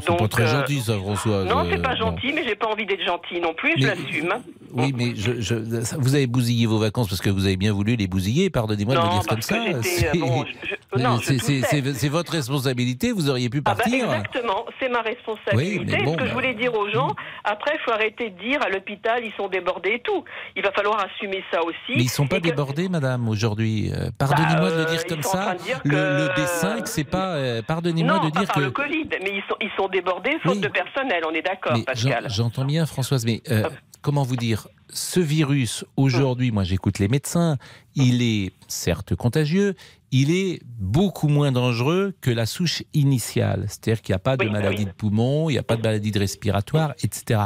C'est 0.00 0.14
pas 0.16 0.28
très 0.28 0.42
euh, 0.42 0.60
gentil, 0.60 0.80
ça, 0.80 0.96
François. 0.98 1.44
Non, 1.44 1.66
c'est 1.70 1.80
pas 1.82 1.94
bon. 1.94 1.96
gentil, 1.96 2.32
mais 2.34 2.44
j'ai 2.44 2.54
pas 2.54 2.66
envie 2.66 2.84
d'être 2.84 3.02
gentil 3.04 3.40
non 3.40 3.54
plus, 3.54 3.72
je 3.78 3.86
l'assume. 3.86 4.34
Oui, 4.72 4.92
mais 4.94 5.14
je, 5.16 5.40
je- 5.40 5.80
ça- 5.82 5.96
vous 5.98 6.14
avez 6.14 6.26
bousillé 6.26 6.66
vos 6.66 6.78
vacances 6.78 7.08
parce 7.08 7.20
que 7.22 7.30
vous 7.30 7.46
avez 7.46 7.56
bien 7.56 7.72
voulu 7.72 7.96
les 7.96 8.06
bousiller, 8.08 8.50
pardonnez-moi 8.50 8.94
de 8.94 9.00
le 9.00 9.08
dire 9.08 9.26
comme 9.26 9.40
ça. 9.42 9.54
euh, 9.56 9.80
C'est- 9.82 10.18
bon, 10.18 10.44
je- 10.62 12.08
votre 12.08 12.32
responsabilité, 12.32 13.12
vous 13.12 13.28
auriez 13.30 13.48
pu 13.48 13.58
Ah 13.64 13.74
bah, 13.74 13.74
partir. 13.76 14.04
exactement, 14.04 14.64
c'est 14.80 14.88
ma 14.88 15.00
responsabilité. 15.02 15.96
Oui, 15.98 16.04
bon, 16.04 16.12
Ce 16.12 16.16
que 16.18 16.22
je 16.24 16.28
bah- 16.28 16.34
voulais 16.34 16.54
dire 16.54 16.74
aux 16.74 16.88
gens, 16.90 17.14
après, 17.44 17.72
il 17.74 17.80
faut 17.84 17.92
arrêter 17.92 18.30
de 18.30 18.38
dire 18.38 18.60
à 18.62 18.68
l'hôpital, 18.68 19.22
ils 19.24 19.32
sont 19.36 19.48
débordés 19.48 19.94
et 19.94 20.00
tout. 20.00 20.24
Il 20.56 20.62
va 20.62 20.72
falloir 20.72 21.04
assumer 21.04 21.42
ça 21.52 21.62
aussi. 21.62 21.76
Mais 21.96 22.02
ils 22.02 22.08
sont 22.10 22.26
pas 22.26 22.36
que- 22.38 22.44
débordés, 22.44 22.88
madame, 22.88 23.28
aujourd'hui. 23.28 23.90
Euh, 23.92 24.10
Pardonnez-moi 24.18 24.70
de 24.70 24.74
le 24.76 24.80
euh, 24.82 24.84
dire 24.90 25.06
comme 25.06 25.22
ça. 25.22 25.54
dire 25.64 25.80
Le, 25.84 25.90
que- 25.90 25.96
le 25.96 26.28
B5, 26.36 26.86
c'est 26.86 27.04
pas. 27.04 27.34
euh, 27.36 27.62
Pardonnez-moi 27.66 28.18
de 28.18 28.30
pas 28.30 28.40
dire 28.40 28.48
que. 28.52 28.60
le 28.60 28.70
Covid, 28.70 29.05
mais 29.10 29.32
ils 29.36 29.42
sont, 29.48 29.56
ils 29.60 29.70
sont 29.76 29.88
débordés 29.88 30.38
faute 30.42 30.60
de 30.60 30.68
personnel, 30.68 31.22
on 31.26 31.32
est 31.32 31.42
d'accord, 31.42 31.78
Pascal. 31.84 32.26
J'entends 32.28 32.64
bien, 32.64 32.86
Françoise, 32.86 33.24
mais 33.24 33.42
euh, 33.50 33.68
comment 34.02 34.22
vous 34.22 34.36
dire 34.36 34.68
Ce 34.90 35.20
virus, 35.20 35.84
aujourd'hui, 35.96 36.50
moi 36.50 36.64
j'écoute 36.64 36.98
les 36.98 37.08
médecins, 37.08 37.56
il 37.94 38.22
est 38.22 38.52
certes 38.68 39.14
contagieux, 39.14 39.74
il 40.12 40.30
est 40.30 40.60
beaucoup 40.78 41.28
moins 41.28 41.52
dangereux 41.52 42.14
que 42.20 42.30
la 42.30 42.46
souche 42.46 42.82
initiale. 42.94 43.66
C'est-à-dire 43.68 44.02
qu'il 44.02 44.12
n'y 44.12 44.16
a 44.16 44.20
pas 44.20 44.36
de 44.36 44.48
maladie 44.48 44.84
de 44.84 44.92
poumon, 44.92 45.50
il 45.50 45.54
n'y 45.54 45.58
a 45.58 45.62
pas 45.62 45.76
de 45.76 45.82
maladie 45.82 46.12
de 46.12 46.18
respiratoire, 46.18 46.94
etc. 47.02 47.40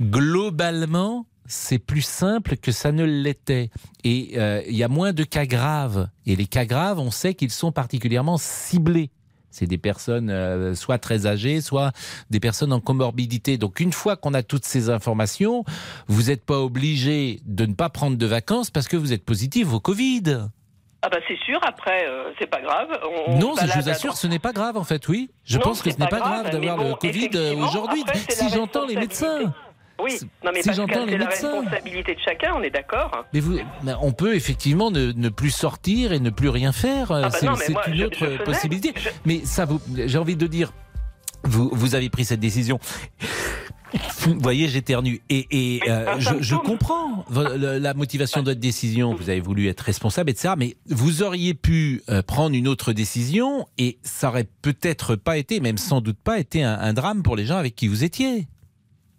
Globalement, 0.00 1.26
c'est 1.46 1.78
plus 1.78 2.02
simple 2.02 2.56
que 2.56 2.72
ça 2.72 2.92
ne 2.92 3.04
l'était. 3.04 3.70
Et 4.04 4.34
euh, 4.36 4.62
il 4.68 4.76
y 4.76 4.84
a 4.84 4.88
moins 4.88 5.12
de 5.12 5.24
cas 5.24 5.46
graves. 5.46 6.08
Et 6.26 6.36
les 6.36 6.46
cas 6.46 6.66
graves, 6.66 7.00
on 7.00 7.10
sait 7.10 7.34
qu'ils 7.34 7.50
sont 7.50 7.72
particulièrement 7.72 8.36
ciblés. 8.38 9.10
C'est 9.50 9.66
des 9.66 9.78
personnes 9.78 10.30
euh, 10.30 10.74
soit 10.74 10.98
très 10.98 11.26
âgées, 11.26 11.60
soit 11.60 11.92
des 12.30 12.40
personnes 12.40 12.72
en 12.72 12.80
comorbidité. 12.80 13.58
Donc 13.58 13.80
une 13.80 13.92
fois 13.92 14.16
qu'on 14.16 14.34
a 14.34 14.42
toutes 14.42 14.64
ces 14.64 14.90
informations, 14.90 15.64
vous 16.06 16.24
n'êtes 16.24 16.44
pas 16.44 16.58
obligé 16.60 17.40
de 17.46 17.66
ne 17.66 17.74
pas 17.74 17.88
prendre 17.88 18.16
de 18.16 18.26
vacances 18.26 18.70
parce 18.70 18.88
que 18.88 18.96
vous 18.96 19.12
êtes 19.12 19.24
positif 19.24 19.72
au 19.72 19.80
Covid. 19.80 20.48
Ah 21.00 21.08
bah 21.08 21.18
c'est 21.28 21.38
sûr, 21.44 21.60
après, 21.62 22.06
euh, 22.08 22.32
c'est 22.40 22.48
pas 22.50 22.60
grave. 22.60 22.88
On, 23.04 23.34
on 23.34 23.38
non, 23.38 23.54
je 23.56 23.78
vous 23.80 23.88
assure, 23.88 24.16
ce 24.16 24.26
n'est 24.26 24.40
pas 24.40 24.52
grave 24.52 24.76
en 24.76 24.82
fait, 24.82 25.06
oui. 25.08 25.30
Je 25.44 25.56
Non, 25.56 25.62
pense 25.62 25.80
que 25.80 25.92
ce 25.92 25.98
n'est 25.98 26.08
pas 26.08 26.18
grave 26.18 26.50
grave, 26.50 26.52
d'avoir 26.52 26.76
le 26.76 26.94
Covid 26.94 27.30
euh, 27.36 27.54
aujourd'hui. 27.54 28.02
Si 28.28 28.48
j'entends 28.50 28.84
les 28.84 28.96
médecins. 28.96 29.54
Oui, 30.00 30.18
non 30.44 30.50
mais 30.54 30.62
Si 30.62 30.72
j'entends 30.72 31.04
les 31.04 31.12
c'est 31.12 31.18
la 31.18 31.24
médecins. 31.26 31.52
responsabilité 31.60 32.14
de 32.14 32.20
chacun, 32.20 32.52
on 32.56 32.62
est 32.62 32.70
d'accord. 32.70 33.24
Mais 33.34 33.40
vous, 33.40 33.58
on 34.00 34.12
peut 34.12 34.34
effectivement 34.36 34.90
ne, 34.90 35.12
ne 35.12 35.28
plus 35.28 35.50
sortir 35.50 36.12
et 36.12 36.20
ne 36.20 36.30
plus 36.30 36.48
rien 36.50 36.72
faire. 36.72 37.10
Ah 37.10 37.22
bah 37.22 37.30
c'est 37.32 37.46
une 37.46 37.56
je- 37.94 38.04
autre 38.04 38.18
je 38.20 38.42
possibilité. 38.44 38.94
Mais 39.24 39.40
ça, 39.44 39.66
j'ai 40.06 40.18
envie 40.18 40.36
de 40.36 40.46
dire, 40.46 40.72
vous, 41.44 41.68
vous 41.72 41.94
avez 41.94 42.10
pris 42.10 42.24
cette 42.24 42.40
décision. 42.40 42.78
Vous 44.20 44.38
voyez, 44.40 44.68
j'éternue. 44.68 45.22
Et, 45.30 45.46
et 45.50 45.90
euh, 45.90 46.16
je, 46.18 46.34
je 46.40 46.54
comprends 46.56 47.24
la 47.30 47.94
motivation 47.94 48.42
de 48.42 48.50
votre 48.50 48.60
décision. 48.60 49.14
Vous 49.14 49.30
avez 49.30 49.40
voulu 49.40 49.66
être 49.68 49.80
responsable, 49.80 50.28
etc. 50.30 50.54
Mais 50.58 50.76
vous 50.90 51.22
auriez 51.22 51.54
pu 51.54 52.02
euh, 52.10 52.20
prendre 52.22 52.54
une 52.54 52.68
autre 52.68 52.92
décision 52.92 53.66
et 53.78 53.98
ça 54.02 54.28
aurait 54.28 54.46
peut-être 54.62 55.16
pas 55.16 55.38
été, 55.38 55.60
même 55.60 55.78
sans 55.78 56.02
doute 56.02 56.18
pas 56.22 56.38
été 56.38 56.62
un, 56.62 56.78
un 56.78 56.92
drame 56.92 57.22
pour 57.22 57.34
les 57.34 57.46
gens 57.46 57.56
avec 57.56 57.74
qui 57.74 57.88
vous 57.88 58.04
étiez. 58.04 58.46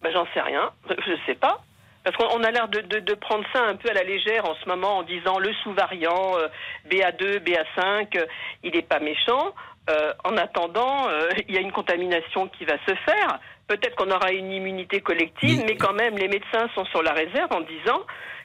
Ben, 0.02 0.12
j'en 0.14 0.26
sais 0.34 0.42
rien, 0.42 0.72
je 0.90 1.14
sais 1.26 1.36
pas. 1.36 1.60
Parce 2.04 2.16
qu'on 2.16 2.40
on 2.40 2.44
a 2.44 2.52
l'air 2.52 2.70
de, 2.70 2.80
de- 2.80 3.00
de 3.00 3.14
prendre 3.14 3.44
ça 3.54 3.62
un 3.64 3.76
peu 3.76 3.90
à 3.90 3.94
la 3.94 4.04
légère 4.04 4.46
en 4.50 4.56
ce 4.56 4.68
moment 4.70 5.00
en 5.00 5.04
disant 5.04 5.38
le 5.38 5.52
sous-variant 5.64 6.38
euh, 6.38 6.48
BA2, 6.90 7.40
BA5, 7.40 8.18
euh, 8.18 8.26
il 8.64 8.74
n'est 8.74 8.82
pas 8.82 9.00
méchant. 9.00 9.54
Euh, 9.90 10.14
en 10.24 10.38
attendant, 10.38 11.10
euh, 11.10 11.28
il 11.50 11.54
y 11.54 11.58
a 11.58 11.62
une 11.62 11.74
contamination 11.74 12.48
qui 12.48 12.64
va 12.66 12.76
se 12.88 12.96
faire. 12.96 13.40
Peut-être 13.68 13.96
qu'on 13.96 14.10
aura 14.12 14.32
une 14.32 14.52
immunité 14.52 15.02
collective, 15.02 15.64
mais, 15.68 15.76
quand 15.76 15.94
même, 15.94 16.18
les 16.18 16.28
médecins 16.30 16.70
sont 16.74 16.86
sur 16.86 17.04
la 17.04 17.12
réserve 17.12 17.52
en 17.54 17.62
disant 17.62 18.02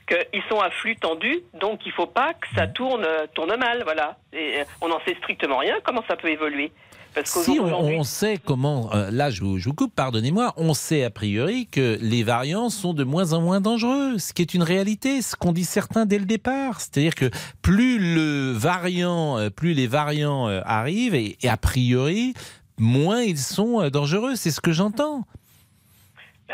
qu'ils 0.07 0.43
sont 0.51 0.61
à 0.61 0.69
flux 0.71 0.97
tendu, 0.97 1.41
donc 1.55 1.81
il 1.87 1.89
ne 1.89 1.95
faut 1.95 2.07
pas 2.07 2.35
que 2.35 2.47
ça 2.55 2.67
tourne, 2.67 3.05
euh, 3.07 3.27
tourne 3.35 3.57
mal. 3.57 3.83
Voilà. 3.85 4.17
Et 4.35 4.61
euh, 4.61 4.65
on 4.83 4.89
n'en 4.89 5.01
sait 5.07 5.15
strictement 5.15 5.59
rien. 5.59 5.77
Comment 5.85 6.05
ça 6.09 6.17
peut 6.17 6.29
évoluer 6.29 6.73
Parce 7.15 7.31
Si 7.31 7.61
on, 7.61 8.03
sait 8.03 8.39
comment, 8.45 8.93
euh, 8.93 9.11
là 9.11 9.31
je 9.31 9.43
vous, 9.43 9.59
je 9.59 9.69
vous 9.69 9.75
coupe, 9.75 9.95
pardonnez-moi, 9.95 10.53
on 10.57 10.75
sait 10.75 11.05
a 11.05 11.11
priori 11.11 11.69
que 11.69 11.97
les 12.01 12.25
variants 12.25 12.71
sont 12.71 12.93
de 12.93 13.05
moins 13.05 13.33
en 13.33 13.41
moins 13.41 13.61
dangereux, 13.61 14.19
ce 14.19 14.33
qui 14.33 14.43
est 14.43 14.53
une 14.55 14.65
réalité, 14.65 15.23
ce 15.23 15.37
qu'ont 15.37 15.53
dit 15.53 15.65
certains 15.65 16.07
dès 16.07 16.19
le 16.19 16.25
départ. 16.25 16.81
C'est-à-dire 16.81 17.15
que 17.15 17.31
plus 17.63 17.99
le 17.99 18.51
variant, 18.51 19.39
euh, 19.39 19.49
plus 19.49 19.75
les 19.75 19.87
variants 19.87 20.49
euh, 20.49 20.61
arrivent, 20.65 21.15
et, 21.15 21.39
et 21.41 21.49
a 21.49 21.57
priori, 21.57 22.35
moins 22.79 23.23
ils 23.23 23.39
sont 23.39 23.89
dangereux, 23.91 24.35
c'est 24.35 24.51
ce 24.51 24.61
que 24.61 24.73
j'entends. 24.73 25.25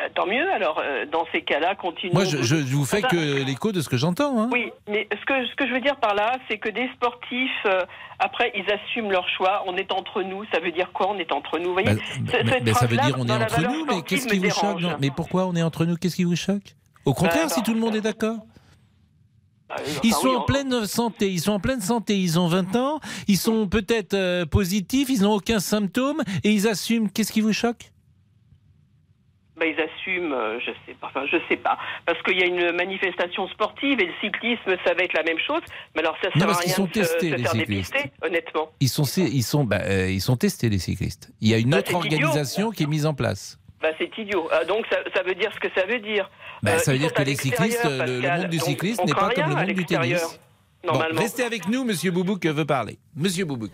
Euh, 0.01 0.09
Tant 0.15 0.27
mieux, 0.27 0.51
alors 0.53 0.81
euh, 0.83 1.05
dans 1.07 1.27
ces 1.33 1.43
cas-là, 1.43 1.75
continuons. 1.75 2.15
Moi 2.15 2.25
je, 2.25 2.43
je 2.43 2.55
vous 2.75 2.85
fais 2.85 3.03
que 3.03 3.45
l'écho 3.45 3.71
de 3.73 3.81
ce 3.81 3.89
que 3.89 3.97
j'entends. 3.97 4.39
hein. 4.41 4.49
Oui, 4.53 4.71
mais 4.89 5.07
ce 5.13 5.25
que, 5.27 5.47
ce 5.47 5.55
que 5.57 5.67
je 5.67 5.73
veux 5.75 5.81
dire 5.81 5.97
par 5.97 6.15
là, 6.15 6.39
c'est 6.49 6.59
que 6.59 6.69
des 6.71 6.89
sportifs, 6.95 7.51
euh, 7.67 7.83
après, 8.19 8.53
ils 8.55 8.65
assument 8.73 9.11
leur 9.11 9.29
choix. 9.29 9.63
On 9.67 9.77
est 9.77 9.93
entre 9.93 10.23
nous. 10.23 10.45
Ça 10.55 10.61
veut 10.61 10.73
dire 10.73 10.91
quoi 10.93 11.09
On 11.11 11.19
est 11.19 11.33
entre 11.33 11.59
nous? 11.59 11.67
Vous 11.69 11.73
voyez 11.75 11.95
Bah, 12.21 12.39
bah, 12.45 12.53
bah, 12.63 12.75
ça 12.75 12.87
veut 12.87 12.97
dire 12.97 13.17
on 13.19 13.27
est 13.27 13.33
entre 13.33 13.61
nous, 13.63 13.85
mais 13.87 14.03
qu'est-ce 14.03 14.27
qui 14.29 14.39
vous 14.39 14.51
choque 14.51 14.81
non 14.81 14.97
Mais 15.01 15.11
pourquoi 15.11 15.47
on 15.47 15.55
est 15.55 15.63
entre 15.63 15.85
nous? 15.85 15.97
Qu'est-ce 15.97 16.17
qui 16.17 16.25
vous 16.25 16.37
choque? 16.37 16.75
Au 17.05 17.15
contraire, 17.15 17.51
si 17.51 17.63
tout 17.63 17.75
le 17.75 17.81
monde 17.81 17.95
est 17.97 18.01
d'accord 18.01 18.37
Ils 20.03 20.13
sont 20.13 20.29
en 20.29 20.41
pleine 20.43 20.85
santé, 20.87 21.31
ils 21.31 21.41
sont 21.41 21.53
en 21.53 21.61
pleine 21.61 21.81
santé, 21.81 22.19
ils 22.19 22.39
ont 22.41 22.49
20 22.49 22.75
ans, 22.77 23.01
ils 23.29 23.37
sont 23.39 23.69
peut-être 23.69 24.15
euh, 24.15 24.45
positifs, 24.45 25.09
ils 25.11 25.23
n'ont 25.23 25.35
aucun 25.35 25.61
symptôme 25.61 26.23
et 26.43 26.51
ils 26.51 26.67
assument. 26.67 27.09
Qu'est-ce 27.09 27.33
qui 27.33 27.41
vous 27.41 27.53
choque? 27.53 27.90
Ils 29.67 29.81
assument, 29.81 30.33
euh, 30.33 30.59
je 30.61 30.71
sais 30.87 30.95
pas, 31.01 31.09
enfin, 31.09 31.25
je 31.31 31.37
sais 31.49 31.57
pas, 31.57 31.77
parce 32.07 32.21
qu'il 32.23 32.39
y 32.39 32.43
a 32.43 32.47
une 32.47 32.73
manifestation 32.73 33.49
sportive 33.49 34.01
et 34.01 34.07
le 34.07 34.13
cyclisme, 34.21 34.77
ça 34.85 34.95
va 34.95 35.03
être 35.03 35.13
la 35.15 35.23
même 35.23 35.39
chose. 35.39 35.61
Mais 35.95 36.03
alors, 36.03 36.17
ça 36.23 36.29
Non, 36.35 36.41
sert 36.41 36.43
à 36.43 36.47
parce 36.53 36.59
rien 36.59 36.65
qu'ils 36.67 36.73
sont 36.75 36.85
de 36.85 36.91
testés, 36.93 37.31
se 37.31 37.35
les 37.37 37.43
faire 37.43 37.51
cyclistes. 37.53 37.93
dépister, 37.95 38.13
honnêtement. 38.23 38.71
ils 38.81 38.89
sont, 38.89 39.05
ils, 39.05 39.43
sont, 39.43 39.65
bah, 39.65 39.81
euh, 39.85 40.11
ils 40.11 40.21
sont 40.21 40.37
testés, 40.37 40.69
les 40.69 40.79
cyclistes. 40.79 41.31
Il 41.41 41.49
y 41.49 41.55
a 41.55 41.59
une 41.59 41.71
Bah, 41.71 41.79
autre 41.79 41.91
idiot. 41.91 41.99
organisation 42.01 42.71
qui 42.71 42.83
est 42.85 42.87
mise 42.87 43.07
en 43.07 43.15
place. 43.15 43.59
Bah, 43.83 43.89
c'est 43.99 44.11
idiot. 44.19 44.49
Ah, 44.53 44.65
donc, 44.65 44.85
ça, 44.91 44.99
ça 45.15 45.23
veut 45.23 45.35
dire 45.35 45.51
ce 45.55 45.61
que 45.61 45.69
ça 45.79 45.87
veut 45.87 46.01
dire. 46.01 46.31
Bah, 46.63 46.73
Euh, 46.75 46.79
ça 46.79 46.93
veut 46.93 46.99
dire 46.99 47.13
que 47.15 47.23
à 47.23 47.25
les 47.25 47.35
cyclistes, 47.37 47.83
l'extérieur, 47.85 48.07
le, 48.07 48.21
le 48.21 48.29
monde 48.43 48.49
du 48.51 48.59
cyclisme 48.59 49.05
n'est 49.05 49.13
pas 49.15 49.31
comme 49.31 49.45
le 49.49 49.55
rien 49.55 49.57
à 49.57 49.67
monde 49.67 49.75
du 49.75 49.85
tennis. 49.87 50.41
Bon, 50.83 50.99
restez 51.13 51.43
avec 51.45 51.69
nous, 51.69 51.85
Monsieur 51.85 52.11
Boubouk 52.11 52.45
veut 52.47 52.65
parler. 52.65 52.99
Monsieur 53.15 53.45
Boubouk. 53.45 53.71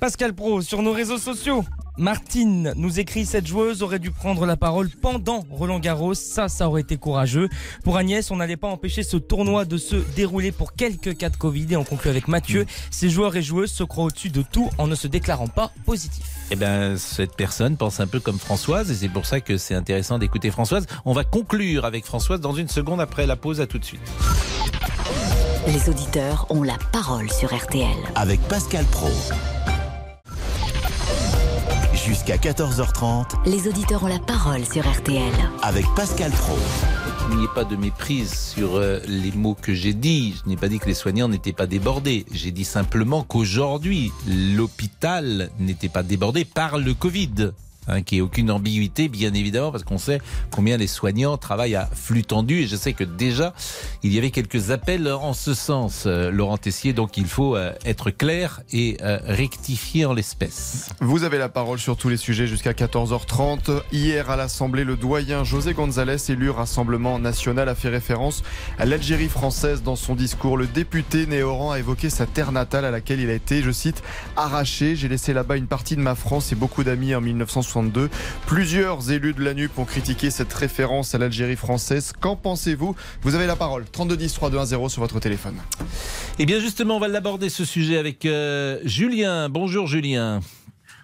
Pascal 0.00 0.34
Pro 0.34 0.62
sur 0.62 0.82
nos 0.82 0.92
réseaux 0.92 1.18
sociaux. 1.18 1.64
Martine 1.98 2.74
nous 2.76 3.00
écrit 3.00 3.24
cette 3.24 3.46
joueuse 3.46 3.82
aurait 3.82 3.98
dû 3.98 4.10
prendre 4.10 4.44
la 4.44 4.58
parole 4.58 4.90
pendant 4.90 5.46
Roland 5.50 5.78
Garros. 5.78 6.12
Ça, 6.12 6.48
ça 6.48 6.68
aurait 6.68 6.82
été 6.82 6.98
courageux. 6.98 7.48
Pour 7.84 7.96
Agnès, 7.96 8.30
on 8.30 8.36
n'allait 8.36 8.58
pas 8.58 8.68
empêcher 8.68 9.02
ce 9.02 9.16
tournoi 9.16 9.64
de 9.64 9.78
se 9.78 9.96
dérouler 10.14 10.52
pour 10.52 10.74
quelques 10.74 11.16
cas 11.16 11.30
de 11.30 11.36
Covid. 11.36 11.66
Et 11.70 11.76
on 11.76 11.84
conclut 11.84 12.10
avec 12.10 12.28
Mathieu. 12.28 12.66
Ces 12.90 13.08
joueurs 13.08 13.34
et 13.36 13.42
joueuses 13.42 13.72
se 13.72 13.82
croient 13.82 14.04
au-dessus 14.04 14.28
de 14.28 14.42
tout 14.42 14.70
en 14.76 14.86
ne 14.86 14.94
se 14.94 15.08
déclarant 15.08 15.48
pas 15.48 15.72
positifs. 15.86 16.26
Eh 16.50 16.56
ben, 16.56 16.98
cette 16.98 17.34
personne 17.34 17.78
pense 17.78 17.98
un 17.98 18.06
peu 18.06 18.20
comme 18.20 18.38
Françoise 18.38 18.90
et 18.90 18.94
c'est 18.94 19.08
pour 19.08 19.24
ça 19.24 19.40
que 19.40 19.56
c'est 19.56 19.74
intéressant 19.74 20.18
d'écouter 20.18 20.50
Françoise. 20.50 20.86
On 21.06 21.14
va 21.14 21.24
conclure 21.24 21.86
avec 21.86 22.04
Françoise 22.04 22.40
dans 22.40 22.54
une 22.54 22.68
seconde 22.68 23.00
après 23.00 23.26
la 23.26 23.36
pause. 23.36 23.60
À 23.60 23.66
tout 23.66 23.78
de 23.78 23.84
suite. 23.84 24.02
Les 25.66 25.88
auditeurs 25.88 26.46
ont 26.50 26.62
la 26.62 26.76
parole 26.92 27.30
sur 27.30 27.56
RTL. 27.56 27.96
Avec 28.14 28.40
Pascal 28.42 28.84
Pro. 28.84 29.08
Jusqu'à 32.06 32.36
14h30 32.36 33.24
Les 33.46 33.66
auditeurs 33.68 34.04
ont 34.04 34.06
la 34.06 34.20
parole 34.20 34.64
sur 34.64 34.88
RTL. 34.88 35.32
avec 35.62 35.84
Pascal 35.96 36.30
Pro. 36.30 36.56
Il 37.30 37.38
n'y 37.38 37.44
ait 37.44 37.54
pas 37.54 37.64
de 37.64 37.74
méprise 37.74 38.32
sur 38.32 38.76
euh, 38.76 39.00
les 39.08 39.32
mots 39.32 39.56
que 39.60 39.74
j'ai 39.74 39.92
dit. 39.92 40.36
Je 40.44 40.48
n'ai 40.48 40.56
pas 40.56 40.68
dit 40.68 40.78
que 40.78 40.86
les 40.86 40.94
soignants 40.94 41.28
n'étaient 41.28 41.52
pas 41.52 41.66
débordés. 41.66 42.24
J'ai 42.30 42.52
dit 42.52 42.64
simplement 42.64 43.24
qu'aujourd'hui, 43.24 44.12
l'hôpital 44.28 45.50
n'était 45.58 45.88
pas 45.88 46.04
débordé 46.04 46.44
par 46.44 46.78
le 46.78 46.94
Covid. 46.94 47.50
Hein, 47.88 48.02
qu'il 48.02 48.18
n'y 48.18 48.22
aucune 48.22 48.50
ambiguïté, 48.50 49.08
bien 49.08 49.32
évidemment, 49.32 49.70
parce 49.70 49.84
qu'on 49.84 49.98
sait 49.98 50.20
combien 50.50 50.76
les 50.76 50.88
soignants 50.88 51.36
travaillent 51.36 51.76
à 51.76 51.86
flux 51.86 52.24
tendu. 52.24 52.62
Et 52.62 52.66
je 52.66 52.74
sais 52.74 52.92
que 52.94 53.04
déjà, 53.04 53.54
il 54.02 54.12
y 54.12 54.18
avait 54.18 54.32
quelques 54.32 54.72
appels 54.72 55.08
en 55.08 55.32
ce 55.32 55.54
sens, 55.54 56.04
euh, 56.06 56.30
Laurent 56.30 56.58
Tessier. 56.58 56.92
Donc 56.92 57.16
il 57.16 57.26
faut 57.26 57.54
euh, 57.54 57.72
être 57.84 58.10
clair 58.10 58.60
et 58.72 58.96
euh, 59.02 59.18
rectifier 59.24 60.04
en 60.04 60.14
l'espèce. 60.14 60.88
Vous 61.00 61.22
avez 61.22 61.38
la 61.38 61.48
parole 61.48 61.78
sur 61.78 61.96
tous 61.96 62.08
les 62.08 62.16
sujets 62.16 62.48
jusqu'à 62.48 62.72
14h30. 62.72 63.82
Hier 63.92 64.30
à 64.30 64.36
l'Assemblée, 64.36 64.82
le 64.82 64.96
doyen 64.96 65.44
José 65.44 65.72
González, 65.72 66.16
élu 66.28 66.50
Rassemblement 66.50 67.20
national, 67.20 67.68
a 67.68 67.76
fait 67.76 67.88
référence 67.88 68.42
à 68.78 68.84
l'Algérie 68.84 69.28
française 69.28 69.82
dans 69.84 69.96
son 69.96 70.16
discours. 70.16 70.56
Le 70.56 70.66
député 70.66 71.26
Néoran 71.26 71.70
a 71.70 71.78
évoqué 71.78 72.10
sa 72.10 72.26
terre 72.26 72.50
natale 72.50 72.84
à 72.84 72.90
laquelle 72.90 73.20
il 73.20 73.30
a 73.30 73.34
été, 73.34 73.62
je 73.62 73.70
cite, 73.70 74.02
arraché. 74.36 74.96
J'ai 74.96 75.08
laissé 75.08 75.32
là-bas 75.32 75.56
une 75.56 75.68
partie 75.68 75.94
de 75.94 76.00
ma 76.00 76.16
France 76.16 76.50
et 76.50 76.56
beaucoup 76.56 76.82
d'amis 76.82 77.14
en 77.14 77.20
1962. 77.82 78.10
Plusieurs 78.46 79.10
élus 79.10 79.34
de 79.34 79.42
la 79.42 79.54
NUP 79.54 79.78
ont 79.78 79.84
critiqué 79.84 80.30
cette 80.30 80.52
référence 80.52 81.14
à 81.14 81.18
l'Algérie 81.18 81.56
française. 81.56 82.12
Qu'en 82.18 82.36
pensez-vous? 82.36 82.94
Vous 83.22 83.34
avez 83.34 83.46
la 83.46 83.56
parole. 83.56 83.84
32 83.90 84.16
10 84.16 84.32
3 84.34 84.50
2 84.50 84.58
1 84.58 84.64
0 84.66 84.88
sur 84.88 85.02
votre 85.02 85.20
téléphone. 85.20 85.56
Eh 86.38 86.46
bien 86.46 86.60
justement, 86.60 86.96
on 86.96 87.00
va 87.00 87.08
l'aborder 87.08 87.48
ce 87.48 87.64
sujet 87.64 87.98
avec 87.98 88.24
euh, 88.24 88.78
Julien. 88.84 89.48
Bonjour 89.48 89.86
Julien. 89.86 90.40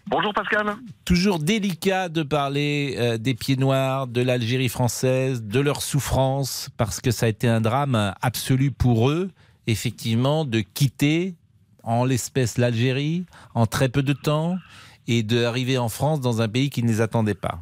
Bonjour 0.07 0.35
Pascal. 0.35 0.75
Toujours 1.05 1.39
délicat 1.39 2.09
de 2.09 2.23
parler 2.23 2.97
euh, 2.99 3.19
des 3.19 3.35
pieds 3.35 3.57
noirs, 3.57 4.09
de 4.09 4.21
l'Algérie 4.21 4.69
française, 4.69 5.45
de 5.45 5.61
leur 5.61 5.81
souffrance, 5.81 6.71
parce 6.77 7.01
que 7.01 7.13
ça 7.13 7.27
a 7.27 7.29
été 7.29 7.47
un 7.47 7.61
drame 7.61 8.13
absolu 8.21 8.73
pour 8.73 9.11
eux, 9.11 9.31
effectivement, 9.69 10.45
de 10.45 10.61
quitter 10.61 11.37
en 11.85 12.05
l'espèce 12.05 12.59
l'Algérie 12.59 13.27
en 13.55 13.67
très 13.67 13.89
peu 13.89 14.03
de 14.03 14.13
temps 14.13 14.57
et 15.09 15.23
d'arriver 15.23 15.79
en 15.79 15.89
France 15.89 16.21
dans 16.21 16.43
un 16.43 16.49
pays 16.49 16.71
qui 16.71 16.83
ne 16.83 16.89
les 16.89 17.01
attendait 17.01 17.35
pas. 17.35 17.61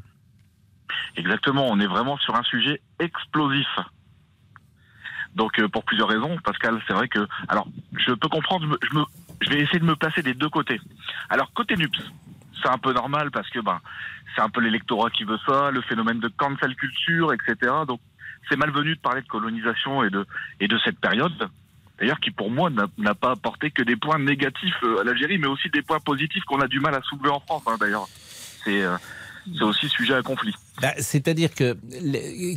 Exactement, 1.16 1.66
on 1.68 1.80
est 1.80 1.86
vraiment 1.86 2.16
sur 2.18 2.34
un 2.34 2.42
sujet 2.42 2.80
explosif. 2.98 3.68
Donc 5.34 5.58
euh, 5.58 5.68
pour 5.68 5.84
plusieurs 5.84 6.08
raisons, 6.08 6.36
Pascal, 6.44 6.80
c'est 6.86 6.92
vrai 6.92 7.08
que 7.08 7.26
alors 7.48 7.68
je 7.92 8.12
peux 8.12 8.28
comprendre, 8.28 8.78
je, 8.82 9.50
vais 9.50 9.60
essayer 9.60 9.78
de 9.78 9.84
me 9.84 9.96
placer 9.96 10.22
des 10.22 10.34
deux 10.34 10.48
côtés. 10.48 10.80
Alors 11.28 11.52
côté 11.52 11.76
NUPS, 11.76 12.00
c'est 12.62 12.68
un 12.68 12.78
peu 12.78 12.92
normal 12.92 13.30
parce 13.30 13.48
que 13.50 13.60
ben 13.60 13.80
c'est 14.34 14.42
un 14.42 14.48
peu 14.48 14.60
l'électorat 14.60 15.10
qui 15.10 15.24
veut 15.24 15.38
ça, 15.46 15.70
le 15.70 15.82
phénomène 15.82 16.20
de 16.20 16.28
cancel 16.28 16.74
culture, 16.74 17.32
etc. 17.32 17.72
Donc 17.86 18.00
c'est 18.48 18.56
malvenu 18.56 18.96
de 18.96 19.00
parler 19.00 19.22
de 19.22 19.28
colonisation 19.28 20.02
et 20.04 20.10
de 20.10 20.26
et 20.58 20.68
de 20.68 20.78
cette 20.84 20.98
période. 20.98 21.48
D'ailleurs, 22.00 22.18
qui 22.20 22.30
pour 22.30 22.50
moi 22.50 22.70
n'a 22.70 23.14
pas 23.14 23.32
apporté 23.32 23.70
que 23.70 23.82
des 23.82 23.96
points 23.96 24.18
négatifs 24.18 24.82
euh, 24.82 25.00
à 25.00 25.04
l'Algérie, 25.04 25.36
mais 25.36 25.48
aussi 25.48 25.68
des 25.68 25.82
points 25.82 26.00
positifs 26.00 26.42
qu'on 26.44 26.60
a 26.60 26.66
du 26.66 26.80
mal 26.80 26.94
à 26.94 27.02
soulever 27.02 27.28
en 27.28 27.40
France. 27.40 27.62
hein, 27.66 27.76
D'ailleurs, 27.78 28.08
c'est 28.64 28.82
euh, 28.82 28.96
c'est 29.46 29.62
aussi 29.62 29.88
sujet 29.88 30.14
à 30.14 30.22
conflit. 30.22 30.54
Bah, 30.80 30.92
C'est-à-dire 30.98 31.54
que 31.54 31.76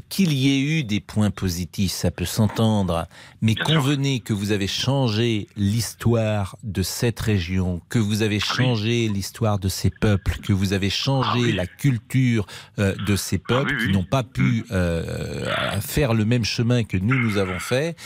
qu'il 0.09 0.33
y 0.33 0.53
ait 0.53 0.79
eu 0.79 0.83
des 0.83 0.99
points 0.99 1.31
positifs, 1.31 1.91
ça 1.91 2.11
peut 2.11 2.25
s'entendre, 2.25 3.07
mais 3.41 3.55
convenez 3.55 4.19
que 4.21 4.33
vous 4.33 4.51
avez 4.51 4.67
changé 4.67 5.47
l'histoire 5.57 6.57
de 6.63 6.83
cette 6.83 7.19
région, 7.19 7.81
que 7.89 7.99
vous 7.99 8.21
avez 8.21 8.39
changé 8.39 9.07
l'histoire 9.09 9.59
de 9.59 9.67
ces 9.67 9.89
peuples, 9.89 10.37
que 10.41 10.53
vous 10.53 10.73
avez 10.73 10.89
changé 10.89 11.51
la 11.51 11.67
culture 11.67 12.45
euh, 12.79 12.95
de 13.05 13.15
ces 13.15 13.37
peuples 13.37 13.77
qui 13.77 13.91
n'ont 13.91 14.05
pas 14.05 14.23
pu 14.23 14.65
euh, 14.71 15.79
faire 15.81 16.13
le 16.13 16.25
même 16.25 16.45
chemin 16.45 16.83
que 16.83 16.97
nous 16.97 17.19
nous 17.19 17.37
avons 17.37 17.59
fait, 17.59 17.97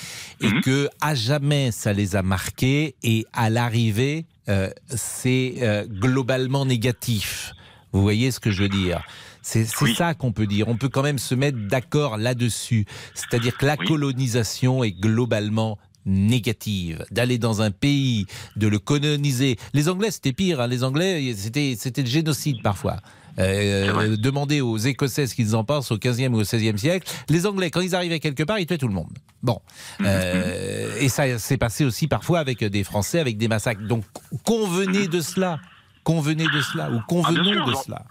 et 0.41 0.61
que 0.61 0.89
à 1.01 1.13
jamais 1.15 1.71
ça 1.71 1.93
les 1.93 2.15
a 2.15 2.23
marqués, 2.23 2.95
et 3.03 3.25
à 3.33 3.49
l'arrivée 3.49 4.25
euh, 4.49 4.69
c'est 4.87 5.85
globalement 5.89 6.65
négatif. 6.65 7.53
Vous 7.97 8.03
voyez 8.03 8.29
ce 8.29 8.39
que 8.39 8.51
je 8.51 8.61
veux 8.61 8.69
dire? 8.69 9.01
C'est 9.41 9.65
ça 9.65 10.13
qu'on 10.13 10.31
peut 10.31 10.45
dire. 10.45 10.67
On 10.67 10.77
peut 10.77 10.87
quand 10.87 11.01
même 11.01 11.17
se 11.17 11.33
mettre 11.33 11.57
d'accord 11.57 12.17
là-dessus. 12.17 12.85
C'est-à-dire 13.15 13.57
que 13.57 13.65
la 13.65 13.75
colonisation 13.75 14.83
est 14.83 14.91
globalement 14.91 15.79
négative. 16.05 17.03
D'aller 17.09 17.39
dans 17.39 17.63
un 17.63 17.71
pays, 17.71 18.27
de 18.55 18.67
le 18.67 18.77
coloniser. 18.77 19.57
Les 19.73 19.89
Anglais, 19.89 20.11
c'était 20.11 20.31
pire. 20.31 20.61
hein. 20.61 20.67
Les 20.67 20.83
Anglais, 20.83 21.33
c'était 21.35 22.01
le 22.03 22.07
génocide 22.07 22.61
parfois. 22.61 22.97
Euh, 23.39 24.15
demandez 24.15 24.61
aux 24.61 24.77
Écossais 24.77 25.25
ce 25.25 25.33
qu'ils 25.33 25.55
en 25.55 25.63
pensent 25.63 25.91
au 25.91 25.97
15e 25.97 26.33
ou 26.33 26.37
au 26.39 26.43
16e 26.43 26.77
siècle. 26.77 27.11
Les 27.29 27.47
Anglais, 27.47 27.71
quand 27.71 27.81
ils 27.81 27.95
arrivaient 27.95 28.19
quelque 28.19 28.43
part, 28.43 28.59
ils 28.59 28.67
tuaient 28.67 28.77
tout 28.77 28.87
le 28.87 28.93
monde. 28.93 29.17
Bon. 29.41 29.59
Euh, 30.01 30.95
et 30.99 31.09
ça 31.09 31.39
s'est 31.39 31.57
passé 31.57 31.83
aussi 31.83 32.07
parfois 32.07 32.39
avec 32.39 32.63
des 32.63 32.83
Français, 32.83 33.19
avec 33.19 33.37
des 33.37 33.47
massacres. 33.47 33.81
Donc, 33.87 34.03
convenez 34.43 35.07
de 35.07 35.21
cela. 35.21 35.59
Convenez 36.07 36.47
de 36.47 36.61
cela. 36.61 36.89
Ou 36.89 37.01
convenons 37.01 37.51
sûr, 37.51 37.65
de 37.65 37.73
cela. 37.73 38.01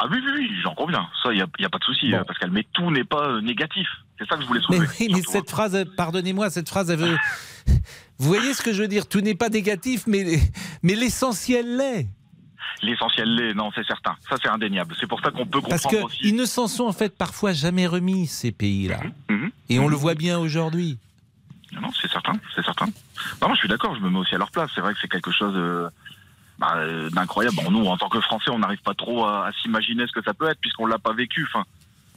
Ah 0.00 0.06
oui, 0.10 0.18
oui, 0.20 0.32
oui, 0.36 0.50
j'en 0.64 0.74
conviens. 0.74 1.06
Ça, 1.22 1.32
il 1.32 1.36
n'y 1.36 1.64
a, 1.64 1.68
pas 1.68 1.78
de 1.78 1.84
souci, 1.84 2.12
Pascal. 2.26 2.50
Mais 2.50 2.66
tout 2.72 2.90
n'est 2.90 3.04
pas 3.04 3.28
euh, 3.28 3.40
négatif. 3.40 3.86
C'est 4.18 4.28
ça 4.28 4.34
que 4.34 4.42
je 4.42 4.48
voulais 4.48 4.60
Mais 4.68 4.78
soulever. 4.78 4.94
oui, 4.98 5.08
mais 5.12 5.22
cette 5.22 5.48
phrase, 5.48 5.76
euh, 5.76 5.84
pardonnez-moi, 5.96 6.50
cette 6.50 6.68
phrase, 6.68 6.90
elle 6.90 6.98
veut. 6.98 7.16
Vous 8.18 8.26
voyez 8.26 8.52
ce 8.52 8.62
que 8.62 8.72
je 8.72 8.82
veux 8.82 8.88
dire? 8.88 9.06
Tout 9.06 9.20
n'est 9.20 9.36
pas 9.36 9.48
négatif, 9.48 10.08
mais, 10.08 10.40
mais 10.82 10.96
l'essentiel 10.96 11.76
l'est. 11.76 12.08
L'essentiel 12.82 13.32
l'est, 13.32 13.54
non, 13.54 13.70
c'est 13.76 13.86
certain. 13.86 14.16
Ça, 14.28 14.34
c'est 14.42 14.48
indéniable. 14.48 14.96
C'est 14.98 15.06
pour 15.06 15.20
ça 15.20 15.30
qu'on 15.30 15.46
peut 15.46 15.60
Parce 15.60 15.82
comprendre 15.84 16.06
aussi. 16.06 16.18
qu'ils 16.18 16.34
ne 16.34 16.46
s'en 16.46 16.66
sont 16.66 16.84
en 16.84 16.92
fait 16.92 17.16
parfois 17.16 17.52
jamais 17.52 17.86
remis, 17.86 18.26
ces 18.26 18.50
pays-là. 18.50 18.98
Mhm. 19.30 19.50
Et 19.68 19.78
on 19.78 19.86
le 19.86 19.94
voit 19.94 20.16
bien 20.16 20.40
aujourd'hui. 20.40 20.98
Non, 21.80 21.90
c'est 22.02 22.10
certain, 22.10 22.32
c'est 22.56 22.64
certain. 22.64 22.86
Non, 23.40 23.46
moi, 23.46 23.52
je 23.54 23.60
suis 23.60 23.68
d'accord, 23.68 23.94
je 23.94 24.00
me 24.00 24.10
mets 24.10 24.18
aussi 24.18 24.34
à 24.34 24.38
leur 24.38 24.50
place. 24.50 24.68
C'est 24.74 24.80
vrai 24.80 24.94
que 24.94 24.98
c'est 25.00 25.08
quelque 25.08 25.30
chose 25.30 25.54
euh, 25.54 25.88
bah, 26.58 26.74
euh, 26.76 27.10
d'incroyable. 27.10 27.56
Bon, 27.56 27.70
nous, 27.70 27.84
en 27.86 27.96
tant 27.96 28.08
que 28.08 28.20
Français, 28.20 28.50
on 28.50 28.58
n'arrive 28.58 28.82
pas 28.82 28.94
trop 28.94 29.24
à, 29.24 29.46
à 29.46 29.52
s'imaginer 29.62 30.04
ce 30.06 30.12
que 30.12 30.22
ça 30.24 30.34
peut 30.34 30.48
être, 30.48 30.58
puisqu'on 30.60 30.86
l'a 30.86 30.98
pas 30.98 31.12
vécu. 31.12 31.46
Enfin, 31.52 31.64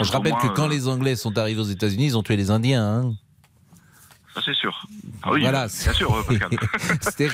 Je 0.01 0.11
rappelle 0.11 0.33
que 0.33 0.47
quand 0.47 0.65
euh, 0.65 0.69
les 0.69 0.87
Anglais 0.87 1.15
sont 1.15 1.37
arrivés 1.37 1.59
aux 1.61 1.65
États-Unis, 1.65 2.05
ils 2.07 2.17
ont 2.17 2.23
tué 2.23 2.35
les 2.37 2.51
Indiens. 2.51 2.83
hein. 2.85 3.13
Ça, 4.39 4.45
c'est 4.45 4.53
sûr. 4.55 4.85
Ah 5.23 5.31
oui, 5.33 5.41
voilà, 5.41 5.67
bien 5.67 5.93
sûr, 5.93 6.15
euh, 6.15 6.23
Pascal. 6.23 6.49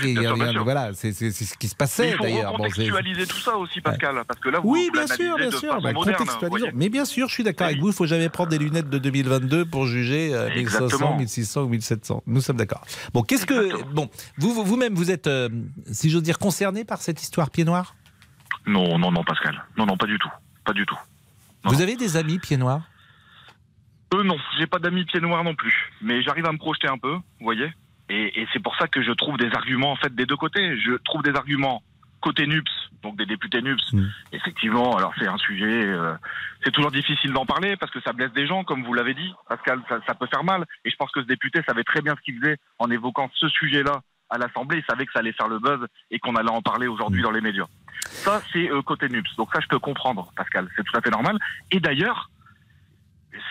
Bien 0.06 0.24
sûr, 0.24 0.36
bien 0.36 0.52
sûr. 0.52 0.64
voilà, 0.64 0.94
c'est 0.94 1.12
ce 1.14 1.58
qui 1.58 1.68
se 1.68 1.76
passait 1.76 2.10
il 2.12 2.16
faut 2.18 2.24
d'ailleurs. 2.24 2.52
Bon, 2.58 2.64
c'est- 2.64 2.82
recontextualiser 2.84 3.28
tout 3.28 3.40
ça 3.40 3.56
aussi, 3.58 3.80
Pascal, 3.82 4.22
parce 4.28 4.40
que 4.40 4.50
là, 4.50 4.60
vous, 4.60 4.70
Oui, 4.72 4.90
bien 4.92 5.06
sûr, 5.08 5.36
bien 5.38 5.52
sûr. 5.52 5.80
Bah, 5.82 5.94
contextualisons. 5.94 6.48
voyez. 6.50 6.72
Mais 6.74 6.90
bien 6.90 7.06
sûr, 7.06 7.28
je 7.28 7.34
suis 7.34 7.44
d'accord 7.44 7.68
avec 7.68 7.80
vous. 7.80 7.90
Il 7.90 7.94
faut 7.94 8.08
jamais 8.08 8.30
prendre 8.30 8.50
des 8.50 8.58
lunettes 8.58 8.90
de 8.90 8.98
2022 8.98 9.66
pour 9.66 9.86
juger 9.86 10.34
euh, 10.34 10.50
1500, 10.56 10.60
Exactement. 10.86 11.18
1600 11.18 11.62
ou 11.64 11.68
1700. 11.68 12.24
Nous 12.26 12.42
sommes 12.42 12.58
d'accord. 12.58 12.82
Bon, 13.14 13.22
qu'est-ce 13.22 13.46
que 13.46 13.84
bon, 13.94 14.10
vous 14.38 14.54
vous- 14.54 14.64
vous-même 14.64 14.96
vous 14.96 15.12
êtes, 15.12 15.28
euh, 15.28 15.50
si 15.92 16.10
j'ose 16.10 16.24
dire, 16.24 16.40
concerné 16.40 16.86
par 16.86 17.02
cette 17.02 17.22
histoire 17.22 17.50
pied 17.52 17.66
noir 17.66 17.96
Non, 18.66 18.98
non, 18.98 19.12
non, 19.12 19.24
Pascal. 19.24 19.64
Non, 19.78 19.86
non, 19.86 19.98
pas 19.98 20.08
du 20.08 20.18
tout. 20.18 20.32
Pas 20.64 20.74
du 20.74 20.86
tout. 20.86 20.98
Vous 21.66 21.82
avez 21.82 21.96
des 21.96 22.18
amis 22.18 22.40
pieds 22.40 22.58
noirs 22.58 22.82
Non, 24.24 24.38
j'ai 24.58 24.68
pas 24.68 24.80
d'amis 24.80 25.06
pieds 25.06 25.22
noirs 25.22 25.44
non 25.44 25.56
plus. 25.56 25.92
Mais 26.02 26.22
j'arrive 26.22 26.46
à 26.46 26.52
me 26.52 26.58
projeter 26.58 26.88
un 26.88 26.98
peu, 26.98 27.14
vous 27.14 27.22
voyez. 27.40 27.72
Et, 28.10 28.42
et 28.42 28.48
c'est 28.54 28.62
pour 28.62 28.76
ça 28.76 28.88
que 28.88 29.02
je 29.02 29.12
trouve 29.12 29.38
des 29.38 29.52
arguments, 29.54 29.92
en 29.92 29.96
fait, 29.96 30.14
des 30.14 30.26
deux 30.26 30.38
côtés. 30.38 30.80
Je 30.80 30.94
trouve 31.04 31.24
des 31.24 31.36
arguments 31.36 31.82
côté 32.26 32.48
NUPS, 32.48 32.72
donc 33.04 33.18
des 33.18 33.28
députés 33.28 33.62
NUPS. 33.62 33.94
Effectivement, 34.32 34.98
alors 34.98 35.14
c'est 35.20 35.28
un 35.28 35.38
sujet, 35.38 35.86
euh, 35.86 36.16
c'est 36.64 36.72
toujours 36.72 36.90
difficile 36.90 37.32
d'en 37.32 37.46
parler 37.46 37.78
parce 37.78 37.92
que 37.92 38.02
ça 38.02 38.14
blesse 38.14 38.34
des 38.34 38.48
gens, 38.48 38.64
comme 38.64 38.84
vous 38.84 38.96
l'avez 38.96 39.14
dit, 39.14 39.32
Pascal, 39.48 39.80
ça, 39.88 40.00
ça 40.08 40.16
peut 40.16 40.26
faire 40.26 40.44
mal. 40.44 40.66
Et 40.86 40.90
je 40.90 40.96
pense 40.96 41.12
que 41.12 41.22
ce 41.22 41.28
député 41.28 41.62
savait 41.68 41.84
très 41.84 42.02
bien 42.02 42.16
ce 42.16 42.22
qu'il 42.22 42.40
faisait 42.40 42.58
en 42.80 42.90
évoquant 42.90 43.30
ce 43.36 43.48
sujet-là 43.48 44.02
à 44.32 44.40
l'Assemblée. 44.40 44.80
Il 44.80 44.86
savait 44.86 45.06
que 45.06 45.12
ça 45.12 45.20
allait 45.20 45.34
faire 45.34 45.48
le 45.48 45.60
buzz 45.60 45.86
et 46.10 46.18
qu'on 46.18 46.36
allait 46.36 46.50
en 46.50 46.64
parler 46.64 46.88
aujourd'hui 46.88 47.22
dans 47.22 47.30
les 47.30 47.42
médias. 47.42 47.68
Ça, 48.00 48.42
c'est 48.52 48.72
euh, 48.72 48.82
côté 48.82 49.08
NUPS. 49.08 49.36
Donc 49.38 49.50
ça, 49.54 49.60
je 49.62 49.68
peux 49.68 49.80
comprendre, 49.80 50.32
Pascal. 50.36 50.68
C'est 50.76 50.84
tout 50.84 50.98
à 50.98 51.02
fait 51.02 51.12
normal. 51.12 51.38
Et 51.70 51.80
d'ailleurs, 51.80 52.32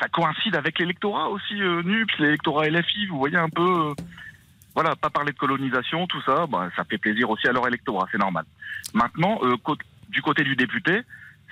ça 0.01 0.09
coïncide 0.09 0.57
avec 0.57 0.79
l'électorat 0.79 1.29
aussi, 1.29 1.61
euh, 1.61 1.83
NUPS, 1.83 2.19
l'électorat 2.19 2.69
LFI, 2.69 3.07
vous 3.07 3.19
voyez 3.19 3.37
un 3.37 3.49
peu... 3.49 3.91
euh, 3.91 3.95
voilà, 4.75 4.97
pas 4.97 5.11
parler 5.11 5.33
de 5.33 5.39
colonisation, 5.39 6.07
tout 6.07 6.21
ça, 6.23 6.47
bah, 6.47 6.69
ça 6.75 6.85
fait 6.85 6.99
plaisir 6.99 7.31
aussi 7.31 7.47
à 7.47 7.53
leur 7.53 7.67
électorat, 7.69 8.09
c'est 8.11 8.19
normal. 8.19 8.45
Maintenant, 8.93 9.39
euh, 9.43 9.57
du 10.09 10.21
côté 10.21 10.43
du 10.43 10.57
député, 10.57 11.03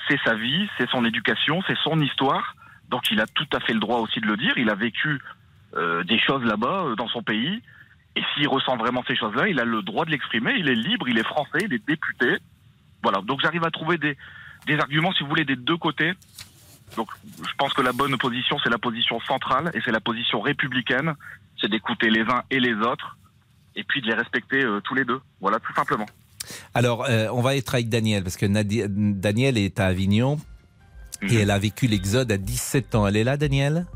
c'est 0.08 0.18
sa 0.24 0.34
vie, 0.34 0.68
c'est 0.76 0.88
son 0.90 1.04
éducation, 1.04 1.62
c'est 1.66 1.78
son 1.84 2.00
histoire, 2.00 2.56
donc 2.88 3.02
il 3.10 3.20
a 3.20 3.26
tout 3.26 3.46
à 3.52 3.60
fait 3.60 3.74
le 3.74 3.80
droit 3.80 4.00
aussi 4.00 4.20
de 4.20 4.26
le 4.26 4.36
dire, 4.36 4.54
il 4.56 4.68
a 4.70 4.74
vécu 4.74 5.20
euh, 5.76 6.02
des 6.02 6.18
choses 6.18 6.42
là-bas, 6.42 6.94
dans 6.96 7.08
son 7.08 7.22
pays, 7.22 7.62
et 8.16 8.22
s'il 8.34 8.48
ressent 8.48 8.76
vraiment 8.76 9.04
ces 9.06 9.14
choses-là, 9.14 9.48
il 9.48 9.60
a 9.60 9.64
le 9.64 9.82
droit 9.82 10.04
de 10.04 10.10
l'exprimer, 10.10 10.54
il 10.58 10.68
est 10.68 10.74
libre, 10.74 11.08
il 11.08 11.16
est 11.16 11.26
français, 11.26 11.60
il 11.62 11.72
est 11.72 11.86
député. 11.86 12.38
Voilà, 13.02 13.20
donc 13.22 13.40
j'arrive 13.40 13.64
à 13.64 13.70
trouver 13.70 13.98
des 13.98 14.16
arguments, 14.78 15.12
si 15.12 15.22
vous 15.22 15.28
voulez, 15.28 15.44
des 15.44 15.56
deux 15.56 15.76
côtés. 15.76 16.12
Donc 16.96 17.08
je 17.38 17.54
pense 17.58 17.72
que 17.72 17.82
la 17.82 17.92
bonne 17.92 18.16
position, 18.18 18.56
c'est 18.62 18.70
la 18.70 18.78
position 18.78 19.20
centrale, 19.20 19.70
et 19.74 19.80
c'est 19.84 19.92
la 19.92 20.00
position 20.00 20.40
républicaine, 20.40 21.14
c'est 21.60 21.70
d'écouter 21.70 22.10
les 22.10 22.22
uns 22.22 22.42
et 22.50 22.60
les 22.60 22.74
autres, 22.74 23.16
et 23.76 23.84
puis 23.84 24.00
de 24.02 24.06
les 24.08 24.14
respecter 24.14 24.62
euh, 24.64 24.80
tous 24.80 24.94
les 24.94 25.04
deux. 25.04 25.20
Voilà, 25.40 25.58
tout 25.60 25.72
simplement. 25.74 26.06
Alors, 26.74 27.04
euh, 27.08 27.28
on 27.32 27.40
va 27.40 27.56
être 27.56 27.74
avec 27.74 27.88
Daniel, 27.88 28.22
parce 28.24 28.36
que 28.36 28.46
Nadi- 28.46 28.84
Daniel 28.88 29.56
est 29.56 29.78
à 29.80 29.86
Avignon 29.86 30.38
et 31.22 31.36
elle 31.36 31.50
a 31.52 31.58
vécu 31.58 31.86
l'exode 31.86 32.32
à 32.32 32.36
17 32.36 32.94
ans. 32.96 33.06
Elle 33.06 33.16
est 33.16 33.24
là, 33.24 33.36
Daniel? 33.36 33.86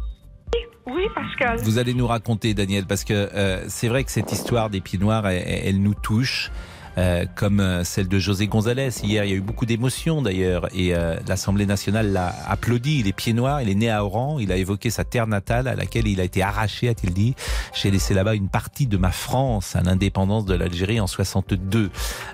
Oui, 0.86 1.02
Pascal. 1.12 1.58
Vous 1.64 1.78
allez 1.78 1.92
nous 1.94 2.06
raconter, 2.06 2.54
Daniel, 2.54 2.86
parce 2.86 3.02
que 3.02 3.12
euh, 3.12 3.64
c'est 3.68 3.88
vrai 3.88 4.04
que 4.04 4.12
cette 4.12 4.30
histoire 4.30 4.70
des 4.70 4.80
pieds 4.80 5.00
noirs, 5.00 5.26
elle, 5.26 5.42
elle 5.66 5.82
nous 5.82 5.94
touche. 5.94 6.52
Euh, 6.98 7.24
comme 7.34 7.60
euh, 7.60 7.84
celle 7.84 8.08
de 8.08 8.18
José 8.18 8.46
González. 8.46 8.90
Hier, 9.02 9.24
il 9.24 9.30
y 9.30 9.34
a 9.34 9.36
eu 9.36 9.40
beaucoup 9.40 9.66
d'émotions 9.66 10.22
d'ailleurs, 10.22 10.68
et 10.74 10.94
euh, 10.94 11.16
l'Assemblée 11.26 11.66
nationale 11.66 12.12
l'a 12.12 12.34
applaudi. 12.48 13.00
Il 13.00 13.08
est 13.08 13.12
pieds 13.12 13.32
noirs, 13.32 13.60
il 13.62 13.68
est 13.68 13.74
né 13.74 13.90
à 13.90 14.04
Oran, 14.04 14.38
il 14.38 14.52
a 14.52 14.56
évoqué 14.56 14.90
sa 14.90 15.04
terre 15.04 15.26
natale 15.26 15.68
à 15.68 15.74
laquelle 15.74 16.06
il 16.06 16.20
a 16.20 16.24
été 16.24 16.42
arraché, 16.42 16.88
a-t-il 16.88 17.12
dit. 17.12 17.34
J'ai 17.74 17.90
laissé 17.90 18.14
là-bas 18.14 18.34
une 18.34 18.48
partie 18.48 18.86
de 18.86 18.96
ma 18.96 19.10
France 19.10 19.76
à 19.76 19.82
l'indépendance 19.82 20.44
de 20.44 20.54
l'Algérie 20.54 21.00
en 21.00 21.06
62. 21.06 21.90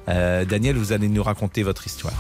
Euh, 0.09 0.45
Daniel, 0.45 0.77
vous 0.77 0.93
allez 0.93 1.09
nous 1.09 1.23
raconter 1.23 1.63
votre 1.63 1.87
histoire. 1.87 2.15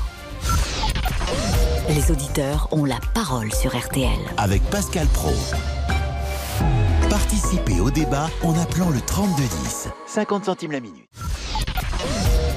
Les 1.88 2.10
auditeurs 2.10 2.68
ont 2.72 2.84
la 2.84 2.98
parole 3.14 3.52
sur 3.52 3.76
RTL. 3.76 4.08
Avec 4.36 4.62
Pascal 4.70 5.06
Pro. 5.08 5.32
Participez 7.32 7.80
au 7.80 7.90
débat 7.90 8.28
en 8.42 8.52
appelant 8.60 8.90
le 8.90 9.00
3210. 9.00 9.88
50 10.06 10.44
centimes 10.44 10.72
la 10.72 10.80
minute. 10.80 11.08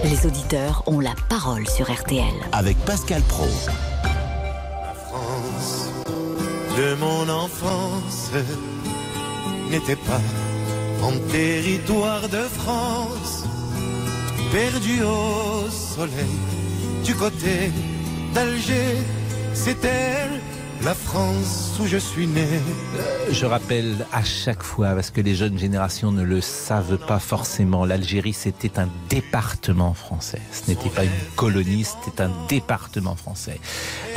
Les 0.04 0.26
auditeurs 0.26 0.84
ont 0.88 1.00
la 1.00 1.14
parole 1.30 1.66
sur 1.66 1.90
RTL. 1.90 2.34
Avec 2.52 2.78
Pascal 2.80 3.22
Pro. 3.22 3.48
France 5.08 5.90
de 6.78 6.94
mon 6.96 7.30
enfance 7.30 8.32
n'était 9.72 9.96
pas 9.96 10.20
en 11.02 11.14
territoire 11.32 12.28
de 12.28 12.42
France, 12.42 13.46
perdu 14.52 15.04
au 15.04 15.70
soleil 15.70 16.36
du 17.06 17.16
côté 17.16 17.72
d'Alger, 18.34 18.98
c'était 19.54 20.28
la 20.84 20.94
France 20.94 21.78
où 21.82 21.86
je 21.86 21.98
suis 21.98 22.28
né. 22.28 22.46
Je 23.32 23.46
rappelle 23.46 24.06
à 24.12 24.24
chaque 24.24 24.64
fois, 24.64 24.94
parce 24.94 25.10
que 25.10 25.22
les 25.22 25.36
jeunes 25.36 25.58
générations 25.58 26.12
ne 26.12 26.24
le 26.24 26.42
savent 26.42 26.98
pas 26.98 27.20
forcément, 27.20 27.86
l'Algérie 27.86 28.34
c'était 28.34 28.80
un 28.80 28.90
département 29.10 29.94
français. 29.94 30.42
Ce 30.52 30.70
n'était 30.70 30.90
pas 30.90 31.04
une 31.06 31.12
colonie, 31.36 31.86
c'était 31.86 32.22
un 32.22 32.32
département 32.48 33.16
français. 33.16 33.60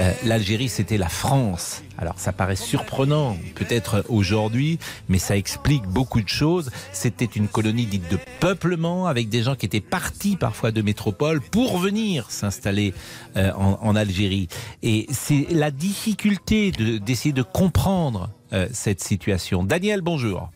Euh, 0.00 0.12
L'Algérie 0.24 0.68
c'était 0.68 0.98
la 0.98 1.08
France. 1.08 1.82
Alors 2.00 2.14
ça 2.16 2.32
paraît 2.32 2.54
surprenant, 2.56 3.36
peut-être 3.56 4.04
aujourd'hui, 4.08 4.78
mais 5.08 5.18
ça 5.18 5.36
explique 5.36 5.84
beaucoup 5.84 6.20
de 6.20 6.28
choses. 6.28 6.70
C'était 6.92 7.24
une 7.24 7.48
colonie 7.48 7.86
dite 7.86 8.08
de 8.08 8.18
peuplement, 8.38 9.06
avec 9.06 9.28
des 9.28 9.42
gens 9.42 9.56
qui 9.56 9.66
étaient 9.66 9.80
partis 9.80 10.36
parfois 10.36 10.70
de 10.70 10.80
métropole 10.80 11.40
pour 11.40 11.78
venir 11.78 12.30
s'installer 12.30 12.94
euh, 13.36 13.50
en, 13.54 13.80
en 13.82 13.96
Algérie. 13.96 14.48
Et 14.84 15.06
c'est 15.10 15.46
la 15.50 15.72
difficulté 15.72 16.47
de- 16.48 16.98
d'essayer 16.98 17.32
de, 17.34 17.42
comprendre 17.42 18.30
euh, 18.52 18.68
cette 18.72 19.00
situation. 19.00 19.62
Daniel, 19.64 20.00
bonjour. 20.00 20.48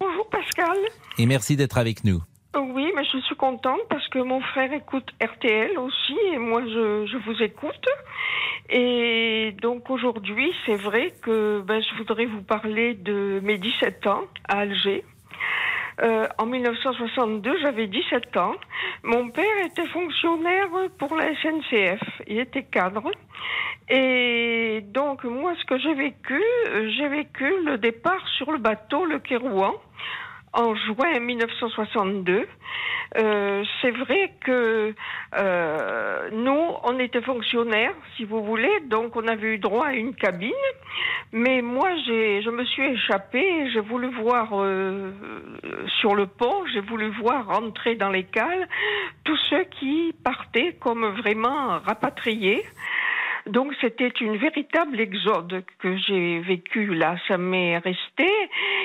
Bonjour 0.00 0.26
Pascal. 0.30 0.76
Et 1.18 1.26
merci 1.26 1.56
d'être 1.56 1.76
avec 1.78 2.04
nous. 2.04 2.20
Oui, 2.56 2.90
mais 2.96 3.04
je 3.04 3.18
suis 3.18 3.36
contente 3.36 3.80
parce 3.90 4.06
que 4.08 4.18
mon 4.18 4.40
frère 4.40 4.72
écoute 4.72 5.08
RTL 5.22 5.78
aussi 5.78 6.16
et 6.32 6.38
moi 6.38 6.62
je, 6.62 7.06
je 7.06 7.16
vous 7.18 7.42
écoute. 7.42 7.86
Et 8.70 9.54
donc 9.60 9.90
aujourd'hui, 9.90 10.52
c'est 10.64 10.76
vrai 10.76 11.12
que 11.22 11.60
ben, 11.60 11.82
je 11.82 11.96
voudrais 11.98 12.26
vous 12.26 12.42
parler 12.42 12.94
de 12.94 13.40
mes 13.42 13.58
17 13.58 14.06
ans 14.06 14.22
à 14.48 14.60
Alger. 14.60 15.04
Euh, 16.00 16.26
en 16.38 16.46
1962, 16.46 17.58
j'avais 17.60 17.86
17 17.86 18.36
ans. 18.36 18.54
Mon 19.02 19.28
père 19.30 19.44
était 19.64 19.86
fonctionnaire 19.88 20.68
pour 20.98 21.14
la 21.16 21.34
SNCF. 21.34 22.00
Il 22.26 22.38
était 22.38 22.64
cadre. 22.64 23.10
Et 23.88 24.82
donc, 24.88 25.24
moi, 25.24 25.54
ce 25.60 25.64
que 25.66 25.78
j'ai 25.78 25.94
vécu, 25.94 26.40
euh, 26.68 26.90
j'ai 26.96 27.08
vécu 27.08 27.52
le 27.64 27.78
départ 27.78 28.26
sur 28.36 28.52
le 28.52 28.58
bateau, 28.58 29.04
le 29.04 29.18
Kérouan, 29.18 29.74
en 30.52 30.74
juin 30.74 31.18
1962. 31.20 32.46
Euh, 33.18 33.64
c'est 33.80 33.90
vrai 33.90 34.32
que 34.44 34.94
euh, 35.36 36.28
nous, 36.32 36.64
on 36.84 36.98
était 36.98 37.20
fonctionnaires, 37.20 37.94
si 38.16 38.24
vous 38.24 38.42
voulez, 38.42 38.80
donc 38.86 39.16
on 39.16 39.26
avait 39.28 39.54
eu 39.54 39.58
droit 39.58 39.86
à 39.86 39.92
une 39.92 40.14
cabine. 40.14 40.52
Mais 41.32 41.62
moi, 41.62 41.90
j'ai, 42.06 42.42
je 42.42 42.50
me 42.50 42.64
suis 42.64 42.82
échappée, 42.82 43.70
j'ai 43.72 43.80
voulu 43.80 44.08
voir 44.08 44.50
euh, 44.52 45.12
sur 46.00 46.14
le 46.14 46.26
pont, 46.26 46.64
j'ai 46.72 46.80
voulu 46.80 47.08
voir 47.20 47.46
rentrer 47.46 47.94
dans 47.96 48.10
les 48.10 48.24
cales 48.24 48.68
tous 49.24 49.38
ceux 49.50 49.64
qui 49.64 50.14
partaient 50.24 50.74
comme 50.80 51.06
vraiment 51.16 51.80
rapatriés. 51.80 52.64
Donc 53.46 53.72
c'était 53.80 54.12
une 54.20 54.36
véritable 54.36 55.00
exode 55.00 55.64
que 55.80 55.96
j'ai 55.96 56.40
vécu 56.40 56.94
là. 56.94 57.16
Ça 57.26 57.38
m'est 57.38 57.78
resté. 57.78 58.28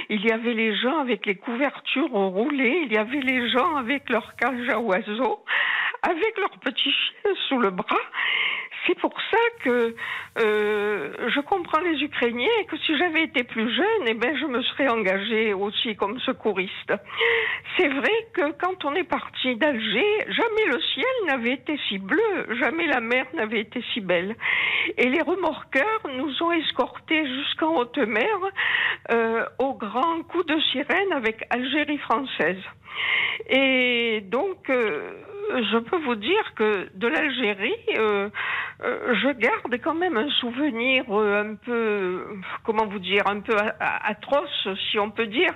Il 0.09 0.25
y 0.25 0.31
avait 0.31 0.53
les 0.53 0.75
gens 0.75 0.99
avec 0.99 1.25
les 1.25 1.35
couvertures 1.35 2.09
roulées, 2.09 2.83
il 2.85 2.93
y 2.93 2.97
avait 2.97 3.21
les 3.21 3.49
gens 3.49 3.75
avec 3.75 4.09
leur 4.09 4.35
cage 4.35 4.69
à 4.69 4.79
oiseaux, 4.79 5.43
avec 6.01 6.37
leurs 6.37 6.57
petits 6.59 6.91
chiens 6.91 7.33
sous 7.47 7.59
le 7.59 7.69
bras. 7.69 7.97
C'est 8.88 8.97
pour 8.99 9.13
ça 9.31 9.38
que 9.63 9.95
euh, 10.39 11.29
je 11.29 11.39
comprends 11.41 11.81
les 11.81 12.01
Ukrainiens 12.01 12.47
et 12.61 12.65
que 12.65 12.77
si 12.77 12.97
j'avais 12.97 13.23
été 13.23 13.43
plus 13.43 13.69
jeune, 13.75 14.07
eh 14.07 14.13
ben, 14.13 14.35
je 14.38 14.45
me 14.45 14.61
serais 14.61 14.88
engagée 14.88 15.53
aussi 15.53 15.95
comme 15.97 16.19
secouriste. 16.21 16.93
C'est 17.77 17.89
vrai 17.89 18.27
que 18.33 18.51
quand 18.53 18.85
on 18.85 18.95
est 18.95 19.03
parti 19.03 19.55
d'Alger, 19.57 20.25
jamais 20.29 20.65
le 20.67 20.79
ciel 20.93 21.05
n'avait 21.25 21.53
été 21.53 21.77
si 21.89 21.97
bleu, 21.97 22.55
jamais 22.61 22.88
la 22.88 23.01
mer 23.01 23.25
n'avait 23.33 23.59
été 23.59 23.83
si 23.93 23.99
belle. 23.99 24.35
Et 24.97 25.09
les 25.09 25.21
remorqueurs 25.21 26.07
nous 26.15 26.43
ont 26.43 26.51
escortés 26.53 27.27
jusqu'en 27.27 27.75
haute 27.75 27.97
mer 27.97 28.38
euh, 29.11 29.45
au 29.59 29.73
grand 29.73 30.23
coup 30.23 30.43
de 30.43 30.59
sirène 30.71 31.11
avec 31.11 31.43
Algérie 31.49 31.97
française. 31.97 32.63
Et 33.49 34.21
donc, 34.21 34.69
euh, 34.69 35.11
je 35.49 35.77
peux 35.79 35.97
vous 35.97 36.15
dire 36.15 36.53
que 36.55 36.89
de 36.95 37.07
l'Algérie, 37.07 37.73
euh, 37.97 38.29
euh, 38.83 39.15
je 39.23 39.29
garde 39.29 39.75
quand 39.83 39.95
même 39.95 40.17
un 40.17 40.29
souvenir 40.29 41.03
euh, 41.09 41.43
un 41.43 41.55
peu, 41.55 42.23
comment 42.63 42.85
vous 42.85 42.99
dire, 42.99 43.23
un 43.27 43.39
peu 43.39 43.55
atroce, 43.79 44.67
si 44.91 44.99
on 44.99 45.09
peut 45.09 45.25
dire, 45.25 45.51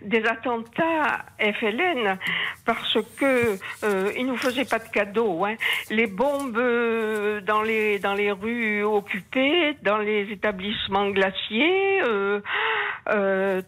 des 0.00 0.24
attentats 0.24 1.24
FLN, 1.38 2.18
parce 2.64 2.98
que 3.18 3.58
euh, 3.84 4.12
ils 4.16 4.26
nous 4.26 4.38
faisaient 4.38 4.64
pas 4.64 4.78
de 4.78 4.88
cadeaux. 4.88 5.44
Hein. 5.44 5.56
Les 5.90 6.06
bombes 6.06 6.62
dans 7.44 7.62
les 7.62 7.98
dans 7.98 8.14
les 8.14 8.32
rues 8.32 8.82
occupées, 8.84 9.76
dans 9.82 9.98
les 9.98 10.30
établissements 10.30 11.10
glaciers. 11.10 12.00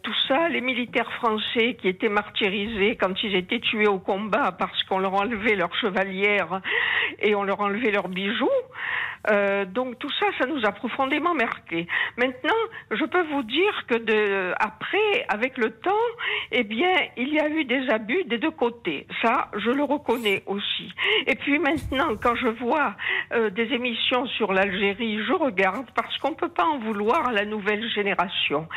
tout 0.02 0.14
ça, 0.28 0.48
les 0.48 0.60
militaires 0.60 1.12
français 1.14 1.76
qui 1.80 1.88
étaient 1.88 2.08
martyrisés 2.08 2.96
quand 2.96 3.22
ils 3.22 3.34
étaient 3.34 3.60
tués 3.60 3.88
au 3.88 3.98
combat 3.98 4.52
parce 4.52 4.82
qu'on 4.84 4.98
leur 4.98 5.14
enlevait 5.14 5.56
leur 5.56 5.63
chevalière 5.74 6.60
et 7.20 7.34
on 7.34 7.44
leur 7.44 7.60
enlevait 7.60 7.90
leurs 7.90 8.08
bijoux. 8.08 8.48
Euh, 9.30 9.64
donc 9.64 9.98
tout 9.98 10.10
ça, 10.20 10.26
ça 10.38 10.46
nous 10.46 10.64
a 10.64 10.72
profondément 10.72 11.34
marqué. 11.34 11.86
Maintenant, 12.16 12.54
je 12.90 13.04
peux 13.04 13.22
vous 13.22 13.42
dire 13.42 13.86
que 13.86 13.94
de, 13.94 14.52
après, 14.58 15.24
avec 15.28 15.56
le 15.58 15.70
temps, 15.70 15.92
eh 16.52 16.64
bien, 16.64 16.94
il 17.16 17.32
y 17.32 17.40
a 17.40 17.48
eu 17.48 17.64
des 17.64 17.88
abus 17.90 18.24
des 18.24 18.38
deux 18.38 18.50
côtés. 18.50 19.06
Ça, 19.22 19.48
je 19.56 19.70
le 19.70 19.82
reconnais 19.84 20.42
aussi. 20.46 20.92
Et 21.26 21.34
puis 21.34 21.58
maintenant, 21.58 22.16
quand 22.20 22.34
je 22.34 22.48
vois 22.48 22.94
euh, 23.32 23.50
des 23.50 23.72
émissions 23.72 24.26
sur 24.26 24.52
l'Algérie, 24.52 25.22
je 25.24 25.32
regarde 25.32 25.86
parce 25.94 26.16
qu'on 26.18 26.34
peut 26.34 26.48
pas 26.48 26.64
en 26.64 26.78
vouloir 26.78 27.28
à 27.28 27.32
la 27.32 27.44
nouvelle 27.44 27.88
génération. 27.90 28.68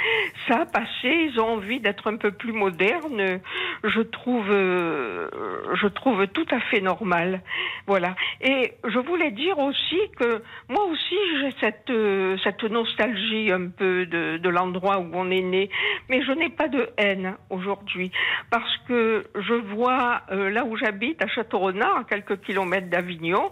Ça 0.47 0.61
a 0.61 0.65
passé, 0.65 1.29
ils 1.31 1.39
ont 1.39 1.55
envie 1.55 1.79
d'être 1.79 2.07
un 2.07 2.17
peu 2.17 2.31
plus 2.31 2.53
modernes. 2.53 3.39
Je 3.83 4.01
trouve, 4.01 4.49
euh, 4.49 5.29
je 5.75 5.87
trouve 5.87 6.27
tout 6.27 6.47
à 6.51 6.59
fait 6.59 6.81
normal. 6.81 7.41
Voilà. 7.85 8.15
Et 8.41 8.73
je 8.83 8.99
voulais 8.99 9.31
dire 9.31 9.57
aussi 9.59 9.99
que 10.17 10.36
moi 10.69 10.85
aussi 10.85 11.15
j'ai 11.39 11.53
cette 11.61 11.89
euh, 11.89 12.37
nostalgie 12.69 13.51
un 13.51 13.69
peu 13.69 14.05
de, 14.05 14.37
de 14.37 14.49
l'endroit 14.49 14.99
où 14.99 15.09
on 15.13 15.29
est 15.31 15.41
né, 15.41 15.69
mais 16.09 16.23
je 16.23 16.31
n'ai 16.31 16.49
pas 16.49 16.67
de 16.67 16.89
haine 16.97 17.35
aujourd'hui 17.49 18.11
parce 18.49 18.77
que 18.87 19.25
je 19.35 19.53
vois 19.53 20.21
euh, 20.31 20.49
là 20.49 20.65
où 20.65 20.77
j'habite 20.77 21.21
à 21.21 21.27
Château-Renard, 21.27 21.97
à 21.97 22.03
quelques 22.03 22.41
kilomètres 22.41 22.89
d'Avignon, 22.89 23.51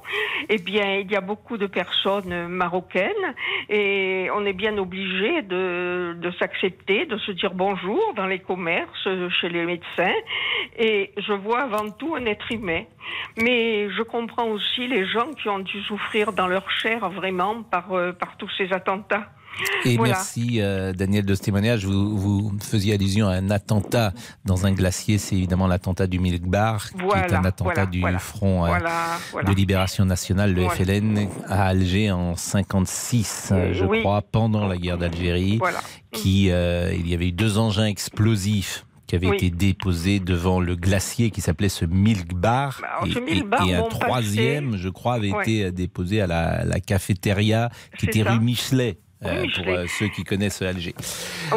eh 0.49 0.57
bien 0.57 0.95
il 0.95 1.11
y 1.11 1.15
a 1.15 1.21
beaucoup 1.21 1.57
de 1.57 1.67
personnes 1.67 2.47
marocaines 2.47 3.33
et 3.69 4.29
on 4.33 4.45
est 4.45 4.53
bien 4.53 4.77
obligé 4.77 5.41
de 5.41 6.15
de 6.19 6.31
s'accepter, 6.39 7.05
de 7.05 7.17
se 7.17 7.31
dire 7.31 7.53
bonjour 7.53 8.13
dans 8.15 8.27
les 8.27 8.39
commerces, 8.39 9.07
chez 9.39 9.49
les 9.49 9.65
médecins 9.65 10.13
et 10.77 11.11
je 11.17 11.33
vois 11.33 11.61
avant 11.61 11.89
tout 11.89 12.15
un 12.15 12.25
être 12.25 12.51
humain. 12.51 12.83
Mais 13.37 13.89
je 13.91 14.01
comprends 14.01 14.47
aussi 14.47 14.87
les 14.87 15.05
gens 15.05 15.31
qui 15.33 15.49
ont 15.49 15.59
dû 15.59 15.81
souffrir 15.83 16.33
dans 16.33 16.47
leur 16.47 16.69
chair 16.81 17.09
vraiment 17.09 17.63
par, 17.63 17.91
euh, 17.93 18.11
par 18.13 18.37
tous 18.37 18.49
ces 18.57 18.71
attentats. 18.71 19.27
Et 19.85 19.95
Voilà. 19.95 20.15
merci 20.15 20.59
euh, 20.59 20.91
Daniel 20.91 21.25
de 21.25 21.33
ce 21.33 21.41
témoignage. 21.41 21.85
Vous, 21.85 22.17
vous 22.17 22.51
faisiez 22.61 22.93
allusion 22.93 23.27
à 23.27 23.35
un 23.35 23.49
attentat 23.49 24.11
dans 24.43 24.65
un 24.65 24.73
glacier. 24.73 25.17
C'est 25.17 25.35
évidemment 25.35 25.67
l'attentat 25.67 26.07
du 26.07 26.19
Milk 26.19 26.43
Bar, 26.43 26.89
qui 26.91 26.97
est 27.17 27.33
un 27.33 27.45
attentat 27.45 27.85
voilà, 27.85 27.85
du. 27.85 28.03
Front 28.19 28.65
euh, 28.65 29.43
de 29.43 29.53
Libération 29.53 30.03
Nationale, 30.03 30.53
le. 30.53 30.67
FLN, 30.67 31.29
à 31.47 31.67
Alger 31.67 32.11
en 32.11 32.35
56, 32.35 33.51
euh, 33.53 33.73
je 33.73 33.85
Oui. 33.85 34.01
crois, 34.01 34.21
pendant 34.21 34.67
la 34.67 34.77
guerre 34.77 34.97
d'Algérie. 34.97 35.59
Qui, 36.11 36.45
il 36.47 37.07
y 37.09 37.13
avait 37.13 37.27
eu 37.27 37.31
deux 37.33 37.57
engins 37.57 37.85
explosifs 37.87 38.85
qui 39.07 39.15
avaient 39.15 39.27
Oui. 39.27 39.35
été 39.35 39.49
déposés 39.49 40.19
devant 40.19 40.59
le 40.59 40.75
glacier 40.75 41.29
qui 41.31 41.41
s'appelait 41.41 41.69
ce 41.69 41.85
Milk 41.85 42.33
Bar. 42.33 42.81
alors, 42.83 43.07
et, 43.07 43.11
ce 43.13 43.19
Milk 43.19 43.45
et- 43.45 43.47
Bar, 43.47 43.67
et 43.69 43.73
un 43.75 43.83
troisième, 43.83 44.71
passé. 44.71 44.83
je 44.83 44.89
crois, 44.89 45.13
avait 45.15 45.31
Ouais. 45.31 45.43
été 45.43 45.63
euh, 45.65 45.71
déposé 45.71 46.21
à 46.21 46.27
la, 46.27 46.63
la 46.65 46.79
cafétéria 46.79 47.69
qui 47.99 48.05
était 48.07 48.23
ça. 48.23 48.33
rue 48.33 48.39
Michelet. 48.39 48.97
Euh, 49.23 49.45
pour 49.55 49.67
euh, 49.67 49.85
ceux 49.97 50.09
qui 50.09 50.23
connaissent 50.23 50.61
Alger. 50.61 50.93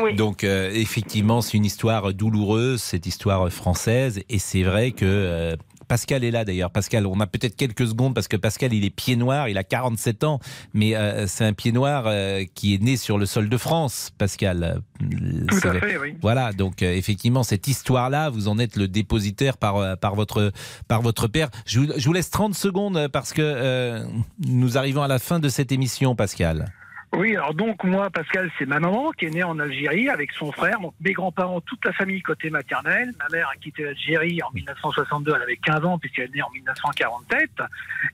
Oui. 0.02 0.14
Donc 0.14 0.42
euh, 0.44 0.70
effectivement, 0.72 1.42
c'est 1.42 1.56
une 1.58 1.64
histoire 1.66 2.14
douloureuse, 2.14 2.80
cette 2.80 3.04
histoire 3.06 3.50
française, 3.50 4.20
et 4.30 4.38
c'est 4.38 4.62
vrai 4.62 4.92
que 4.92 5.56
Pascal 5.88 6.24
est 6.24 6.30
là 6.30 6.44
d'ailleurs. 6.44 6.70
Pascal, 6.70 7.06
on 7.06 7.18
a 7.20 7.26
peut-être 7.26 7.56
quelques 7.56 7.86
secondes 7.86 8.14
parce 8.14 8.28
que 8.28 8.36
Pascal, 8.36 8.72
il 8.72 8.84
est 8.84 8.90
pied 8.90 9.16
noir, 9.16 9.48
il 9.48 9.58
a 9.58 9.64
47 9.64 10.24
ans, 10.24 10.40
mais 10.74 10.94
euh, 10.94 11.26
c'est 11.26 11.44
un 11.44 11.52
pied 11.52 11.72
noir 11.72 12.04
euh, 12.06 12.44
qui 12.54 12.74
est 12.74 12.82
né 12.82 12.96
sur 12.96 13.18
le 13.18 13.26
sol 13.26 13.48
de 13.48 13.56
France, 13.56 14.10
Pascal. 14.18 14.82
Tout 15.00 15.68
à 15.68 15.74
fait, 15.80 15.98
oui. 15.98 16.16
Voilà, 16.20 16.52
donc 16.52 16.82
euh, 16.82 16.92
effectivement, 16.92 17.42
cette 17.42 17.68
histoire-là, 17.68 18.30
vous 18.30 18.48
en 18.48 18.58
êtes 18.58 18.76
le 18.76 18.88
dépositaire 18.88 19.56
par, 19.56 19.76
euh, 19.76 19.96
par, 19.96 20.14
votre, 20.14 20.52
par 20.88 21.02
votre 21.02 21.28
père. 21.28 21.48
Je 21.66 21.80
vous, 21.80 21.86
je 21.96 22.04
vous 22.04 22.12
laisse 22.12 22.30
30 22.30 22.54
secondes 22.54 23.08
parce 23.08 23.32
que 23.32 23.42
euh, 23.42 24.04
nous 24.46 24.76
arrivons 24.76 25.02
à 25.02 25.08
la 25.08 25.18
fin 25.18 25.38
de 25.38 25.48
cette 25.48 25.72
émission, 25.72 26.14
Pascal. 26.14 26.72
Oui, 27.14 27.34
alors 27.34 27.54
donc 27.54 27.84
moi, 27.84 28.10
Pascal, 28.10 28.50
c'est 28.58 28.66
ma 28.66 28.80
maman 28.80 29.12
qui 29.12 29.24
est 29.24 29.30
née 29.30 29.42
en 29.42 29.58
Algérie 29.58 30.10
avec 30.10 30.30
son 30.32 30.52
frère, 30.52 30.78
donc 30.78 30.92
mes 31.00 31.12
grands-parents, 31.12 31.62
toute 31.62 31.82
la 31.86 31.92
famille 31.94 32.20
côté 32.20 32.50
maternel. 32.50 33.14
Ma 33.18 33.26
mère 33.32 33.48
a 33.48 33.56
quitté 33.56 33.82
l'Algérie 33.82 34.42
en 34.42 34.50
1962, 34.52 35.32
elle 35.34 35.42
avait 35.42 35.56
15 35.56 35.84
ans 35.86 35.98
puisqu'elle 35.98 36.26
est 36.26 36.34
née 36.34 36.42
en 36.42 36.50
1947. 36.50 37.50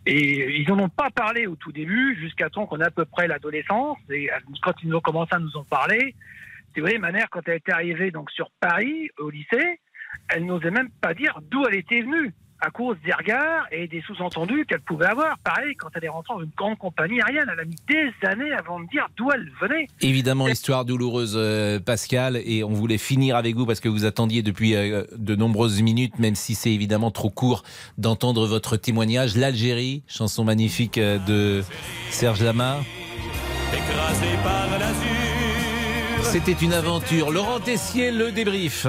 Et 0.06 0.60
ils 0.60 0.68
n'en 0.68 0.84
ont 0.84 0.88
pas 0.88 1.10
parlé 1.10 1.48
au 1.48 1.56
tout 1.56 1.72
début, 1.72 2.16
jusqu'à 2.20 2.48
temps 2.50 2.66
qu'on 2.66 2.80
ait 2.80 2.84
à 2.84 2.90
peu 2.92 3.04
près 3.04 3.26
l'adolescence. 3.26 3.98
Et 4.10 4.32
euh, 4.32 4.36
quand 4.62 4.74
ils 4.84 4.94
ont 4.94 5.00
commencé 5.00 5.34
à 5.34 5.40
nous 5.40 5.56
en 5.56 5.64
parler, 5.64 6.14
c'est 6.74 6.80
vrai, 6.80 6.98
ma 6.98 7.10
mère, 7.10 7.26
quand 7.30 7.40
elle 7.46 7.56
était 7.56 7.72
arrivée 7.72 8.12
donc 8.12 8.30
sur 8.30 8.48
Paris, 8.60 9.10
au 9.18 9.28
lycée, 9.28 9.80
elle 10.28 10.46
n'osait 10.46 10.70
même 10.70 10.90
pas 11.00 11.14
dire 11.14 11.40
d'où 11.50 11.66
elle 11.66 11.76
était 11.76 12.00
venue 12.00 12.32
à 12.64 12.70
cause 12.70 12.96
des 13.04 13.12
regards 13.12 13.66
et 13.70 13.86
des 13.86 14.02
sous-entendus 14.02 14.64
qu'elle 14.66 14.80
pouvait 14.80 15.06
avoir. 15.06 15.36
Pareil, 15.38 15.74
quand 15.76 15.88
elle 15.94 16.04
est 16.04 16.08
rentrée 16.08 16.34
dans 16.34 16.42
une 16.42 16.50
grande 16.56 16.78
compagnie 16.78 17.20
aérienne, 17.20 17.48
elle 17.52 17.60
a 17.60 17.64
mis 17.64 17.76
des 17.88 18.26
années 18.26 18.52
avant 18.52 18.80
de 18.80 18.86
dire 18.88 19.06
d'où 19.16 19.30
elle 19.32 19.50
venait. 19.60 19.86
Évidemment, 20.00 20.48
histoire 20.48 20.84
douloureuse, 20.84 21.34
euh, 21.36 21.78
Pascal, 21.78 22.40
et 22.44 22.64
on 22.64 22.72
voulait 22.72 22.98
finir 22.98 23.36
avec 23.36 23.54
vous 23.54 23.66
parce 23.66 23.80
que 23.80 23.88
vous 23.88 24.04
attendiez 24.04 24.42
depuis 24.42 24.74
euh, 24.74 25.04
de 25.16 25.34
nombreuses 25.34 25.82
minutes, 25.82 26.18
même 26.18 26.34
si 26.34 26.54
c'est 26.54 26.72
évidemment 26.72 27.10
trop 27.10 27.30
court, 27.30 27.62
d'entendre 27.98 28.46
votre 28.46 28.76
témoignage. 28.76 29.36
L'Algérie, 29.36 30.02
chanson 30.06 30.44
magnifique 30.44 30.98
euh, 30.98 31.18
de 31.18 31.62
Serge 32.10 32.42
Lama. 32.42 32.78
Écrasé 33.72 34.26
par 34.42 34.78
l'azur. 34.78 36.24
C'était 36.24 36.52
une 36.52 36.72
aventure. 36.72 37.30
Laurent 37.30 37.60
Tessier, 37.60 38.10
le 38.10 38.32
débrief. 38.32 38.86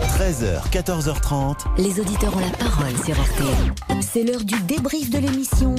13h, 0.00 0.70
14h30. 0.70 1.56
Les 1.78 2.00
auditeurs 2.00 2.36
ont 2.36 2.40
la 2.40 2.50
parole 2.50 2.96
sur 3.04 3.14
RTL. 3.14 4.00
C'est 4.00 4.22
l'heure 4.22 4.44
du 4.44 4.58
débrief 4.62 5.10
de 5.10 5.18
l'émission 5.18 5.74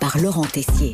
par 0.00 0.18
Laurent 0.18 0.44
Tessier. 0.44 0.92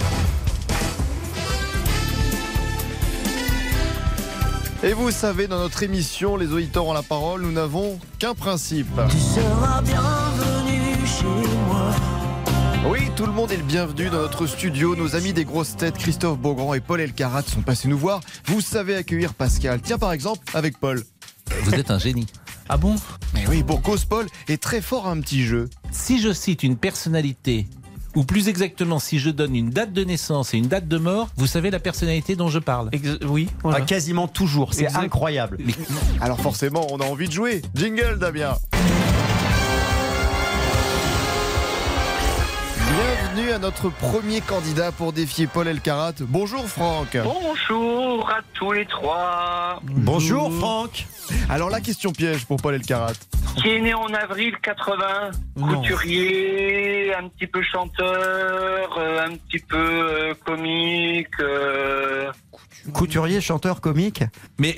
Et 4.82 4.92
vous 4.92 5.10
savez, 5.10 5.46
dans 5.46 5.58
notre 5.58 5.82
émission, 5.82 6.36
les 6.36 6.52
auditeurs 6.52 6.86
ont 6.86 6.92
la 6.92 7.02
parole, 7.02 7.42
nous 7.42 7.52
n'avons 7.52 7.98
qu'un 8.18 8.34
principe. 8.34 8.88
seras 9.08 9.82
bienvenue 9.82 11.06
chez 11.06 11.48
moi. 11.66 11.90
Oui, 12.90 13.00
tout 13.14 13.26
le 13.26 13.32
monde 13.32 13.52
est 13.52 13.56
le 13.56 13.62
bienvenu 13.62 14.10
dans 14.10 14.20
notre 14.20 14.46
studio. 14.46 14.96
Nos 14.96 15.14
amis 15.14 15.32
des 15.32 15.44
grosses 15.44 15.76
têtes, 15.76 15.98
Christophe 15.98 16.38
Beaugrand 16.38 16.74
et 16.74 16.80
Paul 16.80 17.00
Elkarat 17.00 17.42
sont 17.42 17.62
passés 17.62 17.86
nous 17.86 17.98
voir. 17.98 18.20
Vous 18.46 18.60
savez 18.60 18.96
accueillir 18.96 19.34
Pascal. 19.34 19.80
Tiens, 19.80 19.98
par 19.98 20.12
exemple, 20.12 20.44
avec 20.54 20.78
Paul. 20.78 21.04
Vous 21.64 21.74
êtes 21.74 21.90
un 21.90 21.98
génie. 21.98 22.26
Ah 22.68 22.76
bon? 22.78 22.94
Mais 23.34 23.44
oui, 23.48 23.62
pour 23.64 23.82
cause, 23.82 24.04
Paul 24.06 24.26
est 24.48 24.62
très 24.62 24.80
fort 24.80 25.06
à 25.06 25.10
un 25.10 25.20
petit 25.20 25.44
jeu. 25.44 25.68
Si 25.90 26.22
je 26.22 26.32
cite 26.32 26.62
une 26.62 26.76
personnalité, 26.76 27.66
ou 28.14 28.24
plus 28.24 28.48
exactement, 28.48 28.98
si 28.98 29.18
je 29.18 29.30
donne 29.30 29.54
une 29.56 29.68
date 29.70 29.92
de 29.92 30.04
naissance 30.04 30.54
et 30.54 30.58
une 30.58 30.68
date 30.68 30.88
de 30.88 30.96
mort, 30.96 31.28
vous 31.36 31.46
savez 31.46 31.70
la 31.70 31.80
personnalité 31.80 32.36
dont 32.36 32.48
je 32.48 32.60
parle 32.60 32.88
Oui. 33.26 33.48
Ah, 33.64 33.80
quasiment 33.80 34.28
toujours, 34.28 34.74
c'est 34.74 34.94
incroyable. 34.94 35.58
Alors 36.20 36.40
forcément, 36.40 36.86
on 36.90 36.98
a 37.00 37.04
envie 37.04 37.26
de 37.26 37.32
jouer. 37.32 37.62
Jingle, 37.74 38.18
Damien. 38.18 38.54
Bienvenue 43.34 43.52
à 43.52 43.58
notre 43.58 43.88
premier 43.88 44.42
candidat 44.42 44.92
pour 44.92 45.12
défier 45.14 45.46
Paul 45.46 45.66
Elkarat. 45.66 46.12
Bonjour 46.20 46.66
Franck. 46.66 47.16
Bonjour 47.24 48.28
à 48.28 48.40
tous 48.52 48.72
les 48.72 48.84
trois. 48.84 49.80
Bonjour 49.84 50.52
Franck. 50.52 51.06
Alors 51.48 51.70
la 51.70 51.80
question 51.80 52.12
piège 52.12 52.44
pour 52.44 52.58
Paul 52.60 52.74
Elkarat. 52.74 53.12
Qui 53.56 53.70
est 53.70 53.80
né 53.80 53.94
en 53.94 54.12
avril 54.12 54.54
80, 54.62 55.30
couturier, 55.62 57.14
un 57.14 57.28
petit 57.28 57.46
peu 57.46 57.62
chanteur, 57.62 58.98
euh, 58.98 59.26
un 59.26 59.36
petit 59.36 59.60
peu 59.66 59.78
euh, 59.78 60.34
comique. 60.44 61.28
euh, 61.40 62.30
Couturier, 62.92 63.40
chanteur, 63.40 63.80
comique 63.80 64.24
Mais 64.58 64.76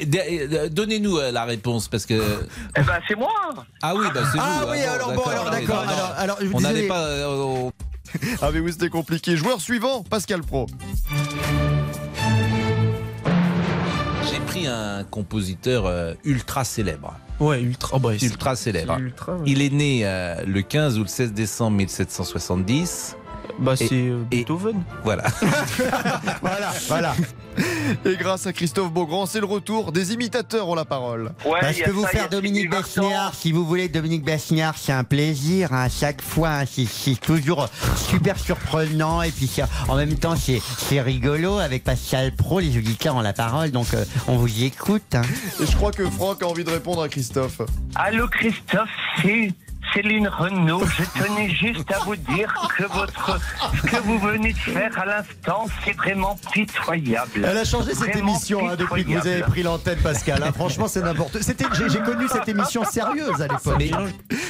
donnez-nous 0.71 1.19
la 1.33 1.45
réponse 1.45 1.89
parce 1.89 2.07
que. 2.07 2.47
Eh 2.77 2.83
ben 2.83 3.01
c'est 3.09 3.17
moi. 3.17 3.33
Ah 3.83 3.95
oui, 3.97 4.07
bah 4.15 4.21
c'est 4.33 4.39
Ah 4.41 4.61
vous. 4.65 4.71
oui, 4.73 4.79
bon, 4.79 4.93
alors 4.93 5.13
bon, 5.13 5.23
alors 5.25 5.51
d'accord. 5.51 5.81
Alors, 5.89 6.15
alors, 6.19 6.37
je 6.41 6.47
vous 6.47 6.55
on 6.55 6.59
disais- 6.59 6.73
n'allait 6.73 6.87
pas. 6.89 7.01
euh, 7.05 7.27
au- 7.37 7.73
Ah 8.43 8.51
mais 8.53 8.61
oui, 8.61 8.73
c'était 8.73 8.89
compliqué. 8.91 9.37
Joueur 9.37 9.61
suivant, 9.61 10.03
Pascal 10.03 10.43
Pro. 10.43 10.67
J'ai 14.31 14.41
pris 14.41 14.67
un 14.67 15.05
compositeur 15.05 15.87
euh, 15.87 16.15
ultra 16.25 16.65
célèbre. 16.65 17.15
Ouais, 17.41 17.61
ultra. 17.61 17.99
bah, 17.99 18.11
c'est- 18.19 18.27
ultra 18.27 18.57
célèbre. 18.57 18.95
c'est 18.97 19.03
ultra, 19.03 19.35
ouais. 19.35 19.43
Il 19.47 19.61
est 19.63 19.71
né 19.73 20.01
euh, 20.05 20.37
le 20.47 20.63
15 20.63 20.99
ou 20.99 21.03
le 21.03 21.09
16 21.09 21.33
décembre 21.33 21.77
1770. 21.79 23.17
Bah, 23.59 23.77
c'est 23.77 23.89
euh, 23.93 24.23
Beethoven. 24.31 24.83
Voilà. 25.05 25.25
Voilà, 26.41 26.73
voilà. 26.89 27.15
Et 28.05 28.17
grâce 28.17 28.47
à 28.47 28.53
Christophe 28.53 28.93
Beaugrand, 28.93 29.27
c'est 29.27 29.41
le 29.41 29.47
retour 29.47 29.93
des 29.93 30.13
imitateurs 30.13 30.69
ont 30.69 30.75
la 30.75 30.85
parole. 30.85 31.33
Bah, 31.45 31.73
je 31.73 31.83
peux 31.85 31.91
vous 31.91 32.07
faire 32.07 32.29
Dominique 32.29 32.71
Besniard 32.71 33.35
si 33.35 33.53
vous 33.53 33.65
voulez. 33.65 33.89
Dominique 33.89 34.25
Besniard, 34.25 34.75
c'est 34.79 34.93
un 34.93 35.05
plaisir 35.05 35.73
hein, 35.73 35.83
à 35.85 35.89
chaque 35.89 36.23
fois. 36.23 36.51
hein, 36.51 36.65
c'est- 36.71 36.87
c'est 36.87 37.21
toujours 37.21 37.69
super 37.97 38.39
surprenant 38.39 39.23
et 39.23 39.31
puis 39.31 39.51
en 39.89 39.97
même 39.97 40.15
temps 40.19 40.37
c'est 40.37 40.61
c'est 40.79 41.01
rigolo 41.01 41.59
avec 41.59 41.85
Pascal 41.85 42.33
Pro. 42.35 42.61
Les 42.61 42.77
auditeurs 42.77 43.17
ont 43.17 43.21
la 43.21 43.33
parole, 43.33 43.71
donc 43.71 43.93
euh, 43.95 44.05
on 44.29 44.37
vous 44.37 44.63
écoute. 44.65 45.03
hein. 45.15 45.23
Et 45.61 45.67
je 45.67 45.77
crois 45.77 45.93
que 45.93 46.09
Franck 46.09 46.43
a 46.43 46.47
envie 46.47 46.65
de 46.65 46.71
répondre 46.71 47.03
à 47.03 47.09
Christophe. 47.09 47.61
Allô 47.95 48.27
Christophe, 48.29 48.89
c'est 49.23 49.53
Céline 49.95 50.27
Renaud. 50.29 50.83
Je 50.87 51.23
tenais 51.23 51.49
juste 51.51 51.91
à 51.93 51.99
vous 52.05 52.17
dire 52.17 52.53
que 52.77 52.85
votre 52.85 53.39
ce 53.77 53.83
que 53.87 53.97
vous 54.03 54.19
venez 54.19 54.53
de 54.53 54.59
faire 54.59 54.99
à 54.99 55.07
l'instant, 55.07 55.67
c'est 55.85 55.97
vraiment 55.97 56.37
pitoyable. 56.53 57.31
Elle 57.45 57.59
a 57.59 57.65
changé 57.65 57.95
cette 57.95 58.09
Vraiment 58.13 58.29
émission 58.33 58.69
hein, 58.69 58.75
depuis 58.77 59.05
que 59.05 59.11
vous 59.11 59.17
avez 59.19 59.21
pitoyable. 59.21 59.51
pris 59.53 59.63
l'antenne, 59.63 59.99
Pascal. 60.03 60.43
hein. 60.43 60.53
Franchement, 60.53 60.89
c'est 60.89 61.03
n'importe. 61.03 61.41
C'était, 61.43 61.67
j'ai, 61.79 61.89
j'ai 61.89 62.01
connu 62.01 62.27
cette 62.29 62.49
émission 62.49 62.85
sérieuse 62.85 63.41
à 63.41 63.47
l'époque. 63.47 63.83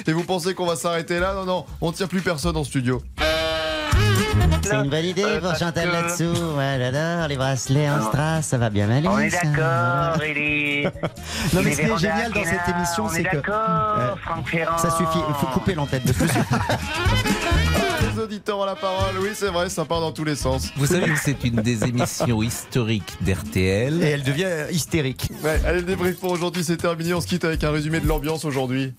Et 0.07 0.13
vous 0.13 0.25
pensez 0.25 0.55
qu'on 0.55 0.67
va 0.67 0.77
s'arrêter 0.77 1.21
là? 1.21 1.35
Non, 1.35 1.45
non, 1.45 1.67
on 1.81 1.93
tire 1.93 2.09
plus 2.09 2.23
personne 2.23 2.57
en 2.57 2.65
studio. 2.65 3.03
C'est 4.63 4.75
une 4.77 4.89
bonne 4.91 5.05
idée 5.05 5.25
pour 5.41 5.55
Chantal 5.57 5.91
là-dessous. 5.91 6.57
Ouais, 6.57 6.77
j'adore 6.79 7.29
les 7.29 7.37
bracelets 7.37 7.89
en 7.91 8.03
strass, 8.09 8.47
ça 8.47 8.59
va 8.59 8.71
bien 8.71 8.91
aller. 8.91 9.07
On 9.09 9.19
est 9.19 9.31
d'accord, 9.31 10.23
il 10.29 10.39
est. 10.39 10.85
Non, 11.53 11.61
mais 11.63 11.73
ce 11.73 11.81
qui 11.81 11.87
est 11.87 11.99
génial 11.99 12.33
dans 12.33 12.45
cette 12.45 12.75
émission, 12.75 13.05
on 13.05 13.09
c'est 13.09 13.21
est 13.21 13.25
que. 13.25 13.37
d'accord, 13.37 13.55
euh, 13.99 14.15
Franck 14.25 14.49
Ferrand. 14.49 14.79
ça 14.79 14.91
suffit, 14.91 15.19
il 15.29 15.35
faut 15.35 15.47
couper 15.49 15.75
l'antenne 15.75 16.03
de 16.05 16.13
suite. 16.13 16.33
Les 18.17 18.23
auditeurs 18.23 18.59
ont 18.59 18.65
la 18.65 18.77
parole, 18.77 19.15
oui 19.21 19.31
c'est 19.35 19.49
vrai, 19.49 19.69
ça 19.69 19.85
part 19.85 20.01
dans 20.01 20.13
tous 20.13 20.25
les 20.25 20.37
sens. 20.37 20.71
Vous 20.77 20.87
savez 20.87 21.11
que 21.11 21.19
c'est 21.21 21.43
une 21.45 21.57
des 21.57 21.85
émissions 21.85 22.43
historiques 22.43 23.17
d'RTL. 23.23 24.03
Et 24.03 24.07
elle 24.11 24.23
devient 24.23 24.45
euh, 24.47 24.71
hystérique. 24.71 25.31
Ouais, 25.43 25.61
allez, 25.67 25.81
le 25.81 25.87
débrief 25.87 26.19
pour 26.21 26.31
aujourd'hui, 26.31 26.63
c'est 26.65 26.77
terminé. 26.77 27.13
On 27.15 27.21
se 27.21 27.27
quitte 27.27 27.45
avec 27.45 27.65
un 27.65 27.71
résumé 27.71 28.01
de 28.01 28.07
l'ambiance 28.07 28.45
aujourd'hui. 28.45 28.93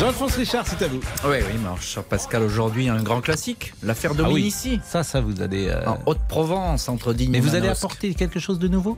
Jean-François 0.00 0.38
Richard, 0.38 0.66
c'est 0.66 0.82
à 0.82 0.88
vous. 0.88 1.00
Oui, 1.24 1.36
oui, 1.46 1.60
cher 1.80 2.02
Pascal, 2.04 2.42
aujourd'hui, 2.42 2.88
un 2.88 3.02
grand 3.02 3.20
classique, 3.20 3.74
l'affaire 3.82 4.12
Ah 4.14 4.22
oui, 4.22 4.28
Dominici. 4.28 4.80
Ça, 4.82 5.02
ça 5.02 5.20
vous 5.20 5.42
allez. 5.42 5.68
euh, 5.68 5.86
En 5.86 5.98
Haute-Provence, 6.06 6.88
entre 6.88 7.12
Digne 7.12 7.30
Mais 7.30 7.40
vous 7.40 7.54
allez 7.54 7.68
apporter 7.68 8.14
quelque 8.14 8.40
chose 8.40 8.58
de 8.58 8.66
nouveau? 8.68 8.96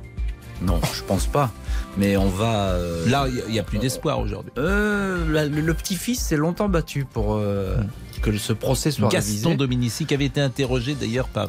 Non, 0.60 0.80
je 0.94 1.02
pense 1.02 1.26
pas. 1.26 1.50
Mais 1.98 2.16
on 2.16 2.28
va. 2.28 2.68
euh, 2.70 3.08
Là, 3.08 3.26
il 3.48 3.52
n'y 3.52 3.58
a 3.58 3.64
plus 3.64 3.78
d'espoir 3.78 4.20
aujourd'hui. 4.20 4.52
euh, 4.58 5.48
le, 5.48 5.60
le 5.60 5.74
petit-fils 5.74 6.20
s'est 6.20 6.36
longtemps 6.36 6.68
battu 6.68 7.04
pour 7.04 7.34
euh, 7.34 7.76
que 8.22 8.36
ce 8.38 8.52
procès 8.52 8.92
soit 8.92 9.08
Gaston 9.08 9.48
révisé. 9.48 9.56
Dominici 9.56 10.06
qui 10.06 10.14
avait 10.14 10.26
été 10.26 10.40
interrogé 10.40 10.94
d'ailleurs 10.94 11.26
par, 11.26 11.48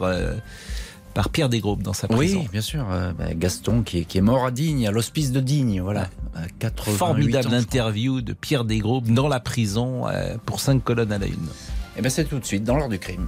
par 1.14 1.30
Pierre 1.30 1.50
Desgroupes 1.50 1.84
dans 1.84 1.94
sa 1.94 2.08
prison. 2.08 2.40
Oui, 2.42 2.48
bien 2.52 2.62
sûr. 2.62 2.86
euh, 2.92 3.12
bah, 3.14 3.34
Gaston 3.34 3.84
qui 3.84 4.00
est, 4.00 4.04
qui 4.06 4.18
est 4.18 4.22
mort 4.22 4.46
à 4.46 4.52
Digne, 4.52 4.88
à 4.88 4.92
l'hospice 4.92 5.32
de 5.32 5.40
Digne, 5.40 5.82
voilà. 5.82 6.10
À 6.36 6.48
88 6.60 6.98
Formidable 6.98 7.48
ans, 7.50 7.58
interview 7.58 8.22
de 8.22 8.34
Pierre 8.34 8.66
Desgroupes 8.66 9.12
dans 9.12 9.28
la 9.28 9.40
prison 9.40 10.08
euh, 10.08 10.36
pour 10.46 10.60
cinq 10.60 10.84
colonnes 10.84 11.12
à 11.12 11.18
la 11.20 11.28
une. 11.28 11.48
Et 11.96 12.02
ben 12.02 12.10
c'est 12.10 12.26
tout 12.26 12.40
de 12.40 12.46
suite 12.46 12.64
dans 12.64 12.76
l'heure 12.76 12.90
du 12.90 12.98
crime. 12.98 13.28